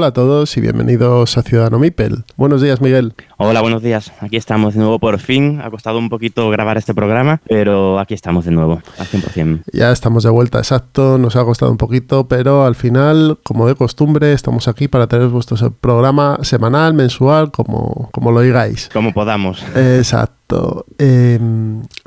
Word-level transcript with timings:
Hola 0.00 0.06
a 0.06 0.12
todos 0.14 0.56
y 0.56 0.62
bienvenidos 0.62 1.36
a 1.36 1.42
Ciudadano 1.42 1.78
Mipel. 1.78 2.24
Buenos 2.38 2.62
días, 2.62 2.80
Miguel. 2.80 3.12
Hola, 3.36 3.60
buenos 3.60 3.82
días. 3.82 4.14
Aquí 4.20 4.38
estamos 4.38 4.72
de 4.72 4.80
nuevo 4.80 4.98
por 4.98 5.18
fin. 5.18 5.60
Ha 5.60 5.70
costado 5.70 5.98
un 5.98 6.08
poquito 6.08 6.48
grabar 6.48 6.78
este 6.78 6.94
programa, 6.94 7.42
pero 7.46 7.98
aquí 7.98 8.14
estamos 8.14 8.46
de 8.46 8.50
nuevo, 8.50 8.80
al 8.96 9.06
100%. 9.06 9.64
Ya 9.74 9.92
estamos 9.92 10.24
de 10.24 10.30
vuelta, 10.30 10.56
exacto. 10.56 11.18
Nos 11.18 11.36
ha 11.36 11.44
costado 11.44 11.70
un 11.70 11.76
poquito, 11.76 12.26
pero 12.28 12.64
al 12.64 12.76
final, 12.76 13.40
como 13.42 13.66
de 13.66 13.74
costumbre, 13.74 14.32
estamos 14.32 14.68
aquí 14.68 14.88
para 14.88 15.06
tener 15.06 15.28
vuestro 15.28 15.70
programa 15.70 16.38
semanal, 16.44 16.94
mensual, 16.94 17.50
como, 17.50 18.08
como 18.10 18.32
lo 18.32 18.40
digáis. 18.40 18.88
Como 18.90 19.12
podamos. 19.12 19.62
Exacto. 19.76 20.39
Eh, 20.98 21.38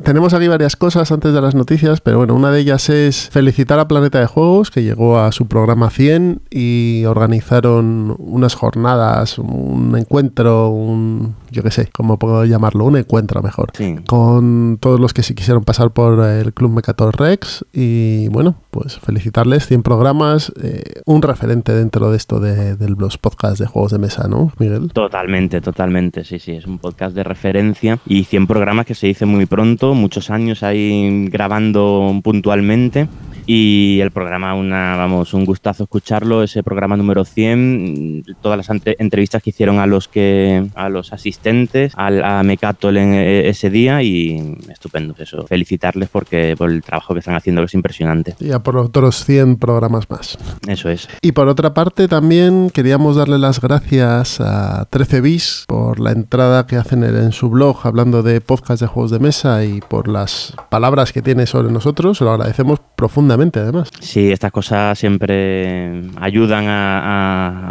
tenemos 0.03 0.33
aquí 0.33 0.47
varias 0.47 0.75
cosas 0.75 1.11
antes 1.11 1.33
de 1.33 1.41
las 1.41 1.55
noticias, 1.55 2.01
pero 2.01 2.17
bueno, 2.17 2.35
una 2.35 2.51
de 2.51 2.59
ellas 2.59 2.89
es 2.89 3.29
felicitar 3.29 3.79
a 3.79 3.87
Planeta 3.87 4.19
de 4.19 4.25
Juegos, 4.25 4.71
que 4.71 4.83
llegó 4.83 5.19
a 5.19 5.31
su 5.31 5.47
programa 5.47 5.89
100 5.89 6.41
y 6.49 7.05
organizaron 7.05 8.15
unas 8.19 8.55
jornadas, 8.55 9.37
un 9.37 9.95
encuentro, 9.97 10.69
un, 10.69 11.35
yo 11.53 11.63
qué 11.63 11.71
sé, 11.71 11.87
¿cómo 11.93 12.19
puedo 12.19 12.43
llamarlo? 12.45 12.83
Un 12.85 12.97
encuentro 12.97 13.41
mejor, 13.41 13.71
Sí. 13.73 13.95
con 14.07 14.77
todos 14.81 14.99
los 14.99 15.13
que 15.13 15.23
sí 15.23 15.33
quisieron 15.35 15.63
pasar 15.63 15.91
por 15.91 16.19
el 16.25 16.53
Club 16.53 16.71
Mecator 16.71 17.17
Rex 17.17 17.65
y 17.71 18.27
bueno, 18.29 18.55
pues 18.71 18.99
felicitarles, 18.99 19.67
100 19.67 19.83
programas, 19.83 20.51
eh, 20.61 20.81
un 21.05 21.21
referente 21.21 21.71
dentro 21.73 22.11
de 22.11 22.17
esto 22.17 22.39
de, 22.39 22.75
de 22.75 22.89
los 22.89 23.17
podcasts 23.17 23.59
de 23.59 23.67
juegos 23.67 23.91
de 23.91 23.99
mesa, 23.99 24.27
¿no, 24.27 24.51
Miguel? 24.59 24.91
Totalmente, 24.91 25.61
totalmente, 25.61 26.23
sí, 26.25 26.39
sí. 26.39 26.51
Es 26.53 26.65
un 26.65 26.79
podcast 26.79 27.15
de 27.15 27.23
referencia 27.23 27.99
y 28.05 28.23
100 28.25 28.47
programas 28.47 28.85
que 28.85 28.95
se 28.95 29.07
dice 29.07 29.25
muy 29.25 29.45
pronto, 29.45 29.93
muchos 29.93 30.29
años 30.29 30.63
ahí 30.63 31.27
grabando 31.29 32.19
puntualmente. 32.23 33.07
Y 33.45 33.99
el 34.01 34.11
programa, 34.11 34.53
una, 34.55 34.95
vamos, 34.95 35.33
un 35.33 35.45
gustazo 35.45 35.83
escucharlo, 35.83 36.43
ese 36.43 36.63
programa 36.63 36.95
número 36.95 37.25
100, 37.25 38.23
todas 38.41 38.57
las 38.57 38.69
entrevistas 38.85 39.43
que 39.43 39.49
hicieron 39.49 39.79
a 39.79 39.87
los 39.87 40.07
que 40.07 40.65
a 40.75 40.89
los 40.89 41.11
asistentes, 41.11 41.93
al, 41.95 42.23
a 42.23 42.43
Mecatol 42.43 42.97
en 42.97 43.13
eh, 43.13 43.49
ese 43.49 43.69
día 43.69 44.01
y 44.01 44.57
estupendo 44.69 45.13
eso. 45.17 45.45
Felicitarles 45.47 46.09
porque 46.09 46.55
por 46.57 46.71
el 46.71 46.81
trabajo 46.81 47.13
que 47.13 47.19
están 47.19 47.35
haciendo 47.35 47.63
es 47.63 47.73
impresionante. 47.73 48.35
Y 48.39 48.51
a 48.51 48.59
por 48.59 48.77
otros 48.77 49.25
100 49.25 49.57
programas 49.57 50.09
más. 50.09 50.37
Eso 50.67 50.89
es. 50.89 51.09
Y 51.21 51.33
por 51.33 51.47
otra 51.47 51.73
parte 51.73 52.07
también 52.07 52.69
queríamos 52.69 53.15
darle 53.15 53.37
las 53.37 53.59
gracias 53.59 54.39
a 54.39 54.85
13 54.89 55.21
bis 55.21 55.65
por 55.67 55.99
la 55.99 56.11
entrada 56.11 56.65
que 56.65 56.77
hacen 56.77 57.03
en, 57.03 57.15
en 57.15 57.31
su 57.31 57.49
blog 57.49 57.85
hablando 57.85 58.23
de 58.23 58.39
podcast 58.41 58.81
de 58.81 58.87
juegos 58.87 59.11
de 59.11 59.19
mesa 59.19 59.63
y 59.65 59.81
por 59.81 60.07
las 60.07 60.53
palabras 60.69 61.11
que 61.11 61.21
tiene 61.21 61.45
sobre 61.45 61.71
nosotros. 61.71 62.17
Se 62.17 62.23
lo 62.23 62.31
agradecemos 62.31 62.79
profundamente 62.95 63.32
además. 63.59 63.89
Sí, 63.99 64.31
estas 64.31 64.51
cosas 64.51 64.97
siempre 64.99 66.01
ayudan 66.17 66.65
a, 66.67 66.99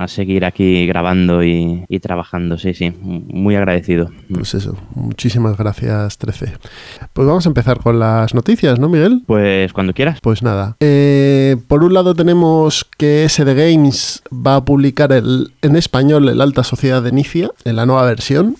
a- 0.00 0.02
a 0.04 0.08
seguir 0.08 0.44
aquí 0.44 0.86
grabando 0.86 1.42
y, 1.44 1.84
y 1.88 2.00
trabajando. 2.00 2.58
Sí, 2.58 2.74
sí, 2.74 2.92
muy 3.00 3.56
agradecido. 3.56 4.10
Pues 4.32 4.54
eso, 4.54 4.76
muchísimas 4.94 5.56
gracias 5.56 6.18
13. 6.18 6.52
Pues 7.12 7.26
vamos 7.28 7.46
a 7.46 7.48
empezar 7.48 7.78
con 7.80 7.98
las 7.98 8.34
noticias, 8.34 8.78
¿no 8.78 8.88
Miguel? 8.88 9.22
Pues 9.26 9.72
cuando 9.72 9.92
quieras. 9.94 10.18
Pues 10.22 10.42
nada, 10.42 10.76
eh, 10.80 11.56
por 11.68 11.84
un 11.84 11.94
lado 11.94 12.14
tenemos 12.14 12.86
que 12.96 13.28
SD 13.28 13.54
Games 13.54 14.22
va 14.32 14.56
a 14.56 14.64
publicar 14.64 15.12
el, 15.12 15.52
en 15.62 15.76
español 15.76 16.28
el 16.28 16.40
Alta 16.40 16.64
Sociedad 16.64 17.02
de 17.02 17.12
Nicia, 17.12 17.50
en 17.64 17.76
la 17.76 17.86
nueva 17.86 18.04
versión. 18.06 18.56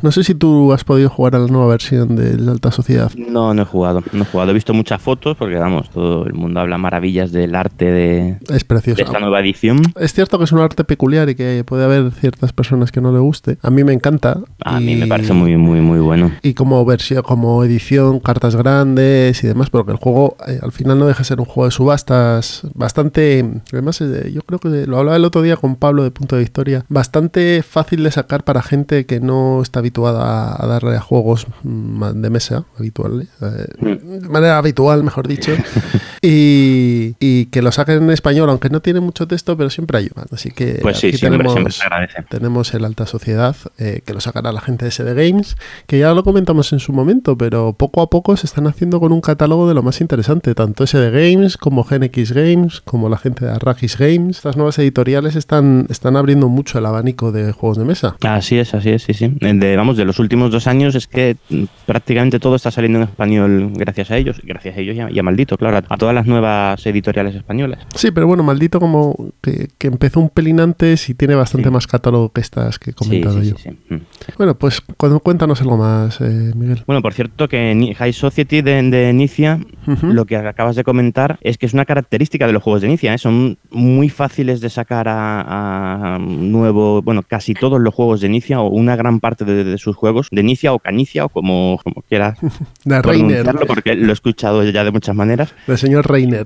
No 0.00 0.12
sé 0.12 0.24
si 0.24 0.34
tú 0.34 0.72
has 0.72 0.84
podido 0.84 1.08
jugar 1.08 1.36
a 1.36 1.38
la 1.38 1.46
nueva 1.46 1.68
versión 1.68 2.16
del 2.16 2.48
Alta 2.48 2.70
Sociedad. 2.70 3.10
No, 3.16 3.54
no 3.54 3.62
he 3.62 3.64
jugado. 3.64 4.02
No 4.12 4.22
he 4.22 4.26
jugado. 4.26 4.50
He 4.50 4.54
visto 4.54 4.74
muchas 4.74 5.00
fotos 5.00 5.36
porque, 5.36 5.56
vamos, 5.56 5.90
todo 5.90 6.26
el 6.26 6.34
mundo 6.34 6.60
habla 6.60 6.78
maravillas 6.78 7.32
del 7.32 7.54
arte 7.54 7.90
de, 7.90 8.36
Es 8.50 8.64
precioso. 8.64 8.96
de 8.96 9.02
esta 9.02 9.18
nueva 9.18 9.40
edición. 9.40 9.82
Es 9.98 10.12
cierto 10.12 10.38
que 10.38 10.44
es 10.44 10.52
un 10.52 10.60
arte 10.60 10.84
peculiar 10.84 11.28
y 11.28 11.34
que 11.34 11.64
puede 11.64 11.84
haber 11.84 12.12
ciertas 12.12 12.52
personas 12.52 12.92
que 12.92 13.00
no 13.00 13.12
le 13.12 13.18
guste. 13.18 13.58
A 13.62 13.70
mí 13.70 13.84
me 13.84 13.92
encanta. 13.92 14.38
A 14.64 14.80
mí 14.80 14.96
me 14.96 15.06
parece 15.06 15.32
muy, 15.32 15.56
muy, 15.56 15.80
muy 15.80 16.00
bueno. 16.00 16.32
Y 16.42 16.54
como 16.54 16.84
versión, 16.84 17.22
como 17.22 17.64
edición, 17.64 18.20
cartas 18.20 18.56
grandes 18.56 19.42
y 19.42 19.46
demás, 19.46 19.70
porque 19.70 19.92
el 19.92 19.98
juego 19.98 20.36
eh, 20.46 20.58
al 20.62 20.72
final 20.72 20.98
no 20.98 21.06
deja 21.06 21.20
de 21.20 21.24
ser 21.24 21.40
un 21.40 21.46
juego 21.46 21.66
de 21.66 21.70
subastas 21.72 22.62
bastante. 22.74 23.44
Además, 23.72 24.00
eh, 24.00 24.30
yo 24.32 24.42
creo 24.42 24.58
que 24.58 24.86
lo 24.86 24.98
hablaba 24.98 25.16
el 25.16 25.24
otro 25.24 25.42
día 25.42 25.56
con 25.56 25.76
Pablo 25.76 26.02
de 26.02 26.10
Punto 26.10 26.36
de 26.36 26.42
Historia. 26.42 26.84
Bastante 26.88 27.62
fácil 27.62 28.02
de 28.04 28.10
sacar 28.10 28.44
para 28.44 28.62
gente 28.62 29.06
que 29.06 29.20
no 29.20 29.51
está 29.60 29.80
habituada 29.80 30.56
a 30.58 30.66
darle 30.66 30.96
a 30.96 31.00
juegos 31.00 31.46
mm, 31.64 32.22
de 32.22 32.30
mesa 32.30 32.64
habituales. 32.78 33.28
eh, 33.42 33.66
de 33.80 34.28
manera 34.28 34.56
habitual, 34.56 35.02
mejor 35.04 35.28
dicho. 35.28 35.52
y, 36.22 37.14
y 37.18 37.46
que 37.46 37.62
lo 37.62 37.72
saquen 37.72 38.04
en 38.04 38.10
español, 38.10 38.48
aunque 38.48 38.70
no 38.70 38.80
tiene 38.80 39.00
mucho 39.00 39.26
texto, 39.26 39.56
pero 39.56 39.68
siempre 39.70 39.98
ayudan. 39.98 40.26
Así 40.30 40.50
que 40.50 40.78
Pues 40.80 40.98
sí, 40.98 41.08
aquí 41.08 41.18
siempre, 41.18 41.38
tenemos, 41.38 41.52
siempre 41.52 41.72
se 41.72 41.82
agradece. 41.82 42.22
tenemos 42.30 42.74
el 42.74 42.84
Alta 42.84 43.06
Sociedad, 43.06 43.56
eh, 43.78 44.02
que 44.06 44.14
lo 44.14 44.20
sacará 44.20 44.52
la 44.52 44.60
gente 44.60 44.84
de 44.84 44.90
SD 44.92 45.14
Games, 45.14 45.56
que 45.86 45.98
ya 45.98 46.14
lo 46.14 46.22
comentamos 46.24 46.72
en 46.72 46.78
su 46.80 46.92
momento, 46.92 47.36
pero 47.36 47.72
poco 47.72 48.02
a 48.02 48.08
poco 48.08 48.36
se 48.36 48.46
están 48.46 48.66
haciendo 48.66 49.00
con 49.00 49.12
un 49.12 49.20
catálogo 49.20 49.68
de 49.68 49.74
lo 49.74 49.82
más 49.82 50.00
interesante, 50.00 50.54
tanto 50.54 50.86
SD 50.86 51.10
Games 51.10 51.56
como 51.56 51.84
Gen 51.84 52.04
X 52.04 52.32
Games, 52.32 52.80
como 52.82 53.08
la 53.08 53.18
gente 53.18 53.44
de 53.44 53.50
Arrakis 53.52 53.98
Games. 53.98 54.36
Estas 54.36 54.56
nuevas 54.56 54.78
editoriales 54.78 55.34
están, 55.36 55.86
están 55.90 56.16
abriendo 56.16 56.48
mucho 56.48 56.78
el 56.78 56.86
abanico 56.86 57.32
de 57.32 57.52
juegos 57.52 57.78
de 57.78 57.84
mesa. 57.84 58.16
Así 58.22 58.58
es, 58.58 58.74
así 58.74 58.90
es, 58.90 59.02
sí, 59.02 59.14
sí. 59.14 59.31
De, 59.40 59.76
vamos, 59.76 59.96
de 59.96 60.04
los 60.04 60.18
últimos 60.18 60.50
dos 60.50 60.66
años 60.66 60.94
es 60.94 61.06
que 61.06 61.36
mm, 61.50 61.64
prácticamente 61.86 62.38
todo 62.38 62.56
está 62.56 62.70
saliendo 62.70 62.98
en 62.98 63.04
español 63.04 63.72
gracias 63.74 64.10
a 64.10 64.16
ellos, 64.16 64.40
gracias 64.44 64.76
a 64.76 64.80
ellos 64.80 64.96
y 64.96 65.00
a, 65.00 65.10
y 65.10 65.18
a 65.18 65.22
Maldito, 65.22 65.56
claro, 65.56 65.78
a, 65.88 65.96
todas 65.96 66.14
las 66.14 66.26
nuevas 66.26 66.84
editoriales 66.86 67.34
españolas. 67.34 67.80
Sí, 67.94 68.10
pero 68.10 68.26
bueno, 68.26 68.42
maldito 68.42 68.80
como 68.80 69.14
que, 69.40 69.68
que 69.78 69.86
empezó 69.88 70.20
un 70.20 70.28
pelín 70.28 70.60
antes 70.60 71.08
y 71.08 71.14
tiene 71.14 71.34
bastante 71.34 71.68
Sí. 71.68 71.72
más 71.72 71.86
catálogo 71.86 72.30
que 72.30 72.40
estas 72.40 72.78
que 72.78 72.90
he 72.90 72.94
comentado 72.94 73.40
sí, 73.42 73.50
yo. 73.50 73.56
sí, 73.56 73.70
sí. 73.88 73.94
Mm. 73.94 73.98
Bueno, 74.38 74.54
pues 74.56 74.80
cu- 74.80 75.20
cuéntanos 75.20 75.60
algo 75.60 75.76
más, 75.76 76.20
eh, 76.20 76.52
Miguel. 76.56 76.82
Bueno, 76.86 77.02
por 77.02 77.12
cierto, 77.14 77.48
que 77.48 77.94
High 77.96 78.12
Society 78.12 78.62
de, 78.62 78.82
de 78.82 79.12
Nicia, 79.12 79.60
Ujú. 79.86 80.08
lo 80.08 80.24
que 80.24 80.36
acabas 80.36 80.76
de 80.76 80.84
comentar 80.84 81.38
es 81.42 81.58
que 81.58 81.66
es 81.66 81.74
una 81.74 81.84
característica 81.84 82.46
de 82.46 82.52
los 82.52 82.62
juegos 82.62 82.82
de 82.82 82.88
Nicia. 82.88 83.14
¿eh? 83.14 83.18
Son 83.18 83.58
muy 83.70 84.08
fáciles 84.08 84.60
de 84.60 84.70
sacar 84.70 85.08
a, 85.08 86.14
a 86.14 86.18
nuevo, 86.18 87.02
bueno, 87.02 87.22
casi 87.26 87.54
todos 87.54 87.80
los 87.80 87.94
juegos 87.94 88.20
de 88.20 88.28
Nicia 88.28 88.60
o 88.60 88.68
una 88.68 88.96
gran 88.96 89.20
parte 89.22 89.44
de, 89.44 89.62
de 89.62 89.78
sus 89.78 89.94
juegos 89.94 90.28
de 90.32 90.42
Nicia 90.42 90.72
o 90.74 90.80
Canicia 90.80 91.24
o 91.24 91.28
como, 91.28 91.78
como 91.82 92.02
quieras 92.02 92.38
De 92.84 93.00
Reiner, 93.00 93.42
pronunciarlo, 93.42 93.66
porque 93.66 93.94
lo 93.94 94.10
he 94.10 94.12
escuchado 94.12 94.64
ya 94.64 94.82
de 94.84 94.90
muchas 94.90 95.14
maneras. 95.14 95.54
del 95.68 95.78
señor 95.78 96.10
Reiner. 96.10 96.44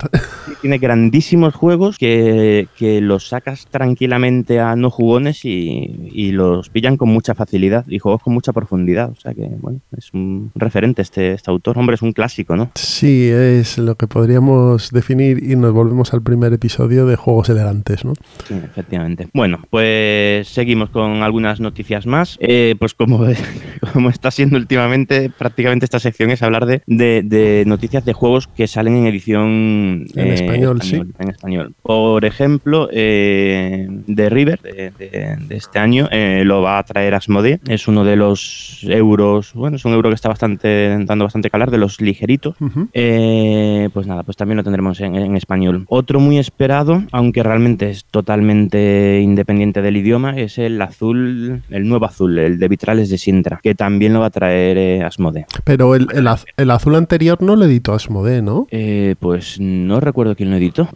Tiene 0.61 0.79
grandísimos 0.79 1.55
juegos 1.55 1.97
que, 1.97 2.69
que 2.77 3.01
los 3.01 3.29
sacas 3.29 3.67
tranquilamente 3.71 4.61
a 4.61 4.77
no 4.77 4.91
jugones 4.91 5.45
y, 5.45 6.11
y 6.13 6.33
los 6.33 6.69
pillan 6.69 6.97
con 6.97 7.09
mucha 7.09 7.35
facilidad 7.35 7.87
y 7.89 7.99
juegos 7.99 8.23
con 8.23 8.35
mucha 8.35 8.53
profundidad. 8.53 9.11
O 9.11 9.17
sea 9.17 9.33
que, 9.33 9.49
bueno, 9.61 9.81
es 9.97 10.13
un 10.13 10.51
referente 10.55 11.03
este, 11.03 11.33
este 11.33 11.51
autor. 11.51 11.79
Hombre, 11.79 11.95
es 11.95 12.03
un 12.03 12.13
clásico, 12.13 12.57
¿no? 12.57 12.71
Sí, 12.75 13.29
es 13.31 13.79
lo 13.79 13.95
que 13.95 14.07
podríamos 14.07 14.91
definir 14.91 15.43
y 15.43 15.57
nos 15.57 15.73
volvemos 15.73 16.13
al 16.13 16.23
primer 16.23 16.53
episodio 16.53 17.07
de 17.07 17.17
Juegos 17.17 17.49
Elegantes, 17.49 18.05
¿no? 18.05 18.13
Sí, 18.47 18.55
efectivamente. 18.55 19.29
Bueno, 19.33 19.61
pues 19.71 20.49
seguimos 20.49 20.91
con 20.91 21.23
algunas 21.23 21.61
noticias 21.61 22.07
más. 22.07 22.37
Eh, 22.41 22.66
pues 22.75 22.95
como, 22.95 23.25
como 23.93 24.09
está 24.11 24.31
siendo 24.31 24.57
últimamente, 24.57 25.31
prácticamente 25.37 25.85
esta 25.85 26.01
sección 26.01 26.31
es 26.31 26.43
hablar 26.43 26.67
de, 26.67 26.83
de- 26.87 27.23
de 27.23 27.65
noticias 27.67 28.05
de 28.05 28.13
juegos 28.13 28.49
que 28.49 28.67
salen 28.67 28.97
en 28.97 29.07
edición 29.07 30.07
En 30.15 30.33
español, 30.33 30.83
sí. 30.83 31.01
En 31.19 31.29
español. 31.31 31.75
Por 31.83 32.25
ejemplo, 32.25 32.89
eh, 32.93 33.89
The 34.13 34.31
River 34.31 34.61
de, 34.63 34.93
de- 34.99 35.37
de 35.39 35.57
este 35.57 35.79
año 35.79 36.09
eh, 36.11 36.43
lo 36.45 36.63
va 36.63 36.79
a 36.79 36.83
traer 36.83 37.15
Asmodee. 37.15 37.61
Es 37.69 37.87
uno 37.89 38.05
de 38.05 38.17
los 38.17 38.81
euros, 38.89 39.53
bueno, 39.55 39.77
es 39.77 39.85
un 39.85 39.93
euro 39.93 40.09
que 40.11 40.15
está 40.15 40.29
bastante 40.29 40.97
dando 41.05 41.25
bastante 41.25 41.51
calar, 41.51 41.71
de 41.71 41.79
los 41.79 42.01
ligeritos. 42.01 42.57
Eh, 42.93 43.89
pues 43.93 44.07
nada, 44.07 44.23
pues 44.23 44.37
también 44.37 44.57
lo 44.57 44.65
tendremos 44.65 45.01
en, 45.01 45.15
en 45.17 45.37
español. 45.37 45.85
Otro 45.89 46.19
muy 46.21 46.39
esperado, 46.39 47.03
aunque 47.13 47.43
realmente 47.43 47.91
es 47.91 48.05
totalmente 48.05 49.21
independiente 49.23 49.83
del 49.83 49.97
idioma, 49.97 50.37
es 50.39 50.59
el 50.59 50.81
azul, 50.81 51.63
el 51.71 51.89
nuevo 51.89 52.07
azul, 52.07 52.39
el 52.39 52.56
de 52.59 52.69
Vitrales 52.69 53.09
de 53.11 53.19
Sintra, 53.19 53.61
que 53.63 53.75
también 53.75 54.13
lo 54.13 54.21
va 54.21 54.27
a 54.27 54.31
traer 54.31 54.79
eh, 54.79 55.03
Asmode. 55.03 55.47
Pero 55.65 55.95
el, 55.95 56.07
el, 56.15 56.27
az- 56.27 56.45
el 56.57 56.71
azul 56.71 56.95
anterior 56.95 57.41
no 57.43 57.57
lo 57.57 57.65
editó 57.65 57.93
Asmodee, 57.95 58.43
¿no? 58.43 58.67
Eh, 58.71 59.15
pues 59.21 59.59
no 59.61 60.01
recuerdo 60.01 60.35
quién 60.37 60.51
lo 60.51 60.57
editó 60.57 60.89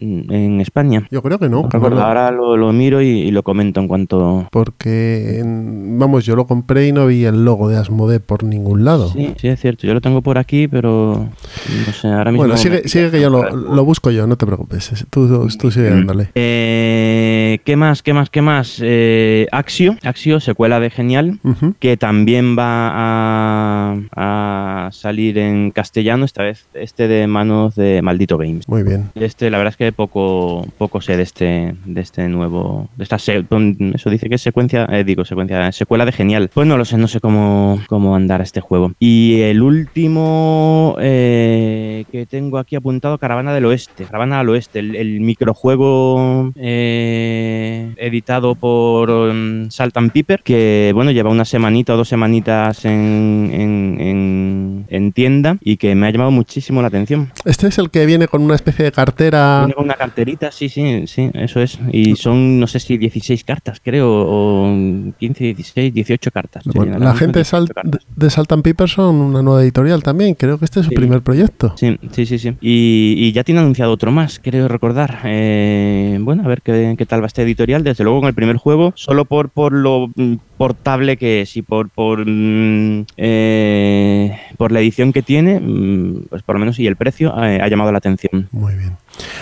mm, 0.00 0.32
en 0.32 0.60
España. 0.60 1.06
Yo 1.10 1.22
creo 1.22 1.38
que 1.38 1.48
no. 1.48 1.62
No 1.62 1.68
recuerdo. 1.68 1.96
no, 1.96 2.02
Ahora 2.02 2.30
lo, 2.30 2.56
lo 2.56 2.72
miro 2.72 3.00
y, 3.02 3.06
y 3.08 3.30
lo 3.30 3.42
comento 3.42 3.80
en 3.80 3.88
cuanto... 3.88 4.48
Porque, 4.52 5.42
vamos, 5.44 6.24
yo 6.24 6.36
lo 6.36 6.46
compré 6.46 6.88
y 6.88 6.92
no 6.92 7.06
vi 7.06 7.24
el 7.24 7.44
logo 7.44 7.68
de 7.68 7.76
Asmodee 7.76 8.20
por 8.20 8.44
ningún 8.44 8.84
lado. 8.84 9.08
Sí, 9.10 9.34
sí, 9.40 9.48
es 9.48 9.60
cierto. 9.60 9.86
Yo 9.86 9.94
lo 9.94 10.00
tengo 10.00 10.22
por 10.22 10.38
aquí, 10.38 10.68
pero 10.68 11.28
no 11.86 11.92
sé, 11.92 12.08
ahora 12.08 12.30
mismo... 12.30 12.44
Bueno, 12.44 12.56
sigue, 12.56 12.88
sigue 12.88 13.10
que 13.10 13.20
yo 13.20 13.30
lo, 13.30 13.50
lo 13.54 13.84
busco 13.84 14.10
yo, 14.10 14.26
no 14.26 14.36
te 14.36 14.46
preocupes. 14.46 15.06
Tú, 15.10 15.48
tú 15.58 15.70
sigue 15.70 15.90
dándole. 15.90 16.28
Eh, 16.34 17.58
¿Qué 17.64 17.76
más? 17.76 18.02
¿Qué 18.02 18.12
más? 18.12 18.30
¿Qué 18.30 18.42
más? 18.42 18.78
Eh, 18.82 19.46
Axio, 19.52 19.96
Axio, 20.02 20.40
secuela 20.40 20.80
de 20.80 20.90
Genial, 21.06 21.38
que 21.78 21.96
también 21.96 22.56
va 22.58 22.90
a, 22.92 23.96
a 24.16 24.90
salir 24.90 25.38
en 25.38 25.70
castellano, 25.70 26.24
esta 26.24 26.42
vez 26.42 26.66
este 26.74 27.06
de 27.06 27.28
manos 27.28 27.76
de 27.76 28.02
Maldito 28.02 28.38
Games. 28.38 28.68
Muy 28.68 28.82
bien. 28.82 29.10
Este, 29.14 29.50
la 29.50 29.58
verdad 29.58 29.70
es 29.70 29.76
que 29.76 29.92
poco, 29.92 30.66
poco 30.78 31.00
sé 31.00 31.16
de 31.16 31.22
este, 31.22 31.76
de 31.84 32.00
este 32.00 32.28
nuevo, 32.28 32.88
de 32.96 33.04
esta 33.04 33.16
eso 33.16 34.10
dice 34.10 34.28
que 34.28 34.34
es 34.34 34.42
secuencia, 34.42 34.86
eh, 34.90 35.04
digo 35.04 35.24
secuencia, 35.24 35.70
secuela 35.72 36.04
de 36.04 36.12
genial. 36.12 36.50
Pues 36.52 36.66
no 36.66 36.76
lo 36.76 36.84
sé, 36.84 36.98
no 36.98 37.06
sé 37.06 37.20
cómo, 37.20 37.80
cómo 37.86 38.16
andar 38.16 38.40
este 38.40 38.60
juego. 38.60 38.92
Y 38.98 39.42
el 39.42 39.62
último 39.62 40.96
eh, 41.00 42.04
que 42.10 42.26
tengo 42.26 42.58
aquí 42.58 42.74
apuntado, 42.76 43.18
Caravana 43.18 43.54
del 43.54 43.66
Oeste, 43.66 44.04
Caravana 44.04 44.40
al 44.40 44.48
Oeste, 44.48 44.80
el, 44.80 44.96
el 44.96 45.20
microjuego 45.20 46.52
eh, 46.56 47.92
editado 47.96 48.54
por 48.56 49.10
um, 49.10 49.70
Salt 49.70 49.96
and 49.96 50.12
Piper, 50.12 50.42
que 50.42 50.92
bueno, 50.96 51.10
lleva 51.12 51.30
una 51.30 51.44
semanita 51.44 51.94
o 51.94 51.96
dos 51.96 52.08
semanitas 52.08 52.84
en, 52.84 53.50
en, 53.52 53.96
en- 54.00 54.86
en 54.88 55.12
tienda 55.12 55.58
y 55.60 55.76
que 55.76 55.94
me 55.94 56.06
ha 56.06 56.10
llamado 56.10 56.30
muchísimo 56.30 56.80
la 56.82 56.88
atención. 56.88 57.30
Este 57.44 57.66
es 57.68 57.78
el 57.78 57.90
que 57.90 58.06
viene 58.06 58.28
con 58.28 58.42
una 58.42 58.54
especie 58.54 58.84
de 58.84 58.92
cartera. 58.92 59.60
Viene 59.60 59.74
con 59.74 59.84
una 59.84 59.94
carterita, 59.94 60.50
sí, 60.50 60.68
sí, 60.68 61.06
sí, 61.06 61.30
eso 61.34 61.60
es. 61.60 61.78
Y 61.92 62.16
son, 62.16 62.58
no 62.58 62.66
sé 62.66 62.80
si 62.80 62.96
16 62.98 63.44
cartas, 63.44 63.80
creo, 63.84 64.08
o 64.10 65.12
15, 65.18 65.44
16, 65.54 65.92
18 65.94 66.30
cartas. 66.30 66.64
Bueno, 66.74 66.98
la 66.98 67.14
gente 67.14 67.40
de, 67.40 67.44
Salt, 67.44 67.68
18 67.68 67.74
cartas. 67.74 68.06
de 68.16 68.30
Salt 68.30 68.52
and 68.52 68.62
Pepper 68.62 68.88
son 68.88 69.16
una 69.16 69.42
nueva 69.42 69.62
editorial 69.62 70.02
también. 70.02 70.34
Creo 70.34 70.58
que 70.58 70.64
este 70.64 70.80
es 70.80 70.86
su 70.86 70.90
Sí. 70.90 70.96
primer 70.96 71.20
proyecto. 71.22 71.74
Sí, 71.76 71.98
sí, 72.12 72.26
sí, 72.26 72.38
sí. 72.38 72.54
Y, 72.60 73.14
y 73.18 73.32
ya 73.32 73.44
tiene 73.44 73.60
anunciado 73.60 73.92
otro 73.92 74.10
más, 74.12 74.40
creo 74.42 74.66
recordar. 74.68 75.18
Eh, 75.24 76.18
bueno, 76.20 76.42
a 76.44 76.48
ver 76.48 76.62
qué, 76.62 76.94
qué 76.96 77.06
tal 77.06 77.22
va 77.22 77.26
este 77.26 77.42
editorial. 77.42 77.84
Desde 77.84 78.02
luego 78.04 78.20
con 78.20 78.28
el 78.28 78.34
primer 78.34 78.56
juego, 78.56 78.92
solo 78.96 79.24
por, 79.26 79.50
por 79.50 79.72
lo 79.72 80.08
mm, 80.14 80.34
que 81.18 81.40
es 81.40 81.56
y 81.56 81.62
por, 81.62 81.88
por, 81.90 82.24
mm, 82.26 83.06
eh, 83.16 84.38
por 84.56 84.70
la 84.70 84.78
edición 84.80 85.12
que 85.12 85.22
tiene, 85.22 85.58
mm, 85.60 86.26
pues 86.30 86.42
por 86.42 86.54
lo 86.54 86.60
menos 86.60 86.78
y 86.78 86.86
el 86.86 86.94
precio 86.96 87.34
ha 87.36 87.66
llamado 87.68 87.90
la 87.90 87.98
atención. 87.98 88.48
Muy 88.52 88.74
bien. 88.74 88.96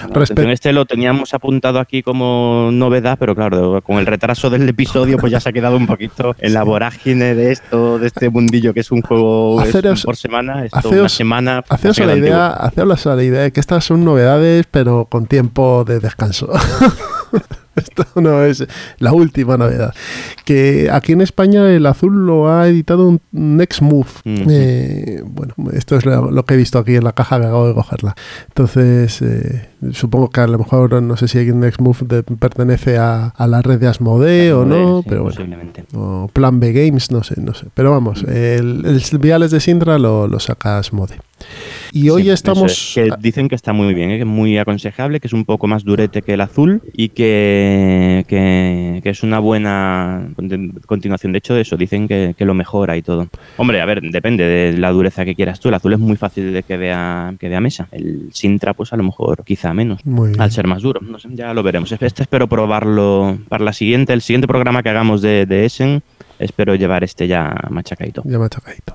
Atención, 0.05 0.51
Este 0.51 0.73
lo 0.73 0.87
teníamos 0.87 1.35
apuntado 1.35 1.81
aquí 1.81 2.03
como 2.03 2.71
novedad, 2.73 3.17
pero 3.19 3.35
claro, 3.35 3.83
con 3.83 3.99
el 3.99 4.07
retraso 4.07 4.49
del 4.49 4.69
episodio, 4.69 5.19
pues 5.19 5.33
ya 5.33 5.41
se 5.41 5.49
ha 5.49 5.53
quedado 5.53 5.77
un 5.77 5.87
poquito 5.87 6.35
en 6.39 6.55
la 6.55 6.63
vorágine 6.63 7.35
de 7.35 7.51
esto, 7.53 7.99
de 7.99 8.07
este 8.07 8.31
mundillo 8.31 8.73
que 8.73 8.81
es 8.81 8.91
un 8.93 9.03
juego 9.03 9.61
es 9.63 9.75
Haceros- 9.75 10.05
por 10.05 10.17
semana, 10.17 10.65
esto 10.65 10.79
haceos- 10.79 11.01
una 11.01 11.09
semana. 11.09 11.65
Haceos 11.69 11.99
la 11.99 12.17
idea, 12.17 12.47
haceos 12.49 13.05
la 13.05 13.23
idea 13.25 13.41
de 13.43 13.53
que 13.53 13.61
estas 13.61 13.85
son 13.85 14.05
novedades, 14.05 14.65
pero 14.71 15.07
con 15.11 15.27
tiempo 15.27 15.85
de 15.85 15.99
descanso. 16.01 16.49
Esto 17.77 18.07
no 18.21 18.43
es 18.45 18.67
la 18.99 19.13
última 19.13 19.57
novedad. 19.57 19.95
Que 20.45 20.89
aquí 20.93 21.13
en 21.13 21.21
España 21.21 21.69
el 21.71 21.87
azul 21.87 22.27
lo 22.27 22.49
ha 22.51 22.69
editado 22.69 23.09
un 23.09 23.21
Next 23.33 23.81
Move. 23.83 24.07
Mm, 24.25 24.45
Eh, 24.49 25.23
bueno, 25.25 25.55
esto 25.73 25.97
es 25.97 26.05
lo, 26.07 26.31
lo 26.31 26.45
que 26.45 26.55
he 26.55 26.57
visto 26.57 26.79
aquí 26.79 26.97
en 26.97 27.05
la 27.05 27.13
caja 27.13 27.39
que 27.41 27.47
acabo 27.47 27.67
de 27.69 27.75
cogerla. 27.75 28.15
Entonces, 28.49 29.21
eh, 29.23 29.69
supongo 29.93 30.31
que 30.31 30.41
a 30.41 30.47
lo 30.47 30.59
mejor 30.59 31.03
no 31.03 31.17
sé 31.17 31.29
si 31.29 31.39
Next 31.53 31.81
Move 31.81 31.99
de- 32.07 32.23
pertenece 32.23 32.99
a, 32.99 33.29
a 33.29 33.47
la 33.47 33.63
red 33.63 33.79
de 33.79 33.89
Asmodee 33.89 34.53
o 34.53 34.65
no, 34.65 35.03
Sí, 35.03 35.07
pero 35.09 35.23
bueno. 35.23 35.35
posiblemente. 35.37 35.85
O 35.95 36.29
Plan 36.33 36.61
B 36.61 36.73
Games, 36.73 37.11
no 37.11 37.23
sé, 37.23 37.41
no 37.41 37.55
sé. 37.55 37.67
Pero 37.75 37.91
vamos, 37.91 38.23
el, 38.25 38.85
el 38.87 39.19
Viales 39.19 39.51
de 39.51 39.61
Sindra 39.61 39.99
lo, 39.99 40.27
lo 40.29 40.39
saca 40.41 40.79
Asmodee. 40.79 41.19
Y 41.95 42.11
hoy 42.11 42.29
estamos... 42.31 42.93
que 42.95 43.09
dicen 43.21 43.49
que 43.49 43.55
está 43.55 43.73
muy 43.73 43.95
bien, 43.95 44.11
¿eh? 44.11 44.17
que 44.17 44.23
es 44.23 44.27
muy 44.27 44.59
aconsejable, 44.59 45.21
que 45.21 45.29
es 45.29 45.33
un 45.33 45.45
poco 45.45 45.69
más 45.69 45.85
durete 45.85 46.23
que 46.23 46.35
el 46.35 46.41
azul 46.41 46.83
y 46.93 47.11
que, 47.11 48.25
que, 48.27 49.01
que 49.03 49.11
es 49.11 49.23
una 49.23 49.39
buena 49.39 50.29
conti- 50.37 50.73
continuación. 50.87 51.31
De 51.31 51.39
hecho, 51.39 51.55
de 51.55 51.61
eso 51.61 51.77
dicen 51.77 52.09
que, 52.09 52.35
que 52.37 52.45
lo 52.45 52.53
mejora 52.53 52.97
y 52.97 53.03
todo. 53.03 53.29
Hombre, 53.57 53.81
a 53.81 53.85
ver, 53.85 54.03
depende 54.03 54.45
de 54.45 54.77
la 54.77 54.91
dureza 54.91 55.25
que 55.25 55.37
quieras 55.37 55.61
tú. 55.61 55.69
El 55.69 55.75
azul 55.75 55.93
es 55.93 56.01
muy 56.01 56.17
fácil 56.17 56.53
de 56.53 56.65
que 56.65 56.77
vea, 56.77 57.33
que 57.39 57.49
vea 57.49 57.61
mesa. 57.61 57.87
El 57.93 58.29
Sintra, 58.33 58.75
pues 58.75 58.93
a 58.93 58.97
lo 58.97 59.05
mejor 59.05 59.45
quizá 59.45 59.73
menos. 59.73 60.01
Al 60.39 60.51
ser 60.51 60.67
más 60.67 60.83
duro, 60.83 61.01
no 61.01 61.21
sé, 61.21 61.29
ya 61.33 61.55
lo 61.55 61.63
veremos. 61.63 61.93
Este 61.93 62.23
espero 62.23 62.49
probarlo 62.49 63.39
para 63.49 63.65
la 63.65 63.73
siguiente, 63.73 64.13
el 64.13 64.21
siguiente 64.21 64.49
programa 64.49 64.83
que 64.83 64.89
hagamos 64.89 65.23
de, 65.23 65.47
de 65.47 65.65
Essen. 65.65 66.03
Espero 66.39 66.75
llevar 66.75 67.05
este 67.05 67.27
ya 67.29 67.55
machacadito. 67.71 68.23
Ya 68.25 68.39
machacadito. 68.39 68.95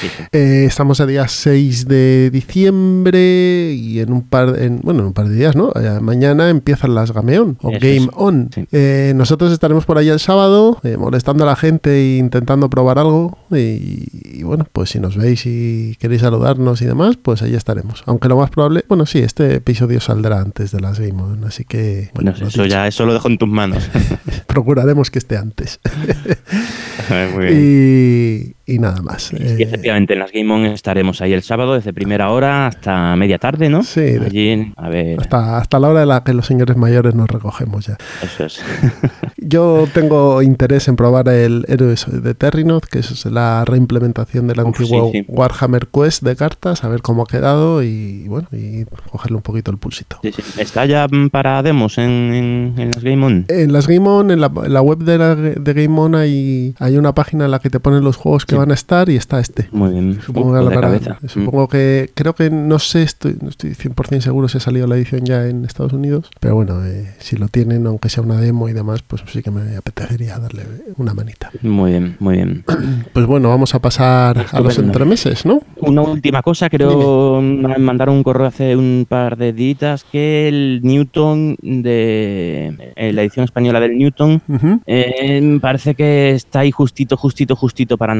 Sí, 0.00 0.08
sí. 0.08 0.24
Eh, 0.32 0.64
estamos 0.66 1.00
a 1.00 1.06
día 1.06 1.28
6 1.28 1.86
de 1.86 2.30
diciembre 2.30 3.72
y 3.72 4.00
en 4.00 4.12
un 4.12 4.22
par, 4.22 4.56
en, 4.58 4.80
bueno, 4.82 5.00
en 5.00 5.06
un 5.06 5.12
par 5.12 5.28
de 5.28 5.34
días, 5.36 5.56
¿no? 5.56 5.72
Eh, 5.74 6.00
mañana 6.00 6.48
empiezan 6.48 6.94
las 6.94 7.12
Gameon 7.12 7.58
o 7.62 7.70
Eso 7.70 7.78
Game 7.80 7.96
es. 7.96 8.08
On. 8.14 8.50
Sí. 8.54 8.66
Eh, 8.72 9.12
nosotros 9.14 9.52
estaremos 9.52 9.84
por 9.84 9.98
allá 9.98 10.12
el 10.12 10.20
sábado 10.20 10.80
molestando 10.98 11.44
a 11.44 11.46
la 11.46 11.56
gente 11.56 11.90
e 11.90 12.16
intentando 12.18 12.68
probar 12.70 12.98
algo 12.98 13.38
y, 13.50 14.08
y 14.38 14.42
bueno, 14.42 14.66
pues 14.72 14.90
si 14.90 15.00
nos 15.00 15.16
veis 15.16 15.44
y 15.46 15.96
queréis 15.98 16.22
saludarnos 16.22 16.82
y 16.82 16.86
demás, 16.86 17.16
pues 17.16 17.42
ahí 17.42 17.54
estaremos. 17.54 18.02
Aunque 18.06 18.28
lo 18.28 18.36
más 18.36 18.50
probable, 18.50 18.84
bueno, 18.88 19.06
sí, 19.06 19.18
este 19.18 19.54
episodio 19.54 20.00
saldrá 20.00 20.40
antes 20.40 20.72
de 20.72 20.80
las 20.80 20.98
Game 20.98 21.22
On, 21.22 21.44
así 21.44 21.64
que 21.64 22.10
bueno, 22.14 22.32
No 22.40 22.48
eso 22.48 22.66
ya 22.66 22.86
eso 22.86 23.06
lo 23.06 23.12
dejo 23.12 23.28
en 23.28 23.38
tus 23.38 23.48
manos. 23.48 23.88
procuraremos 24.46 25.10
que 25.10 25.18
esté 25.18 25.36
antes. 25.36 25.80
Muy 27.34 27.44
bien. 27.46 27.58
y, 27.60 28.54
y 28.74 28.78
nada 28.78 29.00
más. 29.02 29.32
Y 29.32 29.36
Eh, 29.36 29.56
efectivamente, 29.60 30.12
en 30.14 30.18
las 30.20 30.32
Game 30.32 30.52
On 30.52 30.64
estaremos 30.66 31.20
ahí 31.20 31.32
el 31.32 31.42
sábado 31.42 31.74
desde 31.74 31.92
primera 31.92 32.30
hora 32.30 32.66
hasta 32.66 33.14
media 33.16 33.38
tarde, 33.38 33.68
¿no? 33.68 33.82
Sí, 33.82 34.16
Allí, 34.24 34.72
a 34.76 34.88
ver, 34.88 35.20
hasta, 35.20 35.58
hasta 35.58 35.78
la 35.78 35.88
hora 35.88 36.00
de 36.00 36.06
la 36.06 36.22
que 36.24 36.32
los 36.34 36.46
señores 36.46 36.76
mayores 36.76 37.14
nos 37.14 37.28
recogemos 37.28 37.86
ya. 37.86 37.96
eso 38.22 38.44
es. 38.44 38.60
Yo 39.36 39.86
tengo 39.92 40.42
interés 40.42 40.86
en 40.88 40.96
probar 40.96 41.28
el 41.28 41.64
Héroes 41.68 42.06
de 42.10 42.34
Terrinoth, 42.34 42.84
que 42.84 42.98
es 43.00 43.24
la 43.26 43.64
reimplementación 43.64 44.46
del 44.46 44.60
Uf, 44.60 44.66
antiguo 44.66 45.10
sí, 45.12 45.20
sí. 45.20 45.24
Warhammer 45.28 45.88
Quest 45.88 46.22
de 46.22 46.36
cartas, 46.36 46.84
a 46.84 46.88
ver 46.88 47.02
cómo 47.02 47.22
ha 47.22 47.26
quedado 47.26 47.82
y 47.82 48.26
bueno, 48.28 48.48
y 48.52 48.84
cogerle 49.10 49.36
un 49.36 49.42
poquito 49.42 49.70
el 49.70 49.78
pulsito. 49.78 50.18
Sí, 50.22 50.32
sí. 50.32 50.42
¿Está 50.60 50.84
ya 50.86 51.06
para 51.32 51.62
demos 51.62 51.98
en, 51.98 52.10
en- 52.10 52.74
en 52.76 52.90
las 52.92 53.02
Game 53.02 53.24
On? 53.26 53.44
En 53.48 53.72
las 53.72 53.86
Game 53.88 54.08
On, 54.08 54.30
en 54.30 54.40
la, 54.40 54.50
en 54.64 54.72
la 54.72 54.82
web 54.82 54.98
de, 54.98 55.18
la- 55.18 55.34
de 55.34 55.72
Game 55.74 55.98
On 55.98 56.14
hay, 56.14 56.74
hay 56.78 56.96
una 56.98 57.14
página 57.14 57.46
en 57.46 57.50
la 57.50 57.58
que 57.58 57.70
te 57.70 57.80
ponen 57.80 58.04
los 58.04 58.16
juegos 58.16 58.44
que 58.46 58.54
Sí. 58.54 58.59
Van 58.60 58.70
a 58.70 58.74
estar 58.74 59.08
y 59.08 59.16
está 59.16 59.40
este. 59.40 59.68
Muy 59.72 59.90
bien. 59.92 60.20
Supongo 60.24 60.50
Uf, 60.52 60.58
que, 60.58 60.64
la 60.64 60.70
de 60.70 60.74
para- 60.76 60.86
cabeza. 60.88 61.18
Mm. 61.22 61.28
supongo 61.28 61.68
que 61.68 62.10
creo 62.14 62.34
que 62.34 62.50
no 62.50 62.78
sé, 62.78 63.02
estoy, 63.02 63.36
no 63.42 63.48
estoy 63.48 63.70
100% 63.74 64.20
seguro 64.20 64.48
si 64.48 64.58
ha 64.58 64.60
salido 64.60 64.86
la 64.86 64.96
edición 64.96 65.24
ya 65.24 65.46
en 65.46 65.64
Estados 65.64 65.92
Unidos, 65.92 66.30
pero 66.40 66.54
bueno, 66.54 66.84
eh, 66.86 67.14
si 67.18 67.36
lo 67.36 67.48
tienen, 67.48 67.86
aunque 67.86 68.08
sea 68.08 68.22
una 68.22 68.40
demo 68.40 68.68
y 68.68 68.72
demás, 68.72 69.02
pues 69.02 69.22
sí 69.26 69.42
que 69.42 69.50
me 69.50 69.76
apetecería 69.76 70.38
darle 70.38 70.62
una 70.96 71.12
manita. 71.14 71.50
Muy 71.62 71.90
bien, 71.90 72.16
muy 72.20 72.36
bien. 72.36 72.64
Pues 73.12 73.26
bueno, 73.26 73.48
vamos 73.48 73.74
a 73.74 73.80
pasar 73.80 74.38
a 74.38 74.42
los 74.60 74.70
Estupendo. 74.70 74.82
entremeses, 74.92 75.44
¿no? 75.44 75.62
Una 75.78 76.02
última 76.02 76.42
cosa, 76.42 76.70
creo 76.70 77.40
me 77.42 77.76
mandaron 77.78 78.16
un 78.16 78.22
correo 78.22 78.46
hace 78.46 78.76
un 78.76 79.04
par 79.08 79.36
de 79.36 79.52
días 79.52 80.04
que 80.10 80.48
el 80.48 80.80
Newton 80.82 81.56
de 81.60 82.92
eh, 82.96 83.12
la 83.12 83.22
edición 83.22 83.44
española 83.44 83.80
del 83.80 83.96
Newton 83.98 84.42
eh, 84.86 85.58
parece 85.60 85.94
que 85.94 86.30
está 86.30 86.60
ahí 86.60 86.70
justito, 86.70 87.16
justito, 87.16 87.56
justito 87.56 87.96
para 87.98 88.14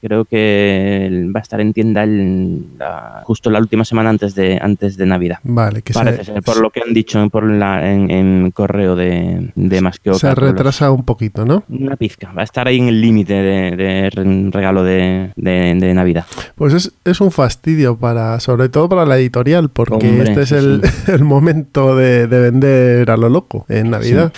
Creo 0.00 0.24
que 0.24 1.26
va 1.34 1.40
a 1.40 1.42
estar 1.42 1.60
en 1.60 1.72
tienda 1.72 2.02
el- 2.04 2.64
la- 2.78 3.22
justo 3.24 3.50
la 3.50 3.58
última 3.58 3.84
semana 3.84 4.10
antes 4.10 4.34
de 4.34 4.58
antes 4.60 4.96
de 4.96 5.06
Navidad. 5.06 5.38
Vale, 5.42 5.82
que 5.82 5.92
Parece 5.92 6.24
se, 6.24 6.32
ser, 6.32 6.42
por 6.42 6.60
lo 6.60 6.70
que 6.70 6.80
han 6.86 6.92
dicho 6.94 7.28
por 7.30 7.44
la, 7.44 7.90
en, 7.92 8.10
en 8.10 8.50
correo 8.50 8.96
de, 8.96 9.50
de 9.54 9.80
más 9.80 9.98
que 9.98 10.12
se 10.14 10.26
los- 10.28 10.38
retrasa 10.38 10.90
un 10.90 11.04
poquito, 11.04 11.44
¿no? 11.44 11.64
Una 11.68 11.96
pizca. 11.96 12.32
Va 12.32 12.42
a 12.42 12.44
estar 12.44 12.66
ahí 12.68 12.78
en 12.78 12.88
el 12.88 13.00
límite 13.00 13.34
de, 13.34 13.76
de 13.76 14.10
re- 14.10 14.50
regalo 14.50 14.82
de, 14.84 15.30
de- 15.36 15.94
Navidad. 15.94 16.24
Pues 16.56 16.74
es, 16.74 16.92
es 17.04 17.20
un 17.20 17.30
fastidio 17.30 17.96
para, 17.96 18.40
sobre 18.40 18.68
todo 18.68 18.88
para 18.88 19.06
la 19.06 19.16
editorial, 19.18 19.68
porque 19.70 19.94
Hombre, 20.08 20.30
este 20.30 20.42
es 20.42 20.48
sí, 20.48 20.54
el, 20.56 20.82
el 21.14 21.22
momento 21.24 21.94
de, 21.96 22.26
de 22.26 22.40
vender 22.40 23.10
a 23.10 23.16
lo 23.16 23.28
loco 23.28 23.64
en 23.68 23.90
Navidad. 23.90 24.32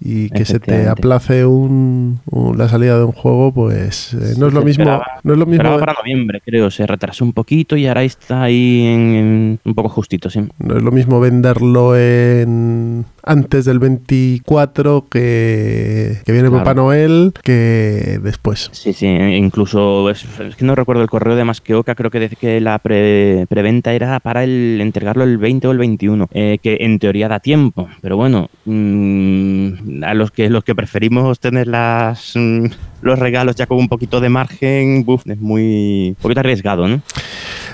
Y 0.00 0.30
que 0.30 0.44
se 0.44 0.58
te 0.58 0.88
aplace 0.88 1.44
un, 1.44 2.20
un- 2.30 2.56
la 2.58 2.68
salida 2.68 2.98
de 2.98 3.04
un 3.04 3.12
juego, 3.12 3.52
pues 3.52 4.14
eh, 4.14 4.34
no 4.38 4.46
es 4.48 4.52
lo 4.54 4.62
mismo. 4.62 4.84
No 5.22 5.32
es 5.32 5.38
lo 5.38 5.46
mismo. 5.46 5.78
Para 5.78 5.94
noviembre, 5.94 6.40
creo. 6.44 6.70
Se 6.70 6.86
retrasó 6.86 7.24
un 7.24 7.32
poquito 7.32 7.76
y 7.76 7.86
ahora 7.86 8.02
está 8.02 8.42
ahí 8.42 8.86
en, 8.86 9.14
en 9.14 9.60
un 9.64 9.74
poco 9.74 9.88
justito, 9.88 10.30
sí. 10.30 10.40
No 10.58 10.76
es 10.76 10.82
lo 10.82 10.90
mismo 10.90 11.20
venderlo 11.20 11.96
en 11.96 13.04
antes 13.24 13.64
del 13.64 13.78
24 13.78 15.06
que, 15.10 16.18
que 16.24 16.32
viene 16.32 16.48
Claro. 16.48 16.64
Papá 16.64 16.74
Noel 16.74 17.32
que 17.42 18.18
después. 18.22 18.68
Sí, 18.72 18.92
sí, 18.92 19.06
incluso 19.06 20.10
es, 20.10 20.24
es 20.40 20.56
que 20.56 20.64
no 20.64 20.74
recuerdo 20.74 21.02
el 21.02 21.08
correo 21.10 21.36
de 21.36 21.44
Masqueoka, 21.44 21.94
creo 21.94 22.10
que 22.10 22.20
dice 22.20 22.36
que 22.36 22.60
la 22.60 22.78
pre- 22.78 23.46
preventa 23.48 23.92
era 23.92 24.18
para 24.20 24.44
el 24.44 24.78
entregarlo 24.80 25.24
el 25.24 25.38
20 25.38 25.68
o 25.68 25.70
el 25.72 25.78
21, 25.78 26.28
eh, 26.32 26.58
que 26.62 26.78
en 26.80 26.98
teoría 26.98 27.28
da 27.28 27.40
tiempo, 27.40 27.88
pero 28.00 28.16
bueno, 28.16 28.50
mm, 28.64 30.04
a 30.04 30.14
los 30.14 30.30
que 30.30 30.50
los 30.50 30.64
que 30.64 30.74
preferimos 30.74 31.38
tener 31.40 31.66
las 31.68 32.32
mm, 32.34 32.66
los 33.02 33.18
regalos 33.18 33.56
ya 33.56 33.66
con 33.66 33.78
un 33.78 33.88
poquito 33.88 34.20
de 34.20 34.28
margen, 34.28 35.04
buf, 35.04 35.22
es 35.26 35.38
muy 35.40 36.08
un 36.10 36.14
poquito 36.22 36.40
arriesgado, 36.40 36.86
¿no? 36.88 37.00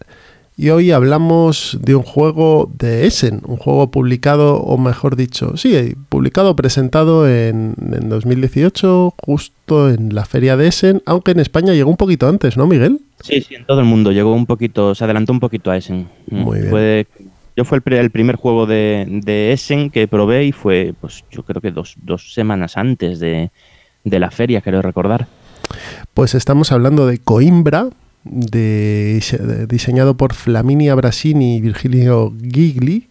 y 0.55 0.69
hoy 0.69 0.91
hablamos 0.91 1.79
de 1.81 1.95
un 1.95 2.03
juego 2.03 2.71
de 2.77 3.07
Essen, 3.07 3.41
un 3.45 3.57
juego 3.57 3.89
publicado, 3.89 4.57
o 4.61 4.77
mejor 4.77 5.15
dicho, 5.15 5.57
sí, 5.57 5.95
publicado, 6.07 6.55
presentado 6.55 7.27
en, 7.27 7.73
en 7.91 8.07
2018, 8.07 9.15
justo 9.17 9.89
en 9.89 10.13
la 10.13 10.25
feria 10.25 10.55
de 10.55 10.67
Essen, 10.67 11.01
aunque 11.07 11.31
en 11.31 11.39
España 11.39 11.73
llegó 11.73 11.89
un 11.89 11.97
poquito 11.97 12.27
antes, 12.29 12.55
¿no, 12.55 12.67
Miguel? 12.67 12.99
Sí, 13.21 13.41
sí, 13.41 13.55
en 13.55 13.65
todo 13.65 13.79
el 13.79 13.85
mundo 13.85 14.11
llegó 14.11 14.33
un 14.33 14.45
poquito, 14.45 14.93
se 14.93 15.03
adelantó 15.03 15.33
un 15.33 15.39
poquito 15.39 15.71
a 15.71 15.77
Essen. 15.77 16.07
Mm, 16.29 16.39
Muy 16.39 16.59
bien. 16.59 16.69
Fue, 16.69 17.07
yo 17.57 17.65
fue 17.65 17.81
el, 17.83 17.93
el 17.93 18.11
primer 18.11 18.35
juego 18.35 18.67
de, 18.67 19.05
de 19.09 19.51
Essen 19.53 19.89
que 19.89 20.07
probé 20.07 20.45
y 20.45 20.51
fue, 20.51 20.93
pues 21.01 21.23
yo 21.31 21.41
creo 21.41 21.61
que 21.61 21.71
dos, 21.71 21.95
dos 22.01 22.31
semanas 22.31 22.77
antes 22.77 23.19
de, 23.19 23.49
de 24.03 24.19
la 24.19 24.29
feria, 24.29 24.61
quiero 24.61 24.83
recordar. 24.83 25.27
Pues 26.13 26.35
estamos 26.35 26.71
hablando 26.71 27.05
de 27.07 27.17
Coimbra, 27.19 27.87
de, 28.23 29.21
de- 29.39 29.67
diseñado 29.67 30.15
por 30.17 30.33
Flaminia 30.33 30.95
Brasini 30.95 31.57
y 31.57 31.61
Virgilio 31.61 32.33
Gigli, 32.41 33.07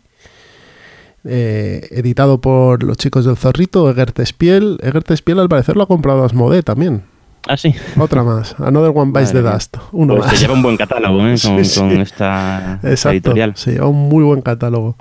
eh, 1.24 1.88
editado 1.90 2.40
por 2.40 2.82
los 2.82 2.96
chicos 2.98 3.24
del 3.24 3.36
Zorrito, 3.36 3.88
Egert 3.90 4.20
Spiel. 4.24 4.78
Egert 4.82 5.10
Spiel 5.16 5.38
al 5.40 5.48
parecer 5.48 5.76
lo 5.76 5.84
ha 5.84 5.86
comprado 5.88 6.24
Asmodee 6.24 6.62
también. 6.62 7.02
Ah, 7.46 7.56
sí. 7.56 7.74
Otra 7.98 8.22
más. 8.22 8.54
Another 8.58 8.92
One 8.94 9.12
Bites 9.12 9.32
the 9.32 9.42
Madre. 9.42 9.52
Dust. 9.54 9.76
Uno 9.92 10.14
Pues 10.16 10.26
más. 10.26 10.34
se 10.34 10.40
lleva 10.42 10.54
un 10.54 10.62
buen 10.62 10.76
catálogo 10.78 11.26
¿eh? 11.26 11.36
Sí, 11.38 11.48
con, 11.48 11.64
sí. 11.64 11.80
esta 12.00 12.80
Exacto. 12.82 13.10
editorial. 13.10 13.52
Se 13.56 13.72
lleva 13.72 13.88
un 13.88 14.08
muy 14.08 14.24
buen 14.24 14.40
catálogo. 14.42 14.96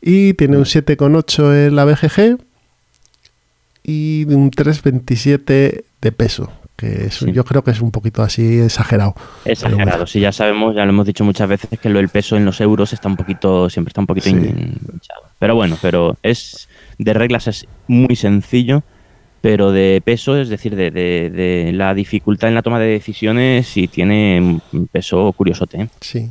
Y 0.00 0.34
tiene 0.34 0.56
un 0.56 0.64
7,8 0.64 1.66
en 1.68 1.76
la 1.76 1.84
BGG 1.84 2.38
y 3.82 4.24
un 4.28 4.50
3,27 4.50 5.84
de 6.00 6.12
peso. 6.12 6.50
Que 6.76 7.06
es- 7.06 7.14
Sí. 7.14 7.32
yo 7.32 7.44
creo 7.44 7.62
que 7.64 7.70
es 7.70 7.80
un 7.80 7.90
poquito 7.90 8.22
así 8.22 8.58
exagerado. 8.60 9.14
Exagerado, 9.46 9.90
bueno. 9.90 10.06
sí, 10.06 10.20
ya 10.20 10.30
sabemos, 10.32 10.74
ya 10.76 10.84
lo 10.84 10.90
hemos 10.90 11.06
dicho 11.06 11.24
muchas 11.24 11.48
veces 11.48 11.80
que 11.80 11.88
lo 11.88 11.98
del 11.98 12.10
peso 12.10 12.36
en 12.36 12.44
los 12.44 12.60
euros 12.60 12.92
está 12.92 13.08
un 13.08 13.16
poquito, 13.16 13.70
siempre 13.70 13.90
está 13.90 14.00
un 14.02 14.06
poquito 14.06 14.28
Sí. 14.28 14.36
hinchado. 14.36 15.22
Pero 15.38 15.54
bueno, 15.54 15.78
pero 15.80 16.16
es 16.22 16.68
de 16.98 17.12
reglas 17.14 17.46
es 17.48 17.66
muy 17.88 18.14
sencillo, 18.16 18.82
pero 19.40 19.70
de 19.72 20.02
peso, 20.04 20.36
es 20.36 20.48
decir, 20.48 20.76
de, 20.76 20.90
de- 20.90 21.30
de 21.30 21.72
la 21.72 21.94
dificultad 21.94 22.48
en 22.48 22.54
la 22.54 22.62
toma 22.62 22.78
de 22.80 22.86
decisiones, 22.88 23.66
sí 23.68 23.86
tiene 23.88 24.60
un 24.72 24.86
peso 24.88 25.32
curiosote. 25.32 25.80
¿eh? 25.82 25.88
Sí. 26.00 26.30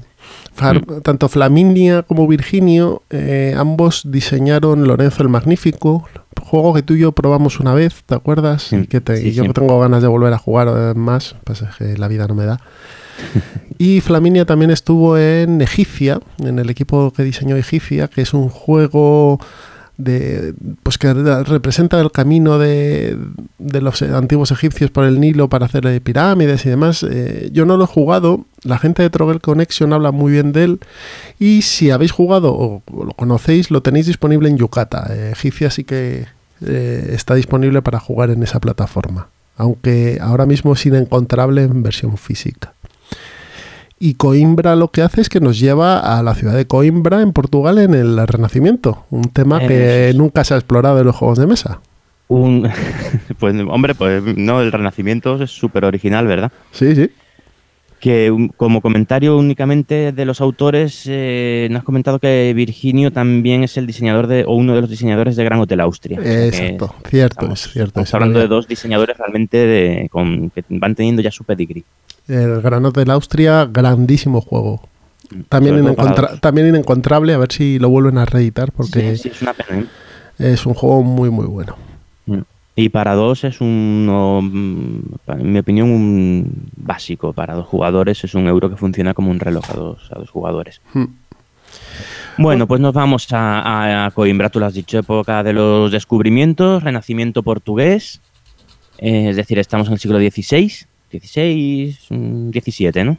Far- 0.54 0.86
Tanto 1.04 1.28
Flaminia 1.30 2.04
como 2.04 2.28
Virginio, 2.28 3.04
eh, 3.10 3.54
ambos 3.58 4.04
diseñaron 4.06 4.88
Lorenzo 4.88 5.22
el 5.24 5.30
Magnífico, 5.30 6.08
juego 6.42 6.74
que 6.74 6.82
tú 6.84 6.94
y 6.94 7.00
yo 7.00 7.12
probamos 7.12 7.60
una 7.60 7.74
vez, 7.74 8.04
¿te 8.06 8.16
acuerdas? 8.16 8.64
Sí, 8.64 8.76
y 8.78 8.88
que 8.88 9.02
te- 9.02 9.18
sí, 9.18 9.30
y 9.30 9.32
yo 9.34 9.44
sí. 9.44 9.50
tengo 9.54 9.80
ganas 9.80 10.02
de 10.02 10.08
volver 10.08 10.32
a 10.34 10.38
jugar 10.38 10.96
más, 10.96 11.36
pues 11.44 11.62
es 11.62 11.76
que 11.78 11.98
la 11.98 12.08
vida 12.08 12.28
no 12.28 12.36
me 12.36 12.46
da. 12.46 12.60
y 13.78 14.02
Flaminia 14.02 14.46
también 14.46 14.72
estuvo 14.72 15.18
en 15.18 15.62
Egipcia, 15.62 16.20
en 16.40 16.60
el 16.60 16.70
equipo 16.70 17.12
que 17.12 17.24
diseñó 17.24 17.56
Egipcia, 17.56 18.08
que 18.08 18.22
es 18.22 18.34
un 18.34 18.50
juego 18.50 19.40
de 19.98 20.54
pues 20.84 20.98
que 20.98 21.14
re- 21.14 21.44
representa 21.46 22.00
el 22.02 22.12
camino 22.12 22.60
de, 22.60 23.18
de 23.60 23.82
los 23.82 24.02
antiguos 24.02 24.52
egipcios 24.52 24.92
por 24.92 25.06
el 25.06 25.22
Nilo 25.22 25.48
para 25.48 25.68
hacer 25.68 26.02
pirámides 26.02 26.66
y 26.66 26.70
demás. 26.70 27.06
Eh, 27.10 27.50
yo 27.54 27.66
no 27.66 27.78
lo 27.78 27.86
he 27.86 27.88
jugado, 27.88 28.46
la 28.66 28.80
gente 28.80 29.04
de 29.04 29.10
Trogel 29.10 29.40
Connection 29.40 29.94
habla 29.94 30.12
muy 30.12 30.32
bien 30.32 30.52
de 30.52 30.64
él 30.64 30.80
y 31.40 31.62
si 31.62 31.92
habéis 31.92 32.12
jugado 32.12 32.54
o 32.54 32.84
lo 32.92 33.14
conocéis, 33.14 33.72
lo 33.72 33.82
tenéis 33.82 34.08
disponible 34.08 34.50
en 34.50 34.58
Yucata. 34.58 35.08
Eh, 35.12 35.32
Egipcia 35.32 35.70
sí 35.70 35.84
que 35.84 36.26
eh, 36.66 37.12
está 37.14 37.36
disponible 37.36 37.82
para 37.82 38.00
jugar 38.00 38.32
en 38.32 38.42
esa 38.44 38.60
plataforma, 38.60 39.30
aunque 39.56 40.18
ahora 40.20 40.46
mismo 40.46 40.74
es 40.74 40.86
inencontrable 40.86 41.64
en 41.64 41.84
versión 41.84 42.18
física. 42.18 42.74
Y 44.00 44.16
Coimbra 44.16 44.76
lo 44.76 44.92
que 44.92 45.04
hace 45.04 45.22
es 45.22 45.30
que 45.30 45.40
nos 45.40 45.60
lleva 45.60 46.00
a 46.00 46.22
la 46.22 46.36
ciudad 46.36 46.56
de 46.56 46.68
Coimbra 46.68 47.22
en 47.22 47.32
Portugal 47.32 47.78
en 47.78 47.94
el 47.94 48.28
Renacimiento, 48.28 49.06
un 49.10 49.24
tema 49.26 49.60
que 49.60 50.10
es. 50.10 50.16
nunca 50.16 50.44
se 50.44 50.54
ha 50.54 50.58
explorado 50.58 51.00
en 51.00 51.06
los 51.06 51.16
juegos 51.16 51.38
de 51.38 51.48
mesa. 51.48 51.80
Un, 52.28 52.68
pues, 53.40 53.56
hombre, 53.70 53.96
pues 53.96 54.24
no, 54.36 54.62
el 54.62 54.72
Renacimiento 54.72 55.42
es 55.42 55.52
súper 55.52 55.86
original, 55.86 56.26
¿verdad? 56.26 56.52
Sí, 56.72 56.96
sí. 56.96 57.12
Que 58.06 58.50
como 58.56 58.82
comentario 58.82 59.36
únicamente 59.36 60.12
de 60.12 60.26
los 60.26 60.40
autores, 60.40 61.06
eh, 61.08 61.68
nos 61.72 61.80
has 61.80 61.84
comentado 61.86 62.20
que 62.20 62.54
Virginio 62.56 63.12
también 63.12 63.64
es 63.64 63.78
el 63.78 63.88
diseñador 63.88 64.28
de, 64.28 64.44
o 64.46 64.52
uno 64.54 64.76
de 64.76 64.82
los 64.82 64.92
diseñadores 64.92 65.36
de 65.36 65.44
Gran 65.44 65.60
Hotel 65.60 65.80
Austria. 65.80 66.20
O 66.20 66.22
sea 66.24 66.32
que 66.32 66.48
Exacto, 66.50 66.94
cierto 67.10 67.34
estamos- 67.40 67.66
es, 67.66 67.72
cierto 67.74 67.88
Estamos 67.90 68.08
es. 68.10 68.14
hablando 68.14 68.38
de 68.40 68.48
dos 68.48 68.68
diseñadores 68.68 69.18
realmente 69.18 69.58
de, 69.58 70.08
con, 70.12 70.52
que 70.52 70.64
van 70.70 70.94
teniendo 70.94 71.24
ya 71.24 71.32
su 71.32 71.44
pedigrí. 71.46 71.84
El 72.28 72.62
Granot 72.62 72.96
del 72.96 73.10
Austria, 73.10 73.66
grandísimo 73.66 74.40
juego. 74.40 74.88
También, 75.50 75.80
inencontra- 75.84 76.30
dos. 76.34 76.42
también 76.42 76.68
inencontrable, 76.68 77.34
a 77.34 77.40
ver 77.40 77.52
si 77.52 77.80
lo 77.80 77.90
vuelven 77.90 78.20
a 78.20 78.26
reeditar, 78.26 78.72
porque 78.72 79.16
Sí, 79.18 79.24
sí, 79.24 79.30
es 79.30 79.42
una 79.42 79.54
pena. 79.54 79.80
¿eh? 79.80 79.86
es 80.54 80.64
un 80.68 80.76
juego 80.76 81.02
muy, 81.02 81.32
muy 81.32 81.48
bueno. 81.48 81.76
Y 82.76 82.90
para 82.90 83.14
dos 83.16 83.44
es 83.46 83.62
uno, 83.62 84.42
mm, 84.42 85.00
en 85.28 85.52
mi 85.54 85.60
opinión, 85.60 85.90
un 85.90 86.70
básico. 86.76 87.32
Para 87.32 87.54
dos 87.54 87.66
jugadores 87.68 88.24
es 88.24 88.36
un 88.36 88.48
euro 88.48 88.70
que 88.70 88.76
funciona 88.76 89.14
como 89.14 89.32
un 89.32 89.40
reloj 89.40 89.64
a 89.72 89.74
dos, 89.76 90.10
a 90.14 90.20
dos 90.20 90.30
jugadores. 90.30 90.82
Hmm. 90.94 91.06
Bueno, 92.38 92.68
pues 92.68 92.82
nos 92.82 92.94
vamos 92.94 93.28
a, 93.32 94.06
a- 94.06 94.12
Coimbra, 94.12 94.50
tú 94.50 94.60
lo 94.60 94.66
has 94.66 94.74
dicho, 94.74 95.00
época 95.00 95.42
de 95.42 95.54
los 95.54 95.90
descubrimientos, 95.92 96.84
renacimiento 96.84 97.44
portugués, 97.44 98.20
eh, 98.98 99.30
es 99.30 99.38
decir, 99.38 99.58
estamos 99.58 99.88
en 99.88 99.94
el 99.94 100.00
siglo 100.00 100.20
XVI, 100.20 100.70
XVI, 101.12 101.98
XVII, 102.10 103.04
¿no? 103.06 103.18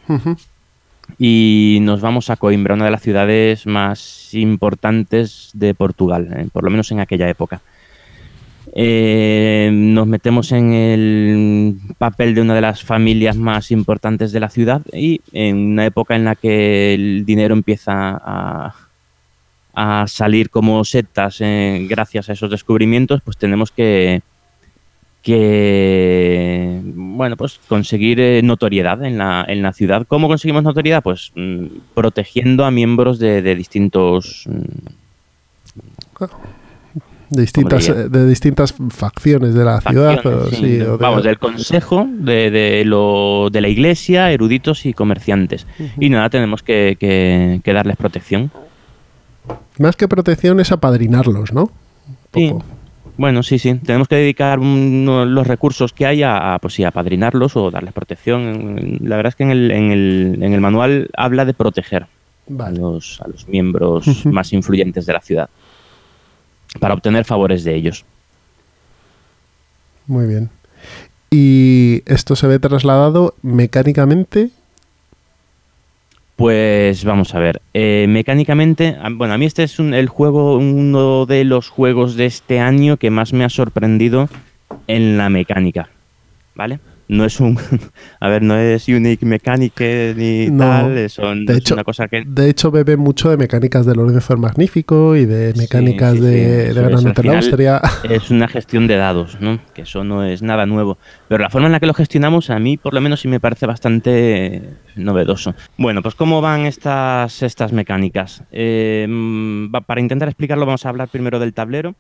Y 1.19 1.79
nos 1.81 2.01
vamos 2.03 2.29
a 2.29 2.37
Coimbra, 2.37 2.75
una 2.75 2.85
de 2.85 2.91
las 2.91 3.01
ciudades 3.01 3.67
más 3.67 4.35
importantes 4.35 5.51
de 5.55 5.73
Portugal, 5.73 6.29
eh, 6.37 6.49
por 6.53 6.65
lo 6.65 6.71
menos 6.71 6.91
en 6.93 7.01
aquella 7.01 7.29
época. 7.31 7.63
Eh, 8.79 9.71
nos 9.73 10.07
metemos 10.07 10.53
en 10.53 10.75
el 10.75 11.79
papel 11.97 12.35
de 12.35 12.43
una 12.43 12.55
de 12.55 12.61
las 12.61 12.85
familias 12.85 13.35
más 13.35 13.71
importantes 13.71 14.33
de 14.33 14.41
la 14.41 14.51
ciudad 14.51 14.83
y 14.93 15.23
en 15.33 15.57
una 15.57 15.87
época 15.87 16.15
en 16.15 16.27
la 16.27 16.35
que 16.35 16.93
el 16.93 17.25
dinero 17.25 17.55
empieza 17.55 18.21
a, 19.75 20.05
salir 20.09 20.51
como 20.51 20.85
setas 20.85 21.41
eh, 21.41 21.87
gracias 21.89 22.29
a 22.29 22.35
esos 22.35 22.51
descubrimientos, 22.51 23.23
pues 23.23 23.39
tenemos 23.39 23.71
que, 23.71 24.21
bueno, 26.95 27.37
pues 27.39 27.59
conseguir 27.69 28.21
eh, 28.21 28.43
notoriedad 28.43 29.03
en 29.05 29.17
la, 29.17 29.45
en 29.49 29.63
la 29.63 29.73
ciudad. 29.73 30.07
¿Cómo 30.07 30.29
conseguimos 30.29 30.65
notoriedad? 30.65 31.03
Pues 31.03 31.33
mm, 31.35 31.67
protegiendo 31.95 32.67
a 32.67 32.71
miembros 32.71 33.19
de, 33.19 33.41
de 33.41 33.55
distintos 33.55 34.45
mm, 34.47 34.65
De 37.31 37.43
distintas, 37.43 37.89
eh, 37.89 38.09
de 38.09 38.27
distintas 38.29 38.75
facciones 38.91 39.53
de 39.55 39.65
la 39.65 39.81
ciudad. 39.81 40.15
Facciones, 40.15 40.43
o 40.45 40.51
sí. 40.51 40.57
sí, 40.57 40.81
o 40.81 40.93
de- 40.93 40.97
Vamos, 40.99 41.25
del 41.25 41.39
consejo, 41.39 42.07
de, 42.09 42.51
de 42.51 42.85
lo, 42.85 43.49
de 43.51 43.61
la 43.61 43.69
iglesia, 43.69 44.31
eruditos 44.31 44.87
y 44.87 44.93
comerciantes. 44.93 45.67
Y 45.99 46.09
nada, 46.09 46.31
tenemos 46.31 46.63
que, 46.63 46.97
que- 47.01 47.61
que 47.65 47.73
darles 47.73 47.97
protección. 47.97 48.51
Más 49.79 49.97
que 49.97 50.09
protección 50.09 50.61
es 50.61 50.73
apadrinarlos, 50.73 51.53
¿no? 51.53 51.71
Sí. 52.35 52.53
Bueno, 53.19 53.43
sí, 53.43 53.59
sí. 53.59 53.75
Tenemos 53.77 54.09
que 54.09 54.17
dedicar 54.17 54.59
uno- 54.59 55.25
los 55.25 55.47
recursos 55.47 55.93
que 55.93 56.07
hay 56.07 56.23
a, 56.23 56.55
a, 56.55 56.59
pues 56.59 56.75
sí, 56.75 56.85
a 56.85 56.91
padrinarlos 56.91 57.57
o 57.57 57.71
darles 57.71 57.93
protección. 57.95 58.99
La 59.03 59.17
verdad 59.17 59.31
es 59.31 59.37
que 59.37 59.43
en 59.45 59.51
el, 59.51 59.71
en 59.71 59.91
el, 59.91 60.39
en 60.43 60.53
el 60.53 60.61
manual 60.61 61.09
habla 61.17 61.45
de 61.45 61.55
proteger 61.55 62.07
a 62.59 62.71
los, 62.71 63.21
a 63.23 63.29
los 63.29 63.49
miembros 63.49 64.07
más 64.27 64.53
influyentes 64.53 65.07
de 65.07 65.13
la 65.13 65.21
ciudad 65.21 65.49
para 66.81 66.95
obtener 66.95 67.25
favores 67.25 67.65
de 67.65 67.75
ellos. 67.75 68.05
Muy 70.07 70.27
bien. 70.27 70.51
Y 71.31 72.03
esto 72.07 72.37
se 72.37 72.47
ve 72.47 72.59
trasladado 72.59 73.35
mecánicamente. 73.43 74.51
Pues 76.37 77.05
vamos 77.05 77.35
a 77.35 77.39
ver. 77.39 77.63
Eh, 77.73 78.07
mecánicamente, 78.09 78.97
a- 79.01 79.09
bueno, 79.11 79.35
a 79.35 79.39
mí 79.39 79.47
este 79.47 79.63
es 79.63 79.79
un- 79.79 79.95
el 79.95 80.09
juego, 80.09 80.57
uno 80.59 81.25
de 81.27 81.45
los 81.45 81.69
juegos 81.71 82.15
de 82.17 82.27
este 82.27 82.61
año 82.61 82.99
que 82.99 83.11
más 83.11 83.33
me 83.33 83.45
ha 83.45 83.49
sorprendido 83.49 84.29
en 84.87 85.17
la 85.17 85.31
mecánica. 85.31 85.89
¿Vale? 86.55 86.79
No 87.09 87.25
es 87.25 87.39
un. 87.39 87.57
A 88.21 88.29
ver, 88.29 88.43
no 88.43 88.57
es 88.57 88.89
Unique 88.89 89.25
Mechanic 89.25 89.81
ni 90.17 90.49
No. 90.49 90.65
tal. 90.65 91.09
Son- 91.11 91.47
De 91.47 91.53
es 91.53 91.59
hecho, 91.61 91.75
una 91.75 91.85
cosa 91.85 92.09
que. 92.09 92.25
De 92.27 92.49
hecho, 92.51 92.71
bebe 92.73 92.97
mucho 92.97 93.31
de 93.31 93.37
mecánicas 93.37 93.87
del 93.87 93.97
Lorenzo 93.99 94.33
el 94.35 94.41
Magnífico 94.41 95.15
y 95.15 95.25
de 95.25 95.53
Sí, 95.53 95.59
mecánicas 95.61 96.13
sí, 96.15 96.19
sí, 96.19 96.25
de, 96.25 96.33
de 96.33 96.71
eso 96.71 96.75
Gran 96.83 96.93
es, 97.37 97.47
Austria. 97.47 97.81
Es 98.03 98.31
una 98.31 98.49
gestión 98.49 98.87
de 98.89 98.97
dados, 98.97 99.39
¿no? 99.41 99.61
Que 99.73 99.83
eso 99.83 100.03
no 100.03 100.25
es 100.25 100.43
nada 100.43 100.67
nuevo. 100.67 100.99
Pero 101.29 101.43
la 101.43 101.51
forma 101.51 101.67
en 101.67 101.73
la 101.73 101.81
que 101.81 101.87
lo 101.87 101.95
gestionamos, 101.95 102.51
a 102.51 102.59
mí 102.59 102.77
por 102.77 102.93
lo 102.93 103.01
menos 103.01 103.21
sí 103.21 103.29
me 103.29 103.39
parece 103.39 103.67
bastante 103.67 104.63
novedoso. 104.97 105.55
Bueno, 105.77 106.03
pues 106.03 106.15
¿cómo 106.17 106.41
van 106.41 106.67
estas, 106.67 107.43
estas 107.43 107.73
mecánicas? 107.73 108.43
Eh, 108.51 109.07
mm, 109.09 109.71
para 109.87 110.01
intentar 110.01 110.29
explicarlo, 110.29 110.67
vamos 110.67 110.85
a 110.87 110.89
hablar 110.89 111.09
primero 111.09 111.39
del 111.39 111.53
tablero. 111.55 111.95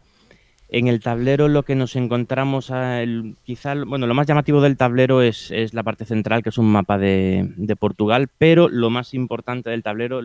En 0.69 0.89
el 0.89 1.01
tablero 1.01 1.47
lo 1.49 1.63
que 1.63 1.77
nos 1.77 1.95
encontramos, 1.95 2.71
ah, 2.73 3.01
el- 3.03 3.37
quizá, 3.45 3.75
bueno, 3.85 4.07
lo 4.07 4.15
más 4.15 4.27
llamativo 4.27 4.61
del 4.61 4.77
tablero 4.77 5.23
es, 5.23 5.51
es 5.53 5.75
la 5.75 5.85
parte 5.85 6.05
central, 6.05 6.43
que 6.43 6.49
es 6.49 6.59
un 6.59 6.67
mapa 6.67 6.99
de, 6.99 7.53
de 7.57 7.77
Portugal, 7.77 8.29
pero 8.37 8.69
lo 8.69 8.91
más 8.91 9.15
importante 9.15 9.71
del 9.71 9.83
tablero 9.85 10.21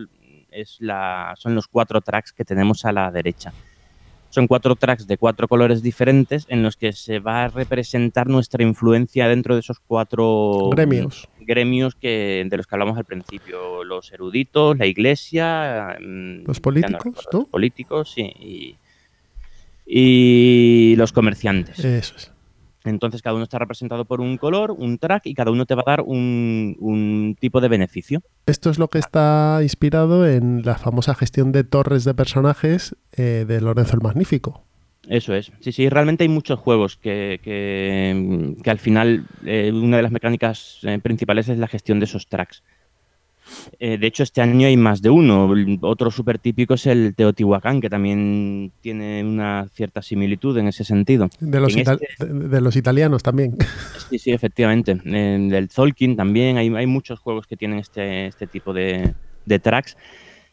es 0.50 0.76
la, 0.80 1.34
son 1.38 1.54
los 1.54 1.68
cuatro 1.68 2.00
tracks 2.00 2.32
que 2.32 2.44
tenemos 2.44 2.84
a 2.84 2.92
la 2.92 3.10
derecha. 3.12 3.52
Son 4.30 4.46
cuatro 4.46 4.76
tracks 4.76 5.06
de 5.06 5.18
cuatro 5.18 5.46
colores 5.46 5.82
diferentes 5.82 6.46
en 6.48 6.62
los 6.62 6.76
que 6.76 6.92
se 6.94 7.18
va 7.18 7.44
a 7.44 7.48
representar 7.48 8.28
nuestra 8.28 8.62
influencia 8.62 9.28
dentro 9.28 9.54
de 9.54 9.60
esos 9.60 9.78
cuatro 9.78 10.70
Gremios. 10.72 11.28
gremios 11.38 11.94
que, 11.94 12.44
de 12.48 12.56
los 12.56 12.66
que 12.66 12.74
hablamos 12.74 12.96
al 12.96 13.04
principio. 13.04 13.84
Los 13.84 14.10
eruditos, 14.10 14.78
la 14.78 14.86
iglesia, 14.86 15.98
mm, 16.00 16.44
Los 16.46 16.60
políticos, 16.60 17.26
¿no? 17.30 17.40
Los 17.40 17.48
políticos, 17.48 18.12
sí. 18.14 18.22
Y, 18.40 18.76
y 19.86 20.94
los 20.96 21.12
comerciantes. 21.12 21.78
Eso 21.84 22.14
es. 22.16 22.32
Entonces 22.84 23.22
cada 23.22 23.34
uno 23.34 23.44
está 23.44 23.58
representado 23.58 24.04
por 24.04 24.20
un 24.20 24.36
color, 24.36 24.72
un 24.72 24.98
track 24.98 25.26
y 25.26 25.34
cada 25.34 25.50
uno 25.50 25.66
te 25.66 25.74
va 25.74 25.82
a 25.86 25.90
dar 25.90 26.00
un, 26.00 26.76
un 26.80 27.36
tipo 27.38 27.60
de 27.60 27.68
beneficio. 27.68 28.22
Esto 28.46 28.70
es 28.70 28.78
lo 28.78 28.88
que 28.88 28.98
está 28.98 29.60
inspirado 29.62 30.26
en 30.26 30.62
la 30.64 30.76
famosa 30.76 31.14
gestión 31.14 31.52
de 31.52 31.64
torres 31.64 32.04
de 32.04 32.14
personajes 32.14 32.96
eh, 33.12 33.44
de 33.46 33.60
Lorenzo 33.60 33.94
el 33.94 34.02
Magnífico. 34.02 34.64
Eso 35.08 35.34
es. 35.34 35.50
Sí, 35.60 35.72
sí, 35.72 35.88
realmente 35.88 36.24
hay 36.24 36.28
muchos 36.28 36.58
juegos 36.58 36.96
que, 36.96 37.40
que, 37.42 38.54
que 38.62 38.70
al 38.70 38.78
final 38.78 39.26
eh, 39.44 39.72
una 39.72 39.96
de 39.96 40.02
las 40.02 40.12
mecánicas 40.12 40.78
eh, 40.82 40.98
principales 41.00 41.48
es 41.48 41.58
la 41.58 41.68
gestión 41.68 41.98
de 41.98 42.04
esos 42.04 42.28
tracks. 42.28 42.62
Eh, 43.78 43.98
de 43.98 44.06
hecho, 44.06 44.22
este 44.22 44.40
año 44.40 44.66
hay 44.66 44.76
más 44.76 45.02
de 45.02 45.10
uno. 45.10 45.52
Otro 45.82 46.10
súper 46.10 46.38
típico 46.38 46.74
es 46.74 46.86
el 46.86 47.14
Teotihuacán, 47.14 47.80
que 47.80 47.90
también 47.90 48.72
tiene 48.80 49.22
una 49.24 49.66
cierta 49.72 50.02
similitud 50.02 50.56
en 50.58 50.68
ese 50.68 50.84
sentido. 50.84 51.28
De 51.40 51.60
los, 51.60 51.74
este- 51.76 52.08
de, 52.24 52.48
de 52.48 52.60
los 52.60 52.76
italianos 52.76 53.22
también. 53.22 53.56
Sí, 54.10 54.18
sí, 54.18 54.30
efectivamente. 54.30 54.90
En 55.06 55.48
del 55.48 55.68
Tolkien 55.70 56.16
también 56.16 56.58
hay, 56.58 56.68
hay 56.68 56.86
muchos 56.86 57.18
juegos 57.18 57.46
que 57.46 57.56
tienen 57.56 57.78
este, 57.78 58.26
este 58.26 58.46
tipo 58.46 58.74
de, 58.74 59.14
de 59.46 59.58
tracks. 59.58 59.96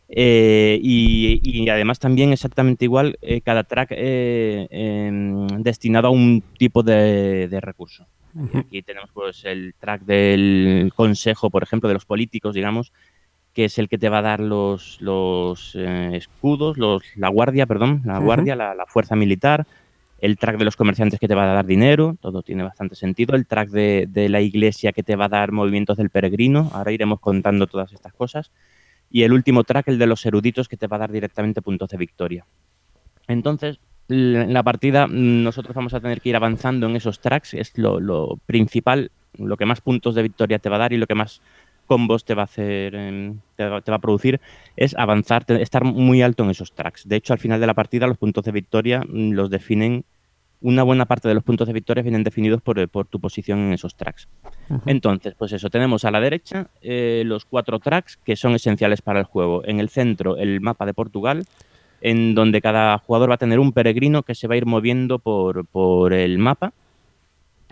Eh, 0.07 0.79
y, 0.81 1.39
y 1.43 1.69
además 1.69 1.99
también 1.99 2.31
exactamente 2.33 2.85
igual, 2.85 3.17
eh, 3.21 3.41
cada 3.41 3.63
track 3.63 3.89
eh, 3.91 4.67
em, 4.71 5.45
destinado 5.61 6.07
a 6.07 6.11
un 6.11 6.41
tipo 6.57 6.81
de, 6.83 7.47
de 7.47 7.59
recurso. 7.61 8.07
Aquí 8.53 8.81
tenemos 8.81 9.09
pues 9.11 9.43
el 9.45 9.73
track 9.79 10.03
del 10.03 10.91
consejo, 10.95 11.49
por 11.49 11.63
ejemplo, 11.63 11.87
de 11.87 11.93
los 11.93 12.05
políticos, 12.05 12.53
digamos, 12.53 12.93
que 13.53 13.65
es 13.65 13.77
el 13.79 13.89
que 13.89 13.97
te 13.97 14.09
va 14.09 14.19
a 14.19 14.23
dar 14.23 14.39
los, 14.39 15.01
los 15.01 15.75
eh, 15.75 16.11
escudos, 16.13 16.77
los, 16.77 17.03
la 17.15 17.29
guardia, 17.29 17.65
perdón, 17.65 18.01
la 18.05 18.19
guardia, 18.19 18.55
la, 18.55 18.75
la 18.75 18.85
fuerza 18.85 19.15
militar, 19.15 19.65
el 20.19 20.37
track 20.37 20.57
de 20.57 20.65
los 20.65 20.75
comerciantes 20.75 21.19
que 21.19 21.27
te 21.27 21.35
va 21.35 21.43
a 21.43 21.53
dar 21.53 21.65
dinero, 21.65 22.15
todo 22.21 22.43
tiene 22.43 22.63
bastante 22.63 22.95
sentido, 22.95 23.35
el 23.35 23.47
track 23.47 23.69
de, 23.69 24.07
de 24.09 24.29
la 24.29 24.41
iglesia 24.41 24.91
que 24.91 25.03
te 25.03 25.15
va 25.15 25.25
a 25.25 25.29
dar 25.29 25.51
movimientos 25.51 25.97
del 25.97 26.09
peregrino, 26.09 26.69
ahora 26.73 26.91
iremos 26.91 27.19
contando 27.19 27.67
todas 27.67 27.91
estas 27.93 28.13
cosas, 28.13 28.51
y 29.09 29.23
el 29.23 29.33
último 29.33 29.63
track, 29.63 29.87
el 29.87 29.97
de 29.97 30.07
los 30.07 30.25
eruditos, 30.25 30.67
que 30.67 30.77
te 30.77 30.87
va 30.87 30.97
a 30.97 30.99
dar 30.99 31.11
directamente 31.11 31.61
puntos 31.61 31.89
de 31.89 31.97
victoria. 31.97 32.45
Entonces, 33.27 33.79
la 34.09 34.63
partida 34.63 35.07
mm, 35.07 35.43
nosotros 35.43 35.75
vamos 35.75 35.93
a 35.93 35.99
tener 35.99 36.19
que 36.19 36.29
ir 36.29 36.35
avanzando 36.35 36.87
en 36.87 36.95
esos 36.95 37.21
tracks, 37.21 37.53
es 37.53 37.77
lo, 37.77 37.99
lo 37.99 38.39
principal, 38.45 39.11
lo 39.37 39.55
que 39.55 39.65
más 39.65 39.81
puntos 39.81 40.15
de 40.15 40.23
victoria 40.23 40.59
te 40.59 40.69
va 40.69 40.77
a 40.77 40.79
dar 40.79 40.93
y 40.93 40.97
lo 40.97 41.07
que 41.07 41.15
más 41.15 41.41
combos 41.85 42.25
te 42.25 42.35
va 42.35 42.43
a 42.43 42.45
hacer, 42.45 42.95
em, 42.95 43.39
te 43.55 43.67
va, 43.67 43.81
te 43.81 43.91
va 43.91 43.97
a 43.97 44.01
producir, 44.01 44.41
es 44.75 44.95
avanzar, 44.95 45.45
estar 45.47 45.83
muy 45.83 46.21
alto 46.21 46.43
en 46.43 46.49
esos 46.49 46.73
tracks. 46.73 47.07
De 47.07 47.15
hecho, 47.15 47.33
al 47.33 47.39
final 47.39 47.59
de 47.59 47.67
la 47.67 47.73
partida 47.73 48.07
los 48.07 48.17
puntos 48.17 48.43
de 48.43 48.51
victoria 48.51 49.01
mm, 49.01 49.31
los 49.31 49.49
definen, 49.49 50.05
una 50.61 50.83
buena 50.83 51.05
parte 51.05 51.27
de 51.27 51.35
los 51.35 51.43
puntos 51.43 51.67
de 51.67 51.73
victoria 51.73 52.03
vienen 52.03 52.23
definidos 52.23 52.61
por, 52.61 52.87
por 52.89 53.07
tu 53.07 53.19
posición 53.19 53.59
en 53.59 53.73
esos 53.73 53.95
tracks. 53.95 54.27
Entonces, 54.85 55.33
pues 55.37 55.53
eso, 55.53 55.69
tenemos 55.69 56.03
a 56.03 56.11
la 56.11 56.19
derecha 56.19 56.67
eh, 56.81 57.23
los 57.25 57.45
cuatro 57.45 57.79
tracks 57.79 58.17
que 58.17 58.35
son 58.35 58.55
esenciales 58.55 59.01
para 59.01 59.19
el 59.19 59.25
juego. 59.25 59.63
En 59.65 59.79
el 59.79 59.87
centro, 59.87 60.35
el 60.35 60.59
mapa 60.59 60.85
de 60.85 60.93
Portugal, 60.93 61.45
en 62.01 62.35
donde 62.35 62.61
cada 62.61 62.97
jugador 62.99 63.29
va 63.29 63.35
a 63.35 63.37
tener 63.37 63.59
un 63.59 63.73
peregrino 63.73 64.23
que 64.23 64.35
se 64.35 64.47
va 64.47 64.55
a 64.55 64.57
ir 64.57 64.65
moviendo 64.65 65.19
por, 65.19 65.65
por 65.65 66.13
el 66.13 66.37
mapa 66.37 66.73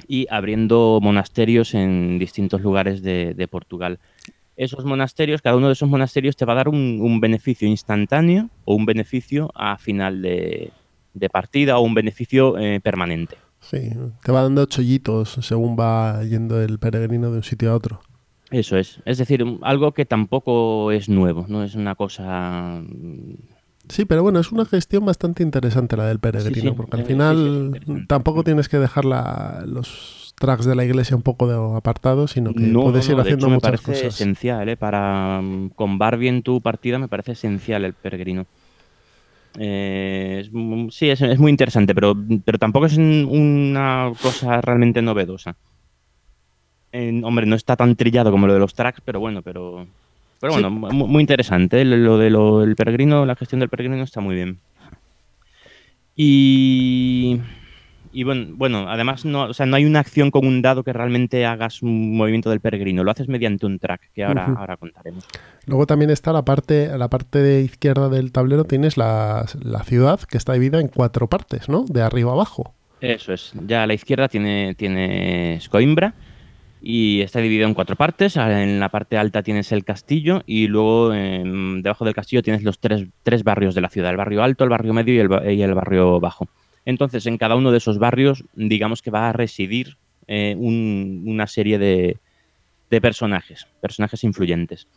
y 0.07 0.27
abriendo 0.29 0.99
monasterios 1.01 1.73
en 1.73 2.19
distintos 2.19 2.61
lugares 2.61 3.01
de, 3.01 3.33
de 3.33 3.47
Portugal. 3.47 3.99
Esos 4.55 4.85
monasterios, 4.85 5.41
cada 5.41 5.55
uno 5.55 5.67
de 5.67 5.73
esos 5.73 5.89
monasterios 5.89 6.35
te 6.35 6.45
va 6.45 6.53
a 6.53 6.57
dar 6.57 6.69
un, 6.69 6.99
un 7.01 7.19
beneficio 7.19 7.67
instantáneo 7.67 8.49
o 8.65 8.75
un 8.75 8.85
beneficio 8.85 9.51
a 9.55 9.77
final 9.77 10.21
de, 10.21 10.71
de 11.13 11.29
partida 11.29 11.77
o 11.77 11.81
un 11.81 11.93
beneficio 11.93 12.57
eh, 12.57 12.79
permanente. 12.79 13.37
Sí, 13.59 13.89
te 14.23 14.31
va 14.31 14.43
dando 14.43 14.65
chollitos 14.65 15.39
según 15.41 15.77
va 15.77 16.23
yendo 16.23 16.61
el 16.61 16.79
peregrino 16.79 17.31
de 17.31 17.37
un 17.37 17.43
sitio 17.43 17.71
a 17.71 17.75
otro. 17.75 18.01
Eso 18.49 18.77
es. 18.77 19.01
Es 19.05 19.17
decir, 19.17 19.43
algo 19.61 19.91
que 19.91 20.05
tampoco 20.05 20.91
es 20.91 21.09
nuevo, 21.09 21.45
no 21.49 21.63
es 21.63 21.75
una 21.75 21.95
cosa. 21.95 22.81
Mm, 23.88 23.93
Sí, 23.93 24.06
pero 24.06 24.23
bueno, 24.23 24.39
es 24.39 24.52
una 24.52 24.65
gestión 24.65 25.06
bastante 25.06 25.43
interesante 25.43 25.95
la 25.97 26.06
del 26.06 26.19
peregrino, 26.19 26.71
sí, 26.71 26.76
porque 26.76 26.97
al 26.97 27.06
final 27.06 28.06
tampoco 28.08 28.43
tienes 28.43 28.69
que 28.69 28.78
dejar 28.78 29.06
la- 29.06 29.63
los 29.65 30.34
tracks 30.39 30.65
de 30.65 30.76
la 30.76 30.86
iglesia 30.86 31.15
un 31.15 31.23
poco 31.23 31.47
de 31.47 31.78
apartados, 31.78 32.32
sino 32.32 32.54
que 32.54 32.62
No, 32.62 32.84
puedes 32.84 33.06
no, 33.06 33.12
ir 33.12 33.17
no, 33.17 33.23
de 33.23 33.30
haciendo 33.30 33.47
hecho, 33.47 33.50
me 33.50 33.56
muchas 33.56 33.82
parece 33.82 34.08
cosas. 34.08 34.21
esencial, 34.21 34.69
¿eh? 34.69 34.78
Para 34.78 35.41
mm, 35.41 35.69
combar 35.69 36.17
bien 36.17 36.43
tu 36.43 36.62
partida 36.62 37.00
me 37.00 37.08
parece 37.08 37.32
esencial 37.32 37.86
el 37.86 37.93
peregrino. 37.93 38.45
Eh, 39.60 40.41
es 40.43 40.52
sí, 40.95 41.10
es, 41.10 41.21
es 41.21 41.39
muy 41.39 41.50
interesante, 41.50 41.95
pero, 41.95 42.15
pero 42.45 42.60
tampoco 42.60 42.86
es 42.86 42.97
un- 42.97 43.28
una 43.30 44.12
cosa 44.21 44.62
realmente 44.62 45.02
novedosa. 45.02 45.56
Eh, 46.91 47.21
hombre, 47.23 47.45
no 47.45 47.56
está 47.56 47.76
tan 47.76 47.95
trillado 47.95 48.32
como 48.32 48.47
lo 48.47 48.54
de 48.54 48.60
los 48.60 48.73
tracks, 48.73 49.02
pero 49.04 49.19
bueno, 49.19 49.41
pero, 49.41 49.88
pero 50.39 50.54
Sí. 50.54 50.62
bueno, 50.62 50.69
mu- 50.93 51.08
muy, 51.08 51.21
interesante. 51.21 51.84
Lo, 51.86 52.17
lo 52.30 52.60
de 52.65 52.76
peregrino, 52.76 53.26
la 53.26 53.36
gestión 53.36 53.60
del 53.60 53.69
peregrino 53.69 54.04
está 54.04 54.21
muy 54.21 54.36
bien. 54.36 54.60
Y, 56.15 57.39
y 58.12 58.23
bueno, 58.23 58.47
bueno, 58.56 58.89
además 58.89 59.23
no, 59.23 59.43
o 59.43 59.54
sea, 59.54 59.65
no 59.67 59.76
hay 59.76 59.86
una 59.86 60.00
acción 60.00 60.32
con 60.32 60.47
un 60.47 60.62
dado 60.63 60.84
que 60.84 60.91
realmente 60.93 61.45
hagas 61.45 61.84
un 61.84 62.17
movimiento 62.17 62.50
del 62.50 62.60
peregrino, 62.60 63.04
lo 63.04 63.12
haces 63.12 63.28
mediante 63.28 63.65
un 63.67 63.78
track, 63.78 64.10
que 64.15 64.23
ahora, 64.23 64.45
ahora 64.58 64.78
contaremos. 64.78 65.26
Luego 65.67 65.86
también 65.86 66.10
está 66.10 66.34
la 66.34 66.43
parte, 66.43 66.97
la 66.97 67.08
parte 67.10 67.39
de 67.39 67.62
izquierda 67.62 68.10
del 68.10 68.32
tablero, 68.32 68.63
tienes 68.63 68.97
la, 68.97 69.45
la 69.62 69.84
ciudad 69.84 70.19
que 70.21 70.38
está 70.38 70.54
dividida 70.54 70.80
en 70.80 70.88
cuatro 70.88 71.28
partes, 71.28 71.69
¿no? 71.69 71.84
De 71.88 72.02
arriba 72.02 72.32
abajo. 72.32 72.73
Eso 73.00 73.32
es, 73.32 73.54
ya 73.67 73.84
a 73.84 73.88
la 73.88 73.93
izquierda 73.93 74.28
tiene, 74.28 74.73
tiene 74.73 75.60
Coimbra, 75.69 76.15
y 76.81 77.21
está 77.21 77.39
dividido 77.39 77.67
en 77.67 77.73
cuatro 77.73 77.95
partes. 77.95 78.37
En 78.37 78.79
la 78.79 78.89
parte 78.89 79.17
alta 79.17 79.43
tienes 79.43 79.71
el 79.71 79.83
castillo 79.83 80.43
y 80.45 80.67
luego 80.67 81.13
em, 81.13 81.81
debajo 81.81 82.05
del 82.05 82.13
castillo 82.13 82.43
tienes 82.43 82.63
los 82.63 82.79
tres, 82.79 83.07
tres, 83.23 83.43
barrios 83.43 83.75
de 83.75 83.81
la 83.81 83.89
ciudad, 83.89 84.11
el 84.11 84.17
barrio 84.17 84.43
alto, 84.43 84.63
el 84.63 84.69
barrio 84.69 84.93
medio 84.93 85.15
y 85.15 85.61
el, 85.61 85.73
barrio 85.73 86.19
bajo. 86.19 86.47
Entonces, 86.85 87.25
en 87.25 87.37
cada 87.37 87.55
uno 87.55 87.71
de 87.71 87.79
esos 87.79 87.99
barrios, 87.99 88.43
digamos 88.55 89.01
que 89.01 89.11
va 89.11 89.29
a 89.29 89.33
residir 89.33 89.97
eh, 90.27 90.55
un, 90.57 91.23
una 91.25 91.47
serie 91.47 91.77
de, 91.77 92.17
de, 92.89 93.01
personajes, 93.01 93.67
personajes 93.81 94.23
influyentes. 94.23 94.87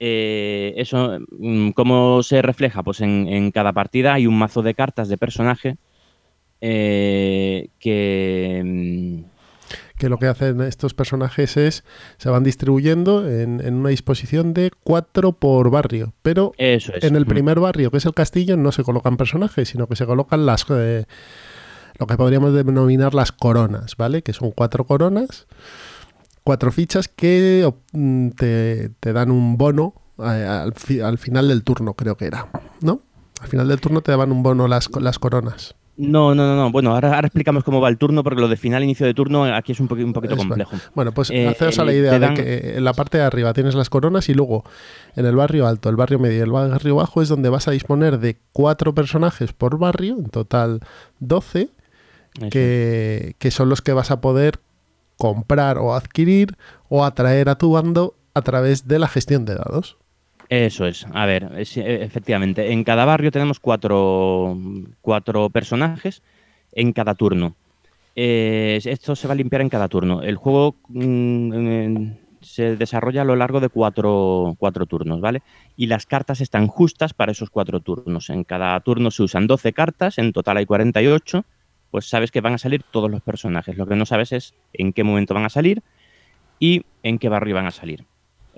Eh, 0.00 0.74
eso, 0.76 1.18
mm, 1.30 1.70
¿cómo 1.70 2.22
se 2.22 2.42
refleja? 2.42 2.82
Pues 2.82 3.00
en, 3.00 3.26
en, 3.28 3.50
cada 3.50 3.72
partida 3.72 4.14
hay 4.14 4.26
un 4.26 4.38
mazo 4.38 4.62
de 4.62 4.74
cartas 4.74 5.08
de 5.08 5.18
personaje 5.18 5.76
eh, 6.60 7.68
que 7.78 8.62
mm, 8.64 9.27
que 9.98 10.08
lo 10.08 10.18
que 10.18 10.26
hacen 10.26 10.60
estos 10.60 10.94
personajes 10.94 11.56
es 11.56 11.84
se 12.16 12.30
van 12.30 12.44
distribuyendo 12.44 13.28
en, 13.28 13.60
en 13.64 13.74
una 13.74 13.90
disposición 13.90 14.54
de 14.54 14.70
cuatro 14.82 15.32
por 15.32 15.70
barrio. 15.70 16.14
Pero 16.22 16.52
Eso 16.56 16.92
es. 16.94 17.04
en 17.04 17.16
el 17.16 17.26
primer 17.26 17.60
barrio, 17.60 17.90
que 17.90 17.98
es 17.98 18.06
el 18.06 18.14
castillo, 18.14 18.56
no 18.56 18.72
se 18.72 18.84
colocan 18.84 19.16
personajes, 19.16 19.68
sino 19.68 19.86
que 19.86 19.96
se 19.96 20.06
colocan 20.06 20.46
las 20.46 20.64
eh, 20.70 21.04
lo 21.98 22.06
que 22.06 22.16
podríamos 22.16 22.54
denominar 22.54 23.14
las 23.14 23.32
coronas, 23.32 23.96
¿vale? 23.96 24.22
Que 24.22 24.32
son 24.32 24.52
cuatro 24.52 24.84
coronas, 24.84 25.46
cuatro 26.44 26.70
fichas 26.70 27.08
que 27.08 27.70
mm, 27.92 28.30
te, 28.30 28.90
te 29.00 29.12
dan 29.12 29.30
un 29.30 29.58
bono 29.58 29.94
eh, 30.18 30.46
al, 30.46 30.74
fi, 30.74 31.00
al, 31.00 31.18
final 31.18 31.48
del 31.48 31.64
turno, 31.64 31.94
creo 31.94 32.16
que 32.16 32.26
era, 32.26 32.48
¿no? 32.80 33.02
Al 33.40 33.48
final 33.48 33.68
del 33.68 33.80
turno 33.80 34.00
te 34.00 34.12
daban 34.12 34.32
un 34.32 34.42
bono 34.42 34.66
las, 34.68 34.88
las 35.00 35.18
coronas. 35.18 35.74
No, 35.98 36.32
no, 36.32 36.46
no, 36.46 36.54
no. 36.54 36.70
Bueno, 36.70 36.94
ahora, 36.94 37.12
ahora, 37.16 37.26
explicamos 37.26 37.64
cómo 37.64 37.80
va 37.80 37.88
el 37.88 37.98
turno, 37.98 38.22
porque 38.22 38.40
lo 38.40 38.46
de 38.46 38.56
final, 38.56 38.84
inicio 38.84 39.04
de 39.04 39.14
turno, 39.14 39.44
aquí 39.44 39.72
es 39.72 39.80
un, 39.80 39.88
poquito, 39.88 40.06
un 40.06 40.12
poquito 40.12 40.34
es 40.34 40.38
complejo. 40.38 40.76
Bueno, 40.94 41.10
pues 41.10 41.28
eh, 41.30 41.48
a 41.48 41.84
la 41.84 41.92
idea 41.92 42.18
dan... 42.20 42.36
de 42.36 42.42
que 42.42 42.76
en 42.76 42.84
la 42.84 42.92
parte 42.92 43.18
de 43.18 43.24
arriba 43.24 43.52
tienes 43.52 43.74
las 43.74 43.90
coronas 43.90 44.28
y 44.28 44.34
luego 44.34 44.62
en 45.16 45.26
el 45.26 45.34
barrio 45.34 45.66
alto, 45.66 45.88
el 45.88 45.96
barrio 45.96 46.20
medio 46.20 46.38
y 46.38 46.42
el 46.42 46.52
barrio 46.52 46.94
bajo 46.94 47.20
es 47.20 47.28
donde 47.28 47.48
vas 47.48 47.66
a 47.66 47.72
disponer 47.72 48.20
de 48.20 48.38
cuatro 48.52 48.94
personajes 48.94 49.52
por 49.52 49.76
barrio, 49.76 50.16
en 50.16 50.30
total 50.30 50.80
12, 51.18 51.68
que, 52.48 53.34
que 53.36 53.50
son 53.50 53.68
los 53.68 53.82
que 53.82 53.92
vas 53.92 54.12
a 54.12 54.20
poder 54.20 54.60
comprar 55.16 55.78
o 55.78 55.94
adquirir 55.94 56.56
o 56.88 57.04
atraer 57.04 57.48
a 57.48 57.58
tu 57.58 57.72
bando 57.72 58.14
a 58.34 58.42
través 58.42 58.86
de 58.86 59.00
la 59.00 59.08
gestión 59.08 59.44
de 59.44 59.56
dados. 59.56 59.96
Eso 60.48 60.86
es. 60.86 61.06
A 61.12 61.26
ver, 61.26 61.50
es, 61.58 61.76
efectivamente, 61.76 62.72
en 62.72 62.84
cada 62.84 63.04
barrio 63.04 63.30
tenemos 63.30 63.60
cuatro, 63.60 64.56
cuatro 65.02 65.50
personajes 65.50 66.22
en 66.72 66.92
cada 66.92 67.14
turno. 67.14 67.54
Eh, 68.16 68.80
esto 68.82 69.14
se 69.14 69.28
va 69.28 69.34
a 69.34 69.36
limpiar 69.36 69.62
en 69.62 69.68
cada 69.68 69.88
turno. 69.88 70.22
El 70.22 70.36
juego 70.36 70.76
mmm, 70.88 72.08
se 72.40 72.76
desarrolla 72.76 73.22
a 73.22 73.24
lo 73.24 73.36
largo 73.36 73.60
de 73.60 73.68
cuatro, 73.68 74.56
cuatro, 74.58 74.86
turnos, 74.86 75.20
¿vale? 75.20 75.42
Y 75.76 75.86
las 75.86 76.06
cartas 76.06 76.40
están 76.40 76.66
justas 76.66 77.12
para 77.12 77.32
esos 77.32 77.50
cuatro 77.50 77.80
turnos. 77.80 78.30
En 78.30 78.44
cada 78.44 78.80
turno 78.80 79.10
se 79.10 79.22
usan 79.22 79.46
12 79.46 79.72
cartas, 79.72 80.18
en 80.18 80.32
total 80.32 80.56
hay 80.56 80.66
48. 80.66 81.44
Pues 81.90 82.08
sabes 82.08 82.30
que 82.30 82.40
van 82.40 82.54
a 82.54 82.58
salir 82.58 82.82
todos 82.90 83.10
los 83.10 83.22
personajes. 83.22 83.76
Lo 83.76 83.86
que 83.86 83.96
no 83.96 84.06
sabes 84.06 84.32
es 84.32 84.54
en 84.72 84.92
qué 84.92 85.04
momento 85.04 85.34
van 85.34 85.44
a 85.44 85.50
salir 85.50 85.82
y 86.58 86.82
en 87.02 87.18
qué 87.18 87.28
barrio 87.28 87.54
van 87.54 87.66
a 87.66 87.70
salir. 87.70 88.04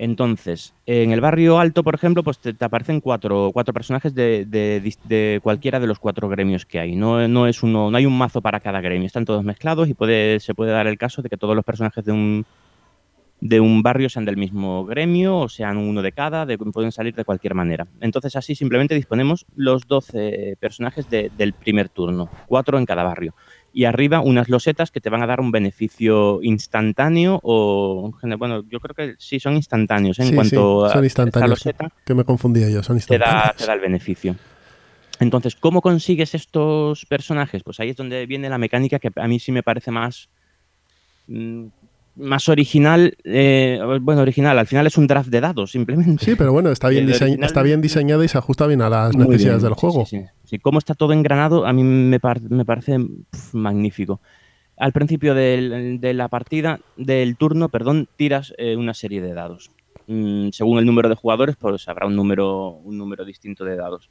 Entonces, 0.03 0.73
en 0.87 1.13
el 1.13 1.21
barrio 1.21 1.59
alto, 1.59 1.85
por 1.85 1.95
ejemplo, 1.95 2.25
pues 2.25 2.39
te, 2.39 2.55
aparecen 2.59 3.03
cuatro, 3.03 3.51
cuatro 3.53 3.75
personajes 3.75 4.15
de, 4.15 4.47
de, 4.47 4.81
de, 5.05 5.41
cualquiera 5.43 5.79
de 5.79 5.87
los 5.87 5.99
cuatro 5.99 6.27
gremios 6.31 6.65
que 6.65 6.81
hay. 6.81 6.97
No, 6.97 7.29
no, 7.29 7.47
es 7.47 7.63
uno, 7.63 7.91
no 7.91 7.97
hay 7.99 8.07
un 8.07 8.17
mazo 8.17 8.41
para 8.41 8.61
cada 8.61 8.81
gremio, 8.81 9.07
están 9.07 9.27
todos 9.27 9.45
mezclados 9.45 9.91
y 9.91 9.93
puede, 9.93 10.41
se 10.41 10.55
puede 10.55 10.73
dar 10.73 10.87
el 10.87 10.97
caso 10.97 11.21
de 11.21 11.29
que 11.29 11.37
todos 11.37 11.55
los 11.55 11.67
personajes 11.67 12.03
de 12.03 12.13
un, 12.13 12.47
de 13.43 13.61
un 13.61 13.83
barrio 13.83 14.09
sean 14.09 14.25
del 14.25 14.39
mismo 14.39 14.87
gremio 14.87 15.37
o 15.37 15.49
sean 15.51 15.77
uno 15.77 16.01
de 16.01 16.13
cada, 16.13 16.47
de, 16.47 16.57
pueden 16.57 16.93
salir 16.93 17.15
de 17.15 17.27
cualquier 17.27 17.55
manera. 17.55 17.87
Entonces, 18.01 18.37
así 18.37 18.55
simplemente 18.55 18.95
disponemos 18.95 19.45
los 19.55 19.87
12 19.87 20.57
personajes 20.59 21.11
del 21.11 21.53
primer 21.53 21.91
turno, 21.91 22.31
cuatro 22.47 22.79
en 22.79 22.87
cada 22.87 23.03
barrio 23.03 23.35
y 23.73 23.85
arriba 23.85 24.21
unas 24.21 24.49
losetas 24.49 24.91
que 24.91 25.01
te 25.01 25.11
van 25.11 25.23
a 25.23 25.27
dar 25.27 25.41
un 25.41 25.51
beneficio 25.51 26.41
instantáneo 26.43 27.39
o 27.43 28.13
bueno 28.39 28.65
yo 28.69 28.81
creo 28.81 28.95
que 28.95 29.15
sí 29.19 29.39
son 29.39 29.57
instantáneos 29.57 30.19
¿eh? 30.19 30.23
en 30.23 30.29
sí, 30.29 30.35
cuanto 30.35 30.87
sí, 30.87 30.93
son 30.93 31.03
a 31.03 31.07
instantáneos, 31.07 31.59
esta 31.59 31.71
loseta 31.71 31.95
que 32.05 32.15
me 32.15 32.25
confundía 32.25 32.69
yo 32.69 32.83
son 32.83 32.97
te 32.97 33.15
instantáneos 33.15 33.45
da, 33.47 33.55
te 33.57 33.67
da 33.67 33.73
el 33.75 33.81
beneficio 33.81 34.35
entonces 35.21 35.55
cómo 35.55 35.81
consigues 35.81 36.35
estos 36.35 37.07
personajes 37.07 37.63
pues 37.63 37.79
ahí 37.81 37.91
es 37.91 37.97
donde 37.97 38.27
viene 38.27 38.49
la 38.49 38.59
mecánica 38.59 38.99
que 38.99 39.11
a 39.15 39.29
mí 39.29 39.39
sí 39.39 39.53
me 39.53 39.63
parece 39.63 39.91
más 39.91 40.29
mmm, 41.29 41.67
más 42.17 42.49
original, 42.49 43.17
eh, 43.25 43.81
bueno, 44.03 44.21
original, 44.23 44.59
al 44.59 44.67
final 44.67 44.87
es 44.87 44.97
un 44.99 45.07
draft 45.07 45.31
de 45.31 45.41
dados, 45.41 45.73
simplemente. 45.73 46.25
Sí, 46.25 46.35
pero 46.37 46.53
bueno, 46.53 46.71
está 46.71 46.89
bien, 46.89 47.09
está 47.43 47.63
bien 47.63 47.81
diseñado 47.81 48.23
y 48.23 48.29
se 48.29 48.39
ajusta 48.39 48.67
bien 48.67 48.83
a 48.83 48.91
las 48.91 49.17
necesidades 49.17 49.63
bien, 49.63 49.71
del 49.71 49.75
juego. 49.75 50.07
Sí, 50.07 50.19
sí, 50.19 50.25
sí. 50.25 50.31
Cómo 50.59 50.79
está 50.79 50.95
todo 50.95 51.13
engranado, 51.13 51.67
a 51.67 51.73
mí 51.73 51.83
me, 51.85 52.21
par 52.21 52.41
me 52.43 52.65
parece 52.65 52.99
magnífico. 53.53 54.21
Al 54.77 54.93
principio 54.93 55.35
del, 55.35 56.01
de 56.01 56.15
la 56.15 56.29
partida, 56.29 56.81
del 56.97 57.37
turno, 57.37 57.69
perdón, 57.69 58.09
tiras 58.17 58.55
eh, 58.59 58.77
una 58.77 58.95
serie 58.95 59.21
de 59.21 59.35
dados. 59.35 59.71
Mm, 60.07 60.49
según 60.51 60.79
el 60.79 60.87
número 60.87 61.09
de 61.09 61.15
jugadores, 61.15 61.57
pues 61.57 61.87
habrá 61.89 62.07
un 62.07 62.17
número, 62.17 62.71
un 62.71 62.99
número 62.99 63.25
distinto 63.25 63.65
de 63.65 63.77
dados. 63.77 64.11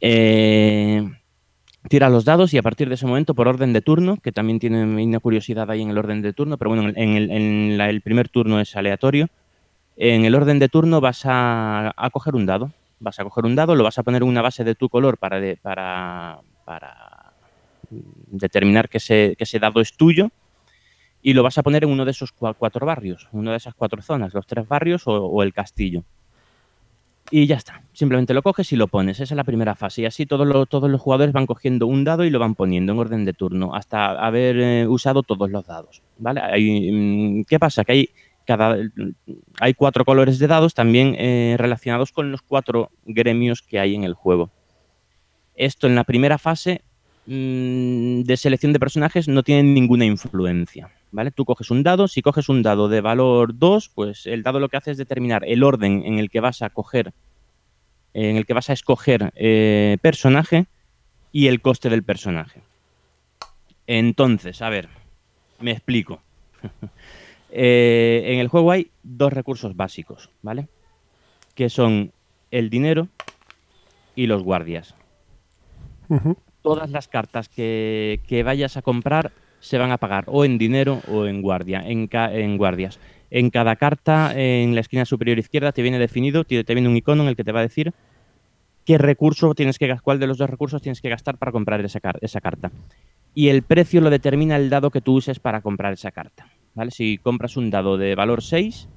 Eh, 0.00 1.06
tira 1.88 2.08
los 2.08 2.24
dados 2.24 2.54
y 2.54 2.58
a 2.58 2.62
partir 2.62 2.88
de 2.88 2.94
ese 2.94 3.06
momento, 3.06 3.34
por 3.34 3.48
orden 3.48 3.72
de 3.72 3.82
turno, 3.82 4.16
que 4.16 4.32
también 4.32 4.58
tiene 4.58 4.84
una 4.84 5.20
curiosidad 5.20 5.70
ahí 5.70 5.82
en 5.82 5.90
el 5.90 5.98
orden 5.98 6.22
de 6.22 6.32
turno, 6.32 6.56
pero 6.56 6.70
bueno, 6.70 6.90
en 6.94 7.80
el, 7.80 8.00
primer 8.00 8.28
turno 8.28 8.60
es 8.60 8.76
aleatorio. 8.76 9.28
En 9.96 10.24
el 10.24 10.34
orden 10.34 10.58
de 10.58 10.68
turno 10.68 11.00
vas 11.00 11.22
a, 11.24 11.92
coger 12.12 12.34
un 12.34 12.46
dado. 12.46 12.72
Vas 13.00 13.18
a 13.18 13.24
coger 13.24 13.44
un 13.44 13.56
dado, 13.56 13.74
lo 13.74 13.84
vas 13.84 13.98
a 13.98 14.02
poner 14.02 14.22
en 14.22 14.28
una 14.28 14.42
base 14.42 14.62
de 14.62 14.74
tu 14.74 14.88
color 14.88 15.18
para, 15.18 15.40
de, 15.40 15.56
para, 15.56 16.38
para 16.64 17.32
determinar 17.90 18.88
que 18.88 18.98
ese, 18.98 19.58
dado 19.58 19.80
es 19.80 19.96
tuyo 19.96 20.30
y 21.22 21.34
lo 21.34 21.42
vas 21.42 21.58
a 21.58 21.62
poner 21.62 21.84
en 21.84 21.90
uno 21.90 22.04
de 22.04 22.12
esos 22.12 22.32
cuatro 22.32 22.86
barrios, 22.86 23.28
una 23.32 23.50
de 23.50 23.56
esas 23.56 23.74
cuatro 23.74 24.00
zonas, 24.02 24.32
los 24.32 24.46
tres 24.46 24.66
barrios 24.68 25.02
o, 25.06 25.42
el 25.42 25.52
castillo 25.52 26.04
y 27.30 27.46
ya 27.46 27.56
está. 27.56 27.82
Simplemente 27.92 28.34
lo 28.34 28.42
coges 28.42 28.72
y 28.72 28.76
lo 28.76 28.88
pones. 28.88 29.20
Esa 29.20 29.34
es 29.34 29.36
la 29.36 29.44
primera 29.44 29.76
fase. 29.76 30.02
Y 30.02 30.06
así 30.06 30.26
todos 30.26 30.48
los, 30.48 31.00
jugadores 31.00 31.32
van 31.32 31.46
cogiendo 31.46 31.86
un 31.86 32.02
dado 32.02 32.24
y 32.24 32.30
lo 32.30 32.40
van 32.40 32.56
poniendo 32.56 32.92
en 32.92 32.98
orden 32.98 33.24
de 33.24 33.32
turno 33.32 33.72
hasta 33.72 34.18
haber 34.18 34.58
eh, 34.58 34.86
usado 34.88 35.22
todos 35.22 35.48
los 35.48 35.64
dados. 35.64 36.02
¿vale? 36.18 36.40
Mm, 36.90 37.42
¿Qué 37.44 37.60
pasa? 37.60 37.84
Que 37.84 37.92
hay, 37.92 38.10
cada, 38.46 38.76
hay 39.60 39.74
cuatro 39.74 40.04
colores 40.04 40.38
de 40.38 40.46
dados 40.46 40.74
también 40.74 41.14
eh, 41.18 41.56
relacionados 41.58 42.12
con 42.12 42.32
los 42.32 42.42
cuatro 42.42 42.90
gremios 43.04 43.62
que 43.62 43.78
hay 43.78 43.94
en 43.94 44.04
el 44.04 44.14
juego. 44.14 44.50
Esto 45.54 45.86
en 45.86 45.94
la 45.94 46.04
primera 46.04 46.38
fase 46.38 46.82
mmm, 47.26 48.22
de 48.22 48.36
selección 48.36 48.72
de 48.72 48.80
personajes 48.80 49.28
no 49.28 49.42
tiene 49.42 49.62
ninguna 49.62 50.04
influencia. 50.04 50.90
¿Vale? 51.12 51.32
Tú 51.32 51.44
coges 51.44 51.70
un 51.70 51.82
dado, 51.82 52.06
si 52.06 52.22
coges 52.22 52.48
un 52.48 52.62
dado 52.62 52.88
de 52.88 53.00
valor 53.00 53.58
2, 53.58 53.90
pues 53.94 54.26
el 54.26 54.44
dado 54.44 54.60
lo 54.60 54.68
que 54.68 54.76
hace 54.76 54.92
es 54.92 54.96
determinar 54.96 55.42
el 55.44 55.64
orden 55.64 56.04
en 56.04 56.20
el 56.20 56.30
que 56.30 56.38
vas 56.38 56.62
a 56.62 56.70
coger, 56.70 57.12
en 58.14 58.36
el 58.36 58.46
que 58.46 58.54
vas 58.54 58.70
a 58.70 58.74
escoger 58.74 59.32
eh, 59.34 59.98
personaje 60.02 60.66
y 61.32 61.48
el 61.48 61.60
coste 61.60 61.90
del 61.90 62.04
personaje. 62.04 62.62
Entonces, 63.88 64.62
a 64.62 64.68
ver, 64.68 64.88
me 65.58 65.72
explico. 65.72 66.22
eh, 67.52 68.22
en 68.26 68.38
el 68.38 68.48
juego 68.48 68.70
hay 68.70 68.90
dos 69.02 69.32
recursos 69.32 69.76
básicos, 69.76 70.30
¿vale? 70.42 70.68
Que 71.54 71.68
son 71.68 72.12
el 72.50 72.70
dinero 72.70 73.08
y 74.14 74.26
los 74.26 74.42
guardias. 74.42 74.94
Uh 76.08 76.16
-huh. 76.16 76.36
Todas 76.62 76.90
las 76.90 77.08
cartas 77.08 77.48
que, 77.48 78.20
que 78.26 78.42
vayas 78.42 78.76
a 78.76 78.82
comprar 78.82 79.32
se 79.60 79.78
van 79.78 79.92
a 79.92 79.98
pagar 79.98 80.24
o 80.26 80.44
en 80.44 80.58
dinero 80.58 81.00
o 81.08 81.26
en 81.26 81.42
guardia, 81.42 81.82
en, 81.86 82.08
en, 82.12 82.56
guardias. 82.56 82.98
En 83.30 83.50
cada 83.50 83.76
carta, 83.76 84.32
en 84.34 84.74
la 84.74 84.80
esquina 84.80 85.04
superior 85.04 85.38
izquierda, 85.38 85.72
te 85.72 85.82
viene 85.82 85.98
definido, 85.98 86.44
te, 86.44 86.64
te, 86.64 86.74
viene 86.74 86.88
un 86.88 86.96
icono 86.96 87.22
en 87.22 87.28
el 87.28 87.36
que 87.36 87.44
te 87.44 87.52
va 87.52 87.60
a 87.60 87.62
decir 87.62 87.92
qué 88.84 88.98
recurso 88.98 89.54
tienes 89.54 89.78
que 89.78 89.94
cuál 90.02 90.18
de 90.18 90.26
los 90.26 90.38
dos 90.38 90.50
recursos 90.50 90.82
tienes 90.82 91.00
que 91.00 91.08
gastar 91.08 91.38
para 91.38 91.52
comprar 91.52 91.84
esa, 91.84 92.00
esa 92.20 92.40
carta. 92.40 92.72
Y 93.34 93.48
el 93.48 93.62
precio 93.62 94.00
lo 94.00 94.10
determina 94.10 94.56
el 94.56 94.70
dado 94.70 94.90
que 94.90 95.00
tú 95.00 95.14
uses 95.14 95.38
para 95.38 95.60
comprar 95.60 95.92
esa 95.92 96.10
carta. 96.10 96.48
¿Vale? 96.74 96.90
Si 96.90 97.18
compras 97.18 97.56
un 97.56 97.70
dado 97.70 97.98
de 97.98 98.14
valor 98.14 98.42
6, 98.42 98.88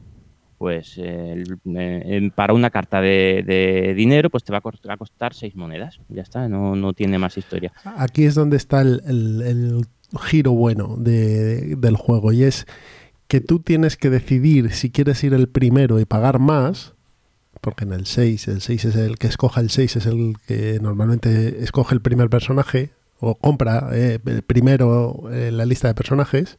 pues 0.57 0.97
eh, 0.97 1.43
eh, 1.75 2.31
para 2.33 2.53
una 2.53 2.69
carta 2.69 3.01
de, 3.01 3.93
dinero, 3.97 4.29
pues 4.29 4.43
te 4.43 4.53
va 4.53 4.59
a 4.59 4.97
costar 4.97 5.33
6 5.33 5.55
monedas. 5.55 5.99
Ya 6.09 6.21
está, 6.21 6.47
no, 6.47 6.75
no, 6.75 6.93
tiene 6.93 7.19
más 7.19 7.37
historia. 7.37 7.73
Aquí 7.83 8.23
es 8.23 8.35
donde 8.35 8.57
está 8.57 8.81
el, 8.81 9.01
el, 9.05 9.85
giro 10.21 10.51
bueno 10.51 10.95
de, 10.97 11.43
de, 11.43 11.75
del 11.75 11.97
juego 11.97 12.31
y 12.31 12.43
es 12.43 12.67
que 13.27 13.41
tú 13.41 13.59
tienes 13.59 13.97
que 13.97 14.09
decidir 14.09 14.71
si 14.71 14.91
quieres 14.91 15.23
ir 15.23 15.33
el 15.33 15.49
primero 15.49 15.99
y 15.99 16.05
pagar 16.05 16.39
más, 16.39 16.93
porque 17.61 17.83
en 17.83 17.93
el 17.93 18.05
6, 18.05 18.47
el 18.47 18.61
6 18.61 18.85
es 18.85 18.95
el 18.95 19.17
que 19.17 19.27
escoja 19.27 19.59
el 19.59 19.69
6, 19.69 19.95
es 19.95 20.05
el 20.05 20.35
que 20.47 20.79
normalmente 20.81 21.63
escoge 21.63 21.95
el 21.95 22.01
primer 22.01 22.29
personaje 22.29 22.91
o 23.19 23.35
compra 23.35 23.89
eh, 23.93 24.19
primero 24.45 25.23
en 25.31 25.57
la 25.57 25.65
lista 25.65 25.87
de 25.87 25.95
personajes. 25.95 26.57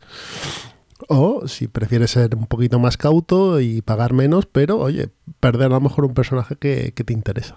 O 1.09 1.49
si 1.49 1.67
prefieres 1.69 2.13
ser 2.13 2.37
un 2.37 2.47
poquito 2.47 2.79
más 2.79 2.97
cauto 2.97 3.61
y 3.61 3.83
pagar 3.83 4.13
menos, 4.13 4.47
pero 4.47 4.79
oye, 4.79 5.09
perder 5.41 5.67
a 5.67 5.75
lo 5.75 5.81
mejor 5.81 6.05
un 6.05 6.15
personaje 6.15 6.57
que, 6.57 6.93
te 6.93 7.13
interesa. 7.13 7.57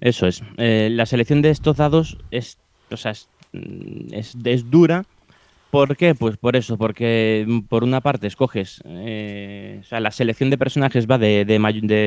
Eso 0.00 0.26
es. 0.26 0.42
Eh, 0.58 0.88
la 0.90 1.06
selección 1.06 1.40
de 1.40 1.50
estos 1.50 1.76
dados 1.76 2.18
es, 2.30 2.58
o 2.90 2.96
sea, 2.96 3.12
es, 3.12 3.28
mm, 3.52 4.12
es, 4.12 4.70
dura. 4.70 5.04
¿Por 5.70 5.96
qué? 5.96 6.14
Pues 6.14 6.36
por 6.36 6.56
eso, 6.56 6.76
porque 6.76 7.44
mm, 7.46 7.60
por 7.60 7.84
una 7.84 8.00
parte 8.00 8.26
escoges, 8.26 8.82
eh, 8.84 9.78
o 9.80 9.84
sea, 9.84 10.00
la 10.00 10.10
selección 10.10 10.50
de 10.50 10.58
personajes 10.58 11.06
va 11.06 11.18
de, 11.18 11.44
de, 11.44 11.58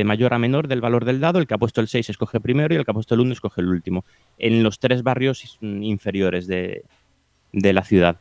mayor 0.03 0.33
a 0.33 0.39
menor 0.39 0.67
del 0.67 0.81
valor 0.81 1.05
del 1.05 1.19
dado, 1.19 1.39
el 1.39 1.47
que 1.47 1.53
ha 1.53 1.57
puesto 1.57 1.81
el 1.81 1.87
6 1.87 2.09
escoge 2.09 2.39
primero 2.39 2.73
y 2.73 2.77
el 2.77 2.85
que 2.85 2.91
ha 2.91 2.93
puesto 2.93 3.15
el 3.15 3.21
1 3.21 3.33
escoge 3.33 3.61
el 3.61 3.69
último, 3.69 4.05
en 4.37 4.63
los 4.63 4.79
tres 4.79 5.01
barrios 5.01 5.57
inferiores 5.61 6.45
de, 6.45 6.83
de 7.53 7.73
la 7.73 7.83
ciudad 7.83 8.19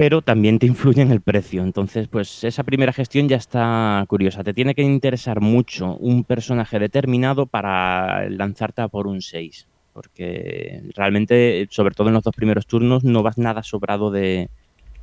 pero 0.00 0.22
también 0.22 0.58
te 0.58 0.64
influye 0.64 1.02
en 1.02 1.10
el 1.10 1.20
precio. 1.20 1.62
Entonces, 1.62 2.08
pues 2.08 2.42
esa 2.42 2.64
primera 2.64 2.90
gestión 2.90 3.28
ya 3.28 3.36
está 3.36 4.02
curiosa. 4.08 4.42
Te 4.42 4.54
tiene 4.54 4.74
que 4.74 4.80
interesar 4.80 5.42
mucho 5.42 5.98
un 5.98 6.24
personaje 6.24 6.78
determinado 6.78 7.44
para 7.44 8.30
lanzarte 8.30 8.80
a 8.80 8.88
por 8.88 9.06
un 9.06 9.20
6, 9.20 9.68
porque 9.92 10.80
realmente, 10.96 11.66
sobre 11.68 11.94
todo 11.94 12.08
en 12.08 12.14
los 12.14 12.22
dos 12.22 12.34
primeros 12.34 12.66
turnos, 12.66 13.04
no 13.04 13.22
vas 13.22 13.36
nada 13.36 13.62
sobrado 13.62 14.10
de, 14.10 14.48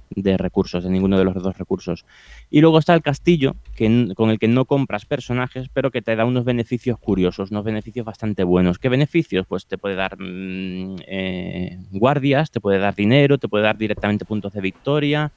de 0.10 0.38
recursos, 0.38 0.84
de 0.84 0.90
ninguno 0.90 1.18
de 1.18 1.26
los 1.26 1.36
dos 1.36 1.58
recursos. 1.58 2.06
Y 2.50 2.62
luego 2.62 2.80
está 2.80 2.94
el 2.94 3.02
castillo, 3.02 3.56
que, 3.76 4.14
con 4.16 4.30
el 4.30 4.40
que 4.40 4.48
no 4.48 4.66
compras 4.66 5.06
personajes, 5.06 5.70
pero 5.74 5.92
que 5.92 6.02
te 6.02 6.16
da 6.16 6.26
unos 6.26 6.46
beneficios 6.46 7.00
curiosos, 7.00 7.52
unos 7.52 7.64
beneficios 7.64 8.06
bastante 8.06 8.44
buenos. 8.44 8.80
¿Qué 8.80 8.90
beneficios? 8.90 9.46
Pues 9.48 9.66
te 9.68 9.78
puede 9.78 9.96
dar 9.96 10.18
mm, 10.18 10.96
eh, 11.08 11.80
guardias, 11.92 12.52
te 12.52 12.60
puede 12.60 12.80
dar 12.80 12.96
dinero, 12.96 13.38
te 13.38 13.48
puede 13.48 13.66
dar 13.66 13.78
directamente 13.78 14.26
puntos 14.26 14.54
de 14.54 14.62
victoria, 14.62 15.32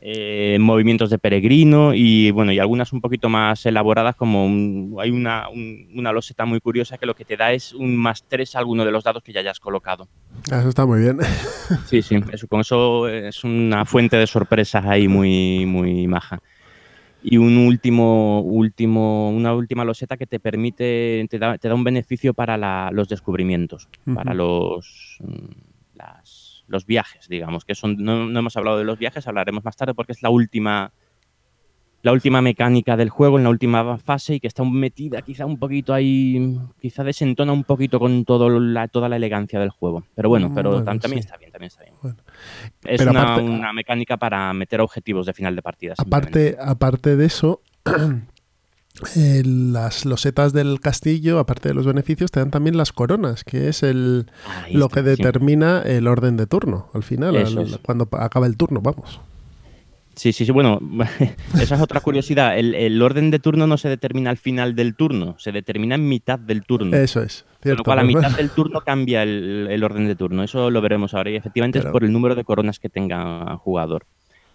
eh, 0.00 0.58
movimientos 0.60 1.08
de 1.08 1.18
peregrino 1.18 1.94
y 1.94 2.30
bueno, 2.30 2.52
y 2.52 2.58
algunas 2.58 2.92
un 2.92 3.00
poquito 3.00 3.30
más 3.30 3.64
elaboradas 3.64 4.14
como 4.14 5.00
hay 5.00 5.10
una, 5.10 5.48
una, 5.48 6.12
loseta 6.12 6.44
muy 6.44 6.60
curiosa 6.60 6.98
que 6.98 7.06
lo 7.06 7.14
que 7.14 7.24
te 7.24 7.36
da 7.36 7.52
es 7.52 7.72
un 7.72 7.96
más 7.96 8.22
3 8.28 8.56
a 8.56 8.58
alguno 8.58 8.84
de 8.84 8.92
los 8.92 9.04
dados 9.04 9.22
que 9.22 9.32
ya 9.32 9.40
hayas 9.40 9.58
colocado. 9.58 10.06
Eso 10.44 10.68
está 10.68 10.84
muy 10.86 11.00
bien. 11.00 11.18
Sí, 11.86 12.00
sí, 12.02 12.16
eso, 12.32 12.46
con 12.46 12.60
eso 12.60 13.08
es 13.08 13.42
una 13.42 13.84
fuente 13.84 14.16
de 14.16 14.28
sorpresas 14.28 14.84
ahí 14.84 15.08
muy, 15.08 15.66
muy 15.66 16.06
maja. 16.06 16.40
Y 17.22 17.38
un 17.38 17.56
último, 17.56 18.40
último, 18.42 19.30
una 19.30 19.52
última 19.52 19.84
loseta 19.84 20.16
que 20.16 20.28
te 20.28 20.38
permite, 20.38 21.26
te 21.28 21.38
da, 21.40 21.58
te 21.58 21.68
da 21.68 21.74
un 21.74 21.82
beneficio 21.82 22.34
para 22.34 22.92
los 22.92 23.08
descubrimientos, 23.08 23.88
para 24.14 24.32
los, 24.32 25.18
mm, 25.24 25.65
los 26.68 26.86
viajes, 26.86 27.28
digamos, 27.28 27.64
que 27.64 27.74
son, 27.74 27.96
no, 27.98 28.38
hemos 28.38 28.56
hablado 28.56 28.78
de 28.78 28.84
los 28.84 28.98
viajes, 28.98 29.26
hablaremos 29.26 29.64
más 29.64 29.76
tarde 29.76 29.94
porque 29.94 30.12
es 30.12 30.22
la 30.22 30.30
última, 30.30 30.92
la 32.02 32.12
última 32.12 32.42
mecánica 32.42 32.96
del 32.96 33.10
juego, 33.10 33.38
en 33.38 33.44
la 33.44 33.50
última 33.50 33.98
fase 33.98 34.34
y 34.34 34.40
que 34.40 34.46
está 34.46 34.64
metida 34.64 35.22
quizá 35.22 35.46
un 35.46 35.58
poquito 35.58 35.94
ahí, 35.94 36.58
quizá 36.80 37.04
desentona 37.04 37.52
un 37.52 37.64
poquito 37.64 37.98
con 37.98 38.24
todo 38.24 38.60
la, 38.60 38.88
toda 38.88 39.08
la 39.08 39.16
elegancia 39.16 39.60
del 39.60 39.70
juego. 39.70 40.04
Pero 40.14 40.28
bueno, 40.28 40.52
pero 40.54 40.82
también 40.82 41.18
está 41.18 41.36
bien, 41.36 41.52
también 41.52 41.68
está 41.68 41.84
bien. 41.84 42.16
Es 42.84 43.00
una, 43.00 43.38
una, 43.38 43.72
mecánica 43.72 44.16
para 44.16 44.52
meter 44.52 44.80
objetivos 44.80 45.26
de 45.26 45.32
final 45.32 45.54
de 45.56 45.62
partida. 45.62 45.94
Aparte, 45.98 46.56
aparte 46.60 47.16
de 47.16 47.26
eso... 47.26 47.60
Eh, 49.14 49.42
las 49.44 50.06
losetas 50.06 50.52
del 50.52 50.80
castillo, 50.80 51.38
aparte 51.38 51.68
de 51.68 51.74
los 51.74 51.86
beneficios, 51.86 52.30
te 52.30 52.40
dan 52.40 52.50
también 52.50 52.76
las 52.76 52.92
coronas, 52.92 53.44
que 53.44 53.68
es 53.68 53.82
el 53.82 54.26
lo 54.70 54.88
que 54.88 55.02
determina 55.02 55.82
el 55.82 56.06
orden 56.06 56.36
de 56.36 56.46
turno, 56.46 56.88
al 56.94 57.02
final, 57.02 57.36
cuando 57.82 58.08
acaba 58.12 58.46
el 58.46 58.56
turno, 58.56 58.80
vamos. 58.80 59.20
Sí, 60.16 60.32
sí, 60.32 60.46
sí. 60.46 60.52
Bueno, 60.52 60.80
esa 61.60 61.74
es 61.74 61.80
otra 61.80 62.00
curiosidad. 62.00 62.58
El, 62.58 63.02
orden 63.02 63.30
de 63.30 63.38
turno 63.38 63.66
no 63.66 63.76
se 63.76 63.90
determina 63.90 64.30
al 64.30 64.38
final 64.38 64.74
del 64.74 64.96
turno, 64.96 65.36
se 65.38 65.52
determina 65.52 65.94
en 65.94 66.08
mitad 66.08 66.38
del 66.38 66.64
turno. 66.64 66.96
Eso 66.96 67.22
es. 67.22 67.44
Cierto, 67.62 67.84
Con 67.84 67.96
lo 67.96 67.96
cual, 67.96 67.98
a 67.98 68.02
mitad 68.28 68.36
del 68.36 68.48
turno 68.48 68.80
cambia 68.80 69.22
el, 69.22 69.84
orden 69.84 70.06
de 70.06 70.16
turno. 70.16 70.42
Eso 70.42 70.70
lo 70.70 70.80
veremos 70.80 71.12
ahora. 71.12 71.30
Y 71.30 71.36
efectivamente 71.36 71.80
es 71.80 71.84
por 71.84 72.02
el 72.02 72.12
número 72.12 72.34
de 72.34 72.44
coronas 72.44 72.78
que 72.78 72.88
tenga 72.88 73.56
jugador. 73.58 74.06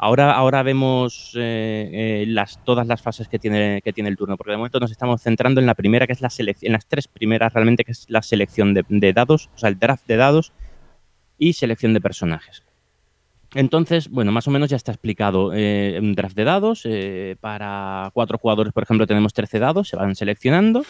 Ahora, 0.03 0.31
ahora 0.31 0.63
vemos 0.63 1.33
eh, 1.35 2.25
eh, 2.25 2.43
todas 2.65 2.87
las 2.87 3.03
fases 3.03 3.27
que 3.27 3.37
tiene, 3.37 3.83
que 3.83 3.93
tiene 3.93 4.09
el 4.09 4.17
turno, 4.17 4.35
porque 4.35 4.49
de 4.49 4.57
momento 4.57 4.79
nos 4.79 4.89
estamos 4.89 5.21
centrando 5.21 5.61
en 5.61 5.67
la 5.67 5.75
primera, 5.75 6.07
que 6.07 6.13
es 6.13 6.21
la 6.21 6.31
selección, 6.31 6.69
en 6.69 6.73
las 6.73 6.87
tres 6.87 7.07
primeras 7.07 7.53
realmente, 7.53 7.83
que 7.83 7.91
es 7.91 8.07
la 8.09 8.23
selección 8.23 8.73
de, 8.73 9.13
dados, 9.13 9.51
o 9.53 9.59
sea, 9.59 9.69
el 9.69 9.77
draft 9.77 10.07
de 10.07 10.15
dados 10.15 10.53
y 11.37 11.53
selección 11.53 11.93
de 11.93 12.01
personajes. 12.01 12.63
Entonces, 13.53 14.09
bueno, 14.09 14.31
más 14.31 14.47
o 14.47 14.51
menos 14.51 14.71
ya 14.71 14.75
está 14.75 14.91
explicado. 14.91 15.51
Eh, 15.53 15.99
un 16.01 16.15
draft 16.15 16.35
de 16.35 16.45
dados, 16.45 16.87
para 17.39 18.09
cuatro 18.15 18.39
jugadores, 18.39 18.73
por 18.73 18.81
ejemplo, 18.81 19.05
tenemos 19.05 19.35
13 19.35 19.59
dados, 19.59 19.89
se 19.89 19.97
van 19.97 20.15
seleccionando. 20.15 20.83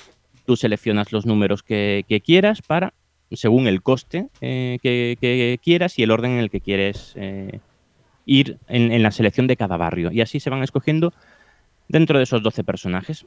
Tú 0.46 0.56
seleccionas 0.56 1.12
los 1.12 1.26
números 1.26 1.64
que, 1.64 2.06
quieras 2.24 2.62
para, 2.62 2.94
según 3.30 3.68
el 3.68 3.82
coste 3.82 4.30
que, 4.40 5.60
quieras 5.62 6.00
y 6.00 6.04
el 6.04 6.12
orden 6.12 6.32
en 6.32 6.40
el 6.40 6.50
que 6.50 6.62
quieres 6.62 7.14
ir 8.26 8.58
en, 8.68 9.02
la 9.02 9.12
selección 9.12 9.48
de 9.48 9.58
cada 9.58 9.78
barrio. 9.78 10.12
Y 10.12 10.22
así 10.22 10.40
se 10.40 10.50
van 10.50 10.64
escogiendo 10.64 11.14
dentro 11.88 12.18
de 12.18 12.24
esos 12.24 12.44
12 12.44 12.64
personajes. 12.64 13.26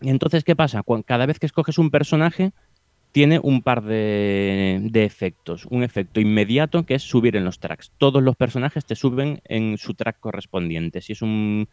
Y 0.00 0.10
entonces, 0.10 0.44
¿qué 0.44 0.56
pasa? 0.56 0.82
Cada 1.04 1.26
vez 1.26 1.38
que 1.38 1.46
escoges 1.46 1.78
un 1.78 1.90
personaje, 1.90 2.52
tiene 3.12 3.40
un 3.42 3.62
par 3.62 3.82
de, 3.82 4.90
efectos. 4.94 5.66
Un 5.66 5.82
efecto 5.82 6.20
inmediato 6.20 6.84
que 6.84 6.94
es 6.94 7.02
subir 7.02 7.36
en 7.36 7.44
los 7.44 7.58
tracks. 7.58 7.92
Todos 7.98 8.22
los 8.22 8.36
personajes 8.36 8.84
te 8.84 8.94
suben 8.94 9.40
en 9.44 9.78
su 9.78 9.94
track 9.94 10.20
correspondiente. 10.20 11.00
Si 11.00 11.12
es 11.12 11.22
un, 11.22 11.68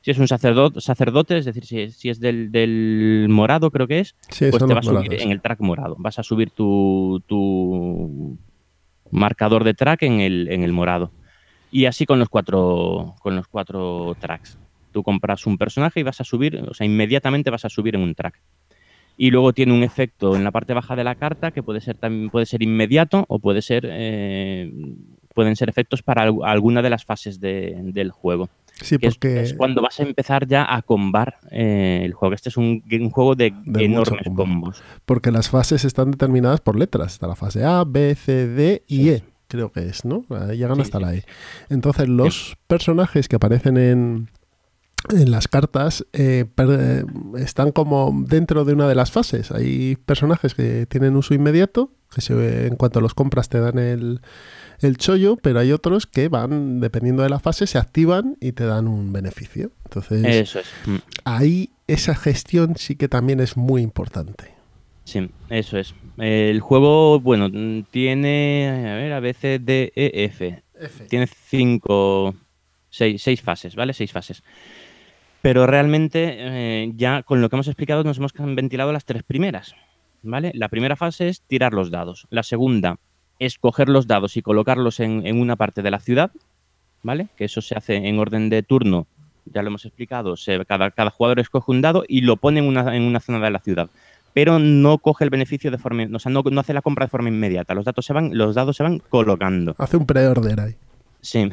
si 0.00 0.10
es 0.10 0.18
un 0.18 0.28
sacerdote, 0.28 0.80
sacerdote 0.80 1.38
es 1.38 1.44
decir, 1.44 1.92
si, 1.92 2.08
es 2.08 2.20
del, 2.20 3.26
morado, 3.28 3.70
creo 3.70 3.86
que 3.86 4.00
es, 4.00 4.16
pues 4.38 4.58
te 4.58 4.74
va 4.74 4.80
a 4.80 4.82
subir 4.82 5.14
en 5.14 5.30
el 5.30 5.40
track 5.40 5.60
morado. 5.60 5.96
Vas 5.98 6.18
a 6.18 6.22
subir 6.22 6.50
tu, 6.50 7.22
tu 7.26 8.38
marcador 9.10 9.62
de 9.64 9.74
track 9.74 10.02
en 10.02 10.20
el, 10.20 10.48
en 10.50 10.64
el 10.64 10.72
morado. 10.72 11.12
Y 11.72 11.86
así 11.86 12.04
con 12.04 12.18
los 12.18 12.28
cuatro, 12.28 13.16
con 13.20 13.34
los 13.34 13.48
cuatro 13.48 14.14
tracks. 14.20 14.58
Tú 14.92 15.02
compras 15.02 15.46
un 15.46 15.56
personaje 15.56 16.00
y 16.00 16.02
vas 16.02 16.20
a 16.20 16.24
subir, 16.24 16.62
o 16.68 16.74
sea, 16.74 16.86
inmediatamente 16.86 17.50
vas 17.50 17.64
a 17.64 17.70
subir 17.70 17.94
en 17.96 18.02
un 18.02 18.14
track. 18.14 18.38
Y 19.16 19.30
luego 19.30 19.54
tiene 19.54 19.72
un 19.72 19.82
efecto 19.82 20.36
en 20.36 20.44
la 20.44 20.50
parte 20.50 20.74
baja 20.74 20.94
de 20.96 21.04
la 21.04 21.14
carta 21.14 21.50
que 21.50 21.62
puede 21.62 21.80
ser 21.80 21.96
también 21.96 22.28
puede 22.28 22.44
ser 22.44 22.62
inmediato 22.62 23.24
o 23.28 23.38
puede 23.38 23.62
ser 23.62 23.86
eh, 23.88 24.70
pueden 25.34 25.56
ser 25.56 25.70
efectos 25.70 26.02
para 26.02 26.30
alguna 26.44 26.82
de 26.82 26.90
las 26.90 27.06
fases 27.06 27.40
del 27.40 28.10
juego. 28.10 28.50
Sí, 28.82 28.98
porque 28.98 29.40
es, 29.40 29.54
cuando 29.54 29.80
vas 29.80 29.98
a 30.00 30.02
empezar 30.02 30.46
ya 30.46 30.66
a 30.68 30.82
combar 30.82 31.38
eh, 31.50 32.02
el 32.04 32.12
juego. 32.12 32.34
Este 32.34 32.50
es 32.50 32.56
un, 32.56 32.82
juego 33.10 33.34
de, 33.34 33.54
enormes 33.78 34.28
combos. 34.34 34.82
Porque 35.06 35.30
las 35.30 35.48
fases 35.48 35.84
están 35.84 36.10
determinadas 36.10 36.60
por 36.60 36.78
letras. 36.78 37.14
Está 37.14 37.28
la 37.28 37.36
fase 37.36 37.64
A, 37.64 37.84
B, 37.84 38.14
C, 38.14 38.46
D 38.48 38.82
y 38.88 39.10
E 39.10 39.31
creo 39.52 39.70
que 39.70 39.86
es, 39.86 40.06
¿no? 40.06 40.24
llegan 40.54 40.80
hasta 40.80 40.98
la 40.98 41.14
E. 41.14 41.24
Entonces, 41.68 42.08
los 42.08 42.56
personajes 42.66 43.28
que 43.28 43.36
aparecen 43.36 43.76
en, 43.76 44.30
en 45.10 45.30
las 45.30 45.46
cartas 45.46 46.06
eh, 46.14 46.46
están 47.36 47.70
como 47.70 48.24
dentro 48.26 48.64
de 48.64 48.72
una 48.72 48.88
de 48.88 48.94
las 48.94 49.10
fases. 49.10 49.52
Hay 49.52 49.96
personajes 50.06 50.54
que 50.54 50.86
tienen 50.86 51.16
uso 51.16 51.34
inmediato, 51.34 51.90
que 52.14 52.22
se, 52.22 52.66
en 52.66 52.76
cuanto 52.76 53.02
los 53.02 53.12
compras 53.12 53.50
te 53.50 53.60
dan 53.60 53.78
el, 53.78 54.22
el 54.80 54.96
chollo, 54.96 55.36
pero 55.36 55.60
hay 55.60 55.70
otros 55.70 56.06
que 56.06 56.28
van, 56.30 56.80
dependiendo 56.80 57.22
de 57.22 57.28
la 57.28 57.40
fase, 57.40 57.66
se 57.66 57.76
activan 57.76 58.38
y 58.40 58.52
te 58.52 58.64
dan 58.64 58.88
un 58.88 59.12
beneficio. 59.12 59.70
Entonces, 59.84 60.24
Eso 60.24 60.60
es. 60.60 60.66
Mm. 60.86 60.96
ahí 61.24 61.70
esa 61.88 62.14
gestión 62.14 62.76
sí 62.76 62.96
que 62.96 63.08
también 63.08 63.40
es 63.40 63.58
muy 63.58 63.82
importante. 63.82 64.61
Sí, 65.04 65.28
eso 65.48 65.78
es. 65.78 65.94
El 66.18 66.60
juego, 66.60 67.20
bueno, 67.20 67.50
tiene, 67.90 68.68
a 68.68 68.94
ver, 68.94 69.12
a 69.12 69.20
veces 69.20 69.64
D, 69.64 69.92
E, 69.94 70.24
F. 70.24 70.62
Tiene 71.08 71.26
cinco, 71.26 72.34
seis, 72.90 73.22
seis, 73.22 73.40
fases, 73.42 73.74
¿vale? 73.74 73.92
Seis 73.92 74.12
fases. 74.12 74.42
Pero 75.40 75.66
realmente 75.66 76.36
eh, 76.38 76.92
ya 76.94 77.22
con 77.22 77.40
lo 77.40 77.48
que 77.48 77.56
hemos 77.56 77.66
explicado 77.66 78.04
nos 78.04 78.18
hemos 78.18 78.32
ventilado 78.54 78.92
las 78.92 79.04
tres 79.04 79.22
primeras, 79.22 79.74
¿vale? 80.22 80.52
La 80.54 80.68
primera 80.68 80.96
fase 80.96 81.28
es 81.28 81.42
tirar 81.42 81.72
los 81.72 81.90
dados. 81.90 82.26
La 82.30 82.42
segunda 82.42 82.98
es 83.38 83.58
coger 83.58 83.88
los 83.88 84.06
dados 84.06 84.36
y 84.36 84.42
colocarlos 84.42 85.00
en, 85.00 85.38
una 85.38 85.56
parte 85.56 85.82
de 85.82 85.90
la 85.90 85.98
ciudad, 85.98 86.30
¿vale? 87.02 87.28
Que 87.36 87.46
eso 87.46 87.60
se 87.60 87.76
hace 87.76 87.96
en 87.96 88.18
orden 88.20 88.50
de 88.50 88.62
turno, 88.62 89.08
ya 89.46 89.62
lo 89.62 89.68
hemos 89.68 89.84
explicado. 89.84 90.36
cada, 90.66 90.92
cada 90.92 91.10
jugador 91.10 91.40
escoge 91.40 91.72
un 91.72 91.80
dado 91.80 92.04
y 92.06 92.20
lo 92.20 92.36
pone 92.36 92.60
en 92.60 92.68
una, 92.68 92.96
en 92.96 93.02
una 93.02 93.18
zona 93.18 93.40
de 93.40 93.50
la 93.50 93.58
ciudad 93.58 93.90
pero 94.34 94.58
no 94.58 94.98
coge 94.98 95.24
el 95.24 95.30
beneficio 95.30 95.70
de 95.70 95.78
forma, 95.78 96.06
o 96.12 96.18
sea, 96.18 96.32
no, 96.32 96.42
hace 96.58 96.74
la 96.74 96.82
compra 96.82 97.06
de 97.06 97.10
forma 97.10 97.28
inmediata. 97.28 97.74
Los 97.74 97.84
datos 97.84 98.04
se 98.04 98.12
van, 98.12 98.36
los 98.36 98.54
dados 98.54 98.76
se 98.76 98.82
van 98.82 98.98
colocando. 98.98 99.74
Hace 99.78 99.96
un 99.96 100.06
pre-order 100.06 100.60
ahí. 100.60 100.76
Sí, 101.22 101.48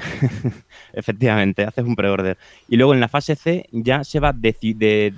efectivamente, 0.94 1.64
haces 1.64 1.86
un 1.86 1.96
pre-order. 1.96 2.40
Y 2.68 2.78
luego 2.78 2.96
en 2.96 3.00
la 3.00 3.08
fase 3.08 3.36
C 3.36 3.68
ya 3.72 4.04
se 4.04 4.20
va 4.20 4.34
de, 4.34 4.56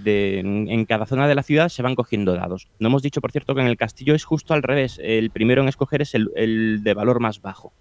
de, 0.04 0.40
en 0.40 0.86
cada 0.86 1.06
zona 1.06 1.26
de 1.30 1.36
la 1.36 1.44
ciudad 1.44 1.70
se 1.70 1.82
van 1.82 1.96
cogiendo 1.96 2.36
dados. 2.36 2.68
No 2.78 2.90
hemos 2.90 3.02
dicho, 3.02 3.22
por 3.22 3.32
cierto, 3.32 3.56
que 3.56 3.62
en 3.62 3.68
el 3.68 3.78
castillo 3.78 4.14
es 4.14 4.26
justo 4.26 4.54
al 4.54 4.62
revés. 4.62 5.00
El 5.02 5.30
primero 5.30 5.62
en 5.62 5.70
escoger 5.70 6.02
es 6.02 6.16
el, 6.16 6.82
de 6.84 6.94
valor 6.94 7.22
más 7.22 7.42
bajo. 7.42 7.72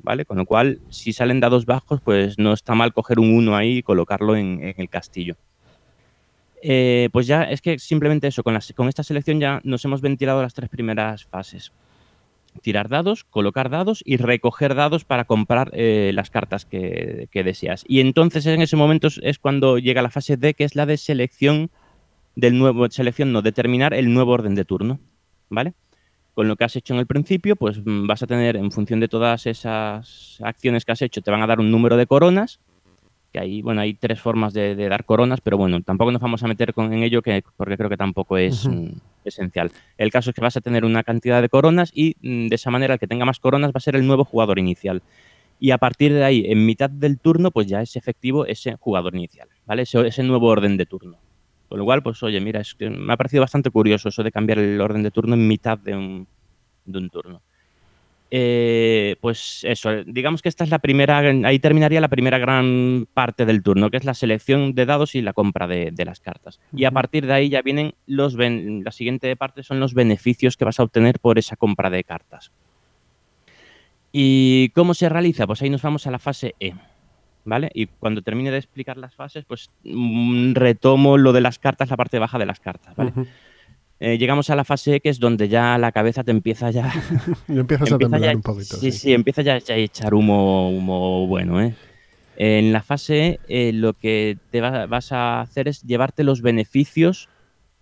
¿vale? 0.00 0.24
Con 0.24 0.38
lo 0.38 0.44
cual, 0.44 0.80
si 0.90 1.12
salen 1.12 1.38
dados 1.38 1.66
bajos, 1.66 2.00
pues 2.00 2.36
no 2.36 2.52
está 2.52 2.74
mal 2.74 2.92
coger 2.92 3.20
un 3.20 3.32
1 3.32 3.56
ahí 3.56 3.78
y 3.78 3.82
colocarlo 3.84 4.34
en, 4.34 4.74
el 4.76 4.88
castillo. 4.88 5.36
Eh, 6.62 7.08
pues 7.12 7.26
ya 7.26 7.44
es 7.44 7.60
que 7.60 7.78
simplemente 7.78 8.26
eso, 8.26 8.42
con, 8.42 8.56
esta 8.56 9.02
selección 9.02 9.40
ya 9.40 9.60
nos 9.64 9.84
hemos 9.84 10.00
ventilado 10.00 10.42
las 10.42 10.54
tres 10.54 10.68
primeras 10.68 11.24
fases. 11.24 11.72
Tirar 12.62 12.88
dados, 12.88 13.24
colocar 13.24 13.70
dados 13.70 14.02
y 14.04 14.16
recoger 14.16 14.74
dados 14.74 15.04
para 15.04 15.24
comprar 15.24 15.70
eh, 15.74 16.10
las 16.14 16.30
cartas 16.30 16.64
que, 16.64 17.28
que, 17.30 17.44
deseas. 17.44 17.84
Y 17.86 18.00
entonces 18.00 18.46
en 18.46 18.62
ese 18.62 18.76
momento 18.76 19.08
es 19.22 19.38
cuando 19.38 19.78
llega 19.78 20.02
la 20.02 20.10
fase 20.10 20.36
D, 20.36 20.54
que 20.54 20.64
es 20.64 20.74
la 20.74 20.86
de 20.86 20.96
selección 20.96 21.70
del 22.34 22.58
nuevo, 22.58 22.90
selección 22.90 23.32
no, 23.32 23.42
determinar 23.42 23.94
el 23.94 24.12
nuevo 24.12 24.32
orden 24.32 24.54
de 24.54 24.64
turno, 24.64 24.98
¿vale? 25.50 25.74
con 26.38 26.46
lo 26.46 26.54
que 26.54 26.62
has 26.62 26.76
hecho 26.76 26.94
en 26.94 27.00
el 27.00 27.06
principio, 27.08 27.56
pues 27.56 27.84
mm, 27.84 28.06
vas 28.06 28.22
a 28.22 28.28
tener, 28.28 28.54
en 28.54 28.70
función 28.70 29.00
de 29.00 29.08
todas 29.08 29.44
esas 29.46 30.38
acciones 30.40 30.84
que 30.84 30.92
has 30.92 31.02
hecho, 31.02 31.20
te 31.20 31.32
van 31.32 31.42
a 31.42 31.48
dar 31.48 31.58
un 31.58 31.72
número 31.72 31.96
de 31.96 32.06
coronas, 32.06 32.60
que 33.32 33.40
hay, 33.40 33.62
bueno, 33.62 33.80
hay 33.80 33.94
tres 33.94 34.20
formas 34.20 34.52
de, 34.54 34.74
dar 34.74 35.04
coronas, 35.04 35.40
pero 35.40 35.58
bueno, 35.58 35.80
tampoco 35.82 36.12
nos 36.12 36.22
vamos 36.22 36.42
a 36.42 36.48
meter 36.48 36.72
con, 36.72 36.92
en 36.92 37.02
ello 37.02 37.22
que, 37.22 37.42
porque 37.56 37.76
creo 37.76 37.90
que 37.90 37.96
tampoco 37.96 38.38
es 38.38 38.66
mm, 38.66 38.88
esencial. 39.24 39.70
El 39.96 40.10
caso 40.10 40.30
es 40.30 40.34
que 40.34 40.40
vas 40.40 40.56
a 40.56 40.60
tener 40.60 40.84
una 40.84 41.02
cantidad 41.02 41.42
de 41.42 41.48
coronas 41.48 41.90
y 41.94 42.16
mm, 42.22 42.48
de 42.48 42.54
esa 42.54 42.70
manera 42.70 42.94
el 42.94 43.00
que 43.00 43.06
tenga 43.06 43.24
más 43.24 43.38
coronas 43.38 43.70
va 43.70 43.76
a 43.76 43.80
ser 43.80 43.96
el 43.96 44.06
nuevo 44.06 44.24
jugador 44.24 44.58
inicial. 44.58 45.02
Y 45.60 45.72
a 45.72 45.78
partir 45.78 46.12
de 46.12 46.24
ahí, 46.24 46.44
en 46.46 46.64
mitad 46.64 46.88
del 46.88 47.18
turno, 47.18 47.50
pues 47.50 47.66
ya 47.66 47.82
es 47.82 47.96
efectivo 47.96 48.46
ese 48.46 48.76
jugador 48.76 49.16
inicial, 49.16 49.48
¿vale? 49.66 49.82
Ese, 49.82 50.06
ese 50.06 50.22
nuevo 50.22 50.46
orden 50.46 50.76
de 50.76 50.86
turno. 50.86 51.18
Con 51.68 51.78
lo 51.78 51.84
cual, 51.84 52.02
pues 52.02 52.22
oye, 52.22 52.40
mira, 52.40 52.60
es 52.60 52.74
que 52.74 52.88
me 52.88 53.12
ha 53.12 53.16
parecido 53.16 53.42
bastante 53.42 53.70
curioso 53.70 54.08
eso 54.08 54.22
de 54.22 54.32
cambiar 54.32 54.58
el 54.58 54.80
orden 54.80 55.02
de 55.02 55.10
turno 55.10 55.34
en 55.34 55.46
mitad 55.46 55.76
de 55.78 55.94
un, 55.94 56.26
de 56.84 56.98
un 56.98 57.10
turno. 57.10 57.42
Eh, 58.30 59.16
pues 59.20 59.64
eso, 59.64 60.04
digamos 60.04 60.42
que 60.42 60.50
esta 60.50 60.62
es 60.62 60.70
la 60.70 60.80
primera, 60.80 61.18
ahí 61.18 61.58
terminaría 61.58 62.00
la 62.00 62.08
primera 62.08 62.38
gran 62.38 63.06
parte 63.14 63.46
del 63.46 63.62
turno, 63.62 63.90
que 63.90 63.96
es 63.96 64.04
la 64.04 64.14
selección 64.14 64.74
de 64.74 64.84
dados 64.84 65.14
y 65.14 65.22
la 65.22 65.32
compra 65.32 65.66
de, 65.66 65.92
las 66.04 66.20
cartas. 66.20 66.60
Y 66.74 66.84
a 66.84 66.90
partir 66.90 67.26
de 67.26 67.32
ahí 67.32 67.48
ya 67.48 67.62
vienen 67.62 67.94
los, 68.06 68.34
la 68.34 68.92
siguiente 68.92 69.34
parte 69.36 69.62
son 69.62 69.80
los 69.80 69.94
beneficios 69.94 70.56
que 70.56 70.64
vas 70.64 70.78
a 70.78 70.82
obtener 70.82 71.20
por 71.20 71.38
esa 71.38 71.56
compra 71.56 71.88
de 71.88 72.04
cartas. 72.04 72.52
¿Y 74.12 74.70
cómo 74.70 74.94
se 74.94 75.08
realiza? 75.08 75.46
Pues 75.46 75.62
ahí 75.62 75.70
nos 75.70 75.82
vamos 75.82 76.06
a 76.06 76.10
la 76.10 76.18
fase 76.18 76.54
E. 76.60 76.74
¿vale? 77.44 77.70
Y 77.74 77.86
cuando 77.86 78.22
termine 78.22 78.50
de 78.50 78.58
explicar 78.58 78.96
las 78.98 79.14
fases, 79.14 79.44
pues 79.44 79.70
mm, 79.84 80.52
retomo 80.52 81.16
lo 81.16 81.32
de 81.32 81.40
las 81.40 81.58
cartas, 81.58 81.88
la 81.88 81.96
parte 81.96 82.18
baja 82.18 82.38
de 82.38 82.46
las 82.46 82.60
cartas, 82.60 82.94
¿vale? 82.94 83.12
Eh, 84.00 84.16
llegamos 84.16 84.48
a 84.50 84.56
la 84.56 84.64
fase 84.64 85.00
que 85.00 85.08
es 85.08 85.18
donde 85.18 85.48
ya 85.48 85.76
la 85.76 85.90
cabeza 85.90 86.22
te 86.22 86.30
empieza 86.30 86.70
ya... 86.70 86.92
y 87.48 87.58
empiezas 87.58 87.92
a 87.92 87.98
temblar 87.98 88.36
un 88.36 88.42
poquito. 88.42 88.76
Sí, 88.76 88.92
sí, 88.92 89.12
empieza 89.12 89.42
ya, 89.42 89.54
a 89.54 89.76
echar 89.76 90.14
humo, 90.14 90.70
humo 90.70 91.26
bueno, 91.26 91.60
¿eh? 91.60 91.74
En 92.36 92.72
la 92.72 92.82
fase 92.82 93.40
E 93.48 93.72
lo 93.72 93.94
que 93.94 94.38
te 94.52 94.60
vas 94.60 95.10
a 95.10 95.40
hacer 95.40 95.66
es 95.66 95.82
llevarte 95.82 96.22
los 96.22 96.40
beneficios 96.40 97.28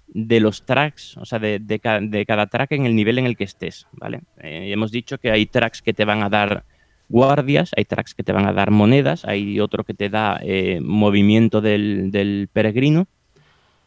de 0.09 0.41
los 0.41 0.65
tracks, 0.65 1.19
o 1.19 1.27
sea, 1.27 1.39
de, 1.39 1.59
de, 1.59 2.25
cada 2.27 2.47
track 2.47 2.73
en 2.73 2.87
el 2.87 2.95
nivel 2.97 3.19
en 3.19 3.27
el 3.27 3.37
que 3.37 3.45
estés, 3.45 3.87
¿vale? 3.93 4.23
hemos 4.39 4.93
dicho 4.93 5.19
que 5.19 5.31
hay 5.31 5.45
tracks 5.45 5.83
que 5.83 5.93
te 5.93 6.07
van 6.07 6.23
a 6.23 6.31
dar 6.31 6.65
guardias, 7.09 7.71
hay 7.77 7.85
tracks 7.85 8.15
que 8.15 8.23
te 8.23 8.33
van 8.33 8.47
a 8.47 8.53
dar 8.53 8.71
monedas, 8.71 9.25
hay 9.25 9.61
otro 9.61 9.85
que 9.85 9.95
te 9.95 10.09
da 10.09 10.41
eh, 10.43 10.81
movimiento 10.81 11.61
del, 11.61 12.49
peregrino 12.53 13.07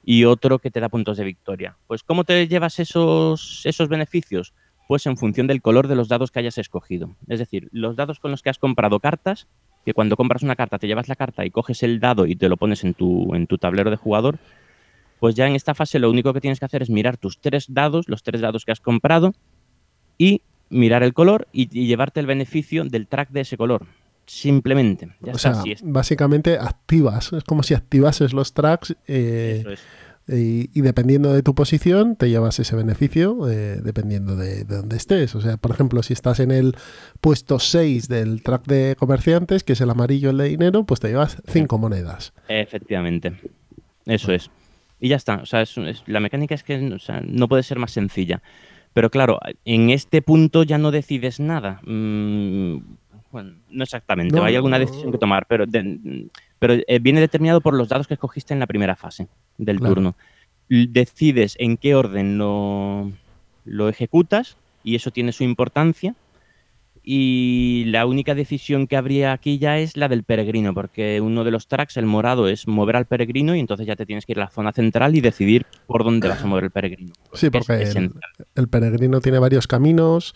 y 0.03 0.25
otro 0.25 0.59
que 0.59 0.71
te 0.71 0.79
da 0.79 0.89
puntos 0.89 1.17
de 1.17 1.23
victoria. 1.23 1.77
Pues 1.87 2.03
¿cómo 2.03 2.23
te 2.23 2.47
llevas 2.47 2.79
esos, 2.79 3.61
esos 3.65 3.89
beneficios? 3.89 4.53
Pues 4.87 5.05
en 5.05 5.17
función 5.17 5.47
del 5.47 5.61
color 5.61 5.87
de 5.87 5.95
los 5.95 6.07
dados 6.07 6.31
que 6.31 6.39
hayas 6.39 6.57
escogido. 6.57 7.15
Es 7.27 7.39
decir, 7.39 7.69
los 7.71 7.95
dados 7.95 8.19
con 8.19 8.31
los 8.31 8.41
que 8.41 8.49
has 8.49 8.57
comprado 8.57 8.99
cartas, 8.99 9.47
que 9.85 9.93
cuando 9.93 10.15
compras 10.15 10.43
una 10.43 10.55
carta 10.55 10.79
te 10.79 10.87
llevas 10.87 11.07
la 11.07 11.15
carta 11.15 11.45
y 11.45 11.51
coges 11.51 11.83
el 11.83 11.99
dado 11.99 12.25
y 12.25 12.35
te 12.35 12.49
lo 12.49 12.57
pones 12.57 12.83
en 12.83 12.93
tu, 12.93 13.33
en 13.35 13.47
tu 13.47 13.57
tablero 13.57 13.91
de 13.91 13.97
jugador, 13.97 14.39
pues 15.19 15.35
ya 15.35 15.47
en 15.47 15.55
esta 15.55 15.75
fase 15.75 15.99
lo 15.99 16.09
único 16.09 16.33
que 16.33 16.41
tienes 16.41 16.59
que 16.59 16.65
hacer 16.65 16.81
es 16.81 16.89
mirar 16.89 17.17
tus 17.17 17.39
tres 17.39 17.65
dados, 17.69 18.07
los 18.07 18.23
tres 18.23 18.41
dados 18.41 18.65
que 18.65 18.71
has 18.71 18.79
comprado, 18.79 19.33
y 20.17 20.41
mirar 20.69 21.03
el 21.03 21.13
color 21.13 21.47
y, 21.51 21.67
llevarte 21.67 22.19
el 22.19 22.25
beneficio 22.25 22.83
del 22.85 23.07
track 23.07 23.29
de 23.29 23.41
ese 23.41 23.57
color. 23.57 23.85
Simplemente. 24.29 25.09
o 25.33 25.39
sea, 25.39 25.63
básicamente 25.81 26.59
activas. 26.59 27.33
Es 27.33 27.43
como 27.43 27.63
si 27.63 27.73
activases 27.73 28.31
los 28.31 28.53
tracks 28.53 28.95
eh, 29.07 29.63
y, 30.27 30.81
dependiendo 30.81 31.33
de 31.33 31.41
tu 31.41 31.55
posición 31.55 32.15
te 32.15 32.29
llevas 32.29 32.59
ese 32.59 32.75
beneficio 32.75 33.49
eh, 33.49 33.81
dependiendo 33.83 34.35
de, 34.35 34.65
dónde 34.65 34.97
estés. 34.97 35.33
O 35.33 35.41
sea, 35.41 35.57
por 35.57 35.71
ejemplo, 35.71 36.03
si 36.03 36.13
estás 36.13 36.39
en 36.41 36.51
el 36.51 36.75
puesto 37.21 37.57
6 37.57 38.07
del 38.07 38.43
track 38.43 38.67
de 38.67 38.95
comerciantes, 38.99 39.63
que 39.63 39.73
es 39.73 39.81
el 39.81 39.89
amarillo, 39.89 40.29
el 40.29 40.37
de 40.37 40.49
dinero, 40.49 40.83
pues 40.83 40.99
te 40.99 41.07
llevas 41.07 41.41
5 41.47 41.79
monedas. 41.79 42.31
Efectivamente. 42.47 43.33
Eso 44.05 44.31
es. 44.31 44.51
Y 44.99 45.09
ya 45.09 45.15
está. 45.15 45.37
O 45.37 45.47
sea, 45.47 45.63
la 46.05 46.19
mecánica 46.19 46.53
es 46.53 46.61
que 46.61 46.77
no 46.77 47.47
puede 47.47 47.63
ser 47.63 47.79
más 47.79 47.91
sencilla. 47.91 48.43
Pero 48.93 49.09
claro, 49.09 49.39
en 49.65 49.89
este 49.89 50.21
punto 50.21 50.61
ya 50.61 50.77
no 50.77 50.91
decides 50.91 51.39
nada. 51.39 51.81
Mm, 51.83 52.77
bueno, 53.31 53.53
no 53.69 53.83
exactamente, 53.83 54.39
hay 54.39 54.55
alguna 54.55 54.79
decisión 54.79 55.11
que 55.11 55.17
tomar, 55.17 55.45
pero, 55.47 55.65
pero 56.59 56.73
eh, 56.87 56.99
viene 56.99 57.19
determinado 57.19 57.61
por 57.61 57.73
los 57.73 57.89
dados 57.89 58.07
que 58.07 58.15
escogiste 58.15 58.53
en 58.53 58.59
la 58.59 58.67
primera 58.67 58.95
fase 58.95 59.27
del 59.57 59.79
turno. 59.79 60.15
Decides 60.67 61.55
en 61.59 61.77
qué 61.77 61.95
orden 61.95 62.37
lo, 62.37 63.11
lo 63.65 63.89
ejecutas 63.89 64.57
y 64.83 64.95
eso 64.95 65.11
tiene 65.11 65.31
su 65.31 65.43
importancia 65.43 66.15
y 67.03 67.85
la 67.87 68.05
única 68.05 68.35
decisión 68.35 68.85
que 68.85 68.95
habría 68.95 69.31
aquí 69.31 69.57
ya 69.57 69.79
es 69.79 69.97
la 69.97 70.07
del 70.07 70.23
peregrino, 70.23 70.75
porque 70.75 71.21
uno 71.21 71.43
de 71.43 71.51
los 71.51 71.67
tracks, 71.67 71.97
el 71.97 72.05
morado, 72.05 72.47
es 72.47 72.67
mover 72.67 72.95
al 72.97 73.05
peregrino 73.05 73.55
y 73.55 73.59
entonces 73.59 73.87
ya 73.87 73.95
te 73.95 74.05
tienes 74.05 74.27
que 74.27 74.33
ir 74.33 74.39
a 74.39 74.45
la 74.45 74.51
zona 74.51 74.73
central 74.73 75.15
y 75.15 75.21
decidir 75.21 75.65
por 75.87 76.03
dónde 76.03 76.27
vas 76.27 76.43
a 76.43 76.45
mover 76.45 76.65
el 76.65 76.71
peregrino. 76.71 77.13
Sí, 77.33 77.49
porque 77.49 77.81
el, 78.55 78.67
peregrino 78.67 79.21
tiene 79.21 79.39
varios 79.39 79.65
caminos 79.65 80.35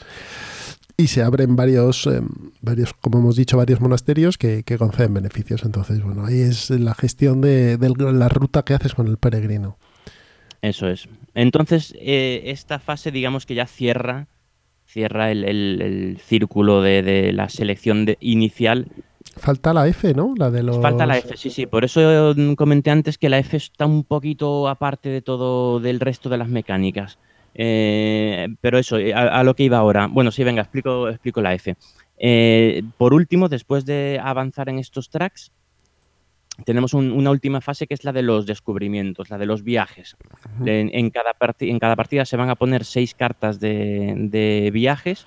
y 0.98 1.08
se 1.08 1.24
abren 1.24 1.56
varios, 1.56 2.06
em, 2.08 2.28
varios 2.62 2.94
como 2.94 3.20
hemos 3.20 3.36
dicho, 3.36 3.58
varios 3.58 3.82
monasterios 3.82 4.38
que, 4.38 4.64
conceden 4.78 5.14
beneficios. 5.14 5.64
Entonces, 5.64 6.02
bueno, 6.04 6.26
ahí 6.26 6.40
es 6.40 6.70
la 6.70 6.94
gestión 6.94 7.42
de, 7.42 7.78
la 7.80 8.30
ruta 8.30 8.64
que 8.64 8.74
haces 8.74 8.94
con 8.94 9.08
el 9.08 9.18
peregrino. 9.18 9.78
Eso 10.62 10.88
es. 10.88 11.10
Entonces, 11.34 11.94
eh, 12.00 12.44
esta 12.46 12.80
fase, 12.80 13.12
digamos 13.12 13.46
que 13.46 13.56
ya 13.56 13.68
cierra 13.68 14.28
cierra 14.94 15.32
el, 15.32 16.20
círculo 16.24 16.82
de, 16.82 17.32
la 17.34 17.50
selección 17.50 18.06
inicial. 18.20 18.88
Falta 19.38 19.74
la 19.74 19.88
F, 19.88 20.14
¿no? 20.14 20.34
La 20.38 20.52
de 20.52 20.62
los... 20.62 20.80
Falta 20.80 21.06
la 21.08 21.18
F, 21.18 21.36
sí, 21.36 21.50
sí. 21.50 21.66
Por 21.66 21.84
eso 21.84 22.36
comenté 22.56 22.92
antes 22.92 23.18
que 23.18 23.30
la 23.30 23.40
F 23.40 23.58
está 23.58 23.88
un 23.88 24.04
poquito 24.04 24.68
aparte 24.68 25.10
de 25.10 25.22
todo 25.22 25.80
del 25.80 26.00
resto 26.00 26.30
de 26.30 26.38
las 26.38 26.50
mecánicas. 26.50 27.18
Eh, 27.56 28.48
pero 28.62 28.78
eso, 28.78 28.98
a, 29.16 29.44
lo 29.44 29.56
que 29.56 29.64
iba 29.64 29.78
ahora. 29.78 30.08
Bueno, 30.08 30.32
sí, 30.32 30.44
venga, 30.44 30.64
explico, 30.64 31.10
explico 31.10 31.42
la 31.42 31.54
F. 31.54 31.76
Eh, 32.18 32.84
por 32.98 33.14
último, 33.14 33.50
después 33.50 33.86
de 33.86 34.20
avanzar 34.22 34.70
en 34.70 34.80
estos 34.80 35.10
tracks, 35.10 35.52
tenemos 36.66 36.94
una 36.94 37.32
última 37.32 37.62
fase 37.62 37.88
que 37.88 37.96
es 37.96 38.04
la 38.04 38.12
de 38.12 38.22
los 38.22 38.46
descubrimientos, 38.46 39.30
la 39.30 39.38
de 39.38 39.46
los 39.46 39.64
viajes. 39.64 40.16
en, 40.66 41.10
cada 41.10 41.36
en, 41.60 41.80
cada 41.80 41.96
partida 41.96 42.26
se 42.26 42.38
van 42.38 42.50
a 42.50 42.56
poner 42.56 42.86
seis 42.86 43.16
cartas 43.16 43.60
de, 43.60 44.70
viajes 44.72 45.26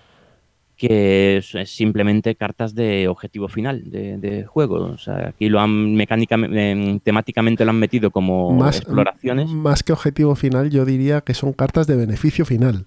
que 0.77 1.39
es, 1.39 1.55
simplemente 1.71 2.35
cartas 2.35 2.75
de 2.75 3.09
objetivo 3.09 3.49
final 3.49 3.91
de, 3.91 4.45
juego. 4.47 4.77
O 4.77 4.99
sea, 4.99 5.29
aquí 5.29 5.49
lo 5.49 5.61
han 5.61 5.95
mecánicamente, 5.95 6.71
em, 6.71 7.01
temáticamente 7.01 7.65
lo 7.65 7.71
han 7.71 7.79
metido 7.79 8.11
como 8.11 8.67
exploraciones. 8.67 9.49
Más 9.51 9.83
que 9.83 9.93
objetivo 9.93 10.35
final, 10.37 10.71
yo 10.71 10.85
diría 10.85 11.23
que 11.23 11.35
son 11.35 11.53
cartas 11.53 11.87
de 11.87 11.97
beneficio 11.97 12.45
final. 12.45 12.87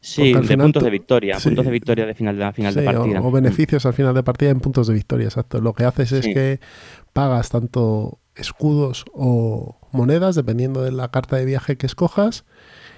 Sí, 0.00 0.34
de 0.34 0.58
puntos 0.58 0.82
de 0.82 0.90
victoria, 0.90 1.38
puntos 1.40 1.64
de 1.64 1.70
victoria 1.70 2.06
de 2.06 2.14
final 2.14 2.36
de, 2.36 2.52
final 2.52 2.74
de 2.74 2.82
partida. 2.82 3.20
O, 3.22 3.30
beneficios 3.30 3.86
al 3.86 3.92
final 3.92 4.12
de 4.14 4.24
partida 4.24 4.50
en 4.50 4.58
puntos 4.58 4.88
de 4.88 4.94
victoria, 4.94 5.26
exacto. 5.26 5.60
Lo 5.60 5.74
que 5.74 5.84
haces 5.84 6.10
es 6.10 6.26
que 6.26 6.58
pagas 7.12 7.50
tanto 7.50 8.18
escudos 8.34 9.04
o 9.12 9.76
monedas, 9.92 10.34
dependiendo 10.34 10.82
de 10.82 10.90
la 10.90 11.12
carta 11.12 11.36
de 11.36 11.44
viaje 11.44 11.76
que 11.76 11.86
escojas, 11.86 12.44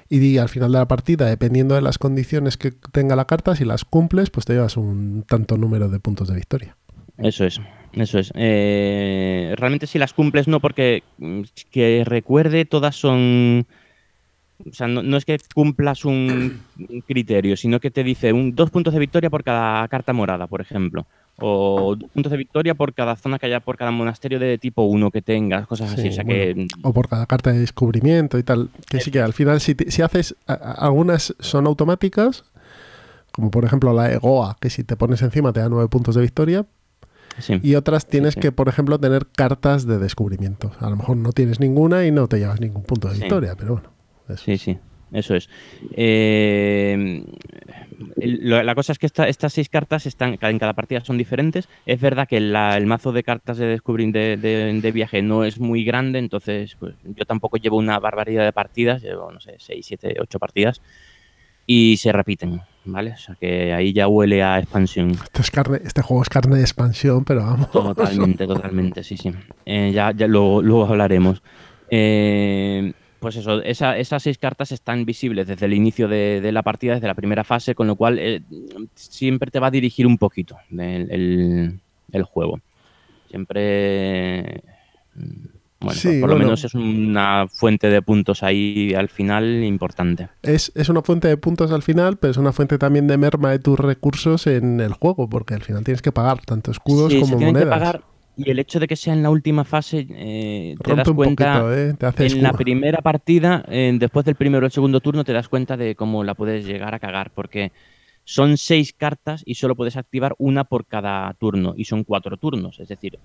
y 0.09 0.39
al 0.39 0.49
final 0.49 0.73
de 0.73 0.79
la 0.79 0.89
partida, 0.89 1.27
dependiendo 1.27 1.75
de 1.75 1.83
las 1.83 1.99
condiciones 1.99 2.57
que 2.57 2.73
tenga 2.93 3.17
la 3.17 3.27
carta, 3.27 3.57
si 3.57 3.65
las 3.65 3.85
cumples, 3.85 4.31
pues 4.31 4.47
te 4.47 4.55
llevas 4.55 4.77
un 4.77 5.25
tanto 5.27 5.57
número 5.57 5.89
de 5.89 6.01
puntos 6.01 6.29
de 6.29 6.37
victoria. 6.37 6.77
Eso 7.19 7.45
es, 7.45 7.61
eso 7.93 8.19
es. 8.19 8.33
Eh, 8.35 9.55
realmente 9.57 9.87
si 9.87 9.99
las 9.99 10.13
cumples 10.13 10.49
no, 10.49 10.61
porque 10.61 11.03
mm, 11.19 11.43
que 11.71 12.03
recuerde, 12.05 12.65
todas 12.65 12.97
son 12.97 13.67
o 14.67 14.73
sea, 14.73 14.87
no, 14.87 15.17
es 15.17 15.25
que 15.25 15.39
cumplas 15.53 16.05
un, 16.05 16.63
criterio, 17.07 17.57
sino 17.57 17.81
que 17.81 17.91
te 17.91 18.05
dice 18.05 18.33
un, 18.33 18.55
dos 18.55 18.71
puntos 18.71 18.95
de 18.95 19.01
victoria 19.01 19.29
por 19.29 19.43
cada 19.43 19.87
carta 19.89 20.13
morada, 20.13 20.47
por 20.47 20.61
ejemplo. 20.61 21.07
O 21.41 21.97
puntos 22.13 22.31
de 22.31 22.39
victoria 22.39 22.75
por 22.75 22.95
cada 22.95 23.17
zona 23.17 23.39
que 23.39 23.47
haya, 23.47 23.61
por 23.61 23.77
cada 23.77 23.91
monasterio 23.91 24.39
de 24.39 24.57
tipo 24.59 24.83
1 24.83 25.11
que 25.11 25.21
tengas, 25.21 25.67
cosas 25.67 25.93
así. 25.93 26.11
O, 26.83 26.93
por 26.93 27.09
cada 27.09 27.27
carta 27.27 27.53
de 27.53 27.59
descubrimiento 27.59 28.39
y 28.39 28.45
tal. 28.45 28.71
Que 28.89 29.01
sí 29.01 29.11
que 29.11 29.21
al 29.21 29.33
final, 29.33 29.61
si, 29.61 29.75
si 29.89 30.03
haces. 30.03 30.37
algunas 30.47 31.35
son 31.41 31.67
automáticas, 31.67 32.45
como 33.33 33.51
por 33.51 33.65
ejemplo 33.65 33.93
la 33.93 34.13
EGOA, 34.13 34.57
que 34.61 34.71
si 34.71 34.85
te 34.85 34.97
pones 34.97 35.23
encima 35.23 35.53
te 35.53 35.61
da 35.61 35.69
nueve 35.69 35.89
puntos 35.89 36.15
de 36.15 36.23
victoria. 36.23 36.67
Sí. 37.41 37.59
Y 37.65 37.75
otras 37.75 38.07
tienes 38.07 38.35
Sí, 38.35 38.41
que, 38.41 38.53
por 38.53 38.69
ejemplo, 38.69 39.01
tener 39.01 39.27
cartas 39.27 39.87
de 39.87 39.99
descubrimiento. 39.99 40.71
A 40.79 40.89
lo 40.89 40.95
mejor 40.95 41.17
no 41.17 41.33
tienes 41.33 41.59
ninguna 41.59 42.07
y 42.07 42.13
no 42.13 42.29
te 42.29 42.39
llevas 42.39 42.61
ningún 42.61 42.85
punto 42.85 43.09
de 43.09 43.15
victoria, 43.19 43.57
pero 43.57 43.73
bueno. 43.73 43.91
eso. 44.29 44.45
Sí, 44.45 44.57
sí, 44.57 44.79
eso 45.15 45.35
es. 45.35 45.49
Eh, 45.93 47.25
la 48.17 48.75
cosa 48.75 48.93
es 48.93 48.99
que 48.99 49.07
esta- 49.07 49.29
estas 49.29 49.53
seis 49.53 49.69
cartas 49.69 50.07
están 50.07 50.37
en 50.41 50.59
cada 50.59 50.73
partida 50.73 51.01
son 51.05 51.19
diferentes. 51.19 51.69
Es 51.87 52.01
verdad 52.01 52.27
que 52.29 52.41
la- 52.41 52.77
el 52.77 52.87
mazo 52.87 53.13
de 53.13 53.23
cartas 53.23 53.59
de 53.59 53.67
descubrir 53.67 54.13
de, 54.13 54.37
de- 54.37 54.81
de 54.81 54.93
viaje 54.93 55.23
no 55.23 55.45
es 55.45 55.59
muy 55.59 55.85
grande, 55.85 56.19
entonces 56.19 56.77
pues, 56.79 56.95
yo 57.05 57.25
tampoco 57.25 57.57
llevo 57.57 57.77
una 57.77 57.99
barbaridad 57.99 58.45
de 58.45 58.53
partidas, 58.53 59.03
llevo, 59.03 59.31
no 59.33 59.41
sé, 59.41 59.55
seis, 59.59 59.87
siete, 59.87 60.17
ocho 60.21 60.39
partidas 60.39 60.81
y 61.67 61.97
se 61.97 62.13
repiten, 62.13 62.61
¿vale? 62.85 63.13
O 63.13 63.17
sea 63.17 63.37
que 63.41 63.73
ahí 63.73 63.93
ya 63.93 64.07
huele 64.09 64.43
a 64.43 64.59
expansión. 64.59 65.13
Esto 65.13 65.41
es 65.43 65.51
carne, 65.51 65.81
este 65.85 66.03
juego 66.03 66.23
es 66.23 66.29
carne 66.29 66.57
de 66.57 66.63
expansión, 66.63 67.25
pero 67.25 67.41
vamos. 67.45 67.71
Totalmente, 67.71 68.47
totalmente, 68.47 69.03
sí, 69.03 69.17
sí. 69.17 69.31
Eh, 69.65 69.91
ya 69.95 70.13
ya 70.13 70.27
luego, 70.27 70.61
luego 70.63 70.85
hablaremos. 70.87 71.43
Eh, 71.91 72.93
pues 73.25 73.37
eso, 73.37 73.61
esa- 73.63 73.99
esas 73.99 74.23
seis 74.23 74.39
cartas 74.39 74.71
están 74.71 75.05
visibles 75.05 75.47
desde 75.49 75.67
el 75.67 75.73
inicio 75.75 76.07
de, 76.09 76.41
de 76.41 76.53
la 76.53 76.63
partida, 76.63 76.95
desde 76.95 77.07
la 77.09 77.15
primera 77.15 77.43
fase, 77.43 77.75
con 77.75 77.87
lo 77.87 77.97
cual 77.97 78.19
eh, 78.21 78.43
siempre 78.95 79.51
te 79.51 79.59
va 79.59 79.67
a 79.69 79.71
dirigir 79.73 80.07
un 80.07 80.19
poquito 80.19 80.57
el, 80.71 80.81
el- 81.11 81.81
el 82.13 82.23
juego. 82.23 82.61
Siempre... 83.31 84.63
mm, 85.15 85.47
Bueno, 85.81 86.01
Sí, 86.01 86.09
por, 86.09 86.21
por 86.21 86.31
lo 86.31 86.37
menos 86.37 86.65
es 86.65 86.75
una 86.75 87.47
fuente 87.49 87.89
de 87.91 88.01
puntos 88.01 88.43
ahí 88.43 88.95
al 88.95 89.09
final 89.09 89.63
importante. 89.65 90.29
Es, 90.43 90.73
es 90.75 90.89
una 90.89 91.03
fuente 91.03 91.29
de 91.29 91.37
puntos 91.37 91.71
al 91.73 91.83
final, 91.83 92.17
pero 92.17 92.31
es 92.31 92.37
una 92.37 92.53
fuente 92.53 92.79
también 92.79 93.07
de 93.07 93.19
merma 93.19 93.51
de 93.51 93.59
tus 93.59 93.79
recursos 93.79 94.47
en 94.47 94.81
el 94.81 94.93
juego, 94.95 95.29
porque 95.29 95.55
al 95.55 95.63
final 95.63 95.85
tienes 95.85 96.01
que 96.03 96.13
pagar 96.13 96.41
tanto 96.45 96.71
escudos 96.71 97.13
Sí, 97.13 97.21
como 97.21 97.33
se 97.33 97.37
tienen 97.37 97.55
que 97.55 97.65
monedas. 97.65 97.79
pagar 97.79 98.03
y 98.37 98.51
el 98.51 98.59
hecho 98.59 98.81
de 98.81 98.87
que 98.87 98.97
sea 98.97 99.13
en 99.13 99.23
la 99.23 99.31
última 99.31 99.65
fase 99.65 100.07
eh, 100.11 100.75
te 100.83 100.95
das 100.95 101.09
cuenta 101.11 101.61
poquito, 101.61 101.75
¿eh? 101.75 101.95
Te 101.95 102.07
hace 102.07 102.27
en 102.27 102.43
la 102.43 102.53
primera 102.53 103.01
partida, 103.01 103.65
eh, 103.69 103.95
después 103.99 104.25
del 104.25 104.35
primero 104.35 104.65
o 104.65 104.67
el 104.67 104.73
segundo 104.73 105.01
turno, 105.01 105.25
te 105.25 105.33
das 105.33 105.49
cuenta 105.49 105.77
de 105.77 105.95
cómo 105.95 106.25
la 106.25 106.35
puedes 106.35 106.67
llegar 106.67 106.95
a 106.95 106.99
cagar, 106.99 107.31
porque 107.31 107.73
son 108.25 108.57
seis 108.57 108.93
cartas 108.93 109.43
y 109.47 109.55
solo 109.55 109.77
puedes 109.77 109.97
activar 109.97 110.35
una 110.39 110.65
por 110.65 110.87
cada 110.87 111.33
turno, 111.35 111.75
y 111.77 111.85
son 111.85 112.05
cuatro 112.05 112.37
turnos, 112.37 112.81
es 112.81 112.89
decir, 112.89 113.19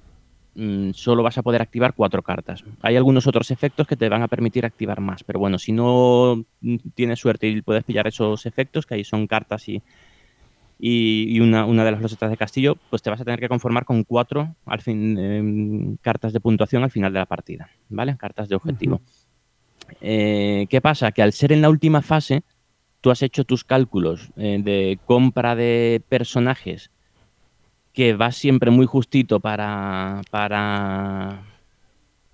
mm, 0.55 0.91
solo 0.91 1.24
vas 1.24 1.38
a 1.38 1.43
poder 1.43 1.62
activar 1.62 1.95
cuatro 1.95 2.22
cartas. 2.22 2.64
Hay 2.82 2.95
algunos 2.95 3.26
otros 3.26 3.49
efectos 3.49 3.88
que 3.88 3.95
te 3.95 4.10
van 4.10 4.22
a 4.22 4.28
permitir 4.28 4.66
activar 4.66 5.01
más, 5.01 5.24
pero 5.24 5.39
bueno, 5.39 5.57
si 5.57 5.72
no 5.72 6.45
mm, 6.62 6.76
tienes 6.93 7.20
suerte 7.20 7.47
y 7.47 7.62
puedes 7.62 7.84
pillar 7.84 8.07
esos 8.07 8.45
efectos, 8.45 8.86
que 8.86 8.95
ahí 8.95 9.03
son 9.03 9.26
cartas 9.26 9.68
y, 9.70 9.82
y, 10.80 11.25
y 11.36 11.41
una, 11.41 11.65
una 11.65 11.84
de 11.84 11.91
las 11.91 12.01
losetas 12.01 12.30
de 12.30 12.38
castillo, 12.38 12.77
pues 12.89 13.01
te 13.01 13.09
vas 13.09 13.19
a 13.19 13.25
tener 13.25 13.41
que 13.41 13.49
conformar 13.49 13.84
con 13.84 14.05
cuatro 14.05 14.55
al 14.65 14.82
fin, 14.82 15.17
em, 15.19 15.97
cartas 15.97 16.32
de 16.32 16.39
puntuación 16.39 16.84
al 16.84 16.89
final 16.89 17.11
de 17.11 17.19
la 17.19 17.25
partida, 17.25 17.69
¿vale? 17.89 18.15
Cartas 18.17 18.47
de 18.47 18.55
objetivo. 18.55 19.01
Eh, 19.99 20.67
¿Qué 20.69 20.80
pasa? 20.80 21.11
Que 21.11 21.21
al 21.21 21.34
ser 21.34 21.51
en 21.51 21.61
la 21.61 21.69
última 21.69 22.01
fase, 22.01 22.43
tú 23.01 23.11
has 23.11 23.21
hecho 23.21 23.43
tus 23.43 23.65
cálculos 23.65 24.30
eh, 24.38 24.59
de 24.63 24.99
compra 25.05 25.55
de 25.55 26.01
personajes 26.07 26.91
que 27.91 28.13
va 28.13 28.32
siempre 28.32 28.71
muy 28.71 28.86
justito 28.86 29.41
para, 29.41 30.21
para, 30.32 31.43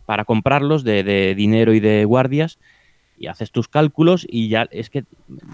para 0.06 0.26
comprarlos 0.26 0.84
de, 0.84 1.04
de 1.04 1.34
dinero 1.34 1.74
y 1.74 1.80
de 1.80 2.06
guardias 2.06 2.60
y 3.18 3.28
haces 3.28 3.52
tus 3.52 3.68
cálculos 3.68 4.26
y 4.30 4.50
ya 4.50 4.68
es 4.72 4.90
que 4.90 5.04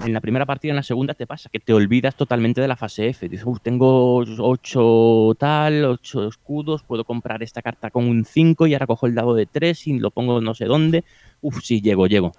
en 0.06 0.14
la 0.14 0.22
primera 0.22 0.46
partida, 0.46 0.72
en 0.72 0.76
la 0.78 0.84
segunda 0.84 1.14
te 1.14 1.28
pasa 1.28 1.50
que 1.50 1.60
te 1.60 1.74
olvidas 1.74 2.16
totalmente 2.16 2.60
de 2.62 2.68
la 2.68 2.76
fase 2.76 3.08
F. 3.10 3.30
Dices, 3.30 3.46
"Uf, 3.46 3.60
tengo 3.62 4.18
8 4.40 5.36
tal, 5.38 5.86
8 5.86 6.28
escudos, 6.28 6.84
puedo 6.84 7.04
comprar 7.06 7.44
esta 7.44 7.62
carta 7.62 7.90
con 7.92 8.08
un 8.08 8.26
5 8.26 8.68
y 8.68 8.74
ahora 8.74 8.88
cojo 8.88 9.06
el 9.08 9.16
dado 9.16 9.34
de 9.36 9.46
3 9.46 9.86
y 9.88 10.00
lo 10.00 10.12
pongo 10.12 10.42
no 10.42 10.54
sé 10.54 10.66
dónde. 10.66 11.04
Uf, 11.42 11.60
sí, 11.62 11.82
llego, 11.82 12.08
llego. 12.08 12.32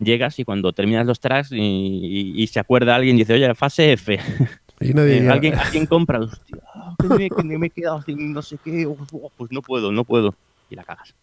Llegas 0.00 0.38
y 0.38 0.44
cuando 0.44 0.72
terminas 0.72 1.04
los 1.06 1.18
tracks 1.20 1.50
y, 1.52 1.56
y- 1.60 2.42
y 2.42 2.46
se 2.46 2.60
acuerda 2.60 2.94
alguien 2.94 3.16
y 3.16 3.20
dice, 3.20 3.34
oye, 3.34 3.52
fase 3.54 3.92
F. 3.92 4.18
Y 4.80 4.92
nadie 4.94 5.18
Eh, 5.26 5.28
¿alguien, 5.28 5.54
alguien 5.54 5.86
compra, 5.86 6.20
hostia, 6.20 6.58
que 7.00 7.08
me, 7.08 7.28
que 7.28 7.42
me 7.58 7.66
he 7.66 7.70
quedado 7.70 8.00
sin 8.02 8.32
no 8.32 8.40
sé 8.42 8.56
qué, 8.62 8.88
pues 9.36 9.50
no 9.50 9.60
puedo, 9.60 9.90
no 9.90 10.04
puedo. 10.04 10.34
Y 10.70 10.76
la 10.76 10.84
cagas. 10.84 11.14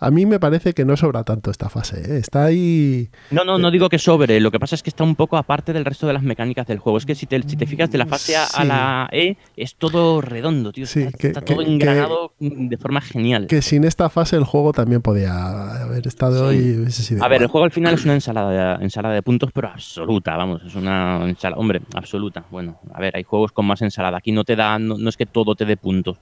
A 0.00 0.10
mí 0.10 0.26
me 0.26 0.38
parece 0.40 0.74
que 0.74 0.84
no 0.84 0.96
sobra 0.96 1.24
tanto 1.24 1.50
esta 1.50 1.68
fase. 1.70 2.00
¿eh? 2.00 2.18
Está 2.18 2.44
ahí. 2.44 3.08
No, 3.30 3.44
no, 3.44 3.58
no 3.58 3.70
digo 3.70 3.88
que 3.88 3.98
sobre, 3.98 4.38
lo 4.40 4.50
que 4.50 4.58
pasa 4.60 4.74
es 4.74 4.82
que 4.82 4.90
está 4.90 5.04
un 5.04 5.14
poco 5.16 5.36
aparte 5.36 5.72
del 5.72 5.84
resto 5.84 6.06
de 6.06 6.12
las 6.12 6.22
mecánicas 6.22 6.66
del 6.66 6.78
juego. 6.78 6.98
Es 6.98 7.06
que 7.06 7.14
si 7.14 7.26
te, 7.26 7.40
si 7.42 7.56
te 7.56 7.66
fijas 7.66 7.90
de 7.90 7.98
la 7.98 8.06
fase 8.06 8.36
A 8.36 8.44
a 8.44 8.64
la 8.64 9.08
E, 9.12 9.36
es 9.56 9.76
todo 9.76 10.20
redondo, 10.20 10.72
tío. 10.72 10.86
Sí, 10.86 11.00
está 11.02 11.16
que- 11.18 11.26
está 11.28 11.40
que- 11.42 11.54
todo 11.54 11.64
que- 11.64 11.70
engranado 11.72 12.32
de 12.40 12.76
forma 12.76 13.00
genial. 13.00 13.46
Que 13.46 13.62
sin 13.62 13.84
esta 13.84 14.10
fase 14.10 14.36
el 14.36 14.44
juego 14.44 14.72
también 14.72 15.00
podía 15.00 15.82
haber 15.84 16.06
estado 16.06 16.50
Sí. 16.50 16.56
y 16.58 16.78
hubiese 16.80 17.02
sido 17.02 17.24
A 17.24 17.28
ver, 17.28 17.42
el 17.42 17.48
juego 17.48 17.64
al 17.64 17.70
final 17.72 17.94
es 17.94 18.04
una 18.04 18.14
ensalada 18.14 18.76
de, 18.78 18.84
ensalada 18.84 19.14
de 19.14 19.22
puntos, 19.22 19.50
pero 19.54 19.68
absoluta, 19.68 20.36
vamos, 20.36 20.62
es 20.64 20.74
una 20.74 21.24
ensalada, 21.28 21.60
hombre, 21.60 21.80
absoluta. 21.94 22.44
Bueno, 22.50 22.78
a 22.92 23.00
ver, 23.00 23.16
hay 23.16 23.22
juegos 23.22 23.52
con 23.52 23.64
más 23.66 23.80
ensalada. 23.80 24.18
Aquí 24.18 24.32
no 24.32 24.44
te 24.44 24.56
da, 24.56 24.78
no, 24.78 24.98
no 24.98 25.08
es 25.08 25.16
que 25.16 25.24
todo 25.26 25.54
te 25.54 25.64
dé 25.64 25.76
puntos, 25.76 26.18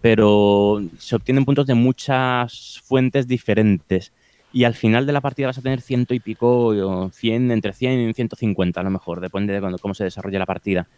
pero 0.00 0.82
se 0.98 1.16
obtienen 1.16 1.44
puntos 1.44 1.66
de 1.66 1.74
muchas 1.74 2.80
fuentes 2.84 3.26
diferentes. 3.28 4.12
Y 4.52 4.64
al 4.64 4.74
final 4.74 5.06
de 5.06 5.12
la 5.12 5.20
partida 5.20 5.46
vas 5.46 5.58
a 5.58 5.62
tener 5.62 5.80
ciento 5.80 6.12
y 6.12 6.18
pico, 6.20 6.66
o 6.66 7.10
100, 7.10 7.50
entre 7.52 7.72
100 7.72 8.10
y 8.10 8.12
150 8.14 8.80
a 8.80 8.84
lo 8.84 8.90
mejor, 8.90 9.20
depende 9.20 9.52
de 9.52 9.60
cuando- 9.60 9.78
cómo 9.78 9.94
se 9.94 10.04
desarrolle 10.04 10.38
la 10.40 10.46
partida. 10.46 10.88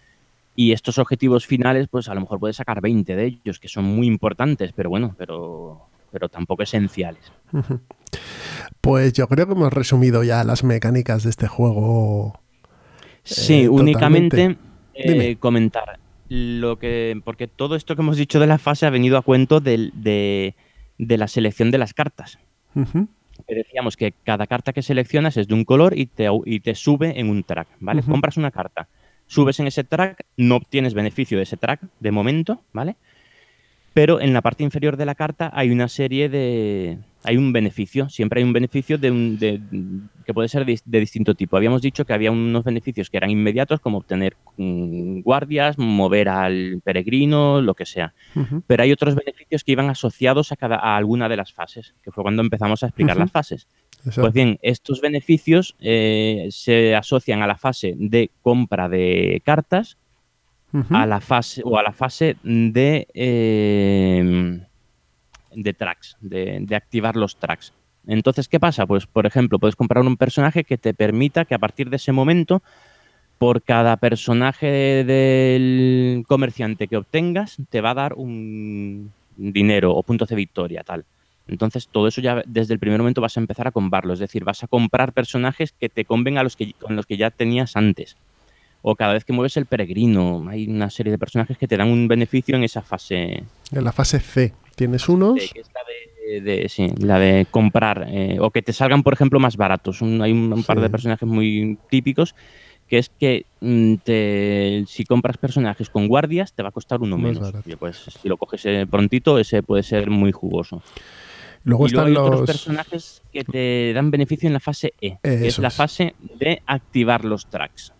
Y 0.56 0.72
estos 0.72 0.98
objetivos 0.98 1.46
finales, 1.46 1.88
pues 1.90 2.08
a 2.08 2.14
lo 2.14 2.20
mejor 2.22 2.38
puedes 2.38 2.56
sacar 2.56 2.80
20 2.80 3.14
de 3.16 3.24
ellos, 3.26 3.58
que 3.58 3.68
son 3.68 3.84
muy 3.84 4.06
importantes, 4.06 4.72
pero 4.74 4.88
bueno, 4.90 5.14
pero, 5.18 5.82
pero 6.10 6.28
tampoco 6.28 6.62
esenciales. 6.62 7.22
Pues 8.80 9.12
yo 9.12 9.28
creo 9.28 9.46
que 9.46 9.52
hemos 9.52 9.72
resumido 9.72 10.22
ya 10.24 10.44
las 10.44 10.64
mecánicas 10.64 11.22
de 11.22 11.30
este 11.30 11.46
juego. 11.48 12.38
Sí, 13.24 13.62
Eh, 13.64 13.68
únicamente 13.68 14.56
eh, 14.94 15.36
comentar 15.36 15.98
lo 16.32 16.78
que. 16.78 17.20
Porque 17.24 17.46
todo 17.46 17.76
esto 17.76 17.94
que 17.94 18.02
hemos 18.02 18.16
dicho 18.16 18.40
de 18.40 18.46
la 18.46 18.58
fase 18.58 18.86
ha 18.86 18.90
venido 18.90 19.18
a 19.18 19.22
cuento 19.22 19.60
del- 19.60 19.92
de, 19.94 20.54
de 20.98 21.18
la 21.18 21.28
selección 21.28 21.70
de 21.70 21.78
las 21.78 21.92
cartas. 21.94 22.38
Que 23.46 23.54
decíamos 23.54 23.96
que 23.96 24.12
cada 24.24 24.46
carta 24.46 24.72
que 24.72 24.82
seleccionas 24.82 25.36
es 25.36 25.46
de 25.48 25.54
un 25.54 25.64
color 25.64 25.96
y 25.98 26.06
te, 26.06 26.28
y 26.46 26.60
te 26.60 26.74
sube 26.74 27.18
en 27.20 27.28
un 27.28 27.42
track, 27.42 27.68
¿vale? 27.80 28.02
Compras 28.02 28.36
una 28.36 28.50
carta, 28.50 28.88
subes 29.26 29.58
en 29.60 29.66
ese 29.66 29.84
track, 29.84 30.24
no 30.36 30.56
obtienes 30.56 30.94
beneficio 30.94 31.36
de 31.36 31.42
ese 31.44 31.56
track 31.56 31.80
de 32.00 32.10
momento, 32.12 32.62
¿vale? 32.72 32.96
Pero 33.94 34.20
en 34.20 34.32
la 34.32 34.40
parte 34.40 34.62
inferior 34.64 34.96
de 34.96 35.04
la 35.04 35.14
carta 35.14 35.50
hay 35.52 35.70
una 35.70 35.88
serie 35.88 36.28
de. 36.30 36.98
Hay 37.24 37.36
un 37.36 37.52
beneficio, 37.52 38.08
siempre 38.08 38.40
hay 38.40 38.44
un 38.44 38.52
beneficio 38.54 38.96
de 38.96 39.10
un, 39.10 39.38
de- 39.38 39.60
que 40.22 40.34
puede 40.34 40.48
ser 40.48 40.64
de, 40.64 40.80
de 40.84 41.00
distinto 41.00 41.34
tipo. 41.34 41.56
Habíamos 41.56 41.82
dicho 41.82 42.04
que 42.04 42.12
había 42.12 42.30
unos 42.30 42.64
beneficios 42.64 43.10
que 43.10 43.16
eran 43.16 43.30
inmediatos, 43.30 43.80
como 43.80 43.98
obtener 43.98 44.36
mm, 44.56 45.20
guardias, 45.20 45.78
mover 45.78 46.28
al 46.28 46.80
peregrino, 46.84 47.60
lo 47.60 47.74
que 47.74 47.86
sea 47.86 48.14
pero 48.66 48.82
hay 48.82 48.92
otros 48.92 49.14
beneficios 49.14 49.64
que 49.64 49.72
iban 49.72 49.90
asociados 49.90 50.52
a, 50.52 50.56
cada, 50.56 50.76
a 50.76 50.96
alguna 50.96 51.28
de 51.28 51.36
las 51.36 51.52
fases, 51.52 51.94
que 52.02 52.10
fue 52.10 52.22
cuando 52.22 52.42
empezamos 52.42 52.82
a 52.82 52.86
explicar 52.86 53.16
las 53.16 53.30
fases. 53.30 53.68
Exacto. 53.98 54.22
Pues 54.22 54.32
bien, 54.32 54.58
estos 54.62 55.00
beneficios 55.00 55.76
eh, 55.80 56.48
se 56.50 56.94
asocian 56.94 57.42
a 57.42 57.46
la 57.46 57.56
fase 57.56 57.94
de 57.96 58.30
compra 58.42 58.88
de 58.88 59.42
cartas, 59.44 59.98
a 60.90 61.04
la 61.04 61.20
fase 61.20 61.60
o 61.64 61.76
a 61.76 61.82
la 61.82 61.92
fase 61.92 62.36
de 62.42 63.06
eh, 63.12 64.60
de 65.54 65.74
tracks, 65.74 66.16
de, 66.20 66.60
de 66.62 66.76
activar 66.76 67.14
los 67.14 67.36
tracks. 67.36 67.74
Entonces, 68.06 68.48
¿qué 68.48 68.58
pasa? 68.58 68.86
Pues, 68.86 69.06
por 69.06 69.26
ejemplo, 69.26 69.58
puedes 69.58 69.76
comprar 69.76 70.04
un 70.04 70.16
personaje 70.16 70.64
que 70.64 70.78
te 70.78 70.94
permita 70.94 71.44
que 71.44 71.54
a 71.54 71.58
partir 71.58 71.90
de 71.90 71.96
ese 71.96 72.12
momento, 72.12 72.62
por 73.38 73.62
cada 73.62 73.96
personaje 73.96 75.04
del 75.04 76.24
comerciante 76.26 76.88
que 76.88 76.96
obtengas, 76.96 77.58
te 77.70 77.80
va 77.80 77.90
a 77.90 77.94
dar 77.94 78.14
un 78.14 79.12
dinero 79.36 79.94
o 79.94 80.02
puntos 80.02 80.28
de 80.28 80.36
victoria, 80.36 80.82
tal. 80.82 81.04
Entonces, 81.48 81.88
todo 81.88 82.08
eso 82.08 82.20
ya 82.20 82.42
desde 82.46 82.74
el 82.74 82.80
primer 82.80 82.98
momento 82.98 83.20
vas 83.20 83.36
a 83.36 83.40
empezar 83.40 83.66
a 83.66 83.72
comprarlo. 83.72 84.12
Es 84.12 84.20
decir, 84.20 84.44
vas 84.44 84.62
a 84.62 84.68
comprar 84.68 85.12
personajes 85.12 85.72
que 85.72 85.88
te 85.88 86.04
conven 86.04 86.38
a 86.38 86.42
los 86.42 86.56
que, 86.56 86.72
con 86.74 86.96
los 86.96 87.06
que 87.06 87.16
ya 87.16 87.30
tenías 87.30 87.76
antes. 87.76 88.16
O 88.82 88.96
cada 88.96 89.12
vez 89.12 89.24
que 89.24 89.32
mueves 89.32 89.56
el 89.56 89.66
peregrino, 89.66 90.44
hay 90.48 90.66
una 90.66 90.90
serie 90.90 91.12
de 91.12 91.18
personajes 91.18 91.56
que 91.56 91.68
te 91.68 91.76
dan 91.76 91.88
un 91.88 92.08
beneficio 92.08 92.56
en 92.56 92.64
esa 92.64 92.82
fase 92.82 93.44
En 93.70 93.84
la 93.84 93.92
fase 93.92 94.18
C 94.18 94.52
tienes 94.74 95.08
unos. 95.08 95.34
que 95.34 95.60
es 95.60 95.70
la 95.72 95.80
de, 95.84 96.11
de- 96.40 96.68
sí, 96.68 96.88
la 96.98 97.18
de 97.18 97.46
comprar 97.50 98.06
eh, 98.08 98.38
o 98.40 98.50
que 98.50 98.62
te 98.62 98.72
salgan, 98.72 99.02
por 99.02 99.12
ejemplo, 99.14 99.40
más 99.40 99.56
baratos. 99.56 100.00
Un- 100.02 100.20
hay 100.22 100.32
un, 100.32 100.52
un 100.52 100.62
par 100.64 100.76
Sí. 100.78 100.82
de 100.82 100.90
personajes 100.90 101.28
muy 101.28 101.78
típicos 101.90 102.34
que 102.88 102.98
es 102.98 103.08
que 103.08 103.46
mm, 103.60 103.94
te- 104.04 104.84
si 104.86 105.04
compras 105.04 105.38
personajes 105.38 105.88
con 105.88 106.08
guardias 106.08 106.52
te 106.52 106.62
va 106.62 106.68
a 106.68 106.72
costar 106.72 107.00
uno 107.00 107.16
Más 107.16 107.32
menos. 107.32 107.50
barato. 107.52 107.70
Y, 107.70 107.76
pues 107.76 107.96
si 108.20 108.28
lo 108.28 108.36
coges 108.36 108.66
eh, 108.66 108.86
prontito, 108.90 109.38
ese 109.38 109.62
puede 109.62 109.82
ser 109.82 110.10
muy 110.10 110.30
jugoso. 110.32 110.82
Luego 111.64 111.86
y 111.86 111.90
luego 111.90 112.08
están 112.08 112.22
hay 112.22 112.26
otros 112.26 112.40
los. 112.40 112.46
personajes 112.50 113.22
que 113.32 113.44
te 113.44 113.92
dan 113.94 114.10
beneficio 114.10 114.46
en 114.48 114.52
la 114.52 114.60
fase 114.60 114.92
E, 115.00 115.16
que 115.22 115.46
es 115.46 115.58
la 115.58 115.68
es. 115.68 115.74
fase 115.74 116.14
de 116.38 116.60
activar 116.66 117.24
los 117.24 117.46
tracks. 117.46 117.92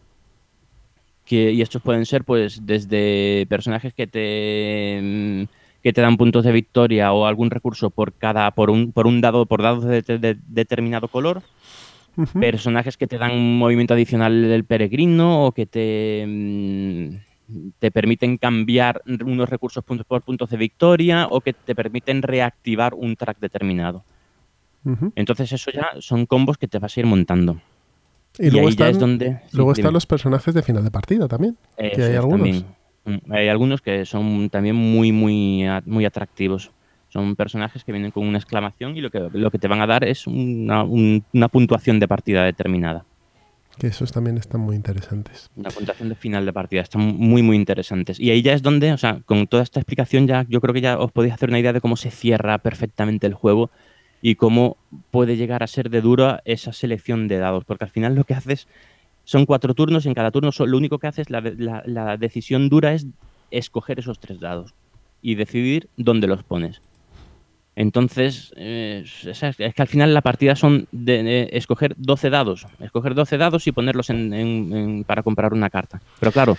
Que, 1.25 1.53
y 1.53 1.63
estos 1.63 1.81
pueden 1.81 2.05
ser, 2.05 2.25
pues, 2.25 2.67
desde 2.67 3.47
personajes 3.49 3.95
que 3.95 4.07
te 4.09 4.99
mm, 5.01 5.43
que 5.83 5.93
te 5.93 6.01
dan 6.01 6.17
puntos 6.17 6.45
de 6.45 6.53
victoria 6.53 7.13
o 7.13 7.27
algún 7.27 7.51
recurso 7.51 7.91
por 7.91 8.13
cada 8.13 8.51
por 8.53 8.71
un 8.71 8.93
por 8.93 9.07
un 9.07 9.21
dado 9.21 9.47
por 9.47 9.63
dados 9.63 9.85
de, 9.85 10.39
determinado 10.47 11.09
color 11.09 11.43
personajes 12.39 12.97
que 12.97 13.07
te 13.07 13.17
dan 13.17 13.33
un 13.33 13.59
movimiento 13.59 13.95
adicional 13.95 14.43
del 14.43 14.65
peregrino 14.65 15.47
o 15.47 15.53
que 15.53 15.67
te 15.67 16.25
mm, 16.27 17.73
te 17.79 17.91
permiten 17.91 18.39
cambiar 18.39 19.03
unos 19.07 19.49
recursos 19.49 19.85
puntos 19.85 20.07
por 20.07 20.23
puntos 20.23 20.51
de 20.51 20.57
victoria 20.57 21.27
o 21.31 21.41
que 21.41 21.53
te 21.53 21.75
permiten 21.75 22.23
reactivar 22.23 22.95
un 22.95 23.17
track 23.17 23.39
determinado. 23.41 24.05
Entonces 25.15 25.53
eso 25.53 25.71
ya 25.71 25.91
son 26.01 26.27
combos 26.27 26.59
que 26.59 26.67
te 26.67 26.79
vas 26.79 26.97
a 26.97 27.01
ir 27.01 27.07
montando. 27.07 27.61
Y, 28.39 28.51
luego 28.51 28.69
están, 28.69 28.89
es 28.89 28.99
donde, 28.99 29.41
luego 29.53 29.73
están 29.73 29.93
los 29.93 30.07
personajes 30.07 30.55
de 30.55 30.63
final 30.63 30.83
de 30.83 30.91
partida 30.91 31.29
también. 31.29 31.57
que 31.77 32.03
hay 32.03 32.17
algunos. 32.17 32.65
Hay 33.31 33.49
algunos 33.49 33.81
que 33.81 34.05
son 34.07 34.51
también 34.51 34.77
muy, 34.77 35.13
muy, 35.13 35.65
muy 35.87 36.05
atractivos. 36.05 36.71
Son 37.09 37.37
personajes 37.37 37.85
que 37.85 37.93
vienen 37.93 38.11
con 38.11 38.27
una 38.27 38.39
exclamación 38.39 38.97
y 38.97 39.01
lo 39.01 39.11
que, 39.11 39.29
lo 39.33 39.51
que 39.51 39.59
te 39.59 39.69
van 39.69 39.83
a 39.83 39.87
dar 39.87 40.05
es 40.05 40.27
una, 40.27 40.83
una 40.85 41.49
puntuación 41.49 42.01
de 42.01 42.09
partida 42.09 42.45
determinada. 42.45 43.05
Que 43.79 43.87
esos 43.87 44.13
también 44.13 44.37
están 44.37 44.61
muy 44.61 44.77
interesantes. 44.77 45.51
Una 45.57 45.71
puntuación 45.71 46.09
de 46.09 46.15
final 46.15 46.45
de 46.45 46.53
partida, 46.53 46.83
están 46.83 47.03
muy, 47.03 47.43
muy 47.43 47.57
interesantes. 47.57 48.21
Y 48.21 48.31
ahí 48.31 48.43
ya 48.43 48.53
es 48.53 48.63
donde, 48.63 48.93
o 48.93 48.99
sea, 48.99 49.21
con 49.25 49.47
toda 49.47 49.63
esta 49.63 49.81
explicación 49.81 50.27
ya 50.27 50.45
yo 50.49 50.61
creo 50.61 50.75
que 50.75 50.81
ya 50.81 50.99
os 50.99 51.11
podéis 51.11 51.35
hacer 51.35 51.49
una 51.49 51.59
idea 51.59 51.73
de 51.73 51.81
cómo 51.81 51.97
se 51.97 52.11
cierra 52.11 52.59
perfectamente 52.59 53.27
el 53.27 53.35
juego 53.35 53.71
y 54.21 54.37
cómo 54.37 54.77
puede 55.11 55.37
llegar 55.37 55.63
a 55.63 55.67
ser 55.67 55.91
de 55.91 56.01
dura 56.01 56.43
esa 56.45 56.73
selección 56.73 57.29
de 57.29 57.39
dados. 57.39 57.65
Porque 57.65 57.85
al 57.85 57.91
final 57.91 58.15
lo 58.15 58.25
que 58.25 58.35
haces 58.35 58.69
son 59.25 59.47
cuatro 59.47 59.75
turnos 59.75 60.05
y 60.05 60.09
en 60.09 60.15
cada 60.15 60.31
turno 60.31 60.51
lo 60.59 60.77
único 60.77 60.99
que 60.99 61.07
haces, 61.07 61.31
la, 61.31 61.41
la, 61.87 62.17
decisión 62.17 62.69
dura 62.69 62.93
es 62.93 63.07
escoger 63.51 63.99
esos 63.99 64.19
tres 64.19 64.41
dados 64.41 64.75
y 65.21 65.35
decidir 65.35 65.89
dónde 65.97 66.27
los 66.27 66.43
pones. 66.43 66.81
Entonces, 67.75 68.53
eh, 68.57 69.05
es, 69.05 69.57
que 69.57 69.83
al 69.83 69.89
final 69.89 70.13
la 70.13 70.21
partida 70.21 70.57
son 70.57 70.89
de, 70.93 71.49
escoger 71.53 71.95
12 71.97 72.29
dados, 72.29 72.67
escoger 72.81 73.15
12 73.15 73.39
dados 73.39 73.67
y 73.67 73.73
ponerlos 73.73 74.11
en, 74.11 75.05
para 75.07 75.23
comprar 75.23 75.55
una 75.55 75.71
carta. 75.71 76.03
Pero 76.21 76.33
claro, 76.33 76.59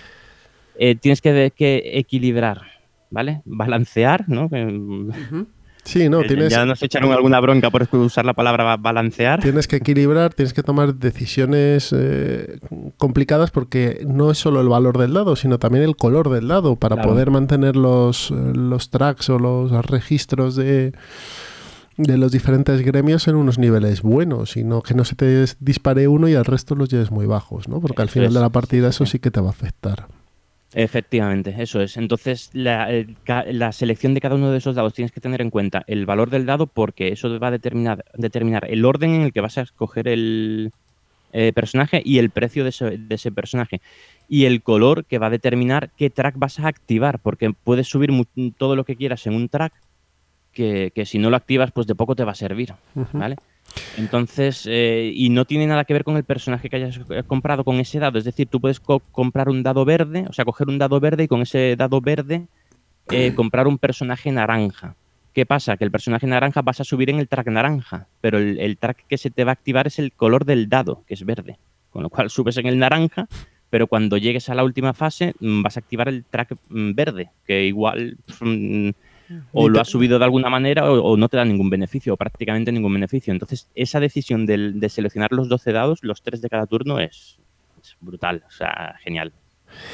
eh, 0.76 0.96
tienes 0.96 1.20
que, 1.20 1.52
que, 1.54 1.82
equilibrar, 1.94 2.62
¿vale? 3.10 3.42
Balancear, 3.44 4.28
¿no? 4.28 4.50
Sí, 5.84 6.08
no, 6.08 6.22
eh, 6.22 6.26
tienes... 6.26 6.50
Ya 6.50 6.64
nos 6.64 6.82
echaron 6.82 7.12
alguna 7.12 7.40
bronca 7.40 7.70
por 7.70 7.86
usar 7.96 8.24
la 8.24 8.32
palabra 8.32 8.76
balancear. 8.76 9.40
Tienes 9.40 9.68
que 9.68 9.76
equilibrar, 9.76 10.34
tienes 10.34 10.52
que 10.52 10.62
tomar 10.62 10.94
decisiones 10.94 11.94
eh, 11.96 12.58
complicadas 12.96 13.50
porque 13.50 14.04
no 14.06 14.30
es 14.30 14.38
solo 14.38 14.60
el 14.60 14.68
valor 14.68 14.98
del 14.98 15.12
dado, 15.12 15.36
sino 15.36 15.58
también 15.58 15.84
el 15.84 15.96
color 15.96 16.30
del 16.30 16.48
dado 16.48 16.76
para 16.76 17.02
poder 17.02 17.30
mantener 17.30 17.76
los, 17.76 18.30
los 18.30 18.90
tracks 18.90 19.28
o 19.30 19.38
los 19.38 19.70
registros 19.86 20.56
de 20.56 20.92
de 21.96 22.18
los 22.18 22.32
diferentes 22.32 22.82
gremios 22.82 23.28
en 23.28 23.36
unos 23.36 23.58
niveles 23.58 24.02
buenos 24.02 24.56
y 24.56 24.64
no 24.64 24.82
que 24.82 24.94
no 24.94 25.04
se 25.04 25.14
te 25.14 25.44
dispare 25.60 26.08
uno 26.08 26.28
y 26.28 26.34
al 26.34 26.44
resto 26.44 26.74
los 26.74 26.88
lleves 26.88 27.10
muy 27.10 27.26
bajos, 27.26 27.68
¿no? 27.68 27.80
Porque 27.80 28.02
al 28.02 28.08
final 28.08 28.34
de 28.34 28.40
la 28.40 28.50
partida 28.50 28.88
eso 28.88 29.06
sí 29.06 29.18
que 29.18 29.30
te 29.30 29.40
va 29.40 29.48
a 29.48 29.50
afectar. 29.50 30.08
Efectivamente, 30.76 31.54
eso 31.58 31.80
es. 31.80 31.96
Entonces, 31.96 32.50
la, 32.52 32.90
selección 33.72 34.12
de 34.12 34.20
cada 34.20 34.34
uno 34.34 34.50
de 34.50 34.58
esos 34.58 34.74
dados 34.74 34.92
tienes 34.92 35.12
que 35.12 35.20
tener 35.20 35.40
en 35.40 35.50
cuenta 35.50 35.84
el 35.86 36.04
valor 36.04 36.30
del 36.30 36.46
dado 36.46 36.66
porque 36.66 37.08
eso 37.08 37.38
va 37.38 37.48
a 37.48 37.52
determinar, 37.52 38.04
determinar 38.14 38.66
el 38.68 38.84
orden 38.84 39.14
en 39.14 39.22
el 39.22 39.32
que 39.32 39.40
vas 39.40 39.56
a 39.56 39.62
escoger 39.62 40.08
el 40.08 40.72
eh, 41.32 41.52
personaje 41.52 42.02
y 42.04 42.18
el 42.18 42.30
precio 42.30 42.64
de 42.64 42.70
ese, 43.10 43.30
personaje. 43.30 43.80
Y 44.28 44.46
el 44.46 44.62
color 44.62 45.04
que 45.04 45.18
va 45.18 45.28
a 45.28 45.30
determinar 45.30 45.90
qué 45.96 46.10
track 46.10 46.34
vas 46.38 46.58
a 46.58 46.66
activar, 46.66 47.20
porque 47.20 47.52
puedes 47.52 47.86
subir 47.86 48.10
todo 48.56 48.74
lo 48.74 48.84
que 48.84 48.96
quieras 48.96 49.26
en 49.28 49.34
un 49.34 49.48
track 49.48 49.72
que, 50.52 50.90
si 51.06 51.18
no 51.18 51.30
lo 51.30 51.36
activas, 51.36 51.70
pues 51.70 51.86
de 51.86 51.94
poco 51.94 52.16
te 52.16 52.24
va 52.24 52.32
a 52.32 52.36
servir, 52.36 52.74
¿vale? 53.12 53.36
Entonces, 53.96 54.66
eh, 54.68 55.10
y 55.14 55.30
no 55.30 55.44
tiene 55.44 55.66
nada 55.66 55.84
que 55.84 55.92
ver 55.92 56.04
con 56.04 56.16
el 56.16 56.24
personaje 56.24 56.68
que 56.68 56.76
hayas 56.76 57.00
comprado 57.26 57.64
con 57.64 57.76
ese 57.76 57.98
dado. 57.98 58.18
Es 58.18 58.24
decir, 58.24 58.48
tú 58.48 58.60
puedes 58.60 58.80
comprar 58.80 59.48
un 59.48 59.62
dado 59.62 59.84
verde, 59.84 60.26
o 60.28 60.32
sea, 60.32 60.44
coger 60.44 60.68
un 60.68 60.78
dado 60.78 61.00
verde 61.00 61.24
y 61.24 61.28
con 61.28 61.42
ese 61.42 61.76
dado 61.76 62.00
verde 62.00 62.46
eh, 63.10 63.34
comprar 63.34 63.66
un 63.66 63.78
personaje 63.78 64.32
naranja. 64.32 64.96
¿Qué 65.32 65.46
pasa? 65.46 65.76
Que 65.76 65.84
el 65.84 65.90
personaje 65.90 66.26
naranja 66.26 66.62
vas 66.62 66.80
a 66.80 66.84
subir 66.84 67.10
en 67.10 67.18
el 67.18 67.28
track 67.28 67.48
naranja, 67.48 68.06
pero 68.20 68.38
el, 68.38 68.78
track 68.78 69.04
que 69.08 69.18
se 69.18 69.30
te 69.30 69.44
va 69.44 69.50
a 69.50 69.54
activar 69.54 69.86
es 69.86 69.98
el 69.98 70.12
color 70.12 70.44
del 70.44 70.68
dado, 70.68 71.02
que 71.06 71.14
es 71.14 71.24
verde. 71.24 71.58
Con 71.90 72.04
lo 72.04 72.10
cual 72.10 72.30
subes 72.30 72.56
en 72.56 72.66
el 72.66 72.78
naranja, 72.78 73.28
pero 73.68 73.88
cuando 73.88 74.16
llegues 74.16 74.48
a 74.48 74.54
la 74.54 74.64
última 74.64 74.94
fase 74.94 75.34
mm, 75.40 75.62
vas 75.62 75.76
a 75.76 75.80
activar 75.80 76.08
el 76.08 76.24
track 76.24 76.56
mm, 76.68 76.94
verde, 76.94 77.30
que 77.46 77.64
igual 77.64 78.16
mm, 78.40 78.90
o 79.52 79.68
lo 79.68 79.80
has 79.80 79.88
subido 79.88 80.18
de 80.18 80.24
alguna 80.24 80.50
manera 80.50 80.90
o, 80.90 81.16
no 81.16 81.28
te 81.28 81.36
da 81.36 81.44
ningún 81.44 81.70
beneficio, 81.70 82.14
o 82.14 82.16
prácticamente 82.16 82.72
ningún 82.72 82.92
beneficio. 82.92 83.32
Entonces, 83.32 83.68
esa 83.74 84.00
decisión 84.00 84.46
de, 84.46 84.88
seleccionar 84.88 85.32
los 85.32 85.48
12 85.48 85.72
dados, 85.72 85.98
los 86.02 86.22
3 86.22 86.42
de 86.42 86.48
cada 86.48 86.66
turno, 86.66 87.00
es, 87.00 87.38
brutal, 88.00 88.44
o 88.46 88.50
sea, 88.50 88.96
genial. 89.02 89.32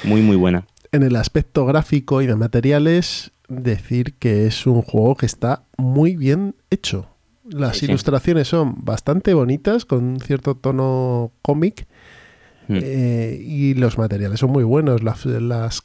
Muy, 0.05 0.23
muy 0.23 0.37
buena. 0.37 0.67
En 0.93 1.03
el 1.03 1.17
aspecto 1.17 1.67
gráfico 1.67 2.23
y 2.23 2.27
de 2.27 2.37
materiales, 2.37 3.33
decir 3.49 4.15
que 4.15 4.47
es 4.47 4.67
un 4.67 4.83
juego 4.83 5.17
que 5.17 5.27
está 5.27 5.63
muy 5.77 6.17
bien 6.17 6.55
hecho. 6.71 7.09
Las 7.45 7.83
ilustraciones 7.83 8.49
son 8.49 8.85
bastante 8.85 9.35
bonitas, 9.35 9.85
con 9.85 10.05
un 10.05 10.21
cierto 10.21 10.55
tono 10.55 11.33
cómic. 11.43 11.87
Hmm. 12.69 12.79
Eh, 12.81 13.41
y 13.43 13.75
los 13.75 13.99
materiales 13.99 14.39
son 14.39 14.51
muy 14.51 14.63
buenos. 14.63 15.03
Las, 15.03 15.27
las, 15.27 15.83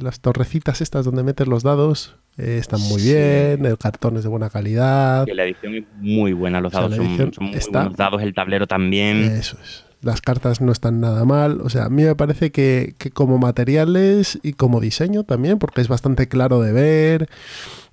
las 0.00 0.20
torrecitas 0.20 0.82
estas 0.82 1.06
donde 1.06 1.22
metes 1.22 1.46
los 1.46 1.62
dados 1.62 2.18
eh, 2.38 2.58
están 2.58 2.80
muy 2.82 3.02
bien, 3.02 3.66
el 3.66 3.76
cartón 3.78 4.16
es 4.16 4.22
de 4.22 4.28
buena 4.28 4.48
calidad. 4.48 5.26
la 5.26 5.44
edición 5.44 5.74
es 5.74 5.84
muy 5.96 6.32
buena, 6.32 6.60
los 6.60 6.72
dados 6.72 6.94
son, 6.94 7.06
muy 7.06 7.16
buenos 7.16 7.96
dados, 7.96 8.22
el 8.22 8.32
tablero 8.32 8.66
también. 8.66 9.24
Eso 9.24 9.58
es. 9.62 9.84
Las 10.00 10.20
cartas 10.20 10.60
no 10.60 10.70
están 10.70 11.00
nada 11.00 11.24
mal. 11.24 11.60
O 11.60 11.68
sea, 11.70 11.86
a 11.86 11.88
mí 11.88 12.04
me 12.04 12.14
parece 12.14 12.52
que, 12.52 12.94
como 13.12 13.38
materiales 13.38 14.38
y 14.44 14.52
como 14.52 14.80
diseño 14.80 15.24
también, 15.24 15.58
porque 15.58 15.80
es 15.80 15.88
bastante 15.88 16.28
claro 16.28 16.60
de 16.60 16.72
ver, 16.72 17.28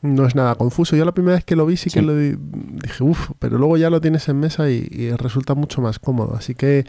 no 0.04 0.28
es 0.28 0.36
nada 0.36 0.54
confuso. 0.54 0.96
Yo 0.96 1.04
la 1.04 1.14
primera 1.14 1.38
vez 1.38 1.44
que 1.44 1.56
lo 1.56 1.66
vi 1.66 1.78
sí, 1.78 1.90
que 1.90 2.04
lo 2.04 2.16
dije, 2.16 3.04
uff, 3.04 3.32
pero 3.40 3.58
luego 3.58 3.78
ya 3.78 3.90
lo 3.90 4.02
tienes 4.02 4.30
en 4.30 4.40
mesa 4.40 4.70
y 4.70 5.10
resulta 5.18 5.56
mucho 5.56 5.82
más 5.82 5.98
cómodo. 5.98 6.36
Así 6.36 6.54
que 6.54 6.86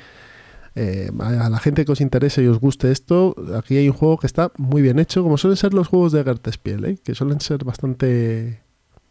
eh, 0.79 1.11
a 1.20 1.49
la 1.49 1.59
gente 1.59 1.87
que 1.87 1.93
os 1.93 2.03
interese 2.03 2.43
y 2.43 2.49
os 2.49 2.61
guste 2.61 2.93
esto, 2.93 3.35
aquí 3.57 3.79
hay 3.79 3.89
un 3.89 3.95
juego 3.95 4.18
que 4.18 4.27
está 4.27 4.53
muy 4.59 4.83
bien 4.83 4.99
hecho, 4.99 5.22
como 5.22 5.39
suelen 5.39 5.57
ser 5.57 5.72
los 5.72 5.89
juegos 5.89 6.12
de 6.12 6.22
Gertespiel, 6.22 6.85
¿eh? 6.85 6.99
que 7.03 7.14
suelen 7.14 7.41
ser 7.41 7.64
bastante, 7.64 8.61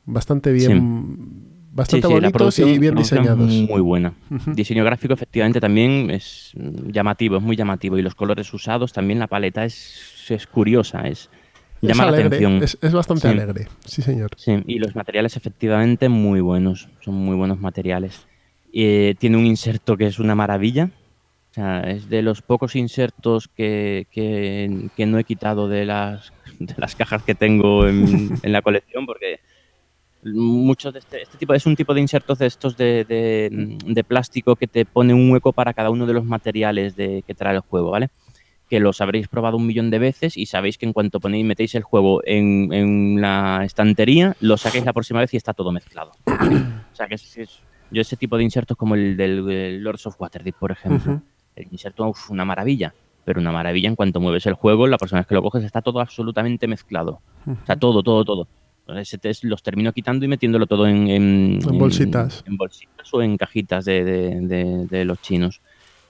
bastante 0.06 0.52
bien, 0.52 1.18
bastante 1.72 2.06
bonitos 2.06 2.60
y 2.60 2.78
bien 2.78 2.94
diseñados. 2.94 3.52
Muy 3.52 3.82
buena. 3.82 4.14
Diseño 4.54 4.84
gráfico 4.84 5.16
efectivamente 5.16 5.60
también 5.60 6.12
es 6.12 6.52
llamativo, 6.54 7.38
es 7.38 7.44
muy 7.44 7.56
llamativo 7.56 7.98
y 7.98 8.04
los 8.04 8.14
colores 8.14 8.54
usados 8.54 8.94
también 8.94 9.18
la 9.18 9.26
paleta 9.26 9.66
es, 9.66 10.24
es 10.30 10.46
curiosa, 10.46 11.08
es 11.08 11.32
llama 11.82 12.12
la 12.12 12.18
atención. 12.18 12.62
Es, 12.62 12.78
bastante 12.94 13.28
alegre, 13.28 13.70
sí 13.84 14.04
señor. 14.04 14.30
Sí, 14.38 14.62
y 14.68 14.78
los 14.78 14.96
materiales 14.96 15.36
efectivamente 15.36 16.10
muy 16.10 16.42
buenos, 16.42 16.90
son 17.02 17.16
muy 17.16 17.36
buenos 17.36 17.60
materiales. 17.60 18.28
Eh, 18.72 19.16
tiene 19.18 19.38
un 19.38 19.48
inserto 19.48 19.98
que 19.98 20.06
es 20.06 20.20
una 20.20 20.36
maravilla, 20.36 20.92
o 21.56 21.62
sea, 21.62 21.80
es 21.90 22.10
de 22.10 22.22
los 22.22 22.42
pocos 22.42 22.76
insertos 22.76 23.48
que, 23.48 24.08
que, 24.12 25.06
no 25.06 25.18
he 25.18 25.24
quitado 25.24 25.70
de 25.70 25.86
las, 25.86 26.34
de 26.60 26.74
las 26.76 26.98
cajas 26.98 27.24
que 27.24 27.34
tengo 27.34 27.88
en, 27.88 28.52
la 28.52 28.62
colección, 28.62 29.06
porque 29.06 29.40
muchos 30.22 30.92
de 30.92 31.00
este, 31.00 31.22
este, 31.22 31.38
tipo 31.38 31.54
es 31.54 31.66
un 31.66 31.78
tipo 31.78 31.94
de 31.94 32.02
insertos 32.02 32.40
de 32.40 32.48
estos 32.48 32.76
de, 32.76 33.06
de, 33.06 34.04
plástico 34.04 34.58
que 34.58 34.68
te 34.68 34.84
pone 34.84 35.14
un 35.14 35.32
hueco 35.32 35.54
para 35.54 35.74
cada 35.74 35.92
uno 35.92 36.06
de 36.06 36.12
los 36.12 36.26
materiales 36.26 36.98
de, 36.98 37.24
que 37.26 37.34
trae 37.34 37.56
el 37.56 37.62
juego, 37.62 37.90
¿vale? 37.90 38.10
Que 38.70 38.82
los 38.82 39.00
habréis 39.00 39.30
probado 39.30 39.56
un 39.56 39.66
millón 39.66 39.90
de 39.92 40.00
veces 40.00 40.36
y 40.36 40.48
sabéis 40.48 40.78
que 40.78 40.86
en 40.86 40.92
cuanto 40.92 41.22
ponéis, 41.22 41.46
metéis 41.46 41.74
el 41.76 41.84
juego 41.84 42.22
en, 42.26 42.74
en 42.74 43.22
la 43.22 43.62
estantería, 43.64 44.36
lo 44.42 44.58
saquéis 44.58 44.84
la 44.84 44.92
próxima 44.92 45.22
vez 45.22 45.34
y 45.34 45.38
está 45.38 45.54
todo 45.54 45.72
mezclado. 45.72 46.12
O 46.92 46.98
sea, 46.98 47.08
que 47.08 47.16
es, 47.16 47.62
yo 47.92 48.02
ese 48.02 48.16
tipo 48.16 48.38
de 48.38 48.44
insertos 48.44 48.78
como 48.78 48.96
el 48.96 49.18
del 49.18 49.84
Lords 49.84 50.08
of 50.08 50.16
Waterdeep, 50.20 50.56
por 50.56 50.72
ejemplo. 50.72 51.22
El 51.56 51.68
inserto 51.72 52.10
es 52.10 52.30
una 52.30 52.46
maravilla, 52.46 52.94
pero 53.24 53.40
una 53.40 53.52
maravilla 53.52 53.90
en 53.90 53.96
cuanto 53.96 54.20
mueves 54.20 54.46
el 54.46 54.54
juego, 54.54 54.88
la 54.88 54.98
persona 54.98 55.24
que 55.24 55.36
lo 55.36 55.42
coges 55.42 55.64
está 55.64 55.82
todo 55.82 56.00
absolutamente 56.00 56.68
mezclado. 56.68 57.22
O 57.48 57.66
sea, 57.66 57.76
todo, 57.76 58.04
todo, 58.04 58.24
todo. 58.26 58.48
Entonces 58.88 59.44
los 59.44 59.64
termino 59.64 59.92
quitando 59.94 60.26
y 60.26 60.28
metiéndolo 60.28 60.68
todo 60.68 60.88
en, 60.88 61.08
en, 61.08 61.60
bolsitas. 61.60 62.44
En, 62.46 62.56
bolsitas 62.56 63.12
o 63.14 63.22
en 63.22 63.36
cajitas 63.36 63.84
de, 63.86 65.04
los 65.06 65.22
chinos. 65.22 65.62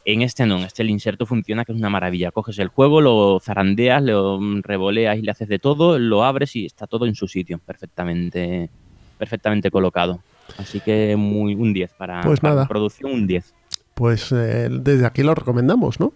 En 0.04 0.22
este 0.22 0.46
no, 0.46 0.58
en 0.58 0.64
este 0.64 0.84
el 0.84 0.90
inserto 0.90 1.26
funciona 1.26 1.64
que 1.64 1.72
es 1.72 1.78
una 1.78 1.90
maravilla. 1.90 2.32
Coges 2.32 2.60
el 2.60 2.68
juego, 2.68 3.00
lo 3.00 3.40
zarandeas, 3.40 4.04
lo 4.04 4.40
revoleas 4.62 5.18
y 5.18 5.22
le 5.22 5.32
haces 5.32 5.48
de 5.48 5.58
todo, 5.58 5.98
lo 5.98 6.24
abres 6.24 6.56
y 6.56 6.66
está 6.66 6.86
todo 6.86 7.06
en 7.06 7.16
su 7.16 7.28
sitio, 7.28 7.60
perfectamente, 7.60 8.70
perfectamente 9.18 9.72
colocado. 9.72 10.20
Así 10.58 10.80
que 10.80 11.16
muy 11.16 11.56
un 11.56 11.74
10 11.74 11.94
para, 11.94 12.22
pues 12.22 12.40
para 12.40 12.68
producción, 12.68 13.12
un 13.12 13.26
10 13.26 13.54
pues 13.96 14.32
eh, 14.32 14.70
desde 14.70 15.06
aquí 15.06 15.24
lo 15.24 15.34
recomendamos, 15.34 16.00
¿no? 16.00 16.14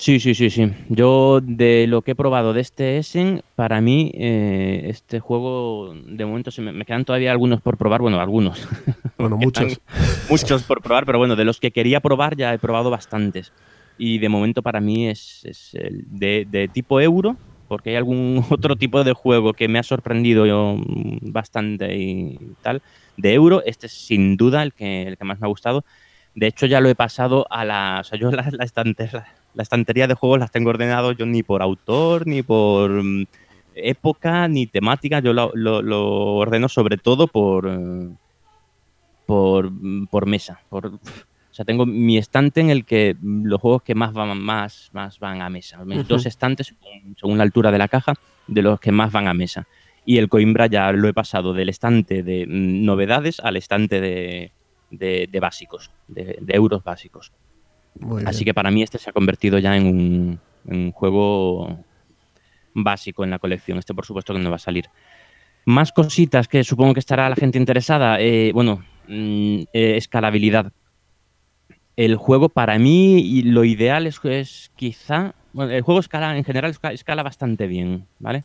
Sí, 0.00 0.18
sí, 0.18 0.34
sí, 0.34 0.48
sí. 0.48 0.72
Yo 0.88 1.40
de 1.42 1.86
lo 1.86 2.00
que 2.00 2.12
he 2.12 2.14
probado 2.14 2.54
de 2.54 2.62
este 2.62 2.96
Essen, 2.96 3.42
para 3.54 3.82
mí 3.82 4.10
eh, 4.14 4.86
este 4.86 5.20
juego 5.20 5.92
de 6.06 6.24
momento 6.24 6.50
se 6.50 6.62
me, 6.62 6.72
me, 6.72 6.86
quedan 6.86 7.04
todavía 7.04 7.30
algunos 7.30 7.60
por 7.60 7.76
probar, 7.76 8.00
bueno, 8.00 8.18
algunos. 8.18 8.66
Bueno, 9.18 9.36
muchos. 9.36 9.78
muchos 10.30 10.62
por 10.62 10.80
probar, 10.80 11.04
pero 11.04 11.18
bueno, 11.18 11.36
de 11.36 11.44
los 11.44 11.60
que 11.60 11.72
quería 11.72 12.00
probar 12.00 12.38
ya 12.38 12.54
he 12.54 12.58
probado 12.58 12.88
bastantes. 12.88 13.52
Y 13.98 14.16
de 14.16 14.30
momento 14.30 14.62
para 14.62 14.80
mí 14.80 15.08
es, 15.08 15.44
es 15.44 15.74
el 15.74 16.06
de, 16.08 16.46
de, 16.50 16.68
tipo 16.68 17.02
euro, 17.02 17.36
porque 17.68 17.90
hay 17.90 17.96
algún 17.96 18.42
otro 18.48 18.76
tipo 18.76 19.04
de 19.04 19.12
juego 19.12 19.52
que 19.52 19.68
me 19.68 19.78
ha 19.78 19.82
sorprendido 19.82 20.46
yo 20.46 20.78
bastante 21.20 21.94
y 21.98 22.38
tal. 22.62 22.80
De 23.18 23.34
euro, 23.34 23.62
este 23.66 23.88
es 23.88 23.92
sin 23.92 24.38
duda 24.38 24.62
el 24.62 24.72
que, 24.72 25.02
el 25.02 25.18
que 25.18 25.24
más 25.26 25.38
me 25.38 25.46
ha 25.46 25.50
gustado. 25.50 25.84
De 26.34 26.46
hecho, 26.46 26.66
ya 26.66 26.80
lo 26.80 26.88
he 26.88 26.94
pasado 26.94 27.46
a 27.50 27.64
la. 27.64 27.98
O 28.00 28.04
sea, 28.04 28.18
yo 28.18 28.30
la, 28.30 28.48
la, 28.50 28.64
estantería, 28.64 29.26
la 29.54 29.62
estantería 29.62 30.06
de 30.06 30.14
juegos 30.14 30.38
las 30.38 30.50
tengo 30.50 30.70
ordenado 30.70 31.12
yo 31.12 31.26
ni 31.26 31.42
por 31.42 31.62
autor, 31.62 32.26
ni 32.26 32.42
por 32.42 32.90
um, 32.90 33.26
época, 33.74 34.48
ni 34.48 34.66
temática. 34.66 35.20
Yo 35.20 35.32
lo, 35.32 35.50
lo, 35.54 35.82
lo, 35.82 36.36
ordeno 36.36 36.68
sobre 36.68 36.96
todo 36.96 37.26
por. 37.26 37.66
Uh, 37.66 38.14
por, 39.26 39.70
por 40.10 40.26
mesa. 40.26 40.60
Por, 40.68 40.86
o 40.86 40.98
sea, 41.52 41.64
tengo 41.64 41.86
mi 41.86 42.18
estante 42.18 42.60
en 42.60 42.70
el 42.70 42.84
que 42.84 43.16
los 43.22 43.60
juegos 43.60 43.82
que 43.82 43.94
más 43.94 44.12
van, 44.12 44.40
más, 44.40 44.90
más 44.92 45.20
van 45.20 45.40
a 45.40 45.48
mesa. 45.48 45.80
Uh 45.80 45.86
-huh. 45.86 46.04
Dos 46.04 46.26
estantes, 46.26 46.66
según, 46.66 47.14
según 47.16 47.38
la 47.38 47.44
altura 47.44 47.70
de 47.70 47.78
la 47.78 47.86
caja, 47.86 48.14
de 48.48 48.62
los 48.62 48.80
que 48.80 48.90
más 48.90 49.12
van 49.12 49.28
a 49.28 49.34
mesa. 49.34 49.68
Y 50.04 50.18
el 50.18 50.28
Coimbra 50.28 50.66
ya 50.66 50.90
lo 50.90 51.06
he 51.06 51.12
pasado 51.12 51.52
del 51.52 51.68
estante 51.68 52.24
de 52.24 52.44
mm, 52.44 52.84
novedades 52.84 53.38
al 53.38 53.56
estante 53.56 54.00
de, 54.00 54.50
de, 54.90 55.28
de 55.30 55.40
básicos, 55.40 55.90
de, 56.08 56.38
de, 56.40 56.54
euros 56.54 56.82
básicos. 56.82 57.32
Así 58.26 58.44
que 58.44 58.54
para 58.54 58.70
mí 58.70 58.82
este 58.82 58.98
se 58.98 59.10
ha 59.10 59.12
convertido 59.12 59.58
ya 59.58 59.76
en 59.76 59.86
un, 59.86 60.40
en 60.66 60.76
un, 60.76 60.92
juego 60.92 61.84
básico 62.74 63.24
en 63.24 63.30
la 63.30 63.38
colección. 63.38 63.78
Este 63.78 63.94
por 63.94 64.06
supuesto 64.06 64.32
que 64.32 64.40
no 64.40 64.50
va 64.50 64.56
a 64.56 64.60
salir. 64.60 64.86
Más 65.64 65.92
cositas 65.92 66.48
que 66.48 66.64
supongo 66.64 66.94
que 66.94 67.00
estará 67.00 67.28
la 67.28 67.36
gente 67.36 67.58
interesada. 67.58 68.20
Eh, 68.20 68.52
bueno, 68.54 68.84
mm, 69.08 69.62
eh, 69.72 69.96
escalabilidad. 69.96 70.72
El 71.96 72.16
juego 72.16 72.48
para 72.48 72.78
mí 72.78 73.18
y 73.18 73.42
lo 73.42 73.64
ideal 73.64 74.06
es, 74.06 74.20
es 74.24 74.72
quizá... 74.76 75.34
Bueno, 75.52 75.72
el 75.72 75.82
juego 75.82 76.00
escala 76.00 76.36
en 76.36 76.44
general 76.44 76.74
escala 76.92 77.22
bastante 77.22 77.66
bien, 77.66 78.06
¿vale? 78.20 78.44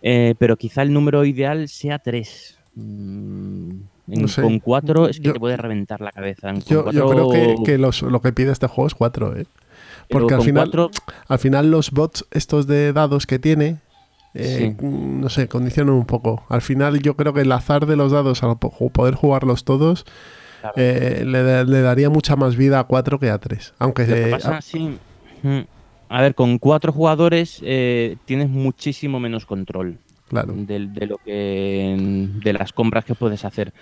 Eh, 0.00 0.34
pero 0.38 0.56
quizá 0.56 0.82
el 0.82 0.92
número 0.92 1.24
ideal 1.24 1.68
sea 1.68 1.98
3. 1.98 2.57
Mm, 2.78 3.70
en, 4.08 4.22
no 4.22 4.28
sé. 4.28 4.42
Con 4.42 4.58
4 4.60 5.08
es 5.08 5.18
que 5.18 5.24
yo, 5.24 5.32
te 5.32 5.40
puede 5.40 5.56
reventar 5.56 6.00
la 6.00 6.12
cabeza. 6.12 6.52
Yo, 6.66 6.84
cuatro... 6.84 6.92
yo, 6.92 7.08
creo 7.10 7.30
que, 7.30 7.62
que 7.64 7.78
los, 7.78 8.02
lo 8.02 8.20
que 8.22 8.32
pide 8.32 8.52
este 8.52 8.66
juego 8.68 8.86
es 8.86 8.94
4, 8.94 9.36
¿eh? 9.36 9.46
Porque 10.08 10.34
al 10.34 10.42
final, 10.42 10.70
cuatro... 10.70 10.90
al 11.26 11.38
final 11.38 11.70
los 11.70 11.90
bots 11.90 12.26
estos 12.30 12.66
de 12.66 12.92
dados 12.92 13.26
que 13.26 13.38
tiene, 13.38 13.76
eh, 14.32 14.74
sí. 14.78 14.86
no 14.86 15.28
sé, 15.28 15.48
condicionan 15.48 15.94
un 15.94 16.06
poco. 16.06 16.44
Al 16.48 16.62
final 16.62 17.00
yo 17.00 17.14
creo 17.16 17.34
que 17.34 17.42
el 17.42 17.52
azar 17.52 17.84
de 17.84 17.96
los 17.96 18.12
dados, 18.12 18.42
al 18.42 18.58
poder 18.58 19.14
jugarlos 19.14 19.64
todos, 19.64 20.06
claro. 20.60 20.74
eh, 20.76 21.24
le, 21.26 21.64
le, 21.64 21.82
daría 21.82 22.08
mucha 22.08 22.36
más 22.36 22.56
vida 22.56 22.78
a 22.78 22.84
4 22.84 23.18
que 23.18 23.30
a 23.30 23.38
3. 23.38 23.74
Aunque... 23.78 24.06
Lo 24.06 24.14
que 24.14 24.26
pasa, 24.28 24.56
a... 24.56 24.62
sí. 24.62 24.96
Mm. 25.42 25.60
A 26.10 26.22
ver, 26.22 26.34
con 26.34 26.58
cuatro 26.58 26.90
jugadores 26.90 27.60
eh, 27.62 28.16
tienes 28.24 28.48
muchísimo 28.48 29.20
menos 29.20 29.44
control 29.44 29.98
claro. 30.28 30.54
de, 30.56 31.06
lo 31.06 31.18
que 31.18 31.96
de 32.42 32.52
las 32.52 32.72
compras 32.72 33.04
que 33.04 33.14
puedes 33.14 33.44
hacer. 33.44 33.72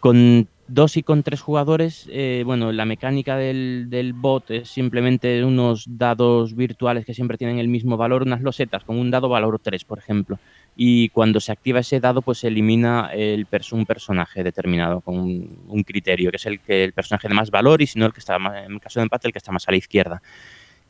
Con 0.00 0.48
dos 0.68 0.96
y 0.96 1.02
con 1.02 1.22
tres 1.22 1.40
jugadores, 1.40 2.06
eh, 2.10 2.42
bueno, 2.44 2.72
la 2.72 2.84
mecánica 2.84 3.36
del, 3.36 3.86
del, 3.88 4.12
bot 4.12 4.50
es 4.50 4.68
simplemente 4.68 5.42
unos 5.44 5.86
dados 5.88 6.54
virtuales 6.54 7.04
que 7.04 7.14
siempre 7.14 7.38
tienen 7.38 7.58
el 7.58 7.68
mismo 7.68 7.96
valor, 7.96 8.22
unas 8.22 8.42
losetas, 8.42 8.84
con 8.84 8.98
un 8.98 9.10
dado 9.10 9.28
valor 9.28 9.58
3, 9.62 9.84
por 9.84 9.98
ejemplo. 9.98 10.38
Y 10.76 11.08
cuando 11.10 11.40
se 11.40 11.52
activa 11.52 11.80
ese 11.80 12.00
dado, 12.00 12.20
pues 12.20 12.38
se 12.38 12.48
elimina 12.48 13.10
el 13.14 13.46
pers 13.46 13.72
un 13.72 13.86
personaje 13.86 14.42
determinado 14.42 15.00
con 15.00 15.18
un, 15.18 15.64
un, 15.68 15.82
criterio, 15.84 16.30
que 16.30 16.36
es 16.36 16.46
el, 16.46 16.60
que, 16.60 16.84
el 16.84 16.92
personaje 16.92 17.28
de 17.28 17.34
más 17.34 17.50
valor 17.50 17.80
y 17.80 17.86
si 17.86 17.98
no 17.98 18.06
el 18.06 18.12
que 18.12 18.20
está, 18.20 18.38
más, 18.38 18.66
en 18.66 18.78
caso 18.80 19.00
de 19.00 19.04
empate, 19.04 19.28
el 19.28 19.32
que 19.32 19.38
está 19.38 19.52
más 19.52 19.68
a 19.68 19.70
la 19.70 19.76
izquierda. 19.76 20.20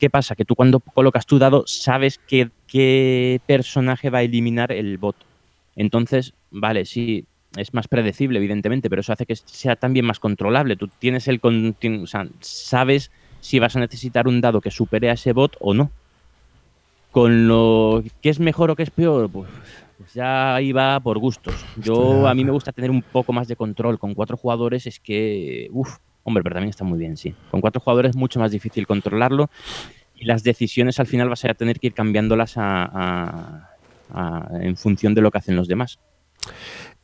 ¿Qué 0.05 0.11
pasa? 0.11 0.35
Que 0.35 0.45
tú 0.45 0.55
cuando 0.55 0.81
colocas 0.81 1.25
tu 1.25 1.39
dado 1.39 1.65
sabes 1.67 2.21
qué, 2.29 2.51
qué 2.67 3.41
personaje 3.47 4.11
va 4.11 4.19
a 4.19 4.23
eliminar 4.23 4.71
el 4.71 4.99
bot. 4.99 5.17
Entonces, 5.77 6.35
vale, 6.51 6.85
sí, 6.85 7.25
es 7.57 7.73
más 7.73 7.89
predecible, 7.89 8.39
evidentemente, 8.39 8.91
pero 8.91 9.01
eso 9.01 9.15
hace 9.15 9.25
que 9.25 9.35
sea 9.35 9.77
también 9.77 10.05
más 10.05 10.21
controlable. 10.21 10.77
Tú 10.77 10.89
tienes 10.89 11.27
el. 11.27 11.41
O 11.43 12.07
sea, 12.07 12.29
sabes 12.41 13.11
si 13.41 13.59
vas 13.61 13.77
a 13.77 13.81
necesitar 13.81 14.29
un 14.29 14.43
dado 14.43 14.61
que 14.61 14.71
supere 14.71 15.09
a 15.09 15.15
ese 15.15 15.33
bot 15.33 15.57
o 15.59 15.73
no. 15.73 15.91
Con 17.11 17.49
lo 17.49 18.05
que 18.21 18.29
es 18.29 18.41
mejor 18.41 18.73
o 18.73 18.77
que 18.77 18.83
es 18.83 18.91
peor, 18.91 19.31
pues, 19.31 19.49
pues 19.97 20.13
ya 20.13 20.55
ahí 20.55 20.73
va 20.73 21.01
por 21.01 21.19
gustos. 21.19 21.65
Yo, 21.77 22.29
a 22.29 22.35
mí 22.35 22.45
me 22.45 22.53
gusta 22.53 22.73
tener 22.73 22.91
un 22.91 23.01
poco 23.01 23.33
más 23.33 23.49
de 23.49 23.57
control. 23.57 23.99
Con 23.99 24.13
cuatro 24.13 24.37
jugadores 24.37 24.87
es 24.87 25.01
que. 25.01 25.71
Uff, 25.73 25.97
Hombre, 26.25 26.43
pero 26.43 26.55
también 26.55 26.70
está 26.70 26.85
muy 26.85 26.99
bien, 26.99 27.16
sí. 27.16 27.35
Con 27.51 27.61
cuatro 27.61 27.81
jugadores 27.81 28.11
es 28.11 28.16
mucho 28.16 28.41
más 28.41 28.51
difícil 28.51 28.87
controlarlo 28.87 29.51
y 30.16 30.25
las 30.25 30.43
decisiones 30.43 30.99
al 30.99 31.07
final 31.07 31.29
vas 31.29 31.45
a 31.45 31.55
tener 31.55 31.79
que 31.79 31.89
ir 31.89 31.95
cambiándolas 31.95 32.55
a, 32.57 33.70
en 34.61 34.77
función 34.77 35.14
de 35.14 35.20
lo 35.20 35.31
que 35.31 35.39
hacen 35.39 35.57
los 35.57 35.68
demás. 35.68 35.99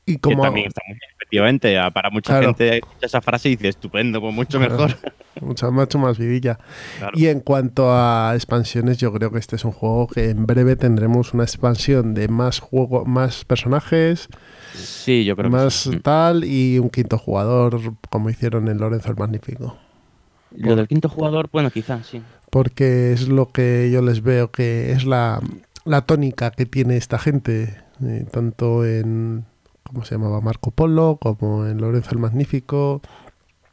Y 0.07 0.19
como... 0.19 0.37
Que 0.37 0.43
también 0.43 0.67
está 0.69 0.83
muy 0.87 0.95
bien, 0.99 1.11
efectivamente. 1.17 1.79
Para 1.93 2.11
mucha 2.11 2.39
claro. 2.39 2.55
gente 2.55 2.81
esa 3.01 3.21
frase 3.21 3.49
dice 3.49 3.69
estupendo, 3.69 4.21
pues 4.21 4.35
mucho 4.35 4.59
claro. 4.59 4.75
mejor. 4.75 4.97
Mucho, 5.41 5.71
mucho 5.73 5.99
más 5.99 6.19
vidilla. 6.19 6.59
Claro. 6.99 7.13
Y 7.17 7.29
en 7.29 7.41
cuanto 7.41 7.93
a 7.95 8.33
expansiones, 8.35 8.99
yo 8.99 9.11
creo 9.13 9.31
que 9.31 9.39
este 9.39 9.57
es 9.57 9.65
un 9.65 9.71
juego 9.71 10.09
que 10.09 10.29
en 10.29 10.45
breve 10.45 10.77
tendremos 10.77 11.33
una 11.33 11.45
expansión 11.45 12.13
de 12.13 12.29
más 12.29 12.59
juego, 12.59 13.07
más 13.07 13.45
personajes, 13.47 14.29
Sí, 14.75 15.25
yo 15.25 15.37
creo 15.37 15.51
más 15.51 15.85
que 15.85 15.91
sí. 15.91 16.01
tal 16.01 16.45
y 16.45 16.79
un 16.79 16.91
quinto 16.91 17.19
jugador, 17.19 17.81
como 18.09 18.31
hicieron 18.31 18.69
en 18.69 18.79
Lorenzo 18.79 19.11
el 19.11 19.17
Magnífico. 19.17 19.77
Lo 20.57 20.77
del 20.77 20.89
quinto 20.89 21.09
jugador, 21.09 21.49
bueno, 21.53 21.71
quizás, 21.71 22.07
sí. 22.07 22.23
Porque 22.51 23.13
es 23.13 23.29
lo 23.29 23.51
que 23.51 23.91
yo 23.93 24.03
les 24.03 24.23
veo 24.23 24.51
que 24.51 24.93
es 24.93 25.05
la, 25.05 25.41
la 25.85 26.03
tónica 26.03 26.51
que 26.51 26.67
tiene 26.67 26.97
esta 26.97 27.19
gente, 27.19 27.83
eh, 28.05 28.27
tanto 28.31 28.85
en, 28.85 29.45
¿cómo 29.93 30.05
se 30.05 30.15
llamaba? 30.15 30.41
Marco 30.41 30.71
Polo, 30.71 31.19
como 31.21 31.67
en 31.67 31.79
Lorenzo 31.79 32.11
el 32.13 32.19
Magnífico. 32.19 33.01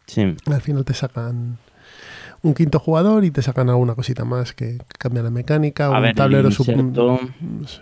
Sí. 0.05 0.36
Al 0.45 0.61
final 0.61 0.86
te 0.86 0.93
sacan 0.93 1.57
un 2.41 2.53
quinto 2.53 2.80
jugador 2.80 3.24
y 3.24 3.32
te 3.32 3.41
sacan 3.41 3.70
alguna 3.70 3.95
cosita 3.95 4.26
más 4.26 4.53
que, 4.53 4.78
que 4.78 4.97
cambia 4.97 5.24
la 5.24 5.30
mecánica, 5.30 5.88
A 5.88 5.97
un 5.97 6.01
ver, 6.01 6.15
tablero 6.15 6.51
sub... 6.51 6.68
No 6.76 7.20
sé 7.68 7.82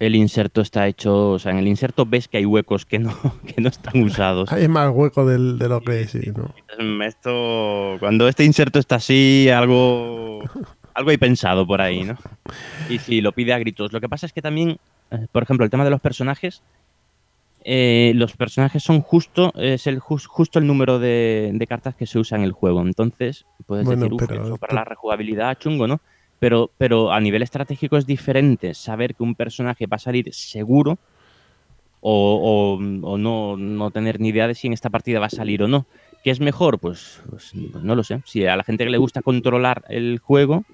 el 0.00 0.16
inserto 0.16 0.62
está 0.62 0.88
hecho, 0.88 1.32
o 1.32 1.38
sea, 1.38 1.52
en 1.52 1.58
el 1.58 1.68
inserto 1.68 2.06
ves 2.06 2.26
que 2.26 2.38
hay 2.38 2.46
huecos 2.46 2.86
que 2.86 2.98
no, 2.98 3.14
que 3.46 3.60
no 3.60 3.68
están 3.68 4.02
usados. 4.02 4.50
hay 4.50 4.66
más 4.66 4.90
hueco 4.92 5.26
del, 5.26 5.58
de 5.58 5.68
lo 5.68 5.82
que 5.82 6.08
sí, 6.08 6.32
¿no? 6.34 6.54
Esto, 7.04 7.96
cuando 8.00 8.26
este 8.26 8.44
inserto 8.44 8.78
está 8.78 8.96
así, 8.96 9.50
algo, 9.50 10.40
algo 10.94 11.10
hay 11.10 11.18
pensado 11.18 11.66
por 11.66 11.82
ahí, 11.82 12.04
¿no? 12.04 12.16
Y 12.88 12.98
sí, 12.98 13.20
lo 13.20 13.32
pide 13.32 13.52
a 13.52 13.58
gritos. 13.58 13.92
Lo 13.92 14.00
que 14.00 14.08
pasa 14.08 14.24
es 14.24 14.32
que 14.32 14.40
también, 14.40 14.78
eh, 15.10 15.26
por 15.30 15.42
ejemplo, 15.42 15.64
el 15.64 15.70
tema 15.70 15.84
de 15.84 15.90
los 15.90 16.00
personajes, 16.00 16.62
eh, 17.62 18.12
los 18.14 18.36
personajes 18.36 18.82
son 18.82 19.02
justo, 19.02 19.52
es 19.56 19.86
el 19.86 19.98
just, 19.98 20.26
justo 20.26 20.58
el 20.58 20.66
número 20.66 20.98
de, 20.98 21.50
de, 21.52 21.66
cartas 21.66 21.94
que 21.94 22.06
se 22.06 22.18
usa 22.18 22.38
en 22.38 22.44
el 22.44 22.52
juego. 22.52 22.80
Entonces, 22.80 23.46
puedes 23.66 23.84
bueno, 23.84 24.04
decir, 24.04 24.26
pero... 24.26 24.44
eso 24.44 24.56
para 24.56 24.74
la 24.74 24.84
rejugabilidad 24.84 25.58
chungo, 25.58 25.86
¿no? 25.86 26.00
Pero, 26.38 26.70
pero 26.78 27.12
a 27.12 27.20
nivel 27.20 27.42
estratégico 27.42 27.98
es 27.98 28.06
diferente 28.06 28.72
saber 28.72 29.14
que 29.14 29.22
un 29.22 29.34
personaje 29.34 29.86
va 29.86 29.96
a 29.96 29.98
salir 29.98 30.32
seguro 30.32 30.98
o, 32.00 32.78
o, 32.80 33.10
o 33.12 33.18
no, 33.18 33.56
no, 33.58 33.90
tener 33.90 34.20
ni 34.20 34.28
idea 34.28 34.48
de 34.48 34.54
si 34.54 34.66
en 34.66 34.72
esta 34.72 34.88
partida 34.88 35.20
va 35.20 35.26
a 35.26 35.30
salir 35.30 35.62
o 35.62 35.68
no. 35.68 35.86
¿Qué 36.24 36.30
es 36.30 36.40
mejor? 36.40 36.78
Pues, 36.78 37.22
pues, 37.28 37.54
no 37.54 37.94
lo 37.94 38.02
sé. 38.04 38.22
Si 38.24 38.46
a 38.46 38.56
la 38.56 38.64
gente 38.64 38.84
que 38.84 38.90
le 38.90 38.98
gusta 38.98 39.20
controlar 39.20 39.84
el 39.88 40.18
juego, 40.18 40.64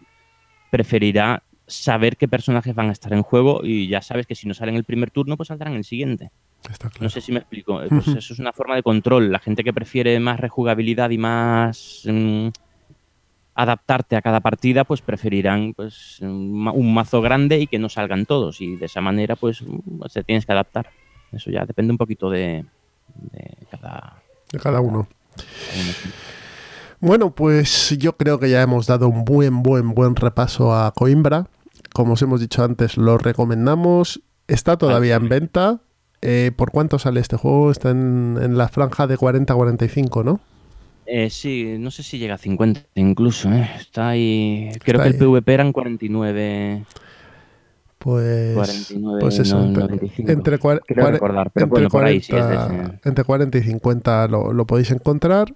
preferirá 0.70 1.42
saber 1.66 2.16
qué 2.16 2.28
personajes 2.28 2.74
van 2.74 2.88
a 2.88 2.92
estar 2.92 3.12
en 3.12 3.22
juego 3.22 3.62
y 3.64 3.88
ya 3.88 4.02
sabes 4.02 4.26
que 4.26 4.36
si 4.36 4.46
no 4.46 4.54
salen 4.54 4.74
en 4.74 4.78
el 4.78 4.84
primer 4.84 5.10
turno, 5.10 5.36
pues 5.36 5.48
saldrán 5.48 5.74
el 5.74 5.84
siguiente. 5.84 6.30
Claro. 6.62 6.94
No 7.00 7.08
sé 7.08 7.20
si 7.20 7.32
me 7.32 7.38
explico. 7.38 7.80
Pues 7.88 8.08
eso 8.08 8.32
es 8.32 8.38
una 8.38 8.52
forma 8.52 8.74
de 8.74 8.82
control. 8.82 9.30
La 9.30 9.38
gente 9.38 9.62
que 9.64 9.72
prefiere 9.72 10.18
más 10.20 10.40
rejugabilidad 10.40 11.10
y 11.10 11.18
más... 11.18 12.02
Mmm, 12.04 12.48
adaptarte 13.56 14.16
a 14.16 14.22
cada 14.22 14.40
partida, 14.40 14.84
pues 14.84 15.00
preferirán 15.00 15.72
pues, 15.74 16.18
un 16.20 16.92
mazo 16.92 17.22
grande 17.22 17.58
y 17.58 17.66
que 17.66 17.78
no 17.78 17.88
salgan 17.88 18.26
todos. 18.26 18.60
Y 18.60 18.76
de 18.76 18.84
esa 18.84 19.00
manera, 19.00 19.34
pues 19.34 19.64
se 20.08 20.22
tienes 20.22 20.44
que 20.44 20.52
adaptar. 20.52 20.90
Eso 21.32 21.50
ya 21.50 21.64
depende 21.64 21.90
un 21.90 21.96
poquito 21.96 22.28
de, 22.28 22.66
de 23.32 23.66
cada, 23.70 24.22
de 24.52 24.58
cada 24.58 24.82
uno. 24.82 25.08
Bueno, 27.00 27.34
pues 27.34 27.96
yo 27.98 28.18
creo 28.18 28.38
que 28.38 28.50
ya 28.50 28.60
hemos 28.60 28.86
dado 28.86 29.08
un 29.08 29.24
buen, 29.24 29.62
buen, 29.62 29.94
buen 29.94 30.16
repaso 30.16 30.74
a 30.74 30.92
Coimbra. 30.92 31.48
Como 31.94 32.12
os 32.12 32.20
hemos 32.20 32.40
dicho 32.40 32.62
antes, 32.62 32.98
lo 32.98 33.16
recomendamos. 33.16 34.20
Está 34.48 34.76
todavía 34.76 35.16
en 35.16 35.30
venta. 35.30 35.80
Eh, 36.28 36.50
¿Por 36.56 36.72
cuánto 36.72 36.98
sale 36.98 37.20
este 37.20 37.36
juego? 37.36 37.70
Está 37.70 37.90
en, 37.90 38.36
en 38.42 38.58
la 38.58 38.66
franja 38.68 39.06
de 39.06 39.16
40-45, 39.16 40.24
¿no? 40.24 40.40
Eh, 41.06 41.30
sí, 41.30 41.76
no 41.78 41.92
sé 41.92 42.02
si 42.02 42.18
llega 42.18 42.34
a 42.34 42.38
50 42.38 42.80
incluso, 42.96 43.52
¿eh? 43.52 43.70
Está 43.78 44.08
ahí... 44.08 44.70
Creo 44.82 45.00
Está 45.00 45.02
que 45.02 45.08
el 45.10 45.14
ahí. 45.14 45.20
PvP 45.20 45.54
eran 45.54 45.72
49... 45.72 46.82
Pues, 47.98 48.54
49, 48.54 49.20
pues 49.20 49.38
eso, 49.38 49.58
no, 49.58 49.64
entre, 49.66 49.82
95. 49.84 50.32
entre, 50.32 50.58
cua- 50.60 50.80
recordar, 50.88 51.50
pero 51.52 51.64
entre 51.64 51.74
bueno, 51.74 51.88
por 51.90 52.04
ahí 52.04 52.20
sí 52.20 52.34
es 52.36 52.46
de 52.48 52.54
40 52.54 52.84
ese- 52.84 53.08
entre 53.08 53.24
40 53.24 53.58
y 53.58 53.62
50 53.62 54.28
lo, 54.28 54.52
lo 54.52 54.66
podéis 54.66 54.90
encontrar. 54.90 55.54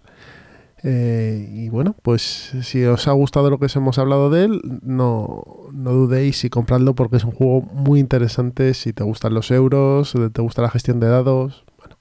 Eh, 0.82 1.46
y 1.52 1.68
bueno, 1.68 1.94
pues 2.02 2.22
si 2.62 2.84
os 2.84 3.06
ha 3.06 3.12
gustado 3.12 3.50
lo 3.50 3.58
que 3.58 3.66
os 3.66 3.76
hemos 3.76 3.98
hablado 3.98 4.30
de 4.30 4.44
él, 4.44 4.60
no, 4.82 5.42
no 5.72 5.92
dudéis 5.92 6.44
y 6.44 6.50
compradlo 6.50 6.94
porque 6.94 7.16
es 7.16 7.24
un 7.24 7.32
juego 7.32 7.62
muy 7.62 8.00
interesante 8.00 8.72
si 8.72 8.92
te 8.92 9.04
gustan 9.04 9.34
los 9.34 9.50
euros, 9.50 10.14
te 10.32 10.42
gusta 10.42 10.62
la 10.62 10.70
gestión 10.70 10.98
de 10.98 11.08
dados. 11.08 11.64
Bueno, 11.78 11.98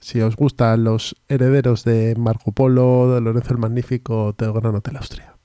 si 0.00 0.20
os 0.20 0.34
gustan 0.34 0.82
los 0.82 1.14
herederos 1.28 1.84
de 1.84 2.14
Marco 2.18 2.50
Polo, 2.50 3.14
de 3.14 3.20
Lorenzo 3.20 3.52
el 3.52 3.58
Magnífico, 3.58 4.34
del 4.36 4.52
Gran 4.52 4.74
Hotel 4.74 4.96
Austria. 4.96 5.36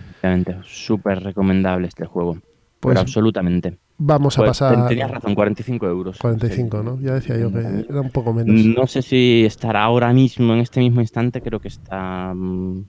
Efectivamente, 0.00 0.58
súper 0.64 1.22
recomendable 1.22 1.88
este 1.88 2.04
juego. 2.04 2.34
Pues 2.80 2.94
pero 2.94 3.00
absolutamente. 3.00 3.78
Vamos 3.98 4.38
a 4.38 4.44
pasar... 4.44 4.88
Tenías 4.88 5.10
razón, 5.10 5.34
45 5.34 5.86
euros. 5.86 6.18
45, 6.18 6.78
Sí. 6.78 6.84
¿no? 6.84 7.00
Ya 7.00 7.14
decía 7.14 7.36
yo 7.36 7.52
que 7.52 7.58
era 7.88 8.00
un 8.00 8.10
poco 8.10 8.32
menos. 8.32 8.64
No 8.64 8.86
sé 8.86 9.02
si 9.02 9.44
estará 9.44 9.84
ahora 9.84 10.12
mismo, 10.12 10.54
en 10.54 10.60
este 10.60 10.80
mismo 10.80 11.00
instante, 11.00 11.42
creo 11.42 11.60
que 11.60 11.68
está 11.68 12.32
mm, 12.34 12.84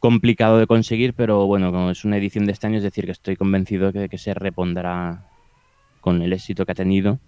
complicado 0.00 0.58
de 0.58 0.66
conseguir, 0.66 1.14
pero 1.14 1.46
bueno, 1.46 1.72
como 1.72 1.90
es 1.90 2.04
una 2.04 2.18
edición 2.18 2.44
de 2.46 2.52
este 2.52 2.66
año, 2.66 2.76
es 2.78 2.82
decir, 2.82 3.06
que 3.06 3.12
estoy 3.12 3.36
convencido 3.36 3.92
que, 3.92 4.08
que 4.08 4.18
se 4.18 4.34
repondrá 4.34 5.28
con 6.00 6.20
el 6.20 6.32
éxito 6.34 6.66
que 6.66 6.72
ha 6.72 6.74
tenido, 6.74 7.18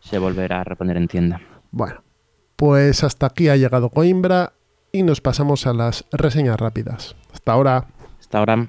se 0.00 0.18
volverá 0.18 0.60
a 0.60 0.64
reponer 0.64 0.96
en 0.96 1.08
tienda. 1.08 1.40
Bueno, 1.72 2.02
pues 2.56 3.04
hasta 3.04 3.26
aquí 3.26 3.48
ha 3.48 3.56
llegado 3.56 3.90
Coimbra 3.90 4.54
y 4.92 5.02
nos 5.02 5.20
pasamos 5.20 5.66
a 5.66 5.74
las 5.74 6.06
reseñas 6.12 6.58
rápidas. 6.58 7.16
Hasta 7.34 7.52
ahora. 7.52 7.86
Hasta 8.18 8.38
ahora. 8.38 8.68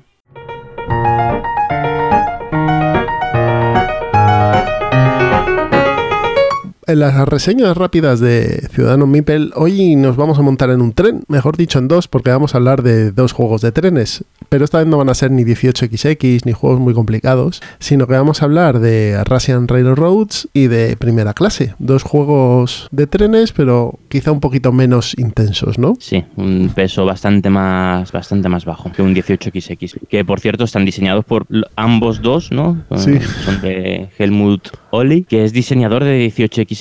En 6.90 7.02
las 7.02 7.28
reseñas 7.28 7.76
rápidas 7.76 8.22
de 8.22 8.66
Ciudadano 8.72 9.08
Mipel, 9.08 9.52
hoy 9.56 9.98
nos 9.98 10.16
vamos 10.16 10.40
a 10.40 10.42
montar 10.42 10.70
en 10.70 10.80
un 10.80 10.94
tren, 10.94 11.22
mejor 11.28 11.58
dicho 11.58 11.80
en 11.80 11.90
dos, 11.90 12.08
porque 12.08 12.30
vamos 12.30 12.56
a 12.56 12.60
hablar 12.60 12.82
de 12.82 13.12
dos 13.12 13.34
juegos 13.34 13.60
de 13.60 13.74
trenes. 13.74 14.24
Pero 14.48 14.64
esta 14.64 14.78
vez 14.78 14.88
no 14.88 14.98
van 14.98 15.10
a 15.10 15.14
ser 15.14 15.32
ni 15.32 15.44
18XX 15.44 16.46
ni 16.46 16.54
juegos 16.54 16.80
muy 16.80 16.94
complicados, 16.94 17.62
sino 17.80 18.08
que 18.08 18.14
vamos 18.14 18.42
a 18.42 18.46
hablar 18.46 18.80
de 18.80 19.22
Russian 19.26 19.68
Railroads 19.68 20.48
y 20.54 20.68
de 20.68 20.96
Primera 20.96 21.34
Clase. 21.34 21.76
Dos 21.78 22.04
juegos 22.04 22.88
de 22.92 23.06
trenes, 23.06 23.52
pero 23.52 24.00
quizá 24.08 24.32
un 24.32 24.40
poquito 24.40 24.72
menos 24.72 25.14
intensos, 25.18 25.78
¿no? 25.78 25.96
Sí, 26.00 26.24
un 26.38 26.72
peso 26.74 27.04
bastante 27.04 27.50
más, 27.50 28.14
bastante 28.14 28.48
más 28.48 28.64
bajo 28.64 28.94
que 28.94 29.02
un 29.02 29.14
18XX. 29.14 30.08
Que 30.08 30.24
por 30.24 30.40
cierto 30.40 30.64
están 30.64 30.86
diseñados 30.86 31.26
por 31.26 31.48
ambos 31.76 32.22
dos, 32.22 32.50
¿no? 32.54 32.82
Sí. 32.96 33.20
Son 33.44 33.60
de 33.60 34.08
Helmut 34.18 34.70
Oli, 34.92 35.24
que 35.24 35.44
es 35.44 35.52
diseñador 35.52 36.06
de 36.06 36.26
18XX. 36.28 36.77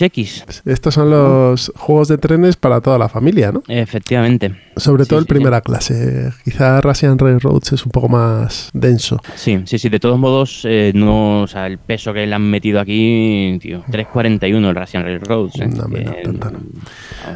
Estos 0.64 0.94
son 0.94 1.10
los 1.10 1.72
juegos 1.76 2.08
de 2.08 2.18
trenes 2.18 2.56
para 2.56 2.80
toda 2.80 2.98
la 2.98 3.08
familia, 3.08 3.52
¿no? 3.52 3.62
Efectivamente. 3.68 4.65
Sobre 4.76 5.04
Sí, 5.04 5.08
todo 5.10 5.18
el 5.18 5.24
sí, 5.24 5.28
primera 5.28 5.60
clase. 5.60 6.30
Quizá 6.44 6.80
Russian 6.80 7.18
Railroads 7.18 7.72
es 7.72 7.86
un 7.86 7.92
poco 7.92 8.08
más 8.08 8.70
denso. 8.72 9.20
Sí, 9.34 9.62
sí, 9.64 9.78
sí. 9.78 9.88
De 9.88 9.98
todos 9.98 10.18
modos, 10.18 10.62
eh, 10.64 10.92
no, 10.94 11.42
o 11.42 11.46
sea, 11.46 11.66
el 11.66 11.78
peso 11.78 12.12
que 12.12 12.26
le 12.26 12.34
han 12.34 12.42
metido 12.42 12.80
aquí, 12.80 13.58
tío, 13.60 13.82
3.41 13.90 14.68
el 14.68 14.74
Russian 14.74 15.02
Railroad. 15.04 15.48
¿eh? 15.60 15.68
No, 15.68 15.84
hombre, 15.84 16.04
no, 16.04 16.12
tanto 16.22 16.50
no. 16.50 16.58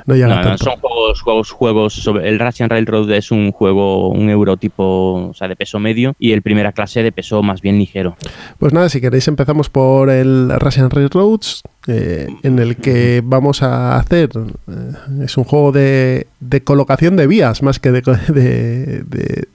No 0.06 0.14
llega 0.14 0.42
tanto. 0.42 0.64
Son 0.64 0.76
juegos, 0.80 1.20
juegos, 1.22 1.50
juegos. 1.50 1.94
Sobre, 1.94 2.28
el 2.28 2.38
Russian 2.38 2.68
Railroad 2.68 3.10
es 3.12 3.30
un 3.30 3.52
juego, 3.52 4.10
un 4.10 4.28
euro 4.28 4.56
tipo, 4.56 5.28
o 5.30 5.34
sea, 5.34 5.48
de 5.48 5.56
peso 5.56 5.78
medio, 5.78 6.14
y 6.18 6.32
el 6.32 6.42
primera 6.42 6.72
clase 6.72 7.02
de 7.02 7.12
peso 7.12 7.42
más 7.42 7.60
bien 7.62 7.78
ligero. 7.78 8.16
Pues 8.58 8.72
nada, 8.72 8.88
si 8.88 9.00
queréis 9.00 9.26
empezamos 9.28 9.70
por 9.70 10.10
el 10.10 10.50
Russian 10.58 10.90
Railroads, 10.90 11.62
eh, 11.86 12.28
en 12.42 12.58
el 12.58 12.76
que 12.76 13.22
vamos 13.24 13.62
a 13.62 13.96
hacer, 13.96 14.30
eh, 14.36 15.24
es 15.24 15.36
un 15.38 15.44
juego 15.44 15.72
de, 15.72 16.26
de 16.40 16.62
colocación 16.62 17.16
de 17.16 17.26
vías 17.30 17.62
más 17.62 17.78
que 17.78 17.90
de, 17.92 18.02
de, 18.28 19.02
de- 19.04 19.48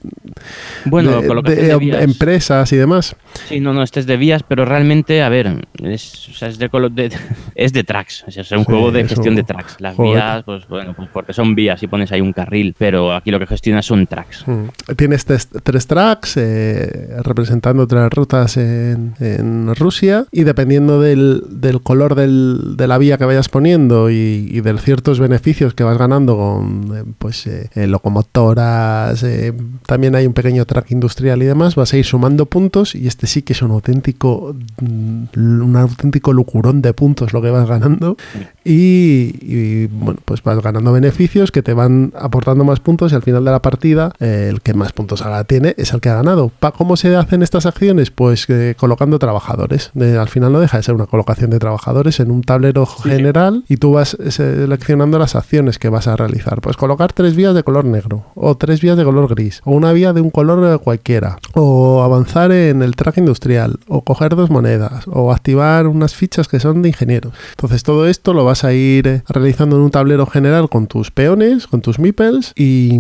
Bueno, 0.86 1.22
de- 1.22 1.78
vías. 1.78 2.02
empresas 2.02 2.72
y 2.74 2.78
demás. 2.78 3.16
Sí, 3.48 3.60
no, 3.60 3.74
no, 3.74 3.84
este 3.84 4.00
es 4.00 4.06
de 4.06 4.18
vías, 4.18 4.44
pero 4.48 4.66
realmente, 4.66 5.22
a 5.22 5.30
ver, 5.30 5.66
es, 5.84 6.30
o 6.30 6.34
sea, 6.34 6.48
es, 6.48 6.58
de, 6.58 6.70
colo- 6.70 6.90
de- 6.90 7.12
es 7.56 7.74
de 7.74 7.84
tracks. 7.84 8.24
Es 8.28 8.52
un 8.52 8.60
Sí, 8.60 8.66
juego 8.66 8.92
de 8.92 9.02
es 9.02 9.10
gestión 9.10 9.34
un 9.34 9.36
de 9.36 9.44
tracks. 9.44 9.76
Las 9.80 9.98
vías, 9.98 10.44
pues 10.46 10.68
bueno, 10.68 10.94
pues 10.96 11.10
porque 11.12 11.34
son 11.34 11.54
vías 11.56 11.82
y 11.84 11.88
pones 11.88 12.12
ahí 12.12 12.22
un 12.22 12.34
carril, 12.34 12.76
pero 12.78 13.14
aquí 13.14 13.30
lo 13.32 13.40
que 13.40 13.48
gestionas 13.48 13.86
son 13.86 14.08
tracks. 14.08 14.48
Mm. 14.48 14.96
Tienes 14.96 15.26
tres, 15.26 15.50
tres 15.64 15.88
tracks 15.88 16.38
eh, 16.38 17.10
representando 17.24 17.86
tres 17.88 18.10
rutas 18.12 18.58
en, 18.58 19.14
en 19.20 19.76
Rusia 19.76 20.26
y 20.32 20.44
dependiendo 20.44 21.02
del, 21.02 21.44
del 21.50 21.82
color 21.82 22.16
del- 22.16 22.76
de 22.78 22.88
la 22.88 22.98
vía 22.98 23.18
que 23.18 23.26
vayas 23.26 23.50
poniendo 23.50 24.10
y, 24.10 24.48
y 24.52 24.62
de 24.62 24.76
ciertos 24.78 25.20
beneficios 25.20 25.74
que 25.74 25.84
vas 25.84 25.98
ganando 25.98 26.38
con 26.38 26.96
eh, 26.96 27.04
pues 27.18 27.48
eh, 27.48 27.64
eh, 27.74 27.88
locomotoras, 27.88 29.24
eh, 29.24 29.53
también 29.86 30.16
hay 30.16 30.28
un 30.28 30.34
pequeño 30.34 30.66
track 30.66 30.91
industrial 30.91 31.41
y 31.41 31.45
demás, 31.45 31.76
vas 31.76 31.93
a 31.93 31.97
ir 31.97 32.05
sumando 32.05 32.45
puntos 32.45 32.95
y 32.95 33.07
este 33.07 33.28
sí 33.28 33.41
que 33.41 33.53
es 33.53 33.61
un 33.61 33.72
auténtico 33.72 34.55
mm, 34.82 35.24
un 35.38 35.76
auténtico 35.76 36.34
lucurón 36.34 36.82
de 36.82 36.93
puntos 36.93 37.34
lo 37.34 37.41
que 37.41 37.49
vas 37.49 37.68
ganando 37.68 38.18
y, 38.63 39.36
y, 39.41 39.88
bueno 39.88 40.20
pues 40.26 40.43
vas 40.43 40.61
ganando 40.61 40.91
beneficios 40.91 41.51
que 41.51 41.61
te 41.61 41.74
van 41.74 42.13
aportando 42.20 42.63
más 42.63 42.80
puntos 42.80 43.11
y 43.11 43.16
al 43.16 43.22
final 43.24 43.43
de 43.45 43.51
la 43.51 43.61
partida 43.61 44.11
eh, 44.20 44.47
el 44.51 44.61
que 44.61 44.74
más 44.74 44.91
puntos 44.93 45.22
haga 45.22 45.43
tiene 45.45 45.74
es 45.78 45.93
el 45.93 46.01
que 46.01 46.09
ha 46.09 46.16
ganado. 46.16 46.51
Pa- 46.59 46.72
¿Cómo 46.72 46.97
se 46.97 47.16
hacen 47.16 47.41
estas 47.41 47.66
acciones? 47.66 48.11
Pues 48.11 48.45
eh, 48.49 48.76
colocando 48.78 49.18
trabajadores. 49.20 49.91
Al 49.95 50.28
final 50.30 50.51
no 50.53 50.59
deja 50.59 50.78
de 50.78 50.84
ser 50.84 50.95
una 50.95 51.05
colocación 51.07 51.49
de 51.49 51.59
trabajadores 51.59 52.20
en 52.20 52.32
un 52.32 52.41
tablero 52.43 52.86
general 52.86 53.63
y 53.68 53.78
tú 53.78 53.93
vas 53.93 54.18
seleccionando 54.30 55.18
las 55.20 55.36
acciones 55.36 55.80
que 55.80 55.89
vas 55.89 56.07
a 56.07 56.16
realizar. 56.16 56.61
Pues 56.61 56.78
colocar 56.78 57.13
tres 57.13 57.36
vías 57.36 57.53
de 57.56 57.64
color 57.64 57.86
negro 57.86 58.26
o 58.36 58.56
tres 58.56 58.82
vías 58.82 58.97
de 58.97 59.03
color 59.03 59.28
gris 59.28 59.62
o 59.66 59.72
una 59.72 59.91
vía 59.93 60.14
de 60.14 60.22
un 60.22 60.30
color 60.30 60.80
cualquiera 60.80 61.39
o 61.53 62.03
avanzar 62.03 62.51
en 62.51 62.82
el 62.82 62.95
track 62.95 63.18
industrial 63.18 63.80
o 63.88 64.03
coger 64.03 64.36
dos 64.36 64.49
monedas 64.49 65.06
o 65.08 65.32
activar 65.32 65.88
unas 65.88 66.16
fichas 66.16 66.47
que 66.47 66.60
son 66.60 66.82
de 66.82 66.89
ingenieros. 66.89 67.34
Entonces 67.51 67.84
todo 67.84 68.08
esto 68.08 68.34
lo 68.34 68.45
vas 68.45 68.64
a 68.64 68.74
ir 68.74 69.24
realizando 69.28 69.78
en 69.78 69.84
un 69.84 69.91
tablero 69.91 70.26
general 70.26 70.70
con 70.70 70.88
tus 70.88 71.12
peones, 71.12 71.68
con 71.68 71.82
tus 71.82 71.99
meeples 71.99 72.53
y, 72.56 72.99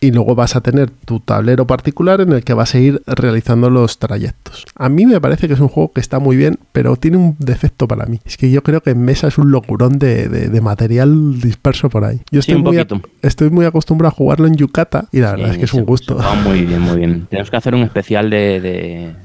y 0.00 0.10
luego 0.12 0.34
vas 0.34 0.56
a 0.56 0.60
tener 0.60 0.90
tu 0.90 1.20
tablero 1.20 1.66
particular 1.66 2.20
en 2.20 2.32
el 2.32 2.44
que 2.44 2.54
vas 2.54 2.74
a 2.74 2.78
ir 2.78 3.02
realizando 3.06 3.70
los 3.70 3.98
trayectos. 3.98 4.64
A 4.76 4.88
mí 4.88 5.06
me 5.06 5.20
parece 5.20 5.48
que 5.48 5.54
es 5.54 5.60
un 5.60 5.68
juego 5.68 5.92
que 5.92 6.00
está 6.00 6.18
muy 6.18 6.36
bien, 6.36 6.58
pero 6.72 6.96
tiene 6.96 7.16
un 7.16 7.36
defecto 7.38 7.88
para 7.88 8.06
mí. 8.06 8.20
Es 8.24 8.36
que 8.36 8.50
yo 8.50 8.62
creo 8.62 8.80
que 8.80 8.90
en 8.90 9.02
mesa 9.04 9.28
es 9.28 9.38
un 9.38 9.50
locurón 9.50 9.98
de, 9.98 10.28
de- 10.28 10.48
de 10.48 10.60
material 10.60 11.40
disperso 11.40 11.88
por 11.90 12.04
ahí. 12.04 12.20
Yo 12.30 12.40
estoy, 12.40 12.56
muy, 12.62 12.84
estoy 13.22 13.50
muy 13.50 13.64
acostumbrado 13.66 14.12
a 14.12 14.16
jugarlo 14.16 14.46
en 14.46 14.56
Yucata 14.56 15.06
y 15.12 15.20
la 15.20 15.32
verdad 15.32 15.50
es 15.52 15.58
que 15.58 15.64
es 15.64 15.74
un 15.74 15.84
gusto. 15.84 16.18
muy 16.44 16.64
bien, 16.64 16.80
muy 16.80 16.98
bien. 16.98 17.26
Tenemos 17.30 17.50
que 17.50 17.56
hacer 17.56 17.74
un 17.74 17.82
especial 17.82 18.30
de, 18.30 18.60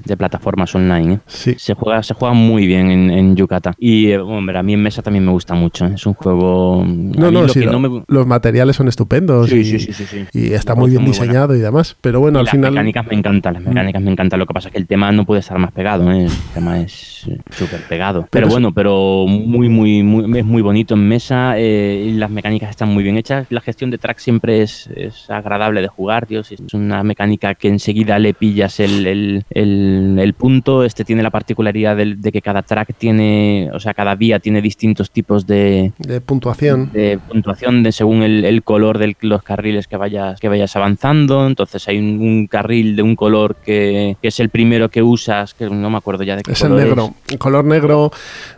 de- 0.05 0.17
plataformas 0.17 0.73
online. 0.75 1.13
¿eh? 1.15 1.19
Sí. 1.25 1.55
Se 1.57 1.73
juega, 1.73 2.03
se 2.03 2.13
juega 2.13 2.33
muy 2.35 2.67
bien 2.67 2.91
en, 2.91 3.09
en 3.09 3.35
Yucata. 3.35 3.73
Y 3.79 4.07
eh, 4.11 4.19
hombre, 4.19 4.57
a 4.59 4.63
mí 4.63 4.73
en 4.73 4.81
mesa 4.83 5.01
también 5.01 5.25
me 5.25 5.31
gusta 5.31 5.53
mucho. 5.55 5.85
¿eh? 5.85 5.93
Es 5.95 6.05
un 6.05 6.13
juego. 6.13 6.83
No, 6.85 7.31
no, 7.31 7.41
lo 7.41 7.49
sí, 7.49 7.61
lo- 7.61 7.71
no 7.71 7.79
me- 7.79 8.03
los 8.07 8.27
materiales 8.27 8.75
son 8.75 8.87
estupendos 8.87 9.49
Sí, 9.49 9.57
y, 9.57 9.65
sí, 9.65 9.79
sí, 9.79 9.93
sí, 9.93 10.05
sí. 10.05 10.25
y 10.33 10.53
está 10.63 10.75
muy 10.75 10.89
bien 10.89 11.01
muy 11.03 11.11
buena. 11.11 11.23
diseñado 11.25 11.55
y 11.55 11.59
demás. 11.59 11.95
Pero 12.01 12.19
bueno, 12.19 12.39
Y 12.39 12.41
al 12.41 12.45
las 12.45 12.51
final... 12.51 12.71
mecánicas 12.71 13.07
me 13.07 13.15
encantan, 13.15 13.53
las 13.55 13.63
mecánicas 13.63 14.01
me 14.01 14.11
encantan. 14.11 14.39
Lo 14.39 14.45
que 14.45 14.53
pasa 14.53 14.69
es 14.69 14.71
que 14.73 14.79
el 14.79 14.87
tema 14.87 15.11
no 15.11 15.25
puede 15.25 15.39
estar 15.41 15.57
más 15.59 15.71
pegado, 15.71 16.11
¿eh? 16.11 16.25
el 16.25 16.31
tema 16.53 16.79
es 16.79 17.25
eh, 17.29 17.37
súper 17.51 17.81
pegado. 17.81 18.21
Pero, 18.21 18.29
Pero 18.31 18.47
es- 18.47 18.53
bueno, 18.53 18.71
pero 18.73 19.25
muy, 19.27 19.69
muy, 19.69 20.03
muy, 20.03 20.39
es 20.39 20.45
muy 20.45 20.61
bonito 20.61 20.93
en 20.95 21.07
mesa. 21.07 21.55
eh, 21.57 22.11
las 22.15 22.29
mecánicas 22.29 22.69
están 22.69 22.89
muy 22.89 23.03
bien 23.03 23.17
hechas. 23.17 23.45
La 23.49 23.61
gestión 23.61 23.89
de 23.91 23.97
track 23.97 24.17
siempre 24.19 24.61
es, 24.61 24.89
es 24.95 25.29
agradable 25.29 25.81
de 25.81 25.87
jugar. 25.87 26.27
Si 26.27 26.35
Es 26.35 26.73
una 26.73 27.03
mecánica 27.03 27.55
que 27.55 27.67
enseguida 27.67 28.17
le 28.19 28.33
pillas 28.33 28.79
el, 28.79 29.05
el, 29.05 29.45
el- 29.51 30.17
el 30.19 30.33
punto. 30.33 30.83
Este 30.83 31.03
tiene 31.03 31.23
la 31.23 31.29
particularidad 31.29 31.95
de, 31.97 32.31
que 32.31 32.41
cada 32.41 32.61
track 32.63 32.93
tiene, 32.97 33.69
o 33.73 33.79
sea, 33.79 33.93
cada 33.93 34.15
vía 34.15 34.39
tiene 34.39 34.61
distintos 34.61 35.11
tipos 35.11 35.45
de, 35.45 35.91
de 35.97 36.21
puntuación. 36.21 36.91
de 36.93 37.19
puntuación 37.29 37.83
de 37.83 37.91
según 37.91 38.23
el, 38.23 38.45
el 38.45 38.63
color 38.63 38.97
de 38.97 39.15
los 39.21 39.43
carriles 39.43 39.87
que 39.87 39.97
vayas, 39.97 40.39
que 40.39 40.49
vayas 40.53 40.75
avanzando, 40.75 41.45
entonces 41.47 41.87
hay 41.87 41.97
un, 41.97 42.19
un 42.21 42.47
carril 42.47 42.95
de 42.95 43.01
un 43.03 43.15
color 43.15 43.55
que, 43.65 44.15
que 44.21 44.27
es 44.29 44.39
el 44.39 44.49
primero 44.49 44.89
que 44.89 45.01
usas, 45.03 45.53
que 45.53 45.69
no 45.69 45.89
me 45.89 45.97
acuerdo 45.97 46.23
ya 46.23 46.35
de 46.35 46.43
qué 46.43 46.51
Es 46.53 46.61
el 46.61 46.75
negro. 46.75 47.13
El 47.29 47.37
color 47.39 47.65
negro 47.65 48.11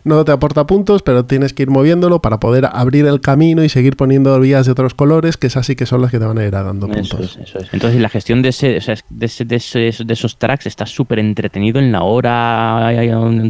no 0.03 0.23
te 0.25 0.31
aporta 0.31 0.65
puntos, 0.65 1.01
pero 1.01 1.25
tienes 1.25 1.53
que 1.53 1.63
ir 1.63 1.69
moviéndolo 1.69 2.21
para 2.21 2.39
poder 2.39 2.67
abrir 2.71 3.05
el 3.05 3.21
camino 3.21 3.63
y 3.63 3.69
seguir 3.69 3.95
poniendo 3.95 4.39
vías 4.39 4.65
de 4.65 4.71
otros 4.73 4.93
colores, 4.93 5.37
que 5.37 5.47
es 5.47 5.57
así 5.57 5.75
que 5.75 5.85
son 5.85 6.01
las 6.01 6.11
que 6.11 6.19
te 6.19 6.25
van 6.25 6.37
a 6.37 6.43
ir 6.43 6.51
dando 6.51 6.87
Eso 6.87 6.95
puntos. 7.17 7.37
es, 7.41 7.49
eso 7.49 7.59
es. 7.59 7.73
Entonces, 7.73 7.99
la 8.01 8.09
gestión 8.09 8.41
de, 8.41 8.49
ese, 8.49 8.67
de, 9.09 9.25
ese- 9.25 9.45
de 9.45 9.55
ese- 9.55 9.91
de 10.05 10.13
esos 10.13 10.37
tracks 10.37 10.65
está 10.67 10.85
súper 10.85 11.19
entretenido 11.19 11.79
en 11.79 11.91
la 11.91 12.03
hora, 12.03 12.91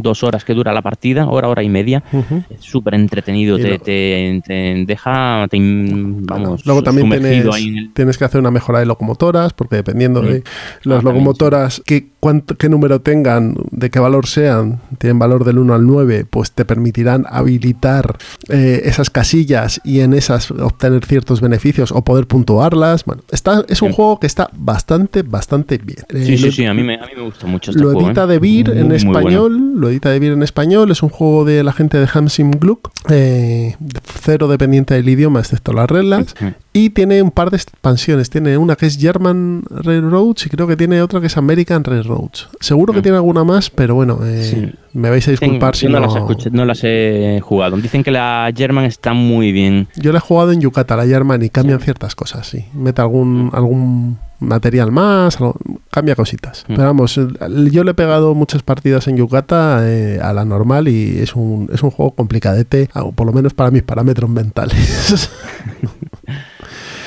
dos 0.02 0.22
horas 0.22 0.44
que 0.44 0.54
dura 0.54 0.72
la 0.72 0.82
partida, 0.82 1.26
hora, 1.28 1.48
hora 1.48 1.62
y 1.62 1.68
media. 1.68 2.02
Es 2.50 2.64
súper 2.64 2.94
entretenido, 2.94 3.56
te, 3.58 3.68
lo- 3.70 3.78
te- 3.78 4.42
te 4.46 4.84
deja, 4.86 5.46
te 5.50 5.58
vamos, 5.60 6.64
Luego 6.66 6.82
también 6.82 7.10
tienes, 7.10 7.46
ahí 7.54 7.68
en 7.68 7.78
el- 7.78 7.92
tienes 7.92 8.18
que 8.18 8.24
hacer 8.24 8.35
una 8.38 8.50
mejora 8.50 8.78
de 8.80 8.86
locomotoras, 8.86 9.52
porque 9.52 9.76
dependiendo 9.76 10.20
de 10.20 10.42
las 10.82 11.00
Ah, 11.00 11.02
locomotoras, 11.02 11.82
qué, 11.84 12.06
cuánto, 12.26 12.56
qué 12.56 12.68
número 12.68 13.00
tengan, 13.00 13.54
de 13.70 13.88
qué 13.88 14.00
valor 14.00 14.26
sean, 14.26 14.80
tienen 14.98 15.18
valor 15.20 15.44
del 15.44 15.58
1 15.58 15.74
al 15.74 15.86
9, 15.86 16.26
pues 16.28 16.50
te 16.50 16.64
permitirán 16.64 17.24
habilitar 17.28 18.16
eh, 18.48 18.82
esas 18.84 19.10
casillas 19.10 19.80
y 19.84 20.00
en 20.00 20.12
esas 20.12 20.50
obtener 20.50 21.04
ciertos 21.06 21.40
beneficios 21.40 21.92
o 21.92 22.02
poder 22.02 22.26
puntuarlas. 22.26 23.04
Bueno, 23.04 23.22
está, 23.30 23.64
es 23.68 23.80
un 23.82 23.90
Sí. 23.90 23.94
juego 23.94 24.18
que 24.18 24.26
está 24.26 24.50
bastante, 24.56 25.22
bastante 25.22 25.78
bien. 25.78 26.00
Eh, 26.08 26.24
Sí, 26.26 26.36
sí, 26.36 26.46
lo- 26.46 26.52
sí, 26.52 26.64
a 26.66 26.74
mí 26.74 26.82
me, 26.82 26.94
a 26.96 27.02
mí 27.06 27.12
me 27.16 27.22
gusta 27.22 27.46
mucho 27.46 27.70
este 27.70 27.80
lo 27.82 27.92
juego. 27.92 28.08
edita 28.08 28.24
¿eh? 28.24 28.26
De 28.26 28.38
Beer 28.40 28.68
Muy, 28.70 28.78
en 28.78 28.88
muy 28.88 28.98
bueno. 29.04 29.18
español, 29.18 29.72
lo 29.76 29.88
edita 29.88 30.10
De 30.10 30.18
Beer 30.18 30.32
en 30.32 30.42
español, 30.42 30.90
es 30.90 31.02
un 31.04 31.10
juego 31.10 31.44
de 31.44 31.62
la 31.62 31.72
gente 31.72 31.98
de 31.98 32.08
Hamsim 32.12 32.50
Gluck, 32.50 32.90
eh, 33.08 33.76
cero 34.20 34.48
dependiente 34.48 34.94
del 34.94 35.08
idioma 35.08 35.38
excepto 35.40 35.72
las 35.72 35.88
reglas, 35.88 36.34
y 36.72 36.90
tiene 36.90 37.22
un 37.22 37.30
par 37.30 37.50
de 37.50 37.56
expansiones, 37.58 38.30
tiene 38.30 38.58
una 38.58 38.74
que 38.76 38.86
es 38.86 38.98
German 38.98 39.62
Railroads 39.70 40.46
y 40.46 40.50
creo 40.50 40.66
que 40.66 40.76
tiene 40.76 41.00
otra 41.02 41.20
que 41.20 41.26
es 41.28 41.36
American 41.36 41.84
Railroads. 41.84 42.15
Seguro 42.60 42.92
que 42.92 43.00
Mm. 43.00 43.02
tiene 43.02 43.16
alguna 43.18 43.44
más, 43.44 43.70
pero 43.70 43.94
bueno, 43.94 44.20
eh, 44.24 44.44
Sí. 44.44 44.72
me 44.92 45.10
vais 45.10 45.26
a 45.28 45.30
disculpar 45.30 45.76
si 45.76 45.86
yo 45.86 45.90
no, 45.90 46.00
no... 46.00 46.06
las 46.06 46.14
escuché- 46.16 46.50
no 46.50 46.64
las 46.64 46.80
he 46.82 47.40
jugado. 47.42 47.76
Dicen 47.76 48.02
que 48.02 48.10
la 48.10 48.50
German 48.56 48.84
está 48.84 49.12
muy 49.12 49.52
bien. 49.52 49.88
Yo 49.96 50.12
la 50.12 50.18
he 50.18 50.20
jugado 50.20 50.52
en 50.52 50.60
Yucatán, 50.60 50.98
la 50.98 51.06
German, 51.06 51.42
y 51.42 51.50
cambian 51.50 51.80
ciertas 51.80 52.14
cosas, 52.14 52.46
sí. 52.46 52.64
Mete 52.74 53.00
algún, 53.02 53.50
algún 53.52 54.18
material 54.38 54.92
más, 54.92 55.36
algo- 55.40 55.56
cambia 55.90 56.14
cositas. 56.14 56.64
Mm. 56.68 56.74
Pero 56.74 56.84
vamos, 56.88 57.14
yo 57.14 57.84
le 57.84 57.90
he 57.90 57.94
pegado 57.94 58.34
muchas 58.34 58.62
partidas 58.62 59.08
en 59.08 59.16
Yucata 59.16 59.80
eh, 59.82 60.18
a 60.22 60.32
la 60.34 60.44
normal 60.44 60.88
y 60.88 61.18
es 61.18 61.34
un, 61.34 61.68
es 61.72 61.82
un 61.82 61.90
juego 61.90 62.12
complicadete, 62.14 62.88
por 63.14 63.26
lo 63.26 63.32
menos 63.32 63.54
para 63.54 63.70
mis 63.70 63.82
parámetros 63.82 64.28
mentales. 64.28 65.30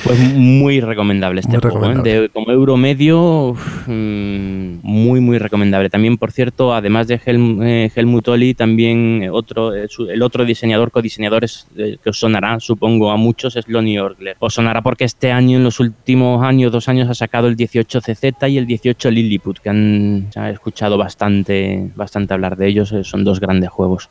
Pues 0.04 0.18
muy 0.34 0.80
recomendable 0.80 1.40
este 1.40 1.58
Muy 1.58 1.70
juego. 1.70 2.00
¿eh? 2.00 2.02
De- 2.02 2.28
como 2.30 2.50
euro 2.50 2.76
medio, 2.76 3.54
mm, 3.86 4.78
muy, 4.82 5.20
muy 5.20 5.38
recomendable. 5.38 5.90
También, 5.90 6.16
por 6.16 6.32
cierto, 6.32 6.74
además 6.74 7.06
de 7.06 7.18
Helm- 7.20 7.62
eh, 7.62 7.90
Helmut 7.94 8.26
Oli, 8.28 8.54
también 8.54 9.28
otro, 9.30 9.74
eh, 9.74 9.86
el 10.08 10.22
otro 10.22 10.44
diseñador, 10.44 10.90
codiseñador 10.90 11.44
es, 11.44 11.66
eh, 11.76 11.98
que 12.02 12.10
os 12.10 12.18
sonará, 12.18 12.58
supongo, 12.60 13.10
a 13.10 13.16
muchos, 13.16 13.56
es 13.56 13.68
Lonnie 13.68 13.98
Orgler. 14.00 14.36
Os 14.38 14.54
sonará 14.54 14.82
porque 14.82 15.04
este 15.04 15.32
año, 15.32 15.58
en 15.58 15.64
los 15.64 15.80
últimos 15.80 16.42
años, 16.42 16.72
dos 16.72 16.88
años, 16.88 17.08
ha 17.08 17.14
sacado 17.14 17.48
el 17.48 17.56
18 17.56 18.00
CZ 18.00 18.48
y 18.48 18.56
el 18.58 18.66
18 18.66 19.10
Lilliput, 19.10 19.58
que 19.58 19.68
han 19.70 20.28
se 20.32 20.40
ha 20.40 20.50
escuchado 20.50 20.96
bastante, 20.96 21.90
bastante 21.94 22.32
hablar 22.34 22.56
de 22.56 22.68
ellos. 22.68 22.94
Son 23.02 23.22
dos 23.24 23.38
grandes 23.40 23.68
juegos. 23.70 24.08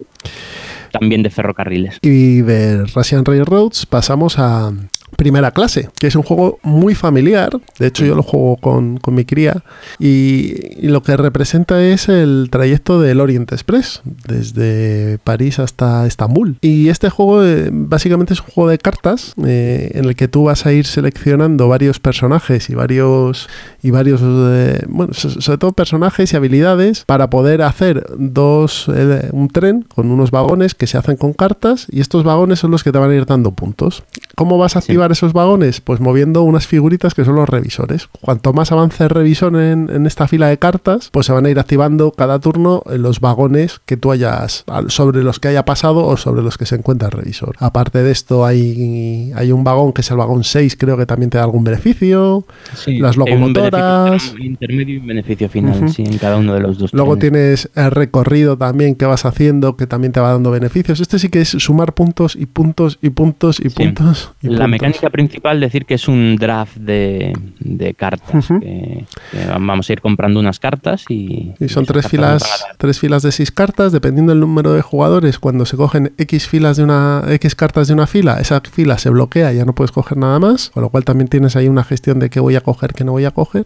También 0.91 1.23
de 1.23 1.29
ferrocarriles. 1.29 1.99
y 2.01 2.41
de 2.41 2.85
Russian 2.87 3.23
Railroads 3.25 3.85
pasamos 3.85 4.39
a 4.39 4.71
Primera 5.19 5.51
Clase, 5.51 5.89
que 5.99 6.07
es 6.07 6.15
un 6.15 6.23
juego 6.23 6.59
muy 6.63 6.95
familiar. 6.95 7.51
De 7.77 7.87
hecho, 7.87 8.05
yo 8.05 8.15
lo 8.15 8.23
juego 8.23 8.55
con, 8.55 8.97
con 8.97 9.13
mi 9.13 9.25
cría. 9.25 9.63
Y, 9.99 10.55
y 10.79 10.87
lo 10.87 11.03
que 11.03 11.17
representa 11.17 11.83
es 11.83 12.07
el 12.07 12.47
trayecto 12.49 13.01
del 13.01 13.19
Orient 13.19 13.51
Express, 13.51 14.01
desde 14.25 15.17
París 15.25 15.59
hasta 15.59 16.07
Estambul. 16.07 16.55
Y 16.61 16.87
este 16.87 17.09
juego 17.09 17.43
eh, 17.43 17.69
básicamente 17.71 18.33
es 18.33 18.39
un 18.39 18.47
juego 18.47 18.69
de 18.69 18.77
cartas 18.77 19.33
eh, 19.45 19.91
en 19.93 20.05
el 20.05 20.15
que 20.15 20.29
tú 20.29 20.45
vas 20.45 20.65
a 20.65 20.71
ir 20.71 20.85
seleccionando 20.85 21.67
varios 21.67 21.99
personajes 21.99 22.69
y 22.69 22.75
varios, 22.75 23.49
y 23.83 23.91
varios 23.91 24.21
eh, 24.23 24.81
bueno, 24.87 25.13
so- 25.13 25.41
sobre 25.41 25.57
todo 25.57 25.73
personajes 25.73 26.31
y 26.31 26.37
habilidades 26.37 27.03
para 27.05 27.29
poder 27.29 27.61
hacer 27.61 28.05
dos, 28.17 28.87
un 29.31 29.49
tren 29.49 29.81
con 29.83 30.09
unos 30.11 30.31
vagones 30.31 30.75
que 30.75 30.87
se 30.87 30.97
hacen 30.97 31.17
con 31.17 31.33
cartas 31.33 31.87
y 31.91 31.99
estos 31.99 32.23
vagones 32.23 32.59
son 32.59 32.71
los 32.71 32.83
que 32.85 32.91
te 32.93 32.97
van 32.97 33.11
a 33.11 33.15
ir 33.15 33.25
dando 33.25 33.51
puntos. 33.51 34.03
¿Cómo 34.39 34.57
vas 34.57 34.75
a 34.77 34.81
Sí. 34.81 34.85
activar 34.93 35.11
esos 35.11 35.33
vagones? 35.33 35.81
Pues 35.81 35.99
moviendo 35.99 36.43
unas 36.43 36.65
figuritas 36.65 37.13
que 37.13 37.25
son 37.25 37.35
los 37.35 37.47
revisores. 37.49 38.07
Cuanto 38.21 38.53
más 38.53 38.71
avance 38.71 39.03
el 39.03 39.09
revisor 39.09 39.55
en, 39.59 39.89
en 39.93 40.05
esta 40.05 40.27
fila 40.27 40.47
de 40.47 40.57
cartas, 40.57 41.09
pues 41.11 41.25
se 41.25 41.33
van 41.33 41.45
a 41.45 41.49
ir 41.49 41.59
activando 41.59 42.11
cada 42.11 42.39
turno 42.39 42.81
eh, 42.89 42.97
los 42.97 43.19
vagones 43.19 43.81
que 43.85 43.97
tú 43.97 44.11
hayas, 44.11 44.63
sobre 44.87 45.23
los 45.23 45.39
que 45.39 45.49
haya 45.49 45.65
pasado 45.65 46.05
o 46.05 46.15
sobre 46.17 46.41
los 46.41 46.57
que 46.57 46.65
se 46.65 46.75
encuentra 46.75 47.07
el 47.09 47.11
revisor. 47.11 47.55
Aparte 47.59 48.01
de 48.01 48.11
esto, 48.11 48.45
hay, 48.45 49.31
hay 49.35 49.51
un 49.51 49.63
vagón 49.63 49.91
que 49.93 50.01
es 50.01 50.09
el 50.11 50.17
vagón 50.17 50.43
6, 50.45 50.77
creo 50.79 50.95
que 50.97 51.05
también 51.05 51.29
te 51.29 51.37
da 51.37 51.43
algún 51.43 51.63
beneficio. 51.65 52.45
Las 52.87 53.17
un 53.17 53.25
locomotoras. 53.25 54.27
inter- 54.29 54.45
intermedio 54.45 54.95
y 54.95 54.97
un 54.99 55.07
beneficio 55.07 55.49
final, 55.49 55.89
sí, 55.91 56.03
en 56.05 56.17
cada 56.17 56.37
uno 56.37 56.53
de 56.53 56.61
los 56.61 56.77
dos. 56.77 56.93
Luego 56.93 57.17
trenes. 57.17 57.63
tienes 57.65 57.85
el 57.85 57.91
recorrido 57.91 58.57
también 58.57 58.95
que 58.95 59.05
vas 59.05 59.25
haciendo, 59.25 59.75
que 59.75 59.85
también 59.87 60.13
te 60.13 60.19
va 60.19 60.31
dando 60.31 60.51
beneficios. 60.51 60.99
Este 60.99 61.19
sí 61.19 61.29
que 61.29 61.41
es 61.41 61.49
sumar 61.49 61.93
puntos 61.93 62.35
y 62.35 62.45
puntos 62.45 62.97
y 63.01 63.09
puntos 63.09 63.59
y 63.59 63.69
Sí. 63.69 63.69
puntos. 63.69 64.28
La 64.41 64.67
mecánica 64.67 65.09
principal, 65.09 65.59
decir 65.59 65.85
que 65.85 65.95
es 65.95 66.07
un 66.07 66.35
draft 66.35 66.77
de, 66.77 67.33
de 67.59 67.93
cartas. 67.93 68.49
Ujú. 68.49 68.59
que, 68.59 69.05
que 69.31 69.45
vamos 69.47 69.89
a 69.89 69.93
ir 69.93 70.01
comprando 70.01 70.39
unas 70.39 70.59
cartas 70.59 71.05
y. 71.09 71.53
Y 71.59 71.69
son 71.69 71.85
tres 71.85 72.07
filas, 72.07 72.65
tres 72.77 72.99
filas 72.99 73.23
de 73.23 73.31
seis 73.31 73.51
cartas, 73.51 73.91
dependiendo 73.91 74.31
del 74.31 74.39
número 74.39 74.73
de 74.73 74.81
jugadores. 74.81 75.39
Cuando 75.39 75.65
se 75.65 75.77
cogen 75.77 76.13
X 76.17 76.47
filas 76.47 76.77
de 76.77 76.83
una, 76.83 77.23
X 77.27 77.55
cartas 77.55 77.87
de 77.87 77.93
una 77.93 78.07
fila, 78.07 78.39
esa 78.39 78.61
fila 78.61 78.97
se 78.97 79.09
bloquea 79.09 79.53
y 79.53 79.57
ya 79.57 79.65
no 79.65 79.73
puedes 79.73 79.91
coger 79.91 80.17
nada 80.17 80.39
más. 80.39 80.69
Con 80.69 80.83
lo 80.83 80.89
cual 80.89 81.05
también 81.05 81.27
tienes 81.27 81.55
ahí 81.55 81.67
una 81.67 81.83
gestión 81.83 82.19
de 82.19 82.29
qué 82.29 82.39
voy 82.39 82.55
a 82.55 82.61
coger, 82.61 82.93
qué 82.93 83.03
no 83.03 83.11
voy 83.13 83.25
a 83.25 83.31
coger. 83.31 83.65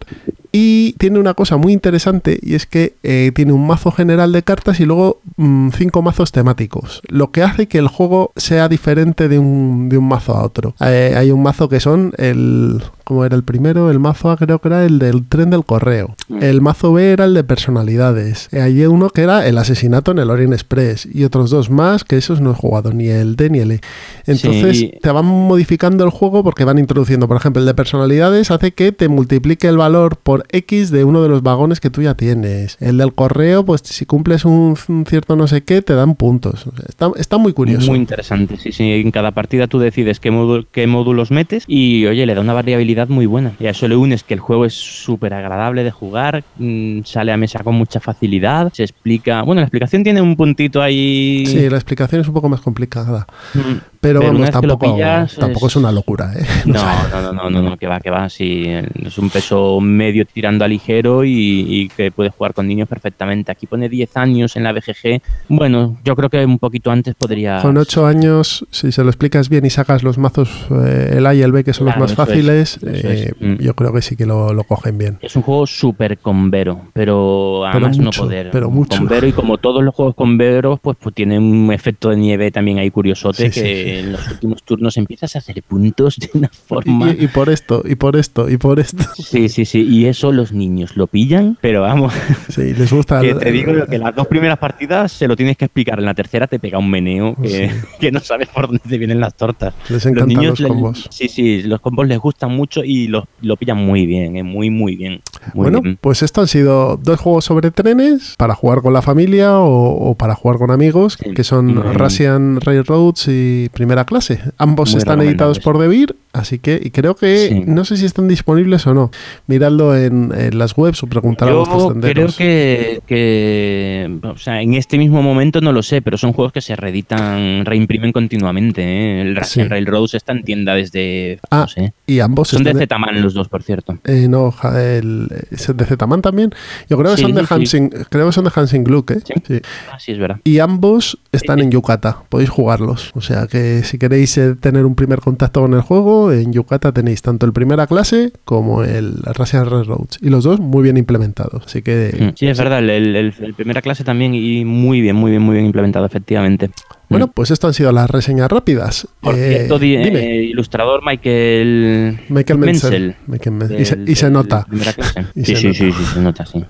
Y 0.56 0.92
tiene 0.98 1.18
una 1.18 1.34
cosa 1.34 1.56
muy 1.56 1.72
interesante 1.72 2.38
y 2.40 2.54
es 2.54 2.66
que 2.66 2.94
eh, 3.02 3.32
tiene 3.34 3.52
un 3.52 3.66
mazo 3.66 3.90
general 3.90 4.30
de 4.30 4.44
cartas 4.44 4.78
y 4.78 4.84
luego 4.84 5.20
mm, 5.36 5.70
cinco 5.70 6.00
mazos 6.00 6.30
temáticos. 6.30 7.02
Lo 7.08 7.32
que 7.32 7.42
hace 7.42 7.66
que 7.66 7.78
el 7.78 7.88
juego 7.88 8.32
sea 8.36 8.68
diferente 8.68 9.28
de 9.28 9.40
un, 9.40 9.88
de 9.88 9.98
un 9.98 10.06
mazo 10.06 10.36
a 10.36 10.44
otro. 10.44 10.53
Eh, 10.80 11.14
hay 11.16 11.30
un 11.30 11.42
mazo 11.42 11.68
que 11.68 11.80
son 11.80 12.12
el. 12.16 12.82
¿Cómo 13.04 13.24
era 13.24 13.36
el 13.36 13.44
primero? 13.44 13.90
El 13.90 13.98
mazo 14.00 14.30
A 14.30 14.36
creo 14.36 14.58
que 14.58 14.68
era 14.68 14.84
el 14.84 14.98
del 14.98 15.26
tren 15.28 15.50
del 15.50 15.64
correo. 15.64 16.14
Mm. 16.28 16.42
El 16.42 16.60
mazo 16.62 16.92
B 16.94 17.12
era 17.12 17.26
el 17.26 17.34
de 17.34 17.44
personalidades. 17.44 18.48
Hay 18.52 18.84
uno 18.86 19.10
que 19.10 19.22
era 19.22 19.46
el 19.46 19.58
asesinato 19.58 20.12
en 20.12 20.18
el 20.20 20.30
Orient 20.30 20.52
Express. 20.54 21.06
Y 21.12 21.24
otros 21.24 21.50
dos 21.50 21.68
más 21.70 22.04
que 22.04 22.16
esos 22.16 22.40
no 22.40 22.52
he 22.52 22.54
jugado 22.54 22.92
ni 22.92 23.08
el 23.08 23.36
D 23.36 23.50
ni 23.50 23.58
el 23.58 23.72
E. 23.72 23.80
Entonces 24.26 24.78
Sí. 24.78 24.92
te 25.02 25.10
van 25.10 25.26
modificando 25.26 26.04
el 26.04 26.10
juego 26.10 26.42
porque 26.42 26.64
van 26.64 26.78
introduciendo. 26.78 27.28
Por 27.28 27.36
ejemplo, 27.36 27.60
el 27.60 27.66
de 27.66 27.74
personalidades 27.74 28.50
hace 28.50 28.72
que 28.72 28.92
te 28.92 29.08
multiplique 29.08 29.68
el 29.68 29.76
valor 29.76 30.16
por 30.16 30.44
X 30.50 30.90
de 30.90 31.04
uno 31.04 31.22
de 31.22 31.28
los 31.28 31.42
vagones 31.42 31.80
que 31.80 31.90
tú 31.90 32.00
ya 32.02 32.14
tienes. 32.14 32.76
El 32.80 32.98
del 32.98 33.12
correo, 33.12 33.64
pues 33.64 33.82
si 33.84 34.06
cumples 34.06 34.44
un, 34.44 34.76
un 34.88 35.04
cierto 35.06 35.36
no 35.36 35.46
sé 35.46 35.62
qué, 35.62 35.82
te 35.82 35.94
dan 35.94 36.14
puntos. 36.14 36.64
Está, 36.88 37.10
está 37.16 37.36
muy 37.38 37.52
curioso. 37.52 37.90
Muy 37.90 37.98
interesante, 37.98 38.56
sí, 38.56 38.72
sí. 38.72 38.84
En 38.92 39.10
cada 39.10 39.32
partida 39.32 39.66
tú 39.66 39.78
decides 39.78 40.20
qué, 40.20 40.30
módulo- 40.32 40.66
qué 40.72 40.86
módulos 40.86 41.30
metes 41.30 41.64
y, 41.66 42.06
oye, 42.06 42.24
le 42.24 42.34
da 42.34 42.40
una 42.40 42.52
variabilidad 42.54 42.93
muy 43.08 43.26
buena. 43.26 43.52
Y 43.58 43.66
a 43.66 43.70
eso 43.70 43.88
le 43.88 43.96
unes 43.96 44.22
que 44.22 44.34
el 44.34 44.40
juego 44.40 44.64
es 44.64 44.74
súper 44.74 45.34
agradable 45.34 45.84
de 45.84 45.90
jugar, 45.90 46.44
mm, 46.58 47.00
sale 47.04 47.32
a 47.32 47.36
mesa 47.36 47.62
con 47.62 47.74
mucha 47.74 48.00
facilidad, 48.00 48.72
se 48.72 48.84
explica... 48.84 49.42
Bueno, 49.42 49.60
la 49.60 49.66
explicación 49.66 50.04
tiene 50.04 50.20
un 50.20 50.36
puntito 50.36 50.82
ahí... 50.82 51.44
Sí, 51.46 51.68
la 51.68 51.76
explicación 51.76 52.20
es 52.20 52.28
un 52.28 52.34
poco 52.34 52.48
más 52.48 52.60
complicada. 52.60 53.26
Mm, 53.54 53.93
Pero, 54.04 54.20
Pero 54.20 54.32
vamos, 54.34 54.50
tampoco, 54.50 54.92
pillas, 54.94 55.34
tampoco 55.34 55.66
es... 55.66 55.72
es- 55.72 55.76
una 55.76 55.90
locura, 55.90 56.30
¿eh? 56.36 56.44
No, 56.66 56.74
no, 57.10 57.22
no, 57.22 57.32
no, 57.32 57.50
no, 57.50 57.62
no, 57.62 57.76
que 57.78 57.86
va, 57.86 58.00
que 58.00 58.10
va. 58.10 58.28
Sí, 58.28 58.66
es 59.02 59.16
un 59.16 59.30
peso 59.30 59.80
medio 59.80 60.26
tirando 60.26 60.62
a 60.62 60.68
ligero 60.68 61.24
y, 61.24 61.30
y 61.66 61.88
que 61.88 62.10
puede 62.12 62.28
jugar 62.28 62.52
con 62.52 62.68
niños 62.68 62.86
perfectamente. 62.86 63.50
Aquí 63.50 63.66
pone 63.66 63.88
10 63.88 64.14
años 64.18 64.56
en 64.56 64.64
la 64.64 64.72
BGG. 64.72 65.22
Bueno, 65.48 65.96
yo 66.04 66.14
creo 66.16 66.28
que 66.28 66.44
un 66.44 66.58
poquito 66.58 66.90
antes 66.90 67.14
podría. 67.14 67.62
Con 67.62 67.78
8 67.78 68.06
años, 68.06 68.66
si 68.70 68.92
se 68.92 69.02
lo 69.02 69.08
explicas 69.08 69.48
bien 69.48 69.64
y 69.64 69.70
sacas 69.70 70.02
los 70.02 70.18
mazos, 70.18 70.50
eh, 70.70 71.14
el 71.16 71.26
A 71.26 71.34
y 71.34 71.40
el 71.40 71.52
B, 71.52 71.64
que 71.64 71.72
son 71.72 71.86
Claro, 71.86 72.00
los 72.00 72.10
más 72.10 72.10
es, 72.10 72.16
fáciles, 72.16 72.76
eso 72.82 73.08
eh, 73.08 73.32
es. 73.40 73.40
Mm. 73.40 73.62
yo 73.62 73.72
creo 73.72 73.94
que 73.94 74.02
sí 74.02 74.16
que 74.16 74.26
lo, 74.26 74.52
lo 74.52 74.64
cogen 74.64 74.98
bien. 74.98 75.18
Es 75.22 75.34
un 75.34 75.40
juego 75.42 75.66
súper 75.66 76.18
convero, 76.18 76.82
pero 76.92 77.64
además 77.64 77.96
mucho, 77.96 78.20
no 78.22 78.26
poder. 78.26 78.50
pero 78.52 78.68
mucho. 78.68 78.98
Convero 78.98 79.26
y 79.26 79.32
como 79.32 79.56
todos 79.56 79.82
los 79.82 79.94
juegos 79.94 80.14
converos, 80.14 80.78
pues, 80.80 80.98
pues 81.00 81.14
tiene 81.14 81.38
un 81.38 81.72
efecto 81.72 82.10
de 82.10 82.16
nieve 82.16 82.50
también 82.50 82.78
ahí 82.78 82.90
curiosote 82.90 83.50
Sí, 83.50 83.60
que, 83.60 83.93
sí, 83.93 83.93
que 83.94 84.00
en 84.00 84.12
los 84.12 84.28
últimos 84.30 84.62
turnos 84.64 84.96
empiezas 84.96 85.36
a 85.36 85.38
hacer 85.38 85.62
puntos 85.62 86.16
de 86.18 86.30
una 86.34 86.48
forma. 86.48 87.10
Y, 87.12 87.24
y 87.24 87.28
por 87.28 87.48
esto, 87.48 87.82
y 87.84 87.94
por 87.94 88.16
esto, 88.16 88.48
y 88.50 88.56
por 88.56 88.80
esto. 88.80 89.04
Sí, 89.34 89.48
sí, 89.48 89.64
sí. 89.64 89.80
Y 89.82 90.06
eso 90.06 90.32
los 90.32 90.52
niños 90.52 90.96
lo 90.96 91.06
pillan, 91.06 91.58
pero 91.60 91.82
vamos. 91.82 92.12
Sí, 92.48 92.74
les 92.74 92.92
gusta. 92.92 93.20
Que 93.24 93.34
te 93.34 93.50
digo 93.52 93.72
que 93.88 93.98
las 93.98 94.14
dos 94.14 94.26
primeras 94.26 94.58
partidas 94.58 95.12
se 95.12 95.26
lo 95.28 95.36
tienes 95.36 95.56
que 95.56 95.64
explicar. 95.66 95.98
En 95.98 96.04
la 96.04 96.14
tercera 96.14 96.46
te 96.46 96.58
pega 96.58 96.78
un 96.78 96.90
meneo 96.90 97.36
que, 97.40 97.70
que 98.00 98.12
no 98.12 98.20
sabes 98.20 98.48
por 98.48 98.66
dónde 98.66 98.82
te 98.88 98.98
vienen 98.98 99.20
las 99.20 99.34
tortas. 99.34 99.74
Les 99.88 100.04
encantan 100.06 100.44
los 100.46 100.60
le- 100.60 100.68
combos. 100.68 101.08
sí, 101.10 101.28
sí, 101.28 101.62
los 101.62 101.80
combos 101.80 102.06
les 102.06 102.18
gustan 102.18 102.50
mucho 102.54 102.82
y 102.84 103.08
los, 103.08 103.24
lo 103.40 103.56
pillan 103.56 103.78
muy 103.78 104.06
bien, 104.06 104.36
eh, 104.36 104.42
muy, 104.42 104.70
muy 104.70 104.96
bien. 104.96 105.20
Muy 105.54 105.64
bueno, 105.64 105.80
bien. 105.82 105.98
pues 106.00 106.22
esto 106.22 106.40
han 106.40 106.48
sido 106.48 106.96
dos 106.96 107.20
juegos 107.20 107.44
sobre 107.44 107.70
trenes 107.70 108.34
para 108.38 108.54
jugar 108.54 108.80
con 108.82 108.92
la 108.92 109.02
familia 109.02 109.58
o, 109.58 110.10
o 110.10 110.14
para 110.14 110.34
jugar 110.34 110.58
con 110.58 110.70
amigos, 110.70 111.18
Sí, 111.22 111.32
que 111.32 111.44
son 111.44 111.74
muy- 111.74 111.82
Russian 111.94 112.60
Railroads 112.60 113.28
y 113.28 113.68
Primera 113.84 114.06
Clase. 114.06 114.40
Ambos 114.56 114.92
Muy 114.92 114.98
están 114.98 115.20
editados 115.20 115.58
por 115.60 115.76
Devir, 115.78 116.16
así 116.32 116.58
que 116.58 116.80
y 116.82 116.90
creo 116.90 117.14
que 117.16 117.48
Sí. 117.48 117.64
no 117.66 117.84
sé 117.84 117.98
si 117.98 118.06
están 118.06 118.28
disponibles 118.28 118.86
o 118.86 118.94
no. 118.94 119.10
Miradlo 119.46 119.94
en, 119.94 120.32
en 120.34 120.58
las 120.58 120.74
webs 120.78 121.02
o 121.02 121.06
preguntar 121.06 121.50
a 121.50 121.54
vuestros 121.54 121.94
Yo 121.94 122.00
creo 122.00 122.28
que, 122.28 123.02
que, 123.06 124.18
o 124.22 124.38
sea, 124.38 124.62
en 124.62 124.72
este 124.72 124.96
mismo 124.96 125.20
momento 125.22 125.60
no 125.60 125.70
lo 125.72 125.82
sé, 125.82 126.00
pero 126.00 126.16
son 126.16 126.32
juegos 126.32 126.52
que 126.54 126.62
se 126.62 126.76
reeditan, 126.76 127.66
reimprimen 127.66 128.10
continuamente. 128.12 128.82
¿eh? 128.82 129.20
El 129.20 129.44
Sí. 129.44 129.62
Railroads 129.62 130.14
está 130.14 130.32
en 130.32 130.42
tienda 130.44 130.74
desde, 130.74 131.38
Ah, 131.50 131.60
no 131.60 131.68
sé, 131.68 131.92
Y 132.06 132.20
ambos 132.20 132.48
son 132.48 132.64
de 132.64 132.72
Z-Man 132.72 133.20
los 133.20 133.34
dos, 133.34 133.48
por 133.48 133.62
cierto. 133.62 133.98
Eh, 134.04 134.26
no, 134.28 134.54
el, 134.74 135.28
¿es 135.50 135.76
de 135.76 135.84
Z-Man 135.84 136.22
también. 136.22 136.50
Yo 136.88 136.96
creo 136.96 137.10
que 137.10 137.16
Sí, 137.18 137.22
son 137.22 137.34
de. 137.34 137.44
Hansing, 137.48 137.90
creo 138.08 138.26
que 138.26 138.32
son 138.32 138.44
de 138.44 138.50
Hansing 138.54 138.82
Gluck, 138.84 139.10
¿eh? 139.10 139.18
¿Sí? 139.24 139.34
Sí. 139.46 139.60
Ah, 139.92 139.98
sí, 140.00 140.12
es 140.12 140.18
verdad. 140.18 140.40
Y 140.44 140.58
ambos 140.60 141.18
están 141.32 141.58
en 141.60 141.70
Yucata, 141.70 142.22
podéis 142.30 142.48
jugarlos. 142.48 143.10
O 143.14 143.20
sea 143.20 143.46
que 143.46 143.63
si 143.84 143.98
queréis 143.98 144.36
eh, 144.38 144.54
tener 144.54 144.84
un 144.86 144.94
primer 144.94 145.20
contacto 145.20 145.60
con 145.60 145.74
el 145.74 145.80
juego, 145.80 146.32
en 146.32 146.52
Yucata 146.52 146.92
tenéis 146.92 147.22
tanto 147.22 147.46
el 147.46 147.52
primera 147.52 147.86
clase 147.86 148.32
como 148.44 148.82
el 148.84 149.14
Russian 149.34 149.68
Railroads. 149.68 150.18
Y 150.20 150.28
los 150.30 150.44
dos 150.44 150.60
muy 150.60 150.82
bien 150.82 150.96
implementados. 150.96 151.64
Así 151.66 151.82
que, 151.82 152.14
Mm, 152.18 152.34
Sí, 152.36 152.46
es 152.46 152.58
verdad, 152.58 152.78
el, 152.80 152.90
el- 152.90 153.16
el- 153.16 153.34
el 153.40 153.54
primera 153.54 153.80
clase 153.82 154.04
también 154.04 154.34
y 154.34 154.64
muy 154.64 155.00
bien, 155.00 155.16
muy 155.16 155.30
bien, 155.30 155.42
muy 155.42 155.54
bien 155.54 155.66
implementado, 155.66 156.06
efectivamente. 156.06 156.70
bueno, 157.10 157.26
Mm. 157.26 157.30
pues 157.34 157.50
esto 157.50 157.66
han 157.68 157.74
sido 157.74 157.92
las 157.92 158.10
reseñas 158.10 158.50
rápidas. 158.50 159.06
Por 159.20 159.34
Eh, 159.36 159.48
cierto, 159.56 159.78
di- 159.78 159.96
dime, 159.96 160.20
eh, 160.38 160.42
ilustrador 160.44 161.02
Michael, 161.04 162.18
Michael 162.28 162.58
Menzel. 162.58 162.90
Menzel. 162.90 163.16
Michael 163.26 163.56
Men- 163.56 163.80
y, 164.06 164.14
se, 164.14 164.26
y 164.28 164.30
nota. 164.32 164.64
primera 164.68 164.92
clase. 164.92 165.24
Y 165.34 165.44
sí, 165.44 165.54
se 165.54 165.60
sí, 165.60 165.66
nota. 165.66 165.78
sí, 165.78 165.92
sí, 165.92 166.04
se 166.14 166.20
nota, 166.20 166.46
sí. 166.46 166.64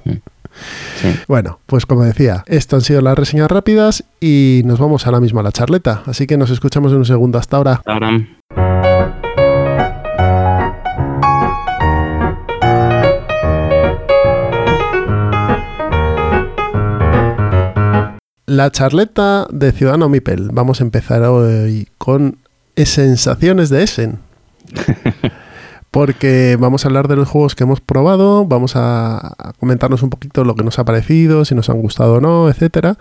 Sí. 1.01 1.15
Bueno, 1.29 1.61
pues 1.67 1.87
como 1.87 2.05
decía, 2.05 2.45
esto 2.47 2.77
han 2.77 2.83
sido 2.83 3.01
las 3.01 3.17
reseñas 3.17 3.51
rápidas 3.51 4.05
y 4.21 4.63
nos 4.65 4.79
vamos 4.79 5.07
ahora 5.07 5.21
mismo 5.21 5.41
a 5.41 5.43
la 5.43 5.53
charleta. 5.53 6.03
Así 6.07 6.27
que 6.27 6.37
nos 6.37 6.51
escuchamos 6.51 6.93
en 6.93 6.99
un 6.99 7.05
segundo. 7.05 7.39
Hasta 7.39 7.57
ahora. 7.57 7.83
Ahora, 7.87 8.11
La 18.47 18.71
charleta 18.71 19.49
de 19.51 19.73
Ciudadano 19.73 20.09
Mipel. 20.09 20.51
Vamos 20.53 20.81
a 20.81 20.85
empezar 20.85 21.23
hoy 21.23 21.89
con 21.99 22.39
sensaciones 22.77 23.69
de 23.69 23.83
Essen. 23.83 24.19
Porque 25.95 26.57
vamos 26.59 26.85
a 26.85 26.89
hablar 26.89 27.07
de 27.07 27.15
los 27.15 27.29
juegos 27.29 27.55
que 27.55 27.63
hemos 27.63 27.81
probado, 27.81 28.45
vamos 28.47 28.75
a, 28.75 29.17
a 29.17 29.53
comentarnos 29.61 30.03
un 30.03 30.11
poquito 30.11 30.43
lo 30.43 30.57
que 30.57 30.65
nos 30.65 30.81
ha 30.81 30.85
parecido, 30.85 31.45
si 31.45 31.55
nos 31.55 31.71
han 31.71 31.81
gustado 31.81 32.15
o 32.15 32.21
no, 32.21 32.49
etcétera. 32.49 32.99